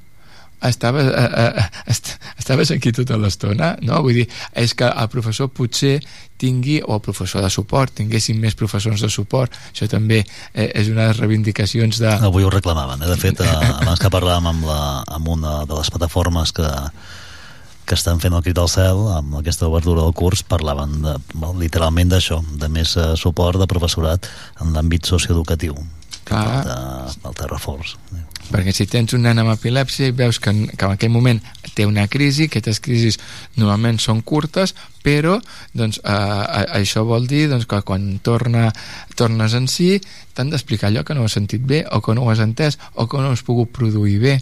[0.68, 4.00] Estaves, eh, eh, est estaves aquí tota l'estona no?
[4.04, 5.98] vull dir, és que el professor potser
[6.40, 10.90] tingui, o el professor de suport tinguessin més professors de suport això també eh, és
[10.92, 12.14] una de les reivindicacions de...
[12.30, 13.10] Avui ho reclamaven, eh?
[13.10, 13.50] de fet eh,
[13.82, 14.80] abans que parlàvem amb, la,
[15.18, 16.70] amb una de les plataformes que,
[17.84, 21.16] que estan fent el crit al cel amb aquesta obertura del curs parlaven de,
[21.60, 24.28] literalment d'això, de més eh, suport de professorat
[24.64, 25.76] en l'àmbit socioeducatiu
[26.24, 26.62] Clar.
[26.64, 27.98] del, del Terraforç
[28.50, 31.40] perquè si tens un nen amb epilèpsia i veus que que en aquell moment
[31.74, 33.18] té una crisi, aquestes crisis
[33.56, 35.38] normalment són curtes, però
[35.72, 38.70] doncs, eh, això vol dir doncs, que quan torna,
[39.16, 39.98] tornes en si
[40.34, 43.08] t'han d'explicar allò que no has sentit bé o que no ho has entès o
[43.08, 44.38] que no has pogut produir bé.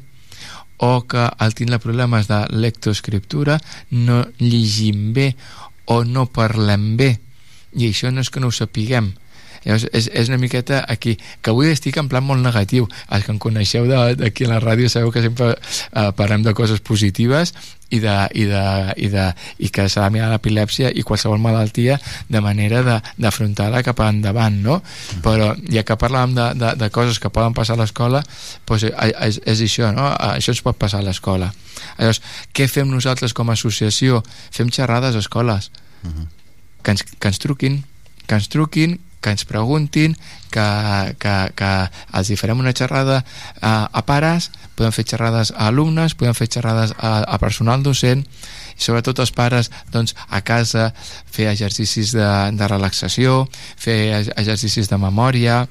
[0.83, 5.37] O que al tindre problemes de lectoescriptura no llegim bé
[5.87, 7.19] o no parlem bé.
[7.79, 9.13] I això no és que no ho sapiguem
[9.65, 12.89] Llavors, és, és una miqueta aquí, que avui estic en plan molt negatiu.
[13.11, 16.83] Els que em coneixeu d'aquí a la ràdio sabeu que sempre eh, parlem de coses
[16.83, 17.55] positives
[17.93, 18.65] i, de, i, de,
[18.97, 19.27] i, de,
[19.63, 21.99] i que s'ha de mirar l'epilèpsia i qualsevol malaltia
[22.33, 24.81] de manera d'afrontar-la cap endavant, no?
[25.25, 28.23] Però ja que parlàvem de, de, de coses que poden passar a l'escola,
[28.69, 30.09] doncs és, és això, no?
[30.33, 31.53] Això ens pot passar a l'escola.
[31.99, 32.23] Llavors,
[32.57, 34.23] què fem nosaltres com a associació?
[34.51, 35.71] Fem xerrades a escoles.
[36.03, 36.27] Uh -huh.
[36.83, 37.85] que, ens, que ens truquin,
[38.27, 40.17] que ens truquin, que ens preguntin,
[40.53, 40.67] que,
[41.23, 41.71] que, que
[42.19, 43.23] els hi farem una xerrada
[43.61, 48.27] a, a pares, podem fer xerrades a alumnes, podem fer xerrades a, a personal docent,
[48.77, 50.91] i sobretot els pares doncs, a casa
[51.31, 52.29] fer exercicis de,
[52.59, 55.63] de relaxació, fer exercicis de memòria,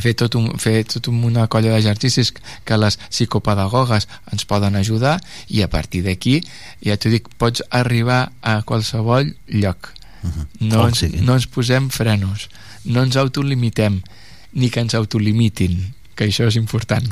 [0.00, 2.32] fer tot, un, fer tot una colla d'exercicis
[2.64, 5.18] que les psicopedagogues ens poden ajudar
[5.52, 6.38] i a partir d'aquí,
[6.80, 9.92] ja t'ho dic, pots arribar a qualsevol lloc
[10.30, 10.46] -huh.
[10.60, 12.48] no, ens, no ens posem frenos
[12.84, 14.02] no ens autolimitem
[14.52, 17.06] ni que ens autolimitin que això és important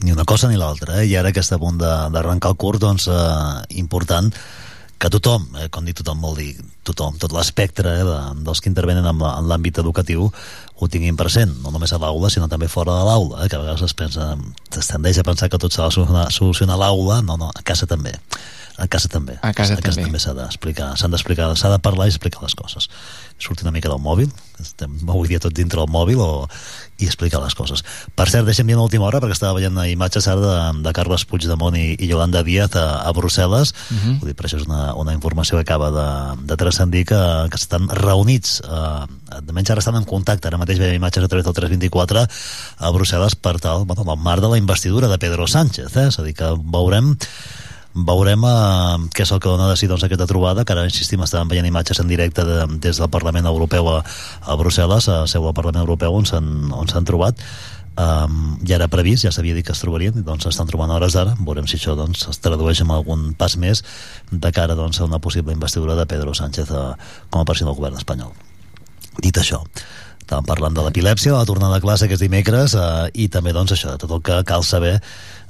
[0.00, 1.06] ni una cosa ni l'altra eh?
[1.06, 4.32] i ara que està a punt d'arrencar el curs doncs eh, important
[4.98, 6.54] que tothom, eh, com dic tothom vol dir
[6.86, 10.30] tothom, tot l'espectre eh, de, dels que intervenen en, en l'àmbit educatiu
[10.76, 13.60] ho tinguin present, no només a l'aula sinó també fora de l'aula, eh, que a
[13.60, 14.32] vegades es pensa
[14.72, 17.64] es tendeix a pensar que tot s'ha de solucionar, solucionar a l'aula, no, no, a
[17.64, 18.14] casa també
[18.78, 19.38] a casa també.
[19.42, 20.18] A casa, a casa també.
[20.20, 22.88] s'ha d'explicar, s'han d'explicar, s'ha de parlar i explicar les coses.
[23.38, 24.30] Sortir una mica del mòbil,
[24.60, 26.48] estem avui dia tot dintre del mòbil o,
[26.98, 27.82] i explicar les coses.
[28.16, 31.24] Per cert, deixem dir una última hora perquè estava veient imatges ara de, de Carles
[31.28, 33.72] Puigdemont i, i Yolanda Díaz a, a Brussel·les.
[33.72, 34.00] Uh Mhm.
[34.12, 34.18] -huh.
[34.20, 37.56] Vull dir, per això és una, una informació que acaba de, de transcendir que, que
[37.56, 39.06] estan reunits eh,
[39.52, 42.26] menys ara estan en contacte, ara mateix veiem imatges a través del 324
[42.78, 46.06] a Brussel·les per tal, bueno, el marc de la investidura de Pedro Sánchez, eh?
[46.08, 47.16] és a dir, que veurem
[47.96, 51.22] veurem eh, què és el que dona de si doncs, aquesta trobada, que ara insistim
[51.24, 54.02] estàvem veient imatges en directe de, des del Parlament Europeu a,
[54.44, 57.40] a Brussel·les, a seu del Parlament Europeu on s'han trobat.
[57.96, 61.32] Um, ja era previst, ja s'havia dit que es trobarien doncs s'estan trobant hores d'ara,
[61.40, 63.80] veurem si això doncs, es tradueix en algun pas més
[64.28, 66.90] de cara doncs, a una possible investidura de Pedro Sánchez a,
[67.30, 68.34] com a president del govern espanyol.
[69.24, 69.62] Dit això
[70.26, 73.76] estàvem parlant de l'epilèpsia, de la tornada a classe que dimecres eh, i també doncs
[73.76, 74.96] això, de tot el que cal saber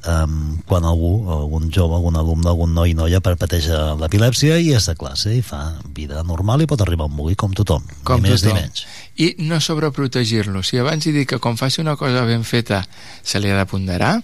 [0.08, 3.68] um, quan algú, algun jove, algun alumne, algun noi noia pateix
[4.00, 7.52] l'epilèpsia i és de classe i fa vida normal i pot arribar a un com
[7.52, 8.56] tothom, Com ni més tothom.
[8.56, 8.86] ni menys.
[9.16, 10.62] I no sobreprotegir-lo.
[10.62, 12.84] Si abans he dit que quan faci una cosa ben feta
[13.22, 14.22] se li ha de ponderar,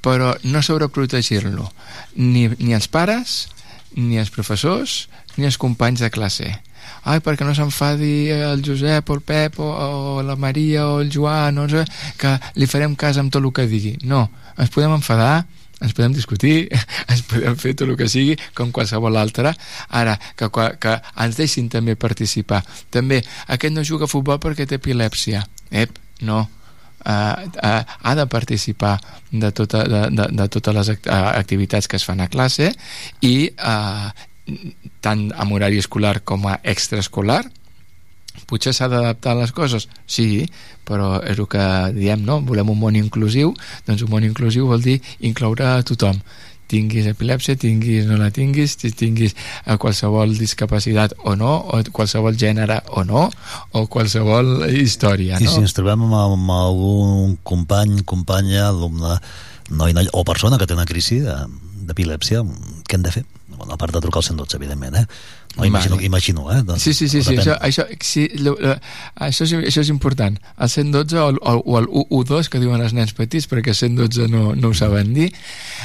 [0.00, 1.70] però no sobreprotegir-lo.
[2.16, 3.48] Ni, ni els pares,
[3.94, 6.48] ni els professors, ni els companys de classe.
[7.08, 11.12] Ai, perquè no s'enfadi el Josep o el Pep o, o la Maria o el
[11.12, 11.84] Joan sé,
[12.18, 13.94] que li farem cas amb tot el que digui.
[14.04, 14.26] No,
[14.58, 15.46] ens podem enfadar,
[15.80, 16.68] ens podem discutir,
[17.10, 19.54] ens podem fer tot el que sigui com qualsevol altre.
[19.94, 22.64] Ara, que, que ens deixin també participar.
[22.94, 25.44] També, aquest no juga a futbol perquè té epilèpsia.
[25.70, 26.46] Ep, no.
[26.98, 28.96] Uh, uh, ha de participar
[29.30, 32.72] de, tota, de, de, de totes les uh, activitats que es fan a classe
[33.22, 34.10] i uh,
[35.00, 37.44] tant amb horari escolar com a extraescolar
[38.48, 40.46] potser s'ha d'adaptar les coses sí,
[40.88, 41.64] però és el que
[41.96, 42.40] diem no?
[42.40, 43.54] volem un món inclusiu
[43.86, 46.20] doncs un món inclusiu vol dir incloure a tothom
[46.68, 49.34] tinguis epilèpsia, tinguis no la tinguis, tinguis
[49.80, 53.24] qualsevol discapacitat o no, o qualsevol gènere o no,
[53.72, 55.54] o qualsevol història, I no?
[55.54, 59.16] si ens trobem amb, amb algun company, companya, alumne,
[59.72, 61.40] noi, noi, o persona que té una crisi de-
[61.88, 62.44] d'epilèpsia,
[62.84, 63.24] què hem de fer?
[63.48, 65.06] Bueno, a part de trucar al 112, evidentment, eh?
[65.56, 66.06] No, imagino, Vale.
[66.06, 66.62] imagino, eh?
[66.62, 68.76] Doncs, Sí, sí, sí, sí això, això, sí lo, lo,
[69.16, 70.36] això, és, això és important.
[70.58, 74.28] El 112 o el, o el 112 que diuen els nens petits, perquè el 112
[74.30, 75.32] no, no ho saben dir,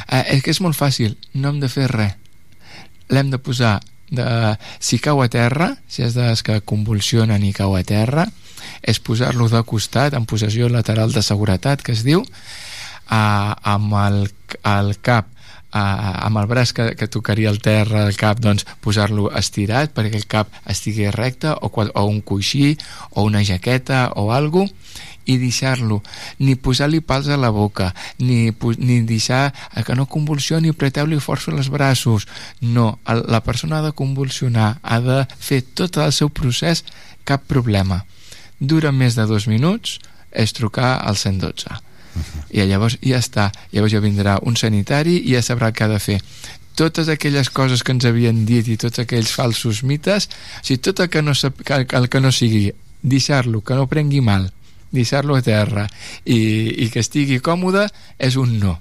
[0.09, 2.13] eh, és que és molt fàcil, no hem de fer res.
[3.09, 3.79] L'hem de posar
[4.13, 4.25] de,
[4.79, 8.27] si cau a terra, si és dels que convulsionen i cau a terra,
[8.83, 14.25] és posar-lo de costat, en posició lateral de seguretat, que es diu, eh, amb el,
[14.69, 15.32] el cap
[15.73, 20.19] eh, amb el braç que, que tocaria el terra el cap, doncs posar-lo estirat perquè
[20.19, 22.77] el cap estigui recte o, o un coixí
[23.11, 24.67] o una jaqueta o algo
[25.25, 26.01] i deixar-lo,
[26.43, 29.53] ni posar-li pals a la boca, ni, ni deixar
[29.87, 32.27] que no convulsioni, apreteu-li força els braços.
[32.59, 36.83] No, la persona ha de convulsionar, ha de fer tot el seu procés,
[37.23, 38.01] cap problema.
[38.59, 40.01] Dura més de dos minuts,
[40.33, 41.92] és trucar al 112
[42.51, 43.49] i llavors ja està.
[43.71, 46.19] Llavors ja vindrà un sanitari i ja sabrà que ha de fer.
[46.75, 51.03] Totes aquelles coses que ens havien dit i tots aquells falsos mites o sigui, tot
[51.05, 52.71] el que no, sap, el que no sigui
[53.03, 54.49] deixar-lo, que no prengui mal
[54.93, 55.87] deixar-lo a terra
[56.25, 56.39] i,
[56.85, 58.77] i que estigui còmode és un no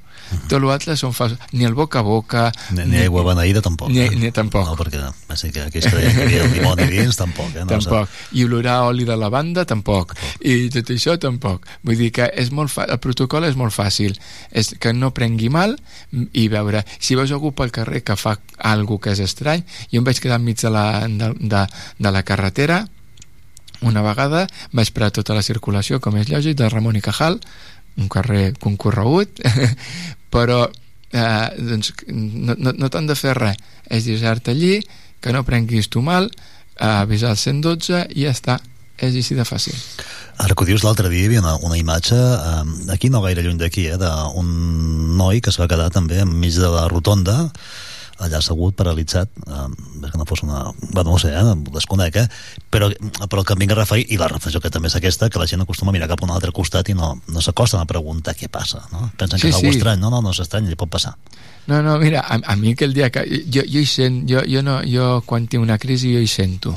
[0.49, 3.91] tot l'altre són falsos ni el boca a boca Ni, ni aigua beneïda tampoc.
[3.91, 4.11] ni, eh?
[4.17, 7.51] ni tampoc No, perquè va ser que aquells creien que hi havia dimoni dins, tampoc.
[7.55, 7.65] Eh?
[7.65, 8.09] No, tampoc.
[8.33, 10.15] I olorar oli de lavanda, tampoc.
[10.41, 11.67] I tot això, tampoc.
[11.83, 12.87] Vull dir que és molt fa...
[12.89, 14.17] el protocol és molt fàcil.
[14.51, 15.77] És que no prengui mal
[16.33, 16.85] i veure...
[17.03, 18.37] Si veus algú pel carrer que fa
[18.73, 21.67] algo que és estrany, jo em vaig quedar enmig de la, de, de,
[21.99, 22.85] de la carretera
[23.83, 27.41] una vegada vaig parar tota la circulació, com és lògic, de Ramon i Cajal,
[27.99, 29.43] un carrer concorregut,
[30.33, 30.65] però
[31.13, 33.61] eh, doncs, no, no, no t'han de fer res,
[33.93, 34.81] és deixar-te allí,
[35.23, 38.59] que no prenguis tu mal, eh, avisar el 112 i ja està,
[39.03, 39.77] és així de fàcil.
[40.43, 43.45] Ara que ho dius, l'altre dia hi havia una, una imatge, eh, aquí no gaire
[43.45, 47.39] lluny d'aquí, eh, d'un noi que es va quedar també enmig de la rotonda,
[48.23, 49.67] allà assegut, paralitzat, eh,
[50.09, 50.65] que no fos una...
[50.93, 52.27] Bueno, no ho sé, eh, desconec, eh?
[52.73, 52.91] Però,
[53.29, 55.43] però el que em vinc a referir, i la reflexió que també és aquesta, que
[55.43, 57.89] la gent acostuma a mirar cap a un altre costat i no, no s'acosten a
[57.89, 59.11] preguntar què passa, no?
[59.19, 59.73] Pensen Sí, que és sí.
[59.77, 61.17] estrany, no, no, no és estrany, li pot passar.
[61.67, 64.65] No, no, mira, a, a mi aquell dia que jo, jo hi sent, jo, jo,
[64.67, 66.73] no, jo quan tinc una crisi jo hi sento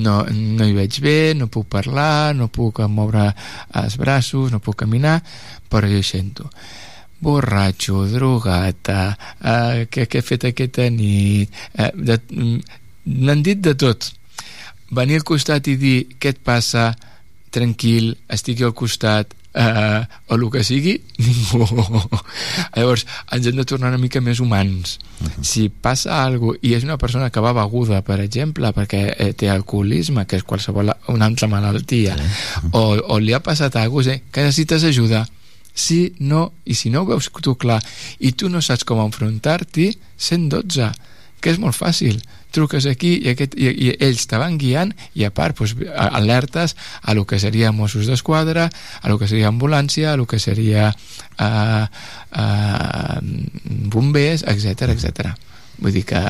[0.00, 3.26] no, no hi veig bé, no puc parlar no puc moure
[3.82, 5.18] els braços no puc caminar,
[5.68, 6.48] però jo hi sento
[7.24, 11.62] borratxo, drogata eh, què, què he fet aquesta nit?
[11.78, 12.58] Eh, mm,
[13.24, 14.10] n'han dit de tot.
[14.94, 16.92] Venir al costat i dir què et passa?
[17.54, 19.34] Tranquil, estigui al costat.
[19.54, 21.62] Eh, o el que sigui ningú.
[22.74, 24.96] Llavors ens hem de tornar una mica més humans.
[25.46, 29.52] Si passa alguna i és una persona que va beguda per exemple perquè eh, té
[29.52, 32.16] alcoholisme que és qualsevol una altra malaltia
[32.72, 35.22] o, o li ha passat alguna cosa que necessites ajuda
[35.74, 37.80] si no, i si no ho veus tu clar
[38.20, 40.92] i tu no saps com enfrontar-t'hi 112,
[41.42, 42.20] que és molt fàcil
[42.54, 46.12] truques aquí i, aquest, i, i ells te van guiant i a part doncs, a-
[46.20, 48.68] alertes a lo que seria Mossos d'Esquadra
[49.02, 51.84] a lo que seria ambulància a lo que seria uh,
[52.30, 53.18] uh,
[53.90, 55.34] bombers, etc etc.
[55.82, 56.20] Vull dir que,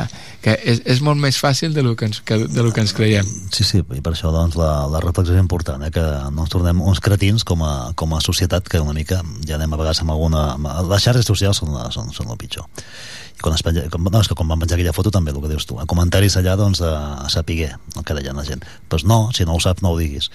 [0.40, 2.94] que és, és molt més fàcil de lo que ens, que, de lo que ens
[2.96, 3.26] creiem.
[3.52, 5.90] Sí, sí, i per això doncs, la, la reflexió és important, eh?
[5.94, 9.58] que no ens tornem uns cretins com a, com a societat que una mica ja
[9.58, 10.46] anem a vegades amb alguna...
[10.56, 12.64] Amb, les xarxes socials són, la- són, són el pitjor.
[13.36, 15.40] I quan es penja, com, no, és que quan van penjar aquella foto també, el
[15.44, 15.86] que dius tu, eh?
[15.90, 16.92] comentaris allà doncs, a,
[17.26, 18.64] a saber el que deia la gent.
[18.88, 20.30] Doncs no, si no ho saps no ho diguis.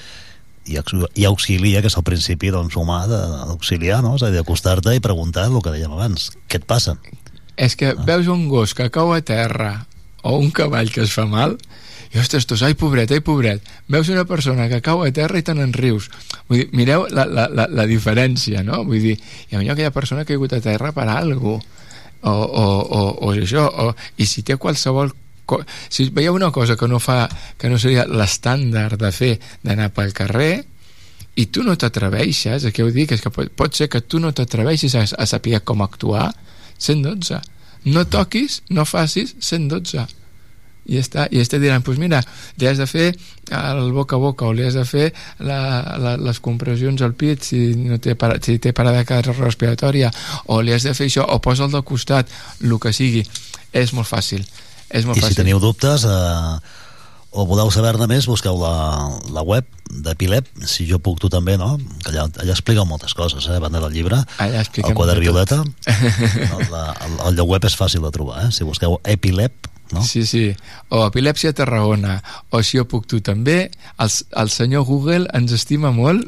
[0.69, 0.75] i,
[1.17, 4.15] i auxilia, que és el principi doncs, humà d'auxiliar, no?
[4.19, 6.93] és a dir, d'acostar-te i preguntar el que dèiem abans, què et passa?
[7.59, 9.73] És que veus un gos que cau a terra
[10.23, 11.57] o un cavall que es fa mal
[12.09, 13.65] i ostres, tu, ai pobret, ai pobret.
[13.91, 16.07] Veus una persona que cau a terra i te n'en rius.
[16.47, 18.81] Vull dir, mireu la, la, la, la diferència no?
[18.87, 19.19] vull dir,
[19.51, 21.61] hi ha aquella persona que ha caigut a terra per alguna
[22.21, 22.65] o, o,
[22.99, 25.13] o, o això o, i si té qualsevol
[25.49, 27.23] co si veieu una cosa que no fa
[27.57, 29.31] que no seria l'estàndard de fer
[29.63, 30.53] d'anar pel carrer
[31.39, 33.13] i tu no t'atreveixes, el que ho dic?
[33.15, 36.27] És que pot, pot ser que tu no t'atreveixis a, a saber com actuar
[36.79, 37.41] 112
[37.89, 40.07] no toquis, no facis 112
[40.89, 42.19] i està, i este diran, doncs pues mira,
[42.57, 43.11] li has de fer
[43.53, 45.11] el boca a boca o li has de fer
[45.45, 45.59] la,
[46.01, 50.09] la, les compressions al pit si, no té, para, si té parada respiratòria
[50.47, 52.31] o li has de fer això, o posa'l del costat
[52.63, 53.21] el que sigui,
[53.71, 54.41] és molt fàcil
[54.89, 55.35] és molt I fàcil.
[55.35, 56.55] si teniu dubtes eh,
[57.31, 58.73] o voleu saber-ne més, busqueu la,
[59.33, 61.75] la web d'Epilep, si jo puc tu també, no?
[62.03, 63.57] Que allà, allà expliqueu moltes coses, eh?
[63.57, 65.61] a banda del llibre, allà el quadern violeta,
[66.55, 68.53] el, la, el, el web és fàcil de trobar, eh?
[68.55, 70.03] si busqueu Epilep, no?
[70.05, 70.43] Sí, sí.
[70.89, 72.19] O Epilèpsia Tarragona.
[72.49, 73.71] O si jo puc tu també.
[73.99, 74.11] El,
[74.41, 76.27] el senyor Google ens estima molt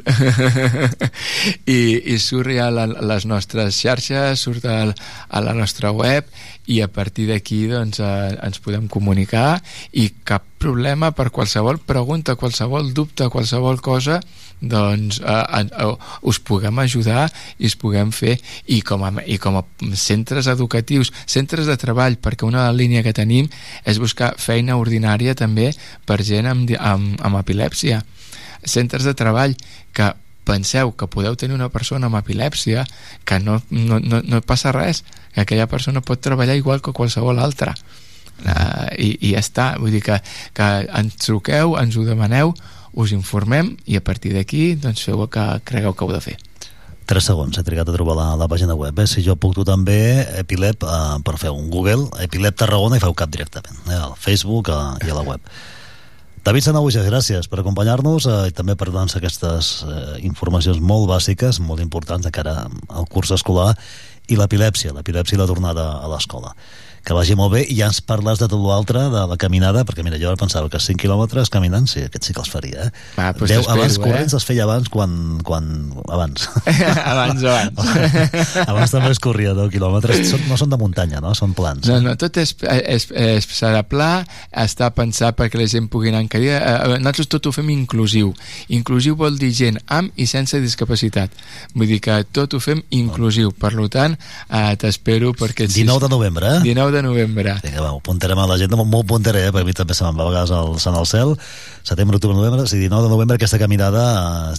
[1.78, 1.82] i,
[2.14, 4.96] i surt ja a la, les nostres xarxes, surt al,
[5.30, 6.28] a la nostra web
[6.72, 9.60] i a partir d'aquí doncs, eh, ens podem comunicar
[9.98, 14.22] i cap problema per qualsevol pregunta, qualsevol dubte, qualsevol cosa
[14.62, 17.26] doncs eh, eh, us puguem ajudar
[17.58, 18.38] i us puguem fer
[18.70, 19.66] i com, a, i com a
[19.98, 23.50] centres educatius centres de treball, perquè una línia que tenim
[23.84, 25.72] és buscar feina ordinària també
[26.06, 28.04] per gent amb, amb, amb epilèpsia.
[28.62, 29.58] Centres de treball
[29.98, 30.12] que
[30.46, 32.86] penseu que podeu tenir una persona amb epilèpsia
[33.26, 37.40] que no, no, no, no passa res que aquella persona pot treballar igual que qualsevol
[37.40, 37.76] altra.
[38.42, 39.66] Uh, i, i ja està.
[39.78, 40.18] Vull dir que,
[40.58, 42.56] que ens truqueu, ens ho demaneu
[42.94, 46.38] us informem i a partir d'aquí doncs feu el que cregueu que heu de fer
[47.12, 48.96] 3 segons, he trigat a trobar la, la pàgina web.
[49.02, 49.08] Eh?
[49.10, 53.16] Si jo puc tu també, Epilep, eh, per fer un Google, Epilep Tarragona i feu
[53.18, 53.98] cap directament, eh?
[53.98, 55.44] al Facebook eh, i a la web.
[56.42, 61.60] David Sanabuja, gràcies per acompanyar-nos eh, i també per donar-nos aquestes eh, informacions molt bàsiques,
[61.62, 62.56] molt importants de cara
[62.88, 63.74] al curs escolar
[64.32, 66.56] i l'epilèpsia, l'epilèpsia i la tornada a l'escola.
[67.06, 70.04] Que vagi molt bé i ja ens parles de tot l'altre, de la caminada, perquè
[70.06, 72.92] mira, jo ara pensava que 5 quilòmetres caminant, sí, aquest sí que els faria, eh?
[73.18, 74.04] Va, doncs 10 t'espero, abans eh?
[74.04, 75.16] corrents els feia abans quan...
[75.48, 75.70] quan
[76.12, 76.46] abans.
[77.14, 77.92] abans, abans
[78.72, 80.22] abans també es corria 10 quilòmetres.
[80.30, 81.34] Són, no són de muntanya, no?
[81.38, 81.88] Són plans.
[81.90, 84.12] No, no, tot és, és, és, serà pla,
[84.64, 86.60] està pensat perquè la gent pugui anar en cadira.
[86.62, 88.32] Eh, Nosaltres tot ho fem inclusiu.
[88.78, 91.34] Inclusiu vol dir gent amb i sense discapacitat.
[91.74, 93.52] Vull dir que tot ho fem inclusiu.
[93.58, 94.18] Per tant,
[94.50, 95.68] eh, t'espero perquè...
[95.72, 96.64] 19 de novembre, eh?
[96.66, 97.56] 19 de novembre.
[97.64, 99.52] Vinga, va, ho apuntarem a l'agenda, molt puntaré, eh?
[99.52, 101.36] perquè a mi també se me'n va a vegades el Sant al cel.
[101.84, 104.04] Setembre, octubre, novembre, sí, 19 de novembre aquesta caminada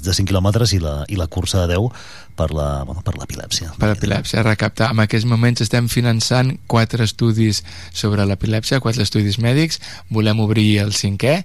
[0.01, 1.93] de 5 quilòmetres i la, i la cursa de 10
[2.35, 3.75] per la, bueno, per l'epilèpsia.
[3.79, 4.91] per l'epilèpsia, recaptar.
[4.97, 7.63] En aquests moments estem finançant quatre estudis
[7.93, 9.79] sobre l'epilèpsia, quatre estudis mèdics,
[10.11, 11.43] volem obrir el cinquè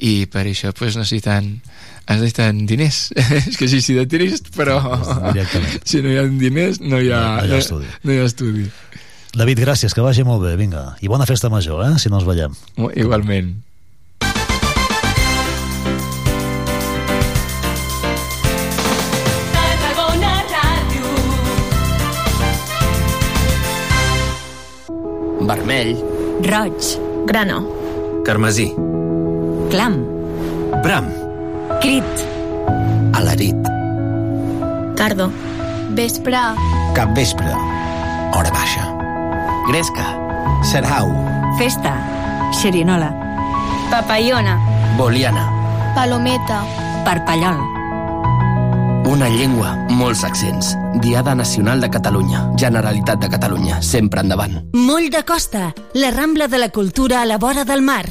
[0.00, 1.58] i per això pues, necessiten
[2.10, 3.12] necessiten diners
[3.46, 4.80] és que sí, sí de trist però
[5.86, 7.86] si no hi ha diners no hi ha, No hi ha estudi.
[8.02, 8.64] no hi ha estudi.
[9.30, 10.96] David, gràcies, que vagi molt bé, vinga.
[11.00, 12.54] I bona festa major, eh?, si no ens veiem.
[12.98, 13.58] Igualment.
[25.50, 25.96] Vermell.
[26.46, 26.90] Roig.
[27.26, 27.64] Grano.
[28.24, 28.68] Carmesí.
[29.70, 29.96] Clam.
[30.84, 31.10] Bram.
[31.80, 32.24] Crit.
[33.14, 33.56] Alarit.
[34.96, 35.30] Cardo.
[35.96, 36.38] Vespre.
[36.94, 37.50] Cap vespre.
[38.30, 38.99] Hora baixa.
[39.68, 40.16] Gresca.
[40.62, 41.10] Serhau.
[41.58, 41.94] Festa.
[42.52, 43.10] Xerinola.
[43.90, 44.58] Papallona.
[44.96, 45.48] Boliana.
[45.94, 46.64] Palometa.
[47.04, 47.58] Parpallol.
[49.10, 50.76] Una llengua, molts accents.
[51.02, 52.44] Diada Nacional de Catalunya.
[52.56, 53.82] Generalitat de Catalunya.
[53.82, 54.60] Sempre endavant.
[54.72, 58.06] Moll de Costa, la Rambla de la Cultura a la vora del mar.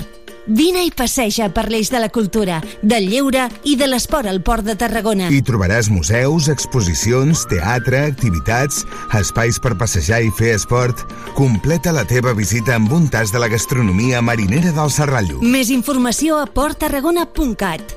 [0.49, 4.65] Vine i passeja per l'eix de la cultura, del lleure i de l'esport al Port
[4.65, 5.27] de Tarragona.
[5.29, 8.81] Hi trobaràs museus, exposicions, teatre, activitats,
[9.19, 11.05] espais per passejar i fer esport.
[11.37, 15.37] Completa la teva visita amb un tas de la gastronomia marinera del Serrallo.
[15.45, 17.93] Més informació a porttarragona.cat.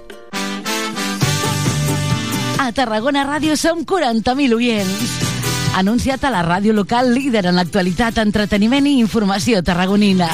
[2.61, 5.17] A Tarragona Ràdio som 40.000 oients.
[5.81, 10.29] Anunciat a la ràdio local líder en l'actualitat, entreteniment i informació tarragonina.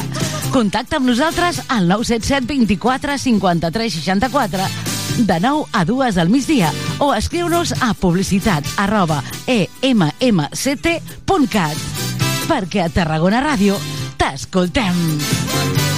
[0.53, 4.69] Contacta amb nosaltres al 977 24 53 64
[5.19, 6.73] de 9 a 2 al migdia.
[6.99, 10.97] O escriu-nos a publicitat arroba emmct.cat
[12.49, 13.77] perquè a Tarragona Ràdio
[14.17, 15.98] t'escoltem.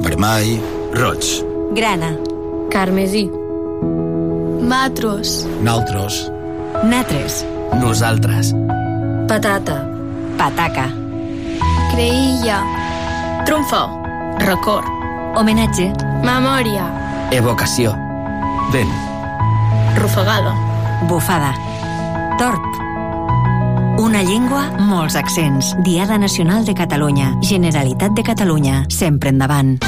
[0.00, 0.60] Vermell.
[0.92, 1.24] Roig.
[1.72, 2.16] Grana.
[2.70, 3.30] Carmesí.
[4.62, 5.46] Matros.
[5.62, 6.30] Naltros.
[6.84, 7.44] Natres.
[7.80, 8.52] Nosaltres.
[9.28, 9.84] Patata.
[10.38, 10.88] Pataca.
[11.92, 12.60] Creïlla.
[13.44, 13.82] Trumfo.
[14.38, 14.86] Record.
[15.36, 15.92] Homenatge.
[16.24, 16.86] Memòria.
[17.30, 17.94] Evocació.
[18.72, 18.92] Vent.
[19.96, 20.54] Rufagada.
[21.08, 21.52] Bufada.
[22.38, 22.85] Torp.
[23.96, 25.72] Una llengua, molts accents.
[25.80, 27.32] Diada Nacional de Catalunya.
[27.40, 28.82] Generalitat de Catalunya.
[28.92, 29.78] Sempre endavant.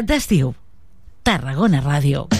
[0.00, 0.54] D'estiu.
[1.22, 2.39] Tarragona Ràdio.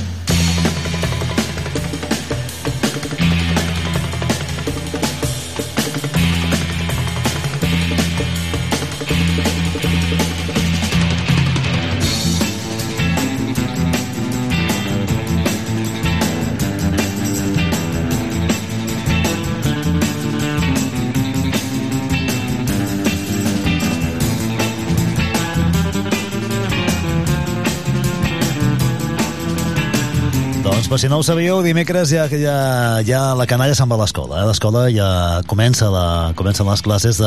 [30.91, 32.55] Per si no ho sabíeu, dimecres ja, ja,
[33.07, 34.41] ja la canalla se'n va a l'escola.
[34.41, 34.47] Eh?
[34.49, 35.11] L'escola ja
[35.47, 37.21] comença la, comencen les classes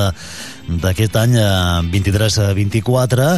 [0.83, 1.45] d'aquest any eh,
[1.93, 3.29] 23-24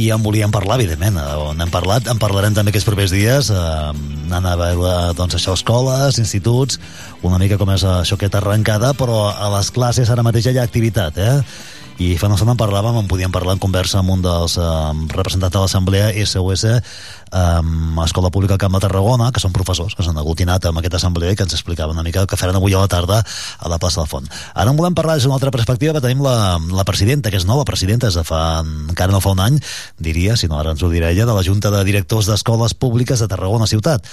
[0.00, 1.20] i en volíem parlar, evidentment.
[1.50, 3.60] On hem parlat, en parlarem també aquests propers dies, eh,
[4.30, 6.80] anant a veure doncs, això, escoles, instituts,
[7.20, 10.62] una mica com és això aquesta arrencada, però a les classes ara mateix ja hi
[10.62, 11.36] ha activitat, eh?
[12.00, 14.66] i fa una estona en parlàvem, en podíem parlar en conversa amb un dels eh,
[15.12, 16.64] representants de l'Assemblea SOS
[17.32, 21.32] eh, Escola Pública Camp de Tarragona, que són professors que s'han aglutinat amb aquesta assemblea
[21.32, 23.78] i que ens explicaven una mica el que faran avui a la tarda a la
[23.82, 24.28] plaça del Font.
[24.54, 27.48] Ara en volem parlar des d'una altra perspectiva, que tenim la, la presidenta, que és
[27.48, 29.58] nova presidenta, és de fa, encara no fa un any,
[29.98, 33.22] diria, si no ara ens ho dirà ella, de la Junta de Directors d'Escoles Públiques
[33.22, 34.06] de Tarragona Ciutat.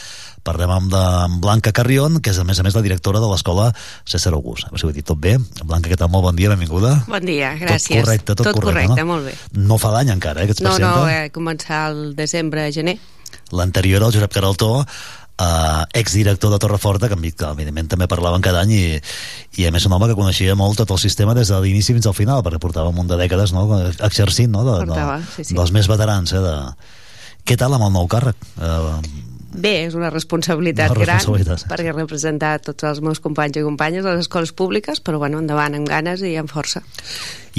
[0.50, 1.04] Parlem amb de
[1.44, 3.68] Blanca Carrion, que és a més a més la directora de l'escola
[4.10, 4.66] César August.
[4.66, 5.36] A veure si ho he dit tot bé.
[5.62, 6.10] Blanca, què tal?
[6.10, 6.96] Molt bon dia, benvinguda.
[7.06, 8.00] Bon dia, gràcies.
[8.00, 9.12] Tot correcte, tot, tot correcte, correcte no?
[9.14, 9.38] molt bé.
[9.70, 11.06] No fa d'any encara, eh, que ets No, presidenta?
[11.06, 12.98] no, he començat el desembre, gener.
[13.54, 14.72] L'anterior, el Josep Caraltó,
[15.40, 18.84] eh, exdirector de Torreforta, que, amb que evidentment també parlaven cada any i,
[19.62, 22.10] i a més un home que coneixia molt tot el sistema des de l'inici fins
[22.10, 23.68] al final, perquè portava un munt de dècades no,
[24.10, 25.58] exercint no, de, Portava, de, sí, sí.
[25.58, 26.34] dels més veterans.
[26.34, 26.56] Eh, de...
[27.46, 28.50] Què tal amb el nou càrrec?
[28.60, 29.28] Eh,
[29.60, 34.06] Bé, és una responsabilitat Una responsabilitat, gran perquè representar tots els meus companys i companyes
[34.06, 36.84] a les escoles públiques, però bueno, endavant amb ganes i amb força.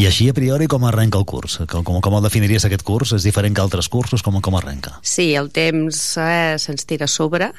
[0.00, 1.58] I així, a priori, com arrenca el curs?
[1.68, 3.12] Com, com, com el definiries aquest curs?
[3.16, 4.24] És diferent que altres cursos?
[4.24, 4.96] Com, com arrenca?
[5.02, 7.50] Sí, el temps eh, se'ns tira a sobre,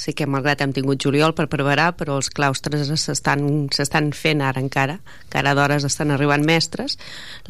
[0.00, 5.00] sí que malgrat hem tingut juliol per preparar, però els claustres s'estan fent ara encara,
[5.32, 6.96] cada d'hores estan arribant mestres,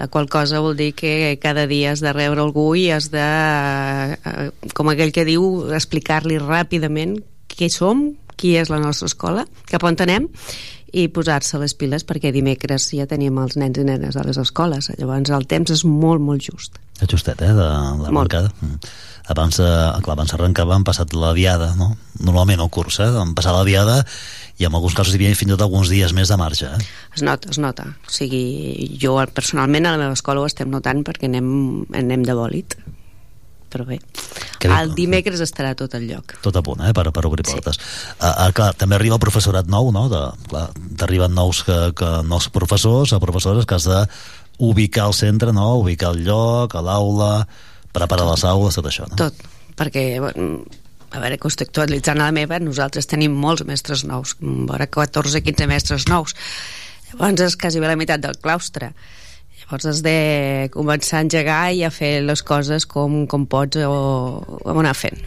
[0.00, 3.22] la qual cosa vol dir que cada dia has de rebre algú i has de,
[3.22, 9.84] eh, com aquell que diu, explicar-li ràpidament qui som, qui és la nostra escola, cap
[9.86, 10.26] on anem,
[10.90, 14.90] i posar-se les piles perquè dimecres ja tenim els nens i nenes a les escoles
[14.98, 18.12] llavors el temps és molt, molt just És justet, eh, de la Molt.
[18.12, 18.50] bancada.
[18.60, 18.78] Mm.
[19.30, 19.64] Abans, eh,
[20.02, 21.92] clar, abans arrencava, han passat la diada, no?
[22.18, 23.08] Normalment el curs, eh?
[23.22, 24.00] Han passat la diada
[24.60, 26.86] i en alguns casos hi havia fins i tot alguns dies més de marge, eh?
[27.16, 31.00] es nota, es nota o sigui, jo personalment a la meva escola ho estem notant
[31.06, 31.46] perquè anem,
[31.96, 32.76] anem de bòlit
[33.70, 34.00] però bé,
[34.58, 34.76] Que bé.
[34.82, 36.90] el dimecres estarà tot al lloc Tot a punt, eh?
[36.92, 37.78] Per, per obrir portes.
[38.18, 40.08] Uh, uh, clar, també arriba el professorat nou, no?
[40.10, 40.66] De, clar,
[40.98, 44.00] t'arriben nous, que, que, nous professors o professores que has de
[44.58, 45.76] ubicar el centre, no?
[45.84, 47.46] Ubicar el lloc, a l'aula,
[47.96, 49.18] preparar les aules, tot això, no?
[49.20, 49.46] tot,
[49.78, 54.36] perquè a veure, contextualitzant a la meva nosaltres tenim molts mestres nous.
[54.40, 56.36] Vora 14-15 mestres nous.
[57.10, 58.92] Llavors és quasi bé la meitat del claustre
[59.70, 64.42] llavors has de començar a engegar i a fer les coses com, com pots o,
[64.64, 65.18] o anar fent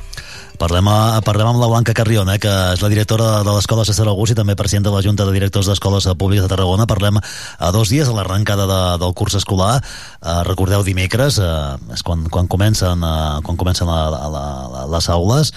[0.60, 4.06] Parlem, a, parlem amb la Blanca Carrion, eh, que és la directora de l'Escola César
[4.08, 6.86] August i també presidenta de la Junta de Directors d'Escoles Públiques de Tarragona.
[6.88, 9.82] Parlem a dos dies a l'arrencada de, del curs escolar.
[9.82, 15.10] Eh, recordeu, dimecres, eh, és quan, quan comencen, eh, quan comencen la, la, la, les
[15.10, 15.52] aules.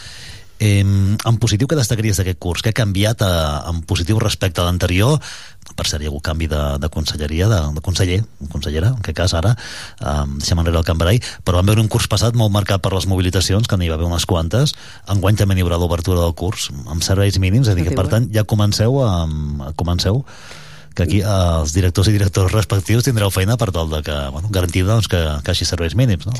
[0.58, 2.64] Eh, en positiu, què destacaries d'aquest curs?
[2.64, 3.30] Què ha canviat eh,
[3.68, 5.20] en positiu respecte a l'anterior?
[5.76, 8.20] Per cert, hi ha hagut canvi de, de conselleria, de, de conseller,
[8.52, 9.54] consellera, en aquest cas ara,
[10.00, 13.08] eh, deixem enrere el Cambrai, però vam veure un curs passat molt marcat per les
[13.10, 14.76] mobilitacions, que n'hi va haver unes quantes.
[15.12, 18.08] Enguany també n'hi haurà l'obertura del curs, amb serveis mínims, és a dir, que per
[18.12, 19.10] tant ja comenceu a,
[19.68, 20.24] a comenceu
[20.96, 24.48] que aquí eh, els directors i directors respectius tindreu feina per tal de que, bueno,
[24.50, 26.34] garantir doncs, que, que hagi serveis mínims, no?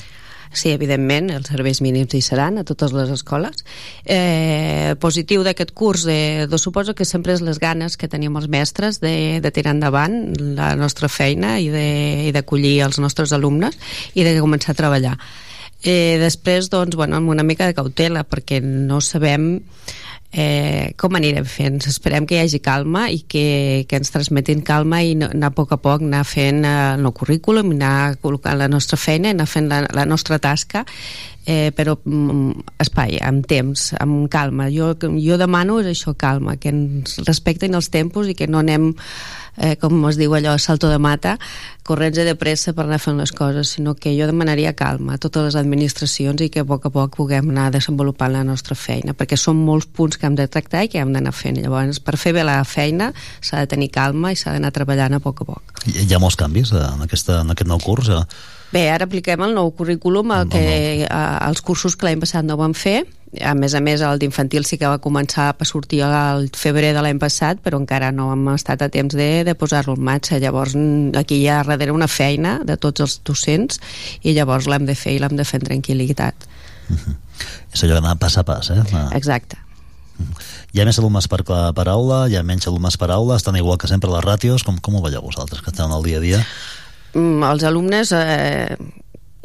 [0.52, 3.65] Sí, evidentment, els serveis mínims hi seran a totes les escoles.
[4.05, 8.49] Eh, positiu d'aquest curs, eh, doncs suposo que sempre és les ganes que tenim els
[8.49, 13.76] mestres de, de tirar endavant la nostra feina de- i d'acollir els nostres alumnes
[14.15, 15.18] i de començar a treballar.
[15.83, 19.60] Eh, després, doncs, bueno, amb una mica de cautela, perquè no sabem
[20.36, 21.78] eh, com anirem fent.
[21.89, 25.56] Esperem que hi hagi calma i que, que ens transmetin calma i no- anar a
[25.56, 29.48] poc a poc, anar fent eh, el nou currículum, anar col·locant la nostra feina, anar
[29.48, 30.84] fent la, la nostra tasca,
[31.47, 34.68] eh, però mm, espai, amb temps, amb calma.
[34.74, 38.92] Jo, jo demano és això, calma, que ens respectin els tempos i que no anem
[39.57, 41.36] eh, com es diu allò, salto de mata,
[41.86, 45.44] corrents de pressa per anar fent les coses, sinó que jo demanaria calma a totes
[45.49, 49.39] les administracions i que a poc a poc puguem anar desenvolupant la nostra feina, perquè
[49.39, 51.60] són molts punts que hem de tractar i que hem d'anar fent.
[51.62, 55.23] Llavors, per fer bé la feina s'ha de tenir calma i s'ha d'anar treballant a
[55.23, 55.81] poc a poc.
[55.86, 58.10] Hi, ha molts canvis eh, en, aquesta, en aquest nou curs.
[58.10, 58.23] Eh?
[58.76, 60.62] Bé, ara apliquem el nou currículum, el que,
[61.06, 61.06] eh,
[61.46, 63.06] els cursos que l'any passat no vam fer.
[63.40, 67.00] A més a més, el d'infantil sí que va començar a sortir al febrer de
[67.05, 70.36] l'any passat, però encara no hem estat a temps de, de posar-lo en marxa.
[70.42, 73.80] Llavors, mm, aquí hi ha darrere una feina de tots els docents
[74.22, 76.48] i llavors l'hem de fer i l'hem de fer en tranquil·litat.
[77.72, 78.82] És allò d'anar pas a pas, eh?
[78.84, 79.56] Eh, Exacte.
[80.72, 83.80] Hi ha més alumnes per, per aula, hi ha menys alumnes per aula, estan igual
[83.80, 86.40] que sempre les ràtios, com, com ho veieu vosaltres, que esteu al dia a dia?
[87.16, 88.76] Mm, els alumnes eh,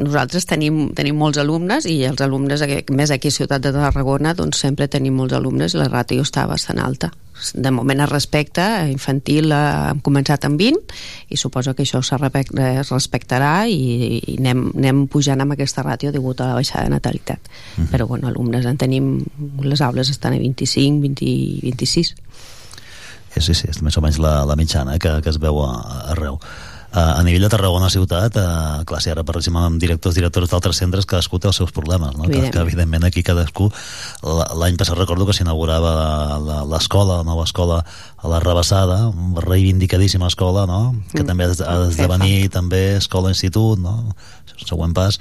[0.01, 4.61] nosaltres tenim, tenim molts alumnes i els alumnes, més aquí a Ciutat de Tarragona, doncs
[4.65, 7.11] sempre tenim molts alumnes i la ràtio està bastant alta.
[7.57, 12.91] De moment es respecta, infantil eh, hem començat amb 20 i suposo que això es
[12.91, 17.49] respectarà i, i anem, anem pujant amb aquesta ràtio degut a la baixada de natalitat.
[17.77, 17.91] Mhm.
[17.93, 19.13] Però bueno, alumnes en tenim,
[19.63, 22.15] les aules estan a 25, 20, 26.
[22.17, 22.49] Eh,
[23.39, 25.69] Sí, sí, és més o menys la, la mitjana que, que es veu a,
[26.11, 26.35] arreu.
[26.91, 30.75] Uh, a nivell de Tarragona ciutat, uh, clar, si ara parlem amb directors, directors d'altres
[30.75, 32.25] centres, cadascú té els seus problemes, no?
[32.25, 32.51] Que, Evidentment.
[32.51, 33.69] que evidentment aquí cadascú...
[34.27, 37.77] la- L'any passat recordo que s'inaugurava la- la- l'escola, la nova escola
[38.17, 40.95] a la Rebassada, una reivindicadíssima escola, no?
[41.13, 41.27] Que Mm.
[41.27, 44.13] també ha de- ha d'esdevenir també escola-institut, no?
[44.65, 45.17] Següent pas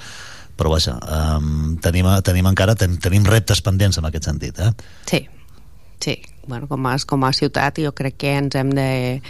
[0.61, 0.99] però vaja,
[1.39, 4.73] um, tenim, tenim encara ten, tenim reptes pendents en aquest sentit eh?
[5.07, 5.23] Sí,
[6.01, 6.19] sí.
[6.47, 9.23] Bueno, com, a, com a ciutat jo crec que ens hem de,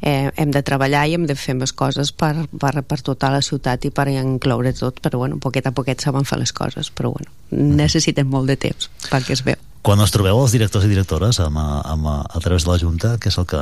[0.00, 3.42] eh, hem de treballar i hem de fer més coses per, per, per tota la
[3.44, 7.14] ciutat i per incloure tot, però bueno, poquet a poquet saben fer les coses, però
[7.14, 9.58] bueno, necessitem molt de temps perquè es veu.
[9.86, 13.30] Quan us trobeu els directors i directores amb, amb, a través de la Junta, què
[13.30, 13.60] és el que,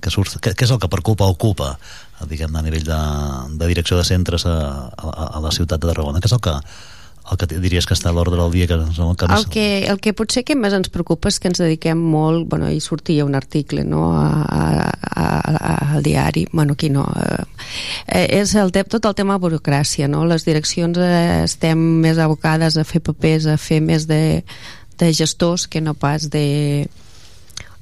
[0.00, 1.72] que surt, què, què és el que preocupa o ocupa
[2.30, 2.98] diguem a nivell de,
[3.58, 4.54] de direcció de centres a,
[4.94, 6.22] a, a la ciutat de Tarragona?
[6.22, 6.54] Què és el que,
[7.30, 8.66] el que diries que està a l'ordre del dia?
[8.68, 11.62] Que, el que El que, el que potser que més ens preocupa és que ens
[11.62, 16.90] dediquem molt, bueno, ahir sortia un article no, a, a, a, al diari, bueno, aquí
[16.90, 17.06] no,
[18.06, 20.24] eh, és el, tot el tema de burocràcia, no?
[20.28, 24.44] Les direccions eh, estem més abocades a fer papers, a fer més de,
[25.00, 26.88] de gestors que no pas de,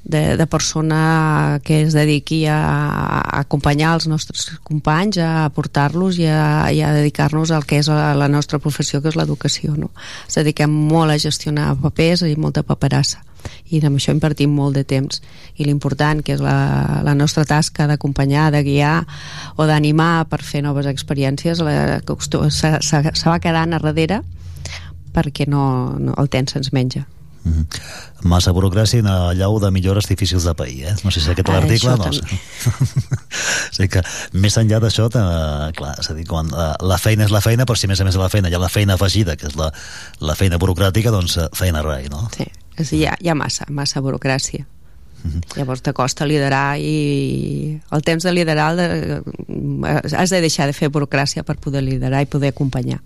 [0.04, 6.26] de, de persona que es dediqui a, a acompanyar els nostres companys, a portar-los i
[6.26, 9.76] a, i a dedicar-nos al que és la, nostra professió, que és l'educació.
[9.78, 9.92] No?
[10.26, 13.22] Ens dediquem molt a gestionar papers i molta paperassa
[13.74, 15.22] i amb això invertim molt de temps
[15.58, 19.00] i l'important que és la, la nostra tasca d'acompanyar, de guiar
[19.56, 24.20] o d'animar per fer noves experiències la, se, se, se va quedant a darrere
[25.12, 25.64] perquè no,
[25.98, 27.04] no, el temps se'ns menja
[28.22, 30.94] Massa burocràcia i una llau de millores difícils de pair, eh?
[31.02, 32.22] No sé si és aquest Ah, l'article, no sé.
[33.70, 34.02] o sigui que,
[34.38, 37.66] més enllà d'això, eh, clar, és a dir, quan eh, la feina és la feina,
[37.66, 39.50] però si a més a més de la feina hi ha la feina afegida, que
[39.50, 39.72] és la,
[40.20, 42.28] la feina burocràtica, doncs eh, feina rai, no?
[42.36, 42.46] Sí,
[42.76, 44.68] és, hi, ha, hi ha massa, massa burocràcia.
[45.54, 50.90] Llavors t'acosta liderar i el temps de liderar el de, has de deixar de fer
[50.90, 52.98] burocràcia per poder liderar i poder acompanyar.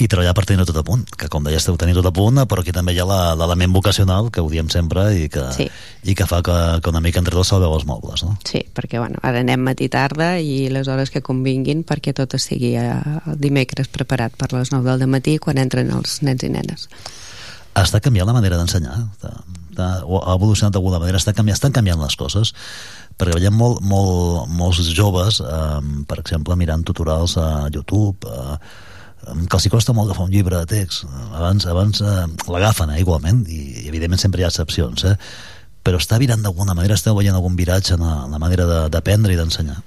[0.00, 2.40] I treballar per tenir tot a punt, que com deies, ho tenir tot a punt,
[2.48, 3.06] però aquí també hi ha
[3.36, 5.68] l'element vocacional, que ho diem sempre, i que, Sí.
[6.04, 8.38] i que fa que, que una mica entre tots salveu els mobles, no?
[8.48, 12.74] Sí, perquè bueno, ara anem matí tarda i les hores que convinguin perquè tot estigui
[12.80, 12.90] eh,
[13.26, 16.88] el dimecres preparat per les 9 del matí quan entren els nens i nenes.
[17.76, 18.96] Està canviant la manera d'ensenyar,
[19.78, 22.50] ha evolucionat d'alguna manera, està canviant, estan canviant les coses,
[23.20, 28.56] perquè veiem molt, molt, molts joves, eh, per exemple, mirant tutorials a YouTube, eh,
[29.24, 31.04] que els costa molt agafar un llibre de text.
[31.32, 35.16] Abans, abans eh, l'agafen, eh, igualment, i, i evidentment sempre hi ha excepcions, eh?
[35.84, 38.88] però està virant d'alguna manera, esteu veient algun viratge en la, en la manera de-
[38.92, 39.78] d'aprendre i d'ensenyar.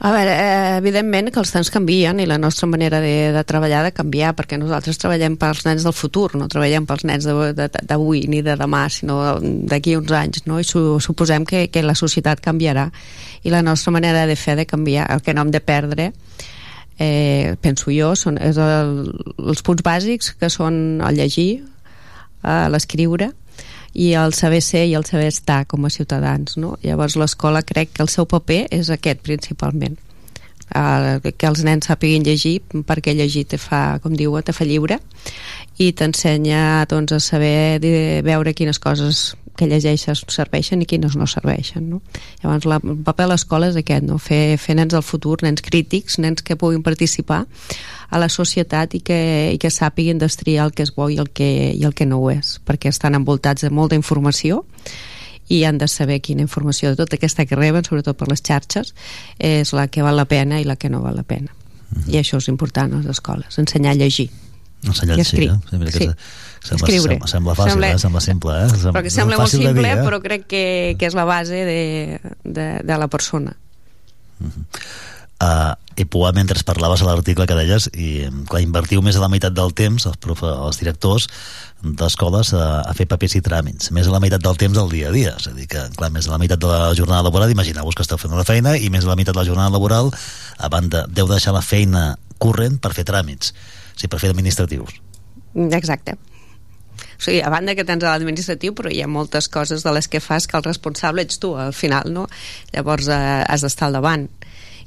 [0.00, 3.82] A veure, eh, evidentment que els temps canvien i la nostra manera de, de treballar
[3.84, 7.68] de canviar perquè nosaltres treballem pels nens del futur, no treballem pels nens de- de-
[7.84, 10.56] d'avui ni de demà, sinó d'aquí uns anys, no?
[10.60, 12.86] i su, suposem que, que la societat canviarà
[13.44, 15.04] i la nostra manera de fer de canviar.
[15.12, 16.12] El que no hem de perdre
[17.00, 18.94] eh, penso jo, són és el,
[19.40, 21.50] els punts bàsics que són el llegir,
[22.44, 23.32] eh, l'escriure
[23.92, 26.76] i el saber ser i el saber estar com a ciutadans no?
[26.84, 29.98] llavors l'escola crec que el seu paper és aquest principalment
[30.74, 35.00] eh, que els nens sàpiguin llegir perquè llegir te fa, com diuen, te fa lliure
[35.80, 37.92] i t'ensenya doncs, a saber de
[38.26, 42.00] veure quines coses que llegeixes serveixen i quines no serveixen no?
[42.42, 44.16] llavors la, el paper de l'escola és aquest no?
[44.22, 47.42] fer, fer nens del futur, nens crítics nens que puguin participar
[48.10, 49.20] a la societat i que,
[49.54, 52.22] i que sàpiguin destriar el que és bo i el que, i el que no
[52.22, 54.64] ho és perquè estan envoltats de molta informació
[55.50, 58.94] i han de saber quina informació de tota aquesta que reben, sobretot per les xarxes,
[59.38, 61.50] és la que val la pena i la que no val la pena.
[62.06, 64.28] I això és important a les escoles, ensenyar a llegir.
[64.86, 65.56] Ensenyar a llegir, eh?
[65.70, 66.10] Sí, mira que Sí.
[66.60, 67.14] Sembla, Escriure.
[67.14, 67.98] Sembla, sembla fàcil, Sembla- eh?
[67.98, 68.68] Sembla simple, eh?
[68.68, 70.02] Sembla, Perquè sembla molt simple, dir, eh?
[70.04, 70.64] però crec que,
[71.00, 73.56] que és la base de, de, de la persona.
[75.40, 79.28] Uh, i Pua, mentre parlaves a l'article que deies, i clar, invertiu més de la
[79.32, 81.30] meitat del temps, els, profe, els directors
[81.82, 85.10] d'escoles, a, a fer papers i tràmits, més de la meitat del temps del dia
[85.10, 87.52] a dia, és a dir, que clar, més de la meitat de la jornada laboral,
[87.52, 90.10] imagineu-vos que esteu fent una feina, i més de la meitat de la jornada laboral,
[90.58, 94.98] a banda, deu deixar la feina corrent per fer tràmits, o sigui, per fer administratius.
[95.80, 96.16] Exacte.
[97.20, 100.08] O sigui, a banda que tens a l'administratiu, però hi ha moltes coses de les
[100.08, 102.28] que fas que el responsable ets tu, al final, no?
[102.72, 104.28] Llavors eh, has d'estar al davant.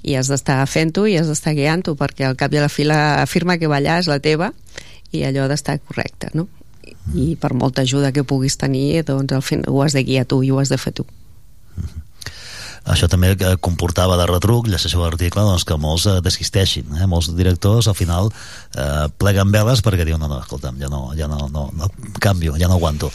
[0.03, 2.83] i has d'estar fent-ho i has d'estar guiant-ho perquè al cap i a la fi
[2.83, 4.51] la firma que va allà és la teva
[5.15, 6.49] i allò d'estar correcte no?
[7.11, 10.41] I per molta ajuda que puguis tenir doncs al final ho has de guiar tu
[10.43, 11.05] i ho has de fer tu.
[12.83, 17.07] Això també eh, comportava de retruc, llegeixo l'article, doncs, que molts eh, desisteixin, eh?
[17.07, 18.27] molts directors al final
[18.75, 22.57] eh, pleguen veles perquè diuen, no, no, escolta'm, ja no, ja no, no, no canvio,
[22.59, 23.11] ja no aguanto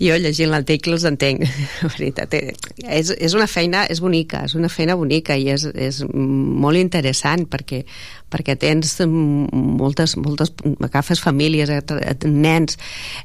[0.00, 1.44] jo llegint l'article els entenc
[1.82, 5.66] la veritat, eh, és, és una feina és bonica, és una feina bonica i és,
[5.74, 7.84] és molt interessant perquè,
[8.32, 11.70] perquè tens moltes, moltes agafes famílies,
[12.24, 12.78] nens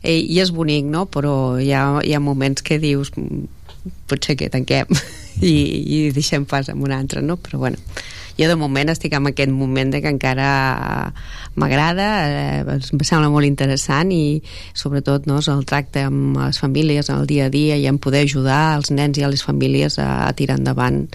[0.03, 1.07] eh, i és bonic, no?
[1.09, 3.13] però hi ha, hi ha moments que dius
[4.09, 4.89] potser que tanquem
[5.41, 7.39] i, i deixem pas amb un altre, no?
[7.41, 7.81] però bueno
[8.39, 10.49] jo de moment estic en aquest moment de que encara
[11.59, 14.39] m'agrada, eh, em sembla molt interessant i
[14.73, 18.23] sobretot no, el tracte amb les famílies en el dia a dia i en poder
[18.23, 21.05] ajudar els nens i a les famílies a, a tirar endavant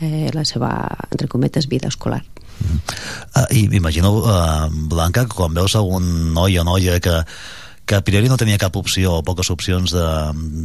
[0.00, 0.72] eh, la seva,
[1.10, 2.22] entre cometes, vida escolar.
[2.62, 7.22] Uh, I m'imagino, uh, Blanca, quan veus algun noi o noia que
[7.86, 10.06] que a priori no tenia cap opció o poques opcions de,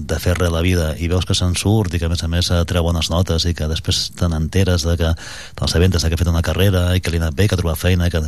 [0.08, 0.92] de fer res a la vida.
[1.02, 3.56] I veus que se'n surt i que a més a més treu bones notes i
[3.58, 5.14] que després te n'enteres de que
[5.58, 7.62] te'ls aventes que ha fet una carrera i que li ha anat bé, que ha
[7.62, 8.22] trobat feina que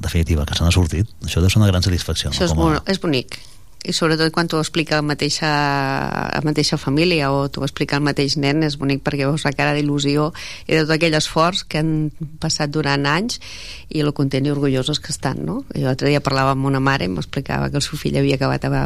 [0.00, 1.08] definitiva, que se n'ha sortit.
[1.26, 2.48] Això deu ser una gran satisfacció això no?
[2.48, 2.82] és, Com a...
[2.88, 3.40] és bonic
[3.84, 5.48] i sobretot quan t'ho explica la mateixa,
[6.34, 9.72] la mateixa família o t'ho explica el mateix nen és bonic perquè veus la cara
[9.76, 10.28] d'il·lusió
[10.66, 12.10] i de tot aquell esforç que han
[12.42, 13.40] passat durant anys
[13.88, 15.62] i el content i orgullosos que estan no?
[15.74, 18.68] i l'altre dia parlava amb una mare i m'explicava que el seu fill havia acabat
[18.68, 18.82] a,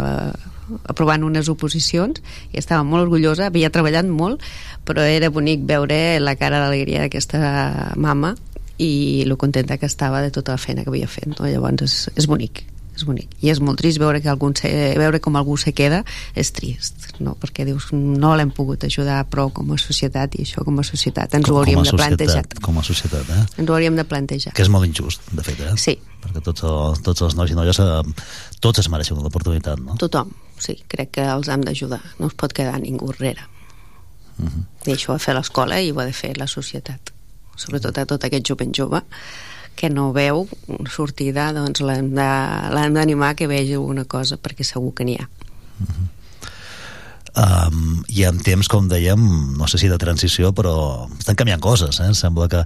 [0.87, 4.47] aprovant unes oposicions i estava molt orgullosa, havia treballat molt
[4.87, 8.37] però era bonic veure la cara d'alegria d'aquesta mama
[8.79, 11.51] i lo contenta que estava de tota la feina que havia fet no?
[11.51, 12.63] llavors és, és bonic
[12.95, 13.33] és bonic.
[13.43, 16.03] I és molt trist veure que algun se, veure com algú se queda,
[16.39, 17.35] és trist, no?
[17.41, 21.35] perquè dius, no l'hem pogut ajudar prou com a societat i això com a societat
[21.35, 22.45] ens com, ho hauríem com de plantejar.
[22.65, 23.47] Com a societat, eh?
[23.63, 24.55] Ens ho hauríem de plantejar.
[24.55, 25.75] Que és molt injust, de fet, eh?
[25.81, 25.97] Sí.
[26.25, 27.89] Perquè tots els, tots els nois i noies eh,
[28.65, 29.99] tots es mereixen l'oportunitat, no?
[30.01, 30.31] Tothom,
[30.63, 32.01] sí, crec que els hem d'ajudar.
[32.21, 33.51] No es pot quedar ningú enrere.
[34.39, 34.65] Uh -huh.
[34.87, 37.13] I això ho ha de fer l'escola i ho ha de fer la societat.
[37.57, 39.03] Sobretot a tot aquest jovent jove
[39.77, 40.47] que no veu
[40.91, 45.29] sortida, doncs l'hem d'animar que vegi alguna cosa, perquè segur que n'hi ha.
[47.35, 49.23] Um, I en temps, com dèiem,
[49.59, 52.13] no sé si de transició, però estan canviant coses, eh?
[52.15, 52.61] Sembla que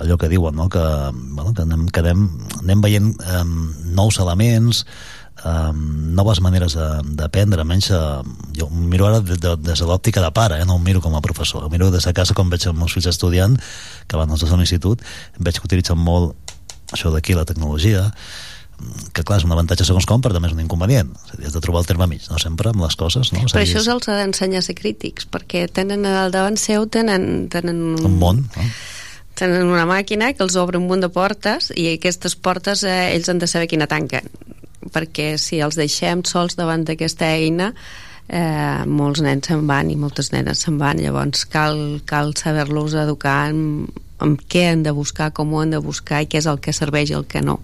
[0.00, 0.70] allò que diuen, no?
[0.72, 0.80] que,
[1.12, 2.24] bueno, que anem, que anem,
[2.62, 3.52] anem veient um,
[3.96, 4.84] nous elements,
[5.44, 8.22] um, noves maneres d'aprendre, almenys uh,
[8.56, 10.66] jo ho miro ara des de, des de l'òptica de pare, eh?
[10.68, 12.96] no ho miro com a professor, ho miro des de casa com veig els meus
[12.96, 13.56] fills estudiant,
[14.06, 15.02] que van als a l'institut,
[15.38, 16.36] veig que utilitzen molt
[16.92, 18.06] això d'aquí, la tecnologia,
[19.12, 21.08] que clar, és un avantatge segons com, però també és un inconvenient.
[21.24, 23.32] És a dir, has de trobar el terme mig, no sempre, amb les coses.
[23.32, 23.46] No?
[23.48, 27.96] Per això se'ls ha d'ensenyar a ser crítics, perquè tenen al davant seu tenen, tenen
[27.96, 28.68] un món, no?
[29.36, 33.28] tenen una màquina que els obre un munt de portes i aquestes portes eh, ells
[33.32, 34.24] han de saber quina tanquen
[34.92, 37.72] perquè si els deixem sols davant d'aquesta eina
[38.28, 43.50] eh, molts nens se'n van i moltes nenes se'n van llavors cal, cal saber-los educar
[43.52, 43.86] en,
[44.22, 46.74] en què han de buscar, com ho han de buscar i què és el que
[46.76, 47.60] serveix i el que no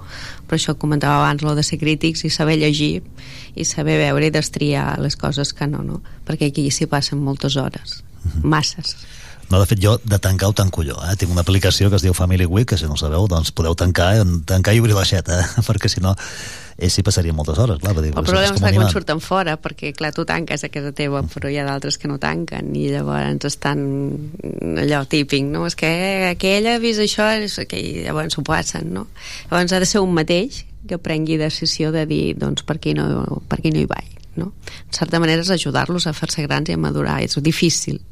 [0.49, 3.02] per això comentava abans lo de ser crítics i saber llegir
[3.55, 6.02] i saber veure i destriar les coses que no, no?
[6.28, 8.02] perquè aquí s'hi passen moltes hores
[8.42, 8.97] masses
[9.52, 10.94] no, de fet, jo de tancar ho tanco jo.
[11.05, 11.12] Eh?
[11.20, 14.15] Tinc una aplicació que es diu Family Week, que si no sabeu, doncs podeu tancar,
[14.49, 15.65] tancar i obrir l'aixeta, eh?
[15.68, 16.15] perquè si no
[16.83, 17.94] ells s'hi passarien moltes hores, clar.
[17.99, 21.23] Dir, el problema és, és quan surten fora, perquè, clar, tu tanques a casa teva,
[21.31, 23.85] però hi ha d'altres que no tanquen, i llavors estan
[24.83, 25.65] allò típic, no?
[25.70, 25.93] És que
[26.33, 29.07] aquella ha vist això, és que llavors s'ho passen, no?
[29.51, 33.07] Llavors ha de ser un mateix que prengui decisió de dir, doncs, per aquí no,
[33.49, 34.51] per aquí no hi vaig, no?
[34.83, 38.02] En certa manera és ajudar-los a fer-se grans i a madurar, és difícil,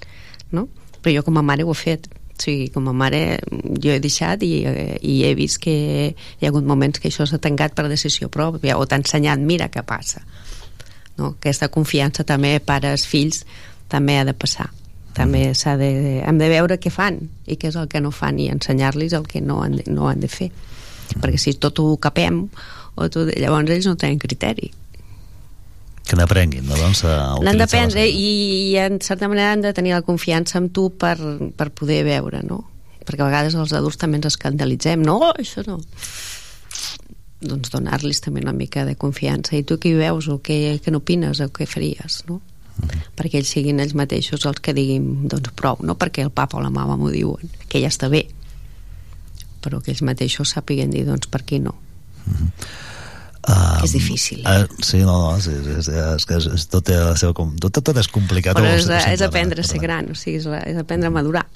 [0.55, 0.69] no?
[1.01, 2.09] però jo com a mare ho he fet
[2.41, 3.39] o sigui, com a mare
[3.83, 4.65] jo he deixat i,
[5.05, 5.75] i he vist que
[6.11, 9.69] hi ha hagut moments que això s'ha tancat per decisió pròpia o t'ha ensenyat, mira
[9.69, 10.25] què passa
[11.19, 11.35] no?
[11.37, 13.45] aquesta confiança també pares, fills
[13.93, 14.71] també ha de passar
[15.15, 15.61] també mm.
[15.61, 15.93] s'ha de,
[16.25, 19.27] hem de veure què fan i què és el que no fan i ensenyar-los el
[19.29, 20.51] que no han de, no han de fer
[21.21, 22.45] perquè si tot ho capem
[22.97, 24.71] o tot, llavors ells no tenen criteri
[26.11, 26.75] que n'aprenguin, no?
[26.75, 27.05] Doncs,
[27.47, 28.27] N'han d'aprendre i,
[28.73, 31.17] i en certa manera han de tenir la confiança en tu per,
[31.55, 32.65] per poder veure, no?
[33.07, 35.79] Perquè a vegades els adults també ens escandalitzem, no, això no.
[37.41, 39.55] Doncs donar-los també una mica de confiança.
[39.57, 42.41] I tu qui veus o què, què n'opines o què faries, no?
[42.81, 43.01] Mm.
[43.19, 46.63] perquè ells siguin ells mateixos els que diguin doncs prou, no perquè el papa o
[46.65, 48.23] la mama m'ho diuen, que ja està bé
[49.61, 52.49] però que ells mateixos sàpiguen dir doncs per què no mm -hmm.
[53.41, 54.43] Um, és difícil.
[54.45, 57.97] Uh, sí, no, no, sí, és, és, és, és, tot, té la seva, tot, tot
[57.97, 58.59] és complicat.
[58.59, 61.47] Però és, és aprendre a ser gran, o sigui, és, és aprendre a madurar.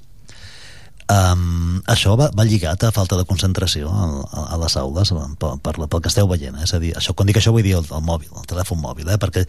[1.05, 5.51] Um, això va, va lligat a falta de concentració a, a, a les aules per,
[5.61, 6.65] per, pel que esteu veient, eh?
[6.65, 9.11] és a dir, això, quan dic això vull dir el, el mòbil, el telèfon mòbil,
[9.13, 9.19] eh?
[9.21, 9.45] perquè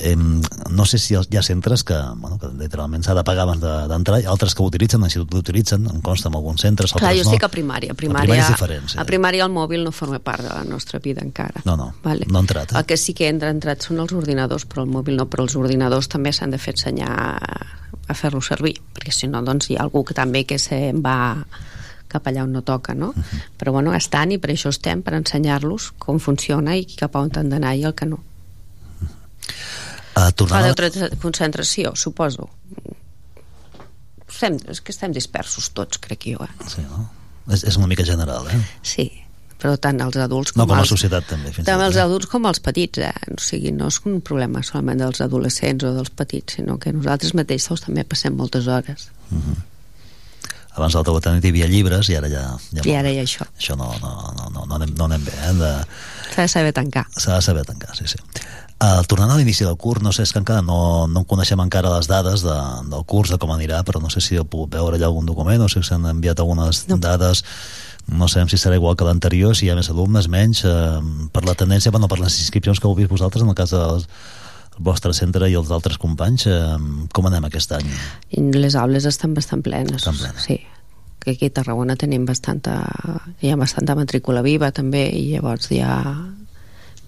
[0.00, 3.62] eh, no sé si hi ha centres que, bueno, que literalment s'ha de pagar abans
[3.62, 6.94] d'entrar de, i altres que ho utilitzen, així ho utilitzen, em consta en alguns centres,
[6.96, 7.30] Clar, jo no.
[7.30, 7.92] estic a primària.
[7.92, 8.98] A primària, a primària és diferent, sí.
[9.00, 11.62] A primària el mòbil no forma part de la nostra vida encara.
[11.64, 12.26] No, no, vale.
[12.28, 12.72] no ha entrat.
[12.72, 12.78] Eh?
[12.80, 15.56] El que sí que entra entrat són els ordinadors, però el mòbil no, però els
[15.60, 17.12] ordinadors també s'han de fer ensenyar
[18.10, 21.44] a fer-lo servir, perquè si no, doncs hi ha algú que també que se'n va
[22.10, 23.12] cap allà on no toca, no?
[23.14, 23.42] Uh -huh.
[23.56, 27.30] Però bueno, estan i per això estem, per ensenyar-los com funciona i cap a on
[27.36, 28.18] han d'anar i el que no.
[30.20, 30.76] Uh, tornant...
[30.76, 32.50] Fa de concentració, suposo.
[34.28, 36.68] Estem, és que estem dispersos tots, crec jo, eh?
[36.70, 37.08] Sí, no?
[37.50, 38.60] És, és una mica general, eh?
[38.86, 39.08] Sí,
[39.60, 42.04] però tant els adults com, no, com els, la societat també fins tant els eh?
[42.04, 43.12] adults com els petits eh?
[43.34, 47.34] o sigui, no és un problema solament dels adolescents o dels petits sinó que nosaltres
[47.38, 49.58] mateixos també passem moltes hores uh -huh.
[50.78, 53.26] abans de la nit hi havia llibres i ara ja, ja i ara hi ha
[53.26, 55.52] això això no, no, no, no, no, anem, no anem bé eh?
[55.60, 55.72] de...
[56.34, 58.16] s'ha de saber tancar s'ha de saber tancar, sí, sí
[58.80, 61.60] Uh, tornant a l'inici del curs, no sé, és que encara no, no en coneixem
[61.60, 62.56] encara les dades de,
[62.88, 65.60] del curs, de com anirà, però no sé si he pogut veure allà algun document,
[65.60, 66.96] no sé si s'han enviat algunes no.
[66.96, 67.44] dades
[68.08, 71.00] no sabem si serà igual que l'anterior, si hi ha més alumnes, menys, eh,
[71.30, 74.02] per la tendència, bueno, per les inscripcions que heu vist vosaltres, en el cas del
[74.80, 77.92] vostre centre i els d'altres companys, eh, com anem aquest any?
[78.56, 80.00] Les aules estan bastant plenes.
[80.00, 80.48] Estan plenes.
[80.48, 80.62] Sí
[81.20, 82.80] que aquí a Tarragona tenim bastanta
[83.44, 85.98] hi ha bastanta matrícula viva també i llavors ja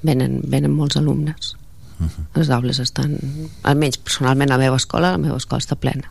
[0.05, 1.55] venen, venen molts alumnes
[2.03, 2.27] uh -huh.
[2.41, 3.17] les aules estan
[3.63, 6.11] almenys personalment a la meva escola la meva escola està plena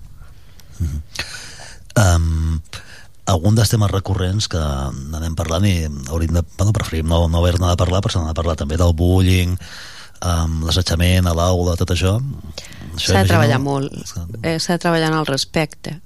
[0.80, 2.16] uh -huh.
[2.16, 2.61] um,
[3.26, 7.68] algun dels temes recurrents que anem parlant i hauríem de, bueno, preferim no, no haver-ne
[7.68, 9.58] de parlar però s'ha de parlar també del bullying
[10.26, 12.20] um, l'assetjament a l'aula, tot això
[12.98, 13.94] s'ha de treballar molt
[14.44, 16.02] eh, s'ha de treballar en el respecte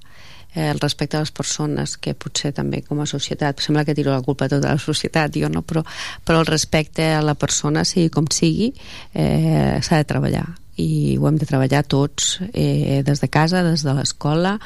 [0.56, 4.10] eh, el respecte a les persones que potser també com a societat sembla que tiro
[4.14, 5.84] la culpa a tota la societat jo no, però,
[6.24, 8.72] però el respecte a la persona sigui com sigui
[9.14, 10.46] eh, s'ha de treballar.
[10.76, 14.58] I ho hem de treballar tots eh, des de casa, des de l'escola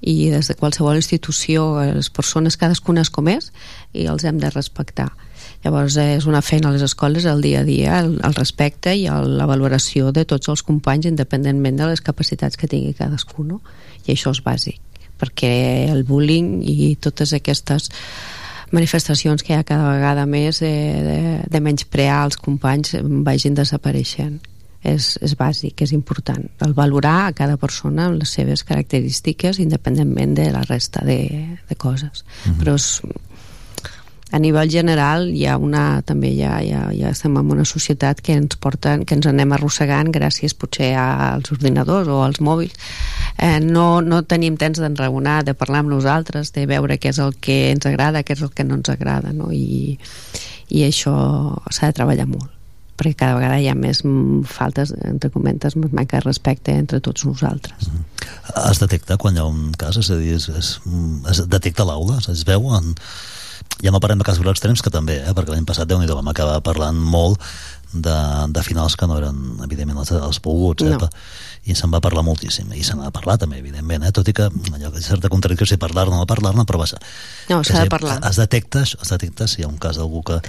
[0.00, 3.50] i des de qualsevol institució les persones cadascuna és com és
[3.92, 5.10] i els hem de respectar.
[5.64, 9.06] Llavors és una feina a les escoles el dia a dia el, el respecte i
[9.12, 13.60] el, la valoració de tots els companys independentment de les capacitats que tingui cadascú no?
[14.06, 14.89] i això és bàsic
[15.20, 15.52] perquè
[15.92, 17.90] el bullying i totes aquestes
[18.70, 20.74] manifestacions que hi ha cada vegada més de,
[21.06, 21.18] de,
[21.50, 22.94] de menysprear els companys
[23.26, 24.38] vagin desapareixent
[24.80, 30.32] és, és bàsic, és important el valorar a cada persona amb les seves característiques independentment
[30.38, 31.20] de la resta de,
[31.68, 32.60] de coses mm -hmm.
[32.62, 33.02] però és,
[34.30, 38.36] a nivell general hi ha una, també ja, ja, ja estem en una societat que
[38.38, 42.76] ens porten, que ens anem arrossegant gràcies potser als ordinadors o als mòbils
[43.38, 47.34] eh, no, no tenim temps d'enraonar, de parlar amb nosaltres de veure què és el
[47.42, 49.50] que ens agrada què és el que no ens agrada no?
[49.50, 49.98] I,
[50.70, 51.14] i això
[51.70, 52.50] s'ha de treballar molt
[53.00, 54.02] perquè cada vegada hi ha més
[54.44, 57.88] faltes, entre comentes, més manca de respecte entre tots nosaltres.
[57.88, 58.70] Mm -hmm.
[58.70, 59.96] Es detecta quan hi ha un cas?
[59.96, 60.80] És a dir, es, es,
[61.30, 62.18] es detecta l'aula?
[62.28, 62.94] Es veu en
[63.82, 66.28] ja no parlem de casos extrems, que també, eh, perquè l'any passat, déu nhi vam
[66.28, 67.40] acabar parlant molt
[67.92, 68.16] de,
[68.48, 71.08] de finals que no eren, evidentment, els, els poguts, eh, No.
[71.64, 74.32] i se'n va parlar moltíssim, i se n'ha de parlar també, evidentment, eh, tot i
[74.32, 77.00] que allò que és certa contradicció si parlar-ne o no parlar-ne, però vaja.
[77.50, 78.20] No, s'ha de parlar.
[78.28, 80.40] Es detecta, es detecta si hi ha un cas d'algú que...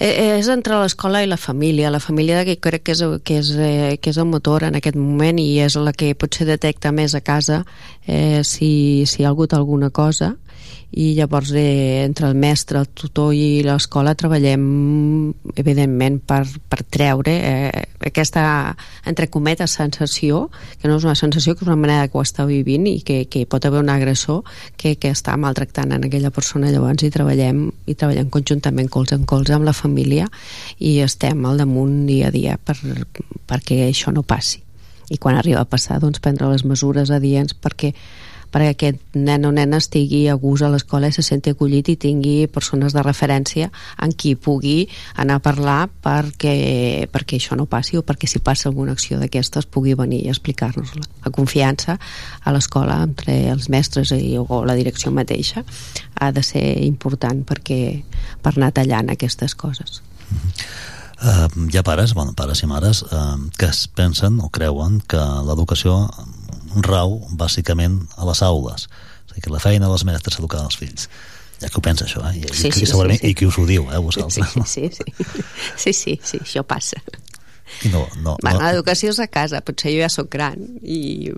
[0.00, 1.90] Eh, és entre l'escola i la família.
[1.92, 4.96] La família que crec que és, que, és, eh, que és el motor en aquest
[4.96, 7.64] moment i és la que potser detecta més a casa
[8.06, 10.36] eh, si, si hi ha hagut alguna cosa
[10.90, 14.62] i llavors eh, entre el mestre, el tutor i l'escola treballem
[15.54, 18.74] evidentment per, per treure eh, aquesta
[19.06, 20.48] entre cometes sensació
[20.80, 23.22] que no és una sensació que és una manera que ho està vivint i que,
[23.30, 24.42] que pot haver un agressor
[24.76, 26.72] que, que està maltractant en aquella persona.
[26.74, 30.26] Llavors hi treballem i treballem conjuntament colze en colze amb la família
[30.78, 32.74] i estem al damunt dia a dia per,
[33.46, 34.64] perquè això no passi.
[35.10, 37.92] I quan arriba a passar doncs prendre les mesures adients perquè
[38.50, 41.96] perquè aquest nen o nena estigui a gust a l'escola i se senti acollit i
[42.00, 43.70] tingui persones de referència
[44.02, 48.68] en qui pugui anar a parlar perquè, perquè això no passi o perquè si passa
[48.68, 51.06] alguna acció d'aquestes pugui venir i explicar-nos-la.
[51.24, 51.98] La confiança
[52.42, 55.64] a l'escola entre els mestres i, o la direcció mateixa
[56.20, 57.80] ha de ser important perquè
[58.42, 60.02] per anar tallant aquestes coses.
[61.20, 65.20] Uh, hi ha pares, bueno, pares i mares uh, que es pensen o creuen que
[65.44, 66.06] l'educació
[66.86, 70.62] rau bàsicament a les aules és a dir, que la feina dels mestres és educar
[70.64, 71.08] els fills
[71.60, 72.38] ja que ho pensa això, eh?
[72.40, 73.30] I, Sí, i, sí, segurament, sí, sí.
[73.32, 75.42] i qui us ho diu, eh, vosaltres Sí, sí, sí, sí,
[75.76, 76.96] sí, sí, sí això passa.
[77.84, 81.30] I no, no, Bueno, no, l'educació és a casa, potser jo ja sóc gran i,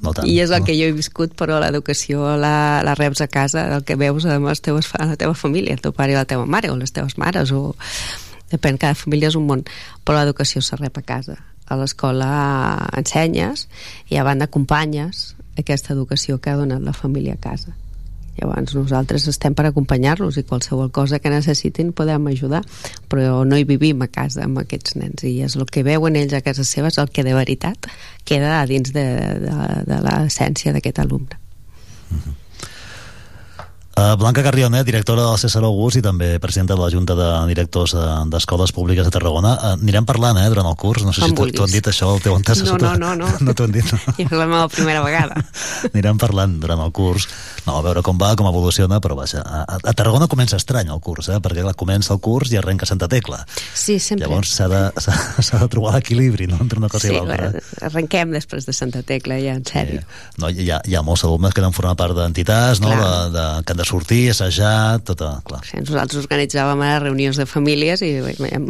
[0.00, 0.66] No tant, i és el no.
[0.68, 4.48] que jo he viscut, però l'educació la, la reps a casa, el que veus amb
[4.48, 6.94] les teves, fa- la teva família, el teu pare i la teva mare, o les
[6.94, 7.74] teves mares, o
[8.54, 9.66] depèn, cada família és un món,
[10.06, 11.36] però l'educació se rep a casa.
[11.68, 12.28] A l'escola
[12.98, 13.68] ensenyes
[14.12, 17.72] i a banda acompanyes aquesta educació que ha donat la família a casa.
[18.34, 22.64] Llavors nosaltres estem per acompanyar-los i qualsevol cosa que necessitin podem ajudar,
[23.08, 26.34] però no hi vivim a casa amb aquests nens i és el que veuen ells
[26.34, 27.88] a casa seva és el que de veritat
[28.26, 29.06] queda dins de,
[29.46, 31.38] de, de l'essència d'aquest alumne.
[32.10, 32.43] Uh,
[33.94, 38.04] Blanca Carrione, directora del César August i també presidenta de la Junta de Directors eh,
[38.30, 39.52] d'Escoles Públiques de Tarragona.
[39.54, 41.04] Uh, anirem parlant, eh, durant el curs.
[41.06, 42.82] No sé Com si t'ho han dit això, el teu antecessor.
[42.82, 43.40] No, no, no, no.
[43.46, 43.86] no t'ho han dit.
[43.92, 44.00] No?
[44.18, 45.38] I és la meva primera vegada.
[45.92, 47.28] Anirem parlant durant el curs.
[47.64, 49.44] No, a veure com va, com evoluciona, però vaja.
[49.46, 51.38] A, a Tarragona comença estrany el curs, eh?
[51.44, 53.44] perquè clar, comença el curs i arrenca Santa Tecla.
[53.72, 54.26] Sí, sempre.
[54.26, 56.58] Llavors s'ha de, s'ha s'ha de trobar l'equilibri no?
[56.60, 57.52] entre una cosa sí, i l'altra.
[57.54, 60.02] bueno, arrenquem després de Santa Tecla, ja, en sèrio.
[60.42, 62.92] No, hi, ha, hi ha molts alumnes que han format part d'entitats, no?
[62.92, 65.40] de, de, que han de sortir, assajar, tota...
[65.44, 65.60] Clar.
[65.68, 68.10] Sí, nosaltres organitzàvem ara reunions de famílies i
[68.48, 68.66] hem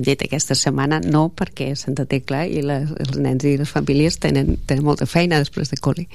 [0.00, 4.54] dit aquesta setmana no perquè Santa Tecla i les, els nens i les famílies tenen,
[4.70, 6.06] tenen molta feina després de col·li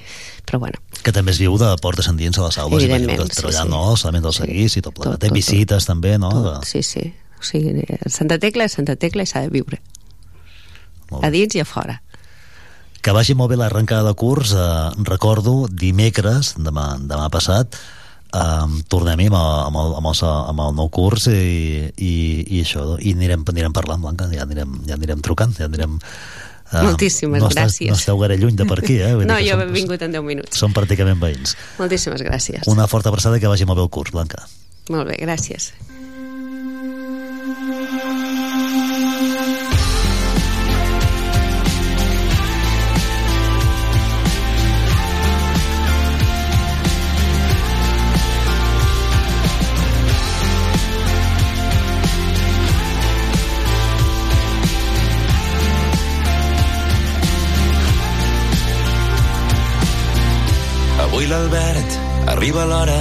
[0.48, 3.30] però bueno, que també es viu de portes endins a les aules i Evidentment, de
[3.36, 3.74] sí, treballar sí.
[3.76, 5.18] no, els elements del seguís i tot plegat.
[5.18, 6.32] tot, Té tot, visites també, no?
[6.46, 6.58] De...
[6.68, 7.06] sí, sí
[7.38, 9.82] o sigui, Santa Tecla és Santa Tecla i s'ha de viure
[11.22, 12.02] a dins i a fora
[13.06, 14.52] Que vagi molt bé l'arrencada de curs.
[14.52, 17.78] Eh, recordo dimecres, demà, demà passat,
[18.34, 22.12] eh, tornem-hi amb, amb, el, amb, el, amb el nou curs i, i,
[22.58, 25.98] i això, i anirem, anirem parlant, Blanca, ja anirem, ja anirem trucant, ja anirem...
[26.74, 27.90] eh, Moltíssimes no estàs, gràcies.
[27.94, 29.14] No esteu gaire lluny de per aquí, eh?
[29.16, 31.56] Vull dir no, jo som- he vingut en 10 minuts Som pràcticament veïns.
[31.80, 34.44] moltíssimes gràcies Una forta abraçada que vagi molt bé el curs, Blanca.
[34.90, 35.72] molt bé, gràcies
[62.28, 63.00] arriba l'hora,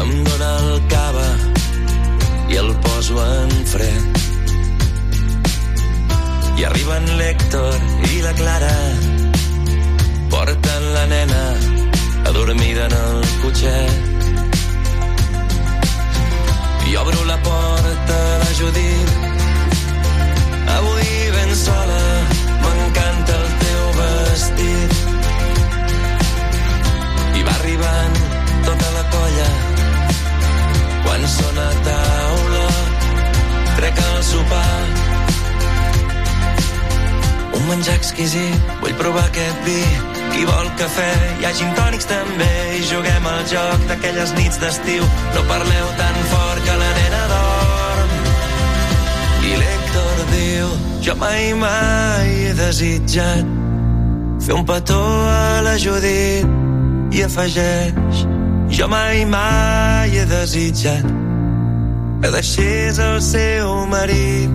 [0.00, 1.28] em dóna el cava
[2.48, 4.20] i el poso en fred.
[6.58, 7.76] I arriben l'Héctor
[8.08, 8.74] i la Clara,
[10.32, 11.42] porten la nena
[12.32, 14.10] adormida en el cotxet.
[16.88, 19.10] I obro la porta a la Judit,
[20.78, 22.02] avui ben sola,
[22.64, 23.51] m'encanta el
[31.22, 32.68] quan sona a taula
[33.76, 34.86] trec el sopar.
[37.58, 39.82] Un menjar exquisit vull provar aquest vi.
[40.32, 42.50] Qui vol cafè hi ha gin tònics també.
[42.78, 45.06] I juguem al joc d'aquelles nits d'estiu.
[45.36, 48.18] No parleu tan fort que la nena dorm.
[49.46, 50.74] I l'Héctor diu
[51.06, 53.56] jo mai mai he desitjat
[54.42, 55.02] fer un petó
[55.38, 56.60] a la Judit.
[57.12, 58.31] I afegeix
[58.82, 61.06] jo mai mai he desitjat
[62.20, 64.54] que deixés el seu marit.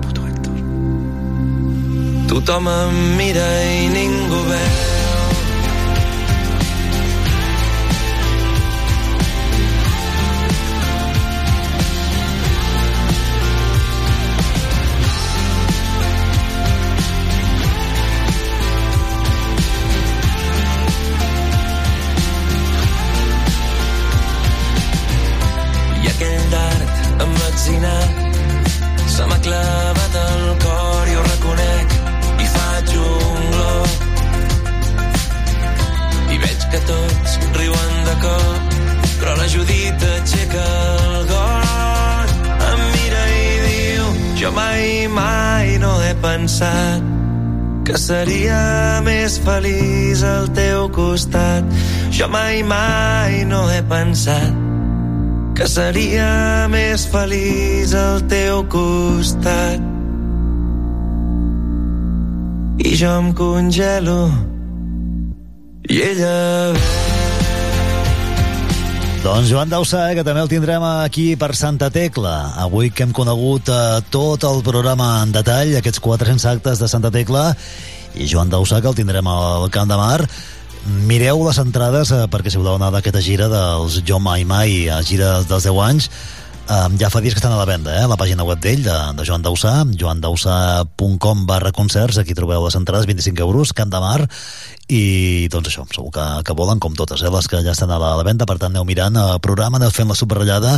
[0.00, 0.58] Puto Héctor
[2.28, 4.85] tothom em mira i ningú veu
[27.66, 31.94] emmetzinat se m'ha clavat al cor i ho reconec
[32.38, 33.90] i faig un glop.
[36.34, 38.60] I veig que tots riuen de cop
[39.20, 40.66] però la Judit aixeca
[41.08, 42.34] el got
[42.70, 44.04] em mira i diu
[44.42, 47.14] jo mai mai no he pensat
[47.86, 51.62] que seria més feliç al teu costat.
[52.10, 54.66] Jo mai mai no he pensat
[55.56, 59.80] que seria més feliç al teu costat.
[62.84, 64.20] I jo em congelo
[65.88, 66.34] i ella
[69.24, 72.52] Doncs Joan Dausà, que també el tindrem aquí per Santa Tecla.
[72.62, 77.10] Avui que hem conegut eh, tot el programa en detall, aquests 400 actes de Santa
[77.10, 77.48] Tecla,
[78.14, 80.20] i Joan Dausà, que el tindrem al Camp de Mar.
[80.86, 85.00] Mireu les entrades, eh, perquè si voleu anar d'aquesta gira dels Jo Mai Mai, a
[85.02, 86.10] gira dels 10 anys,
[86.66, 88.06] Um, ja fa dies que estan a la venda, eh?
[88.10, 93.06] la pàgina web d'ell, de, de Joan Dausà, joandaussà.com barra concerts, aquí trobeu les entrades,
[93.06, 94.24] 25 euros, Camp de Mar,
[94.90, 97.30] i doncs això, segur que, que volen com totes, eh?
[97.30, 99.78] les que ja estan a la, a la venda, per tant aneu mirant el programa,
[99.78, 100.74] aneu fent la subratllada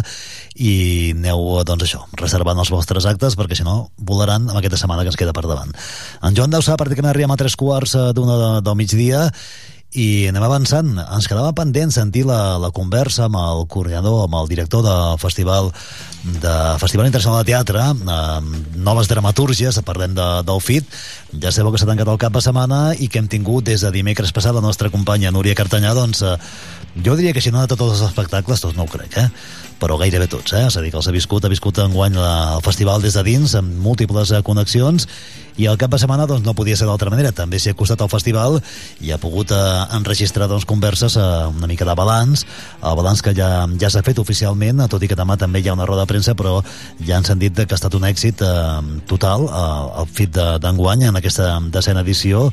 [0.60, 0.74] i
[1.14, 5.14] aneu, doncs això, reservant els vostres actes, perquè si no, volaran amb aquesta setmana que
[5.14, 5.72] ens queda per davant.
[6.20, 9.24] En Joan Dausà pràcticament arribem a tres quarts eh, d'una del migdia
[9.96, 10.90] i anem avançant.
[11.00, 15.70] Ens quedava pendent sentir la, la conversa amb el coordinador, amb el director del Festival
[16.42, 20.98] de Festival Internacional de Teatre, eh, noves dramatúrgies, parlem de, del FIT.
[21.40, 23.92] Ja sabeu que s'ha tancat el cap de setmana i que hem tingut des de
[23.94, 26.36] dimecres passat la nostra companya Núria Cartanyà, doncs eh,
[27.04, 29.28] jo diria que si no de tots els espectacles, tots no ho crec, eh?
[29.78, 30.66] Però gairebé tots, eh?
[30.66, 33.22] és a dir, que els ha viscut, ha viscut enguany la, el festival des de
[33.26, 35.06] dins, amb múltiples eh, connexions,
[35.58, 38.02] i el cap de setmana doncs, no podia ser d'altra manera, també s'hi ha costat
[38.02, 38.60] al festival
[39.02, 39.60] i ha pogut eh,
[39.98, 42.44] enregistrar doncs, converses, eh, una mica de balanç,
[42.82, 45.76] el balanç que ja, ja s'ha fet oficialment, tot i que demà també hi ha
[45.78, 46.58] una roda de premsa, però
[47.02, 51.08] ja ens han dit que ha estat un èxit eh, total eh, el fit d'enguany
[51.08, 52.48] en aquesta decena edició,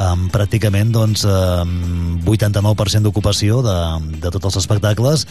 [0.00, 3.76] amb pràcticament doncs, eh, 89% d'ocupació de,
[4.22, 5.26] de tots els espectacles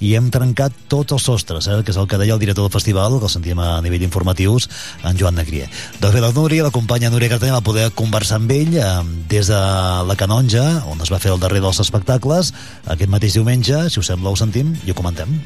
[0.00, 2.72] i hem trencat tots els sostres, eh, que és el que deia el director del
[2.72, 4.68] festival, que el sentíem a nivell informatius,
[5.04, 5.68] en Joan Negrier.
[6.00, 8.86] Doncs bé, la Núria, la companya Núria Cartanya, va poder conversar amb ell eh,
[9.28, 9.60] des de
[10.06, 12.52] la Canonja, on es va fer el darrer dels espectacles,
[12.86, 15.40] aquest mateix diumenge, si us sembla ho sentim i ho comentem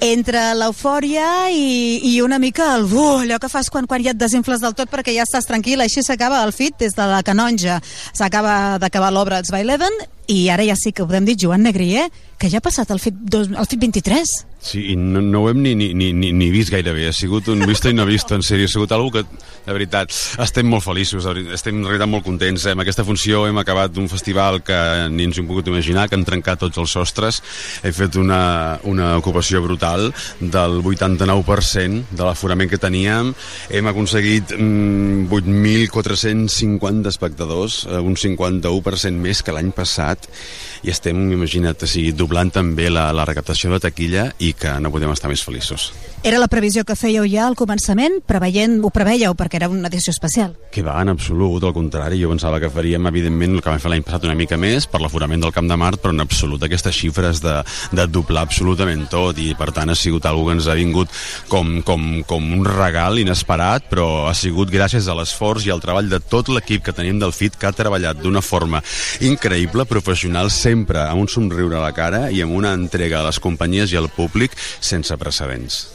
[0.00, 4.20] entre l'eufòria i, i una mica el buh, allò que fas quan, quan ja et
[4.20, 7.78] desinfles del tot perquè ja estàs tranquil, així s'acaba el fit des de la canonja,
[8.16, 9.92] s'acaba d'acabar l'obra It's by Eleven
[10.30, 12.06] i ara ja sí que podem dir Joan Negrier,
[12.40, 14.38] que ja ha passat el FIT, dos, el FIT 23.
[14.60, 17.64] Sí, i no, no ho hem ni, ni, ni, ni vist gairebé, ha sigut un
[17.68, 19.22] vist i no vist, en sèrio, ha sigut algo que,
[19.64, 20.12] de veritat,
[20.44, 21.24] estem molt feliços,
[21.56, 22.66] estem en realitat molt contents.
[22.66, 22.74] Eh?
[22.76, 24.76] Amb aquesta funció hem acabat un festival que
[25.12, 27.40] ni ens hem pogut imaginar, que han trencat tots els sostres,
[27.80, 28.42] hem fet una,
[28.88, 30.10] una ocupació brutal
[30.40, 33.32] del 89% de l'aforament que teníem,
[33.72, 41.18] hem aconseguit mm, 8.450 espectadors, eh, un 51% més que l'any passat, that i estem,
[41.32, 45.30] imagina't, o sigui, doblant també la, la recaptació de taquilla i que no podem estar
[45.30, 45.90] més feliços.
[46.24, 50.12] Era la previsió que fèieu ja al començament, preveient, ho preveieu perquè era una edició
[50.12, 50.52] especial?
[50.72, 53.92] Que va, en absolut, al contrari, jo pensava que faríem, evidentment, el que vam fer
[53.92, 56.96] l'any passat una mica més per l'aforament del Camp de Mart, però en absolut aquestes
[56.96, 57.54] xifres de,
[57.96, 61.08] de doblar absolutament tot i per tant ha sigut algo que ens ha vingut
[61.48, 66.12] com, com, com un regal inesperat, però ha sigut gràcies a l'esforç i al treball
[66.12, 68.82] de tot l'equip que tenim del FIT que ha treballat d'una forma
[69.24, 73.40] increïble, professional, sempre amb un somriure a la cara i amb una entrega a les
[73.42, 75.86] companyies i al públic sense precedents.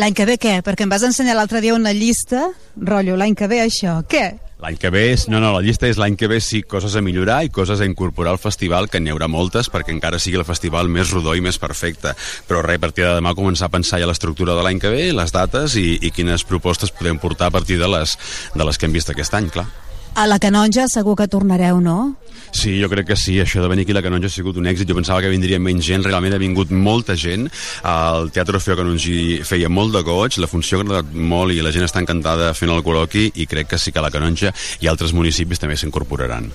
[0.00, 0.56] L'any que ve què?
[0.66, 4.32] Perquè em vas ensenyar l'altre dia una llista, rotllo, l'any que ve això, què?
[4.64, 5.26] L'any que ve és...
[5.28, 7.86] No, no, la llista és l'any que ve sí, coses a millorar i coses a
[7.86, 11.44] incorporar al festival, que n'hi haurà moltes perquè encara sigui el festival més rodó i
[11.44, 12.16] més perfecte.
[12.48, 15.06] Però res, a partir de demà començar a pensar ja l'estructura de l'any que ve,
[15.14, 18.18] les dates i, i quines propostes podem portar a partir de les,
[18.54, 19.68] de les que hem vist aquest any, clar.
[20.14, 22.14] A la Canonja segur que tornareu, no?
[22.54, 23.40] Sí, jo crec que sí.
[23.42, 24.86] Això de venir aquí a la Canonja ha sigut un èxit.
[24.86, 26.04] Jo pensava que vindria menys gent.
[26.06, 27.48] Realment ha vingut molta gent.
[27.82, 30.38] El Teatre Feo Canongi feia molt de goig.
[30.38, 33.74] La funció ha agradat molt i la gent està encantada fent el col·loqui i crec
[33.74, 36.52] que sí que a la Canonja i altres municipis també s'incorporaran.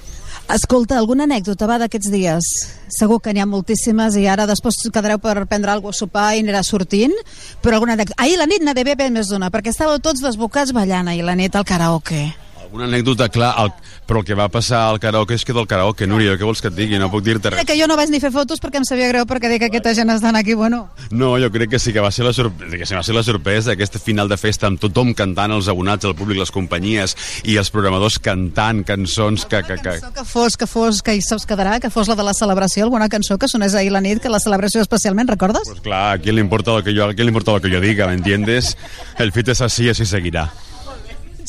[0.49, 2.47] Escolta, alguna anècdota va d'aquests dies?
[2.95, 6.27] Segur que n'hi ha moltíssimes i ara després quedareu per prendre alguna cosa a sopar
[6.33, 7.13] i anirà sortint,
[7.61, 8.23] però alguna anècdota...
[8.23, 11.53] Ahir la nit n'ha d'haver més d'una, perquè estàveu tots desbocats ballant ahir la nit
[11.59, 12.29] al karaoke.
[12.71, 13.71] Una anècdota, clar, el,
[14.05, 16.69] però el que va passar al karaoke és que del karaoke, Núria, què vols que
[16.69, 16.99] et digui?
[17.01, 17.65] No puc dir-te res.
[17.65, 19.93] Que jo no vaig ni fer fotos perquè em sabia greu perquè dic que aquesta
[19.97, 20.83] gent estan aquí, bueno...
[21.09, 23.73] No, jo crec que sí que va ser la, sorpresa, que va ser la sorpresa,
[23.73, 27.15] aquest final de festa amb tothom cantant, els abonats, el públic, les companyies
[27.49, 29.63] i els programadors cantant cançons que...
[29.65, 29.97] que, que...
[30.21, 33.37] que fos, que fos, que se'ls quedarà, que fos la de la celebració, alguna cançó
[33.41, 35.65] que sonés ahir la nit, que la celebració especialment, recordes?
[35.73, 37.73] Pues clar, a qui li importa lo que yo, a qui li importa lo que
[37.73, 38.75] yo diga, ¿me entiendes?
[39.17, 40.49] El fit és així, així seguirà.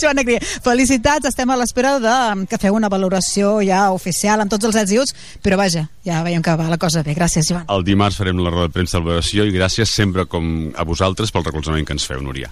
[0.01, 4.70] Joan Negri, felicitats, estem a l'espera de que feu una valoració ja oficial amb tots
[4.70, 5.15] els ets i uts,
[5.45, 7.15] però vaja, ja veiem que va la cosa bé.
[7.19, 7.69] Gràcies, Joan.
[7.69, 11.33] El dimarts farem la roda de premsa de valoració i gràcies sempre com a vosaltres
[11.35, 12.51] pel recolzament que ens feu, Núria.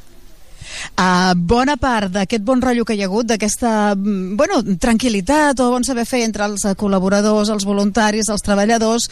[0.98, 5.86] Uh, bona part d'aquest bon rotllo que hi ha hagut, d'aquesta bueno, tranquil·litat o bon
[5.86, 9.08] saber fer entre els col·laboradors, els voluntaris, els treballadors,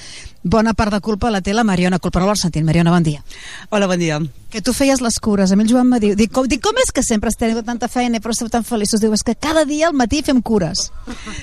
[0.47, 2.65] bona part de culpa la té la Mariona Culperol Argentín.
[2.65, 3.23] Mariona, bon dia.
[3.71, 4.21] Hola, bon dia.
[4.51, 5.51] Que tu feies les cures.
[5.51, 7.89] A mi el Joan me diu, dic, com, dic, com és que sempre tingut tanta
[7.91, 9.03] feina però esteu tan feliços?
[9.03, 10.87] Diu, és que cada dia al matí fem cures.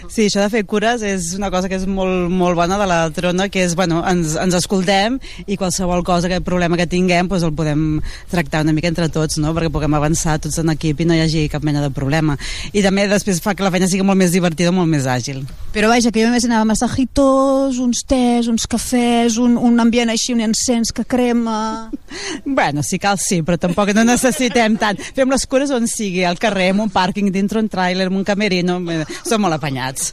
[0.07, 3.01] Sí, això de fer cures és una cosa que és molt, molt bona de la
[3.11, 7.43] trona, que és, bueno, ens, ens escoltem i qualsevol cosa, que problema que tinguem, doncs
[7.43, 7.83] el podem
[8.31, 11.15] tractar una mica entre tots, no?, perquè puguem avançar avançar tots en equip i no
[11.15, 12.37] hi hagi cap mena de problema.
[12.73, 15.43] I també després fa que la feina sigui molt més divertida, molt més àgil.
[15.73, 20.45] Però vaja, que jo m'imaginava massajitos, uns tés, uns cafès, un, un ambient així, un
[20.45, 21.89] encens que crema...
[22.45, 24.99] Bueno, si cal sí, però tampoc no necessitem tant.
[25.15, 28.27] Fem les cures on sigui, al carrer, en un pàrquing, dintre un tràiler, en un
[28.27, 30.11] camerino, eh, som molt apanyats.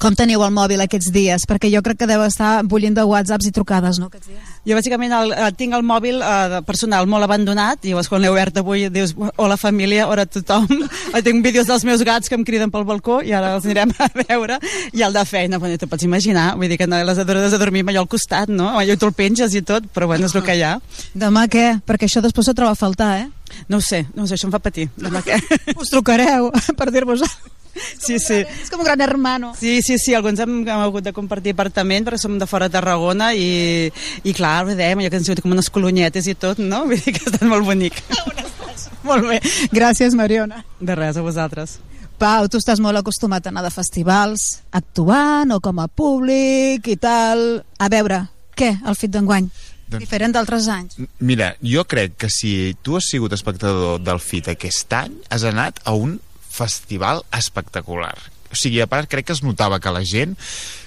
[0.00, 1.44] Com teniu el mòbil aquests dies?
[1.48, 4.52] Perquè jo crec que deu estar bullint de whatsapps i trucades, no, aquests dies?
[4.62, 8.30] Jo bàsicament el, eh, tinc el mòbil eh, personal molt abandonat i llavors quan l'he
[8.30, 10.68] obert avui dius hola família, hola tothom
[11.26, 14.08] tinc vídeos dels meus gats que em criden pel balcó i ara els anirem a
[14.22, 14.58] veure
[14.92, 17.58] i el de feina, bueno, te pots imaginar vull dir que no les adores de
[17.58, 18.70] dormir allò al costat no?
[18.78, 20.76] allò te'l penges i tot, però bueno, és el que hi ha
[21.18, 21.66] Demà què?
[21.86, 23.58] Perquè això després se troba a faltar, eh?
[23.68, 25.40] no ho sé, no ho sé, això em fa patir demà què?
[25.74, 27.26] Us trucareu per dir-vos
[28.02, 28.40] Sí, sí.
[28.42, 29.52] És com un gran hermano.
[29.58, 32.74] Sí, sí, sí, alguns hem, hem hagut de compartir apartament perquè som de fora de
[32.74, 33.92] Tarragona i,
[34.26, 36.82] i clar, vedem allò que ens com unes colonyetes i tot, no?
[36.90, 38.02] Vull dir que ha estat molt bonic.
[39.06, 39.40] Molt bé.
[39.74, 40.60] Gràcies, Mariona.
[40.78, 41.80] De res, a vosaltres.
[42.22, 46.94] Pau, tu estàs molt acostumat a anar de festivals, actuant o com a públic i
[47.02, 47.64] tal.
[47.82, 48.20] A veure,
[48.54, 49.48] què, el fit d'enguany?
[49.90, 51.00] Doncs- Diferent d'altres anys.
[51.18, 55.82] Mira, jo crec que si tu has sigut espectador del FIT aquest any, has anat
[55.82, 56.20] a un
[56.52, 58.14] festival espectacular.
[58.52, 60.34] O sigui, a part, crec que es notava que la gent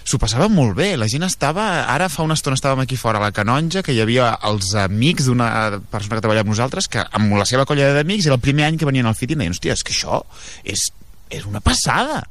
[0.06, 0.92] s'ho passava molt bé.
[1.02, 1.66] La gent estava...
[1.90, 5.26] Ara fa una estona estàvem aquí fora a la Canonja, que hi havia els amics
[5.26, 5.48] d'una
[5.90, 8.78] persona que treballava amb nosaltres, que amb la seva colla d'amics era el primer any
[8.78, 10.22] que venien al FIT i deien, hòstia, és que això
[10.62, 10.86] és,
[11.34, 12.22] és una passada.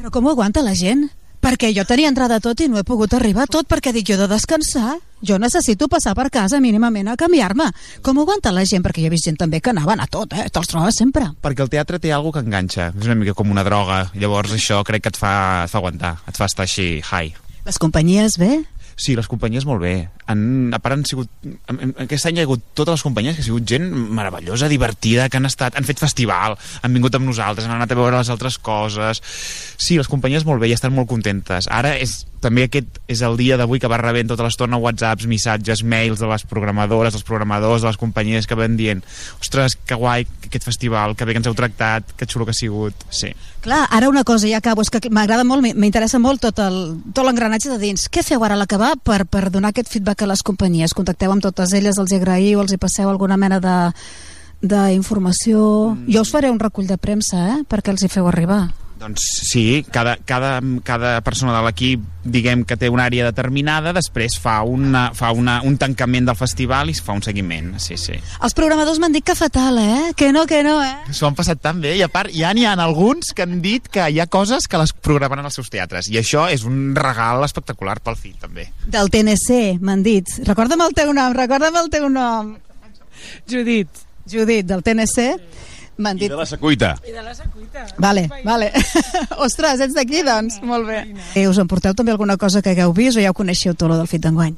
[0.00, 1.04] Però com ho aguanta la gent?
[1.46, 4.26] Perquè jo tenia entrada tot i no he pogut arribar tot perquè dic jo de
[4.26, 4.96] descansar.
[5.22, 7.68] Jo necessito passar per casa mínimament a canviar-me.
[8.02, 8.82] Com ho aguanta la gent?
[8.82, 10.48] Perquè jo he vist gent també que anaven a tot, eh?
[10.50, 11.28] Te'ls trobes sempre.
[11.46, 12.88] Perquè el teatre té alguna que enganxa.
[12.98, 14.08] És una mica com una droga.
[14.18, 15.36] Llavors això crec que et fa,
[15.68, 17.38] et fa aguantar, et fa estar així high.
[17.62, 18.64] Les companyies bé?
[18.96, 20.08] Sí, les companyies molt bé.
[20.32, 21.28] Han, a part han sigut...
[22.00, 25.36] Aquest any hi ha hagut totes les companyies que ha sigut gent meravellosa, divertida, que
[25.36, 28.56] han estat, han fet festival, han vingut amb nosaltres, han anat a veure les altres
[28.56, 29.20] coses.
[29.76, 31.68] Sí, les companyies molt bé i estan molt contentes.
[31.68, 35.84] Ara és, també aquest és el dia d'avui que va rebent tota l'estona whatsapps, missatges,
[35.84, 39.04] mails de les programadores, dels programadors, de les companyies que van dient
[39.42, 42.60] ostres, que guai aquest festival, que bé que ens heu tractat, que xulo que ha
[42.64, 43.06] sigut.
[43.12, 43.34] Sí.
[43.66, 47.24] Clar, ara una cosa, ja acabo, és que m'agrada molt, m'interessa molt tot el- tot
[47.26, 48.04] l'engranatge de dins.
[48.08, 50.94] Què feu ara a l'acabar per, per donar aquest feedback a les companyies?
[50.94, 53.74] Contacteu amb totes elles, els agraïu, els hi passeu alguna mena de
[54.62, 55.96] d'informació...
[55.98, 56.12] Mm.
[56.14, 58.68] Jo us faré un recull de premsa, eh?, perquè els hi feu arribar.
[59.06, 64.34] Doncs sí, cada, cada, cada persona de l'equip diguem que té una àrea determinada, després
[64.42, 68.16] fa, una, fa una, un tancament del festival i es fa un seguiment, sí, sí.
[68.42, 70.10] Els programadors m'han dit que fatal, eh?
[70.18, 71.14] Que no, que no, eh?
[71.14, 73.86] S'ho han passat tan bé i a part ja n'hi ha alguns que han dit
[73.92, 77.46] que hi ha coses que les programaran als seus teatres i això és un regal
[77.46, 78.66] espectacular pel fill també.
[78.90, 80.34] Del TNC, m'han dit.
[80.50, 82.56] Recorda'm el teu nom, recorda'm el teu nom.
[83.46, 84.02] Judit.
[84.26, 85.30] Judit, del TNC.
[85.30, 85.75] M'han
[86.18, 86.28] dit...
[86.28, 87.86] I de la secuita.
[88.02, 88.70] Vale, vale.
[89.46, 90.60] Ostres, ets d'aquí, doncs?
[90.66, 91.02] Molt bé.
[91.34, 93.98] Eh, us emporteu també alguna cosa que hagueu vist o ja ho coneixeu tot, lo
[93.98, 94.56] del fit d'enguany?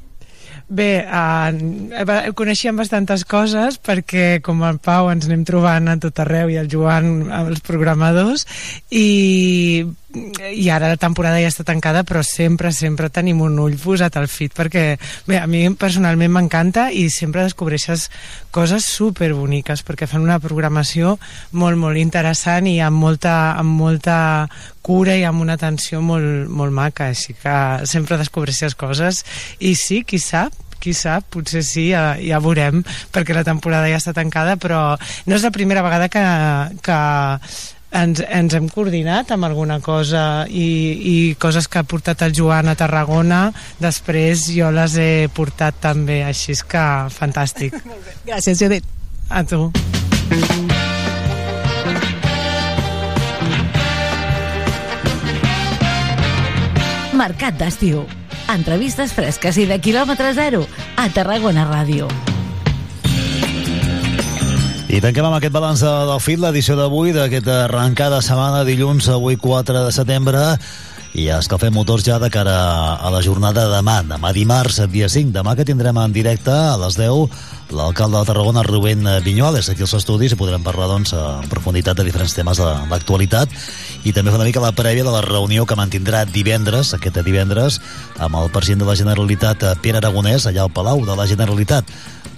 [0.69, 6.51] Bé, uh, coneixíem bastantes coses perquè com el Pau ens anem trobant a tot arreu
[6.53, 8.45] i el Joan amb els programadors
[8.93, 14.15] i, i ara la temporada ja està tancada però sempre, sempre tenim un ull posat
[14.17, 14.83] al fit perquè
[15.27, 18.07] bé, a mi personalment m'encanta i sempre descobreixes
[18.55, 21.17] coses super boniques perquè fan una programació
[21.51, 24.17] molt, molt interessant i amb molta, amb molta
[24.81, 29.21] cura i amb una atenció molt, molt maca així que sempre descobreixes coses.
[29.59, 32.79] I sí, qui sap qui sap, potser sí, ja, ja veurem
[33.13, 34.95] perquè la temporada ja està tancada però
[35.27, 36.23] no és la primera vegada que,
[36.79, 36.99] que
[37.91, 40.67] ens, ens hem coordinat amb alguna cosa i,
[41.11, 43.49] i coses que ha portat el Joan a Tarragona
[43.81, 47.75] després jo les he portat també així és que fantàstic
[48.29, 48.85] Gràcies, Judit.
[49.29, 49.69] a tu
[57.19, 58.05] Mercat d'estiu.
[58.47, 60.63] Entrevistes fresques i de quilòmetre zero
[60.95, 62.07] a Tarragona Ràdio.
[64.89, 69.37] I tanquem amb aquest balanç de- del FIT, l'edició d'avui, d'aquesta arrencada setmana, dilluns, avui
[69.37, 70.57] 4 de setembre,
[71.13, 75.31] i escalfem motors ja de cara a la jornada de demà, demà dimarts, dia 5,
[75.31, 77.29] demà que tindrem en directe a les 10
[77.69, 82.05] l'alcalde de Tarragona, Rubén Vinyoles, aquí als estudis, i podrem parlar doncs, en profunditat de
[82.07, 83.49] diferents temes de l'actualitat.
[84.03, 87.79] I també fer una mica la prèvia de la reunió que mantindrà divendres, aquest divendres,
[88.17, 91.85] amb el president de la Generalitat, Pere Aragonès, allà al Palau de la Generalitat.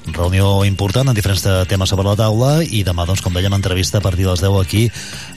[0.01, 3.99] Reunió important amb diferents te- temes sobre la taula i demà, doncs, com dèiem, entrevista
[3.99, 4.87] a partir de les 10 aquí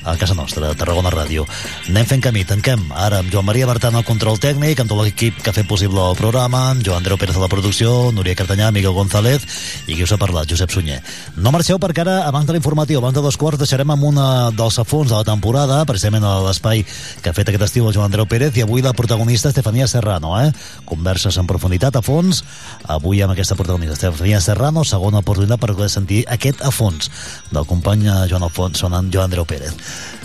[0.08, 1.44] a casa nostra, a Tarragona Ràdio.
[1.90, 2.80] Anem fent camí, tanquem.
[2.96, 6.00] Ara amb Joan Maria Bertran al control tècnic, amb tot l'equip que ha fet possible
[6.00, 9.44] el programa, amb Joan Andreu Pérez a la producció, Núria Cartanyà, Miguel González
[9.86, 11.00] i qui us ha parlat, Josep Sunyer.
[11.36, 14.78] No marxeu perquè ara, abans de l'informatiu, abans de dos quarts, deixarem amb una dels
[14.80, 18.26] afons de la temporada, precisament a l'espai que ha fet aquest estiu el Joan Andreu
[18.30, 20.50] Pérez, i avui la protagonista Estefania Serrano, eh?
[20.88, 22.44] Converses en profunditat a fons,
[22.88, 27.10] avui amb aquesta protagonista Estefania Serrano, segona oportunitat per poder sentir aquest a fons
[27.52, 29.76] del company Joan, Alfons, Joan Andreu Pérez.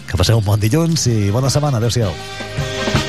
[0.10, 1.78] Que passeu un bon dilluns i bona setmana.
[1.78, 3.09] Adéu-siau.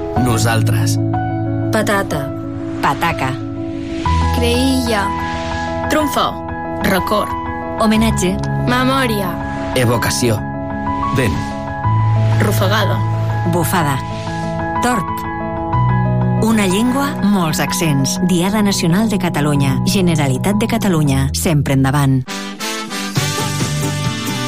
[0.17, 0.97] Nosaltres.
[1.71, 2.27] Patata.
[2.81, 3.31] Pataca.
[4.35, 5.07] Creïlla.
[5.89, 6.27] Trumfó.
[6.83, 7.31] Record.
[7.79, 8.35] Homenatge.
[8.67, 9.31] Memòria.
[9.75, 10.37] Evocació.
[11.15, 11.35] Vent.
[12.41, 12.97] Rufagada.
[13.53, 13.97] Bufada.
[14.83, 15.07] Torp.
[16.41, 18.19] Una llengua, molts accents.
[18.27, 19.77] Diada Nacional de Catalunya.
[19.85, 21.29] Generalitat de Catalunya.
[21.33, 22.23] Sempre endavant.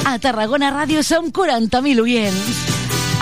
[0.06, 2.83] A Tarragona Ràdio som 40.000 oients.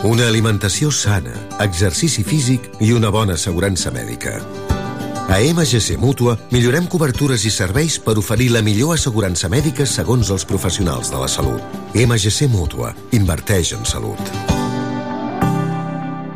[0.00, 4.38] Una alimentació sana, exercici físic i una bona assegurança mèdica.
[5.28, 10.48] A MGC Mútua millorem cobertures i serveis per oferir la millor assegurança mèdica segons els
[10.48, 11.76] professionals de la salut.
[11.92, 12.94] MGC Mútua.
[13.12, 14.59] Inverteix en salut.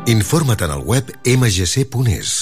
[0.05, 2.33] Informa't en el web mgc.es.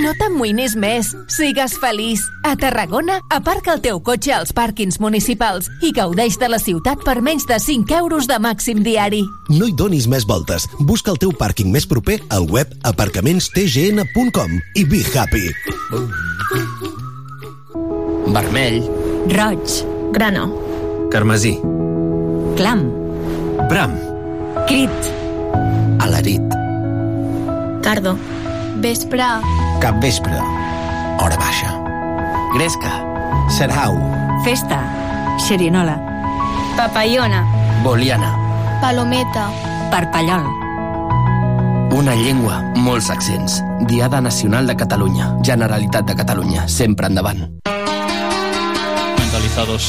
[0.00, 1.10] No t'amoïnis més.
[1.28, 2.22] Sigues feliç.
[2.48, 7.20] A Tarragona, aparca el teu cotxe als pàrquings municipals i gaudeix de la ciutat per
[7.20, 9.20] menys de 5 euros de màxim diari.
[9.52, 10.64] No hi donis més voltes.
[10.80, 15.52] Busca el teu pàrquing més proper al web aparcamentstgn.com i be happy.
[18.32, 18.80] Vermell.
[19.36, 19.82] Roig.
[20.16, 20.48] Grana.
[21.12, 21.58] Carmesí.
[22.56, 22.88] Clam.
[23.68, 24.00] Bram.
[24.64, 25.12] Crit.
[26.00, 26.61] Alarit.
[27.82, 28.16] Tardo.
[28.76, 29.24] Vespre.
[29.80, 30.38] Capvespre.
[31.18, 31.74] Hora baixa.
[32.54, 32.92] Gresca.
[33.50, 33.98] Serhau.
[34.44, 34.78] Festa.
[35.36, 35.98] Xerinola.
[36.76, 37.42] Papallona.
[37.82, 38.38] Boliana.
[38.80, 39.50] Palometa.
[39.90, 40.46] Parpallol.
[41.92, 43.60] Una llengua, molts accents.
[43.80, 45.34] Diada Nacional de Catalunya.
[45.42, 46.68] Generalitat de Catalunya.
[46.68, 47.50] Sempre endavant.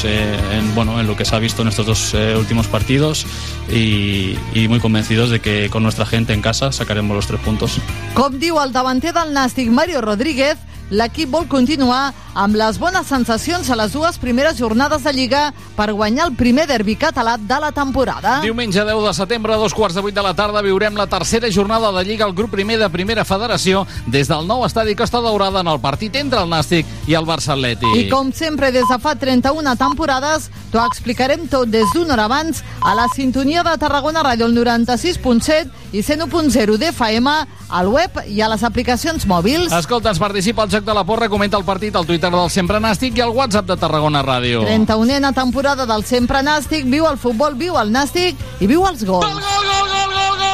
[0.05, 3.25] Eh, en, bueno, en lo que se ha visto en estos dos eh, últimos partidos
[3.71, 7.79] y, y muy convencidos de que con nuestra gente en casa sacaremos los tres puntos.
[8.13, 10.57] Com diu el davanter del Nàstic, Mario Rodríguez,
[10.93, 15.43] l'equip vol continuar amb les bones sensacions a les dues primeres jornades de Lliga
[15.77, 18.39] per guanyar el primer derbi català de la temporada.
[18.41, 21.51] Diumenge 10 de setembre, a dos quarts de vuit de la tarda, viurem la tercera
[21.51, 25.61] jornada de Lliga al grup primer de Primera Federació des del nou estadi Costa Daurada
[25.61, 27.89] en el partit entre el Nàstic i el Barça Atlètic.
[27.97, 32.63] I com sempre, des de fa 31 temporades, t'ho explicarem tot des d'una hora abans
[32.81, 37.29] a la sintonia de Tarragona Ràdio, el 96.7 i 101.0 d'FM,
[37.73, 39.73] al web i a les aplicacions mòbils.
[39.73, 42.79] Escolta, ens participa al Joc de la Porra, comenta el partit al Twitter del Sempre
[42.83, 44.65] Nàstic i al WhatsApp de Tarragona Ràdio.
[44.67, 49.23] 31a temporada del Sempre Nàstic, viu el futbol, viu el Nàstic i viu els gols.
[49.23, 50.52] Gol, gol, gol, gol, gol, gol, gol, gol,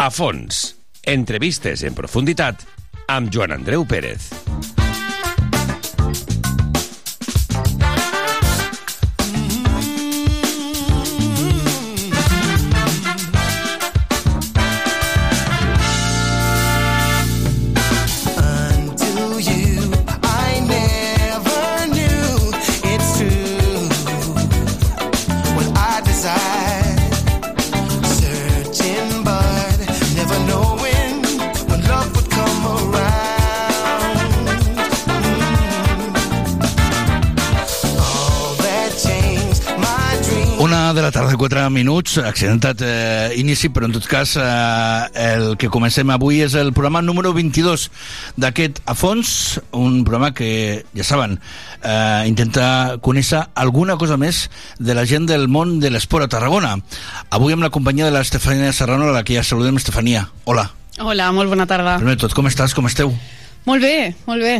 [0.00, 0.60] A fons,
[1.04, 2.64] entrevistes en profunditat
[3.12, 4.49] amb Joan Andreu Pérez.
[41.20, 46.38] Tarda, 4 minuts, accidentat eh, inici, però en tot cas eh, el que comencem avui
[46.40, 47.88] és el programa número 22
[48.40, 51.36] d'aquest A Fons, un programa que, ja saben,
[51.82, 54.46] eh, intenta conèixer alguna cosa més
[54.78, 56.78] de la gent del món de l'esport a Tarragona.
[57.28, 60.30] Avui amb la companyia de l'Estefania Serrano, a la que ja saludem, Estefania.
[60.46, 60.70] Hola.
[61.00, 61.98] Hola, molt bona tarda.
[62.00, 62.72] Primer tot, com estàs?
[62.76, 63.12] Com esteu?
[63.68, 64.56] Molt bé, molt bé.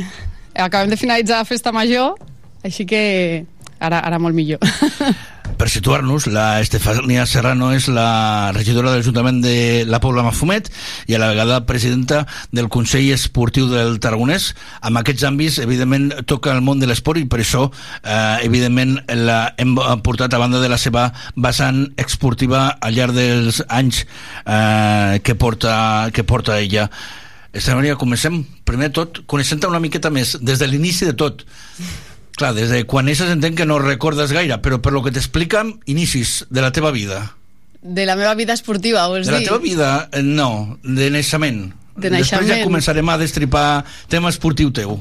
[0.61, 2.21] Acabem de finalitzar Festa Major,
[2.69, 3.47] així que
[3.81, 4.61] ara, ara molt millor.
[5.61, 10.71] Per situar-nos, la Estefania Serrano és la regidora de l'Ajuntament de la Pobla Mafumet
[11.11, 12.23] i a la vegada presidenta
[12.55, 14.55] del Consell Esportiu del Tarragonès.
[14.81, 17.67] Amb aquests àmbits, evidentment, toca el món de l'esport i per això,
[18.01, 23.63] eh, evidentment, la hem portat a banda de la seva vessant esportiva al llarg dels
[23.69, 24.05] anys
[24.47, 26.89] eh, que, porta, que porta ella.
[27.53, 31.45] Estefania, comencem, primer tot, coneixent-te una miqueta més, des de l'inici de tot.
[32.41, 35.75] Clar, des de quan neixes entenc que no recordes gaire, però per lo que t'expliquen,
[35.93, 37.35] inicis de la teva vida.
[37.83, 39.49] De la meva vida esportiva, vols De la dir?
[39.49, 41.67] teva vida, eh, no, de naixement.
[42.01, 42.65] De Després ja naixement.
[42.71, 44.99] començarem a destripar tema esportiu teu.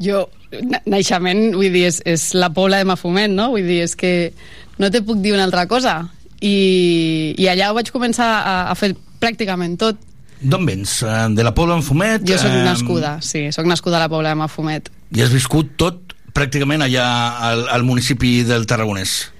[0.00, 0.26] Jo,
[0.64, 3.50] na- naixement, vull dir, és, és la Pobla de Mafumet, no?
[3.52, 4.32] Vull dir, és que
[4.78, 6.10] no te puc dir una altra cosa.
[6.40, 9.96] I, i allà ho vaig començar a, a fer pràcticament tot.
[10.40, 11.02] D'on vens?
[11.04, 12.24] Eh, De la Pobla en Fumet?
[12.28, 14.88] Jo eh, nascuda, sí, sóc nascuda a la Pobla de Mafumet.
[15.16, 17.06] I has viscut tot pràcticament allà
[17.50, 19.30] al, al municipi del Tarragonès.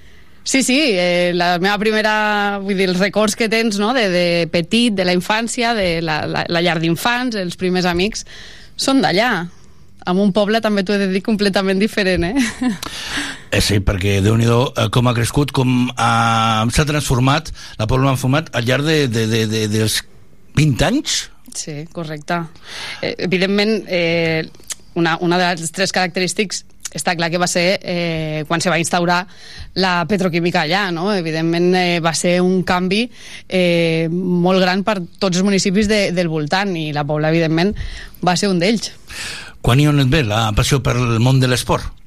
[0.42, 4.24] Sí, sí, eh, la meva primera, vull dir, els records que tens, no?, de, de
[4.50, 8.24] petit, de la infància, de la, la, la llar d'infants, els primers amics,
[8.80, 9.30] són d'allà.
[10.08, 12.70] En un poble també t'ho he de dir completament diferent, eh?
[13.52, 18.14] Eh, sí, perquè déu nhi eh, com ha crescut, com ha- s'ha transformat la Pobla
[18.14, 20.00] en Fumet al llarg de, de, de, de, dels
[20.56, 21.18] 20 anys?
[21.54, 22.40] Sí, correcte.
[23.02, 24.48] Eh, evidentment, eh,
[24.94, 28.78] una, una de les tres característics està clar que va ser eh, quan se va
[28.80, 29.20] instaurar
[29.78, 31.10] la petroquímica allà, no?
[31.14, 33.04] Evidentment eh, va ser un canvi
[33.48, 37.74] eh, molt gran per tots els municipis de, del voltant i la Pobla, evidentment,
[38.26, 38.92] va ser un d'ells.
[39.60, 41.99] Quan i on et ve la passió per el món de l'esport?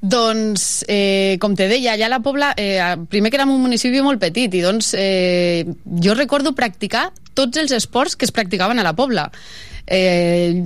[0.00, 2.80] Doncs, eh, com te deia, allà a la Pobla, eh,
[3.12, 5.66] primer que érem un municipi molt petit, i doncs eh,
[6.00, 9.28] jo recordo practicar tots els esports que es practicaven a la Pobla.
[9.86, 10.62] Eh,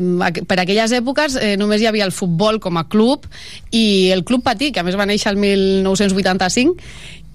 [0.47, 3.25] per aquelles èpoques eh, només hi havia el futbol com a club
[3.73, 6.77] i el Club Patí, que a més va néixer el 1985,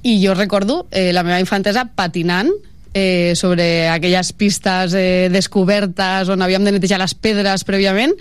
[0.03, 2.52] i jo recordo eh, la meva infantesa patinant
[2.93, 8.16] eh, sobre aquelles pistes eh, descobertes on havíem de netejar les pedres prèviament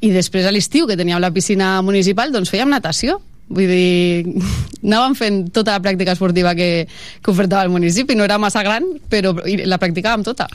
[0.00, 4.26] i després a l'estiu que teníem la piscina municipal doncs fèiem natació vull dir,
[4.86, 8.86] anàvem fent tota la pràctica esportiva que, que ofertava el municipi no era massa gran
[9.10, 10.48] però la practicàvem tota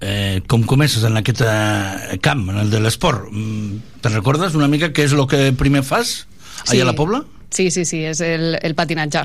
[0.00, 3.24] Eh, com comences en aquest eh, camp, en el de l'esport?
[3.32, 6.20] Mm, Te'n recordes una mica què és el que primer fas
[6.68, 7.24] allà a la Pobla?
[7.50, 9.24] Sí, sí, sí, és el, el patinatge.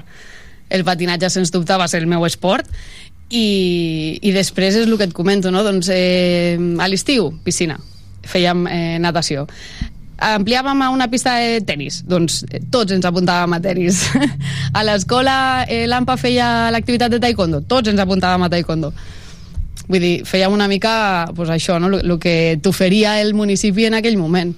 [0.74, 2.66] El patinatge, sens dubte, va ser el meu esport
[3.34, 5.64] i, i després és el que et comento, no?
[5.66, 7.80] Doncs eh, a l'estiu, piscina.
[8.30, 9.48] Fèiem eh, natació.
[10.24, 14.04] Ampliàvem a una pista de tennis, doncs eh, tots ens apuntàvem a tennis.
[14.78, 18.94] a l'escola eh, l'AMPA feia l'activitat de taekwondo, tots ens apuntàvem a taekwondo.
[19.90, 20.94] Vull dir, fèiem una mica
[21.36, 21.90] pues, això, no?
[21.98, 24.54] el que t'oferia el municipi en aquell moment.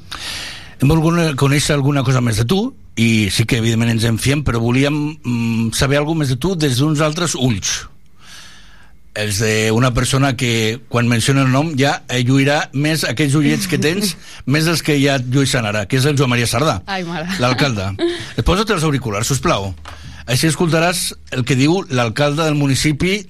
[0.75, 2.67] Hem volgut conèixer alguna cosa més de tu
[2.99, 6.53] i sí que evidentment ens en fiem, però volíem mm, saber alguna més de tu
[6.59, 7.85] des d'uns altres ulls.
[9.15, 13.79] Els d'una persona que, quan menciona el nom, ja eh, lluirà més aquells ullets que
[13.79, 14.15] tens,
[14.51, 16.81] més dels que ja et llueixen ara, que és el Joan Maria Sardà,
[17.39, 17.93] l'alcalde.
[18.47, 19.71] Posa't els auriculars, sisplau.
[20.25, 23.21] Així escoltaràs el que diu l'alcalde del municipi,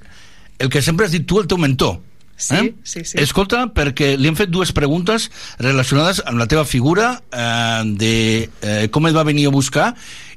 [0.58, 2.00] el que sempre has dit tu, el teu mentor.
[2.36, 3.16] Sí, sí, sí.
[3.22, 5.30] Escolta, perquè li hem fet dues preguntes
[5.62, 8.16] relacionades amb la teva figura, eh, de
[8.62, 9.94] eh, com et va venir a buscar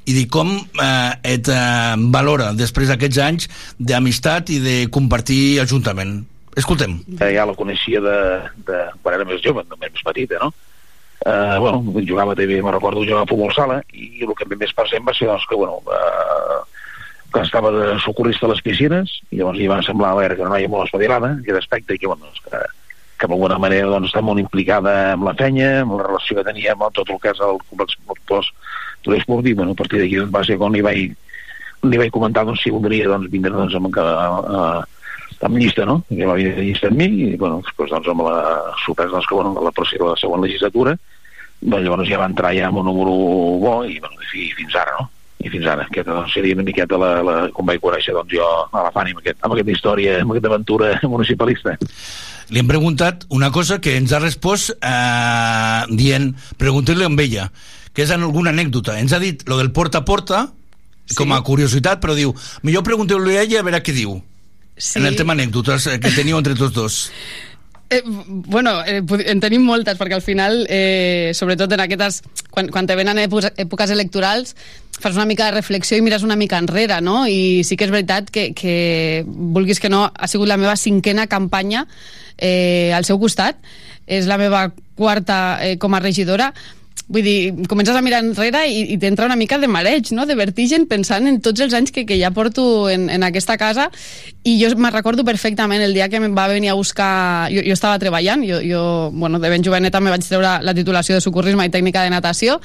[0.09, 6.23] i de com eh, et eh, valora després d'aquests anys d'amistat i de compartir ajuntament.
[6.57, 6.97] Escoltem.
[7.19, 8.17] Ja la coneixia de,
[8.67, 10.49] de quan era més jove, més petita, no?
[11.19, 15.05] Eh, bueno, jugava també, me recordo, jugava a futbol sala, i el que més present
[15.07, 16.59] va ser doncs, que, bueno, eh,
[17.33, 20.49] que estava de socorrista a les piscines, i llavors li va semblar veure que era
[20.49, 22.63] una noia molt espavilada, que d'aspecte, i que, bueno, doncs, que,
[23.19, 26.73] que d'alguna manera doncs, està molt implicada amb la penya, amb la relació que tenia
[26.73, 27.99] amb tot el que és el complex
[28.99, 31.13] motors turisme, i bueno, a partir d'aquí doncs, va ser quan li vaig,
[31.83, 34.07] li vaig comentar doncs, si voldria doncs, vindre doncs, amb, a,
[34.59, 34.85] a,
[35.41, 36.03] amb llista, no?
[36.09, 39.35] Que va venir llista amb mi, i bueno, després doncs, amb la sorpresa doncs, que
[39.35, 40.97] bueno, la de la següent legislatura,
[41.61, 43.15] doncs, llavors ja va entrar ja amb un número
[43.59, 45.09] bo i, bueno, i fins ara, no?
[45.39, 45.85] i fins ara.
[45.87, 49.15] Aquesta doncs, seria una miqueta la, la, com vaig conèixer doncs, jo a la Fani
[49.15, 51.77] amb, aquest, amb aquesta història, amb aquesta aventura municipalista.
[52.49, 57.45] Li hem preguntat una cosa que ens ha respost eh, dient, preguntar-li amb ella,
[57.93, 58.99] que és en alguna anècdota.
[59.01, 60.47] Ens ha dit lo del porta a porta,
[61.05, 61.17] sí.
[61.17, 64.19] com a curiositat, però diu, millor pregunteu-li a ella a veure què diu.
[64.79, 64.99] Sí.
[65.01, 66.99] En el tema anècdotes eh, que teniu entre tots dos.
[67.91, 72.21] Eh, bueno, eh, en tenim moltes, perquè al final, eh, sobretot en aquestes...
[72.49, 74.55] Quan, quan te venen èpoques, èpoques electorals,
[74.99, 77.23] fas una mica de reflexió i mires una mica enrere, no?
[77.27, 81.27] I sí que és veritat que, que vulguis que no, ha sigut la meva cinquena
[81.27, 81.85] campanya
[82.37, 83.57] eh, al seu costat.
[84.09, 86.53] És la meva quarta eh, com a regidora.
[87.09, 90.27] Vull dir, comences a mirar enrere i, i t'entra una mica de mareig, no?
[90.29, 93.87] de vertigen, pensant en tots els anys que, que ja porto en, en aquesta casa
[94.45, 97.49] i jo me'n recordo perfectament el dia que em va venir a buscar...
[97.49, 101.17] Jo, jo estava treballant, jo, jo bueno, de ben joveneta me vaig treure la titulació
[101.17, 102.59] de socorrisme i tècnica de natació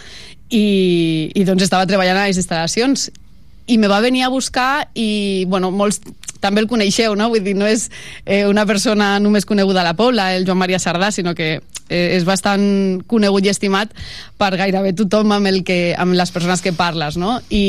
[0.51, 3.09] i, i doncs estava treballant a les instal·lacions
[3.67, 6.03] i me va venir a buscar i, bueno, molts
[6.45, 7.31] també el coneixeu, no?
[7.33, 7.89] Vull dir, no és
[8.25, 11.57] eh, una persona només coneguda a la Pobla, el Joan Maria Sardà, sinó que
[11.89, 13.93] eh, és bastant conegut i estimat
[14.41, 17.39] per gairebé tothom amb, el que, amb les persones que parles, no?
[17.49, 17.65] I,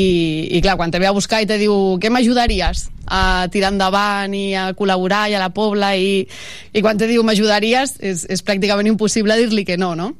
[0.52, 4.34] i clar, quan te ve a buscar i te diu què m'ajudaries a tirar endavant
[4.34, 6.24] i a col·laborar i a la Pobla i,
[6.72, 10.12] i quan te diu m'ajudaries és, és pràcticament impossible dir-li que no, no?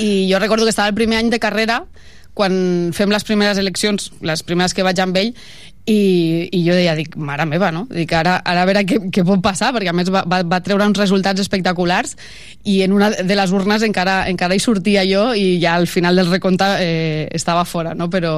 [0.00, 1.84] I jo recordo que estava el primer any de carrera
[2.34, 2.54] quan
[2.96, 5.34] fem les primeres eleccions, les primeres que vaig amb ell,
[5.86, 7.86] i, i jo deia, dic, mare meva, no?
[7.90, 10.60] Dic, ara, ara a veure què, què pot passar, perquè a més va, va, va
[10.64, 12.16] treure uns resultats espectaculars
[12.68, 16.20] i en una de les urnes encara, encara hi sortia jo i ja al final
[16.20, 18.10] del recompte eh, estava fora, no?
[18.12, 18.32] Però,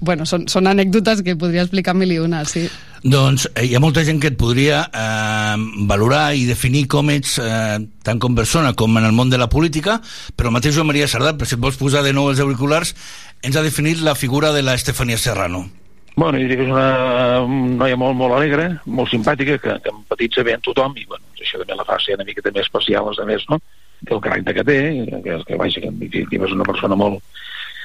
[0.00, 2.68] bueno, són, són anècdotes que podria explicar mil i una, sí.
[3.04, 5.56] Doncs eh, hi ha molta gent que et podria eh,
[5.90, 9.50] valorar i definir com ets eh, tant com persona com en el món de la
[9.52, 9.98] política,
[10.38, 12.94] però el mateix Joan Maria Sardà, si et vols posar de nou els auriculars,
[13.44, 15.66] ens ha definit la figura de la Estefania Serrano.
[16.16, 17.42] Bueno, diria que és una
[17.80, 21.58] noia molt, molt alegre, molt simpàtica, que, que empatitza bé amb tothom, i bueno, això
[21.58, 23.58] també la fa ser una mica també especial als altres, no?
[24.04, 24.78] Té el caràcter que té,
[25.24, 27.18] que, que, vaja, que en definitiva és una persona molt,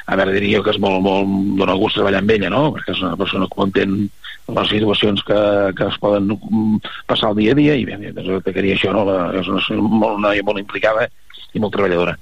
[0.05, 2.63] a veure, diria que és molt, molt, dona gust treballar amb ella, no?
[2.77, 3.97] Perquè és una persona que entén
[4.59, 5.41] les situacions que,
[5.77, 9.07] que es poden mm, passar el dia a dia, i bé, destacaria això, no?
[9.09, 11.09] La, és una, molt, una noia molt implicada
[11.53, 12.13] i molt treballadora.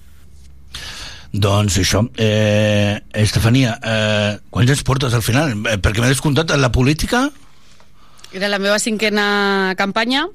[1.33, 5.51] Doncs això, eh, Estefania, eh, quants anys portes al final?
[5.67, 7.29] Eh, perquè m'he descomptat la política,
[8.33, 10.25] Era la meva cinquena campanya,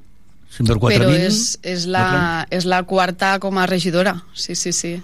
[0.56, 4.22] 5 per 4, però 20, és, és, la, és la quarta com a regidora.
[4.34, 4.94] Sí, sí, sí.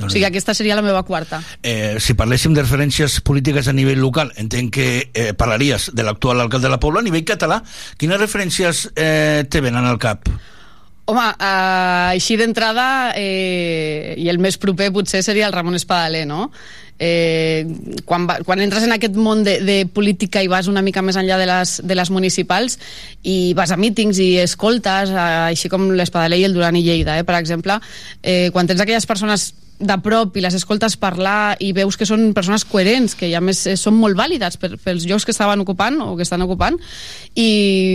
[0.00, 1.40] O sigui, aquesta seria la meva quarta.
[1.62, 6.40] eh, si parléssim de referències polítiques a nivell local, entenc que eh, parlaries de l'actual
[6.40, 7.00] alcalde de la Pobla.
[7.00, 7.62] A nivell català,
[7.96, 10.28] quines referències eh, te venen al cap?
[11.06, 16.48] Home, eh, així d'entrada, eh, i el més proper potser seria el Ramon Espadaler, no?
[16.96, 17.66] Eh,
[18.06, 21.18] quan, va, quan entres en aquest món de, de política i vas una mica més
[21.18, 22.78] enllà de les, de les municipals
[23.26, 27.18] i vas a mítings i escoltes, eh, així com l'Espadaler i el Duran i Lleida,
[27.18, 27.80] eh, per exemple,
[28.22, 32.28] eh, quan tens aquelles persones de prop i les escoltes parlar i veus que són
[32.36, 35.98] persones coherents, que a més eh, són molt vàlides per, pels llocs que estaven ocupant
[36.04, 36.78] o que estan ocupant
[37.34, 37.48] i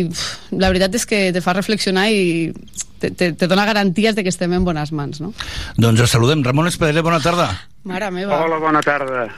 [0.10, 2.52] uf, la veritat és que te fa reflexionar i
[3.00, 5.32] te, te, te dona garanties de que estem en bones mans, no?
[5.80, 6.44] Doncs saludem.
[6.44, 7.54] Ramon Espadaler, bona tarda.
[7.84, 8.44] Mare meva.
[8.44, 9.30] Hola, bona tarda.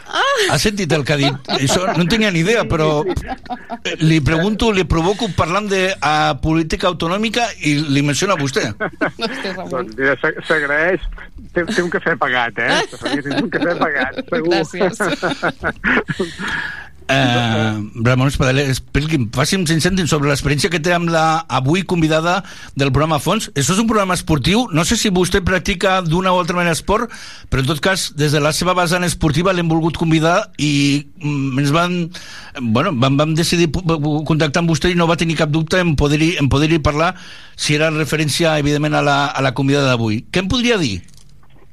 [0.50, 1.50] Ha sentit el que ha dit?
[1.60, 3.14] Això no en tenia ni idea, però eh,
[4.02, 8.72] li pregunto, li provoco parlant de uh, política autonòmica i li menciona vostè.
[9.70, 11.06] doncs mira, s'agraeix.
[11.54, 12.80] Té, té un cafè pagat, eh?
[13.02, 14.58] Tens un cafè pagat, segur.
[17.12, 22.38] Eh, Ramon Espadaler, expliqui'm, faci'm 5 cèntims sobre l'experiència que té amb la avui convidada
[22.80, 23.50] del programa Fons.
[23.52, 27.12] Això és un programa esportiu, no sé si vostè practica d'una o altra manera esport,
[27.52, 31.60] però en tot cas, des de la seva vessant esportiva l'hem volgut convidar i mm,
[31.60, 31.98] ens van,
[32.62, 36.38] bueno, vam, vam decidir contactar amb vostè i no va tenir cap dubte en poder-hi
[36.52, 37.16] poder parlar
[37.56, 40.24] si era referència, evidentment, a la, a la convidada d'avui.
[40.32, 41.02] Què em podria dir?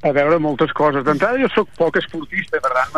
[0.07, 1.03] A veure, moltes coses.
[1.07, 2.93] D'entrada, jo sóc poc esportista, per tant,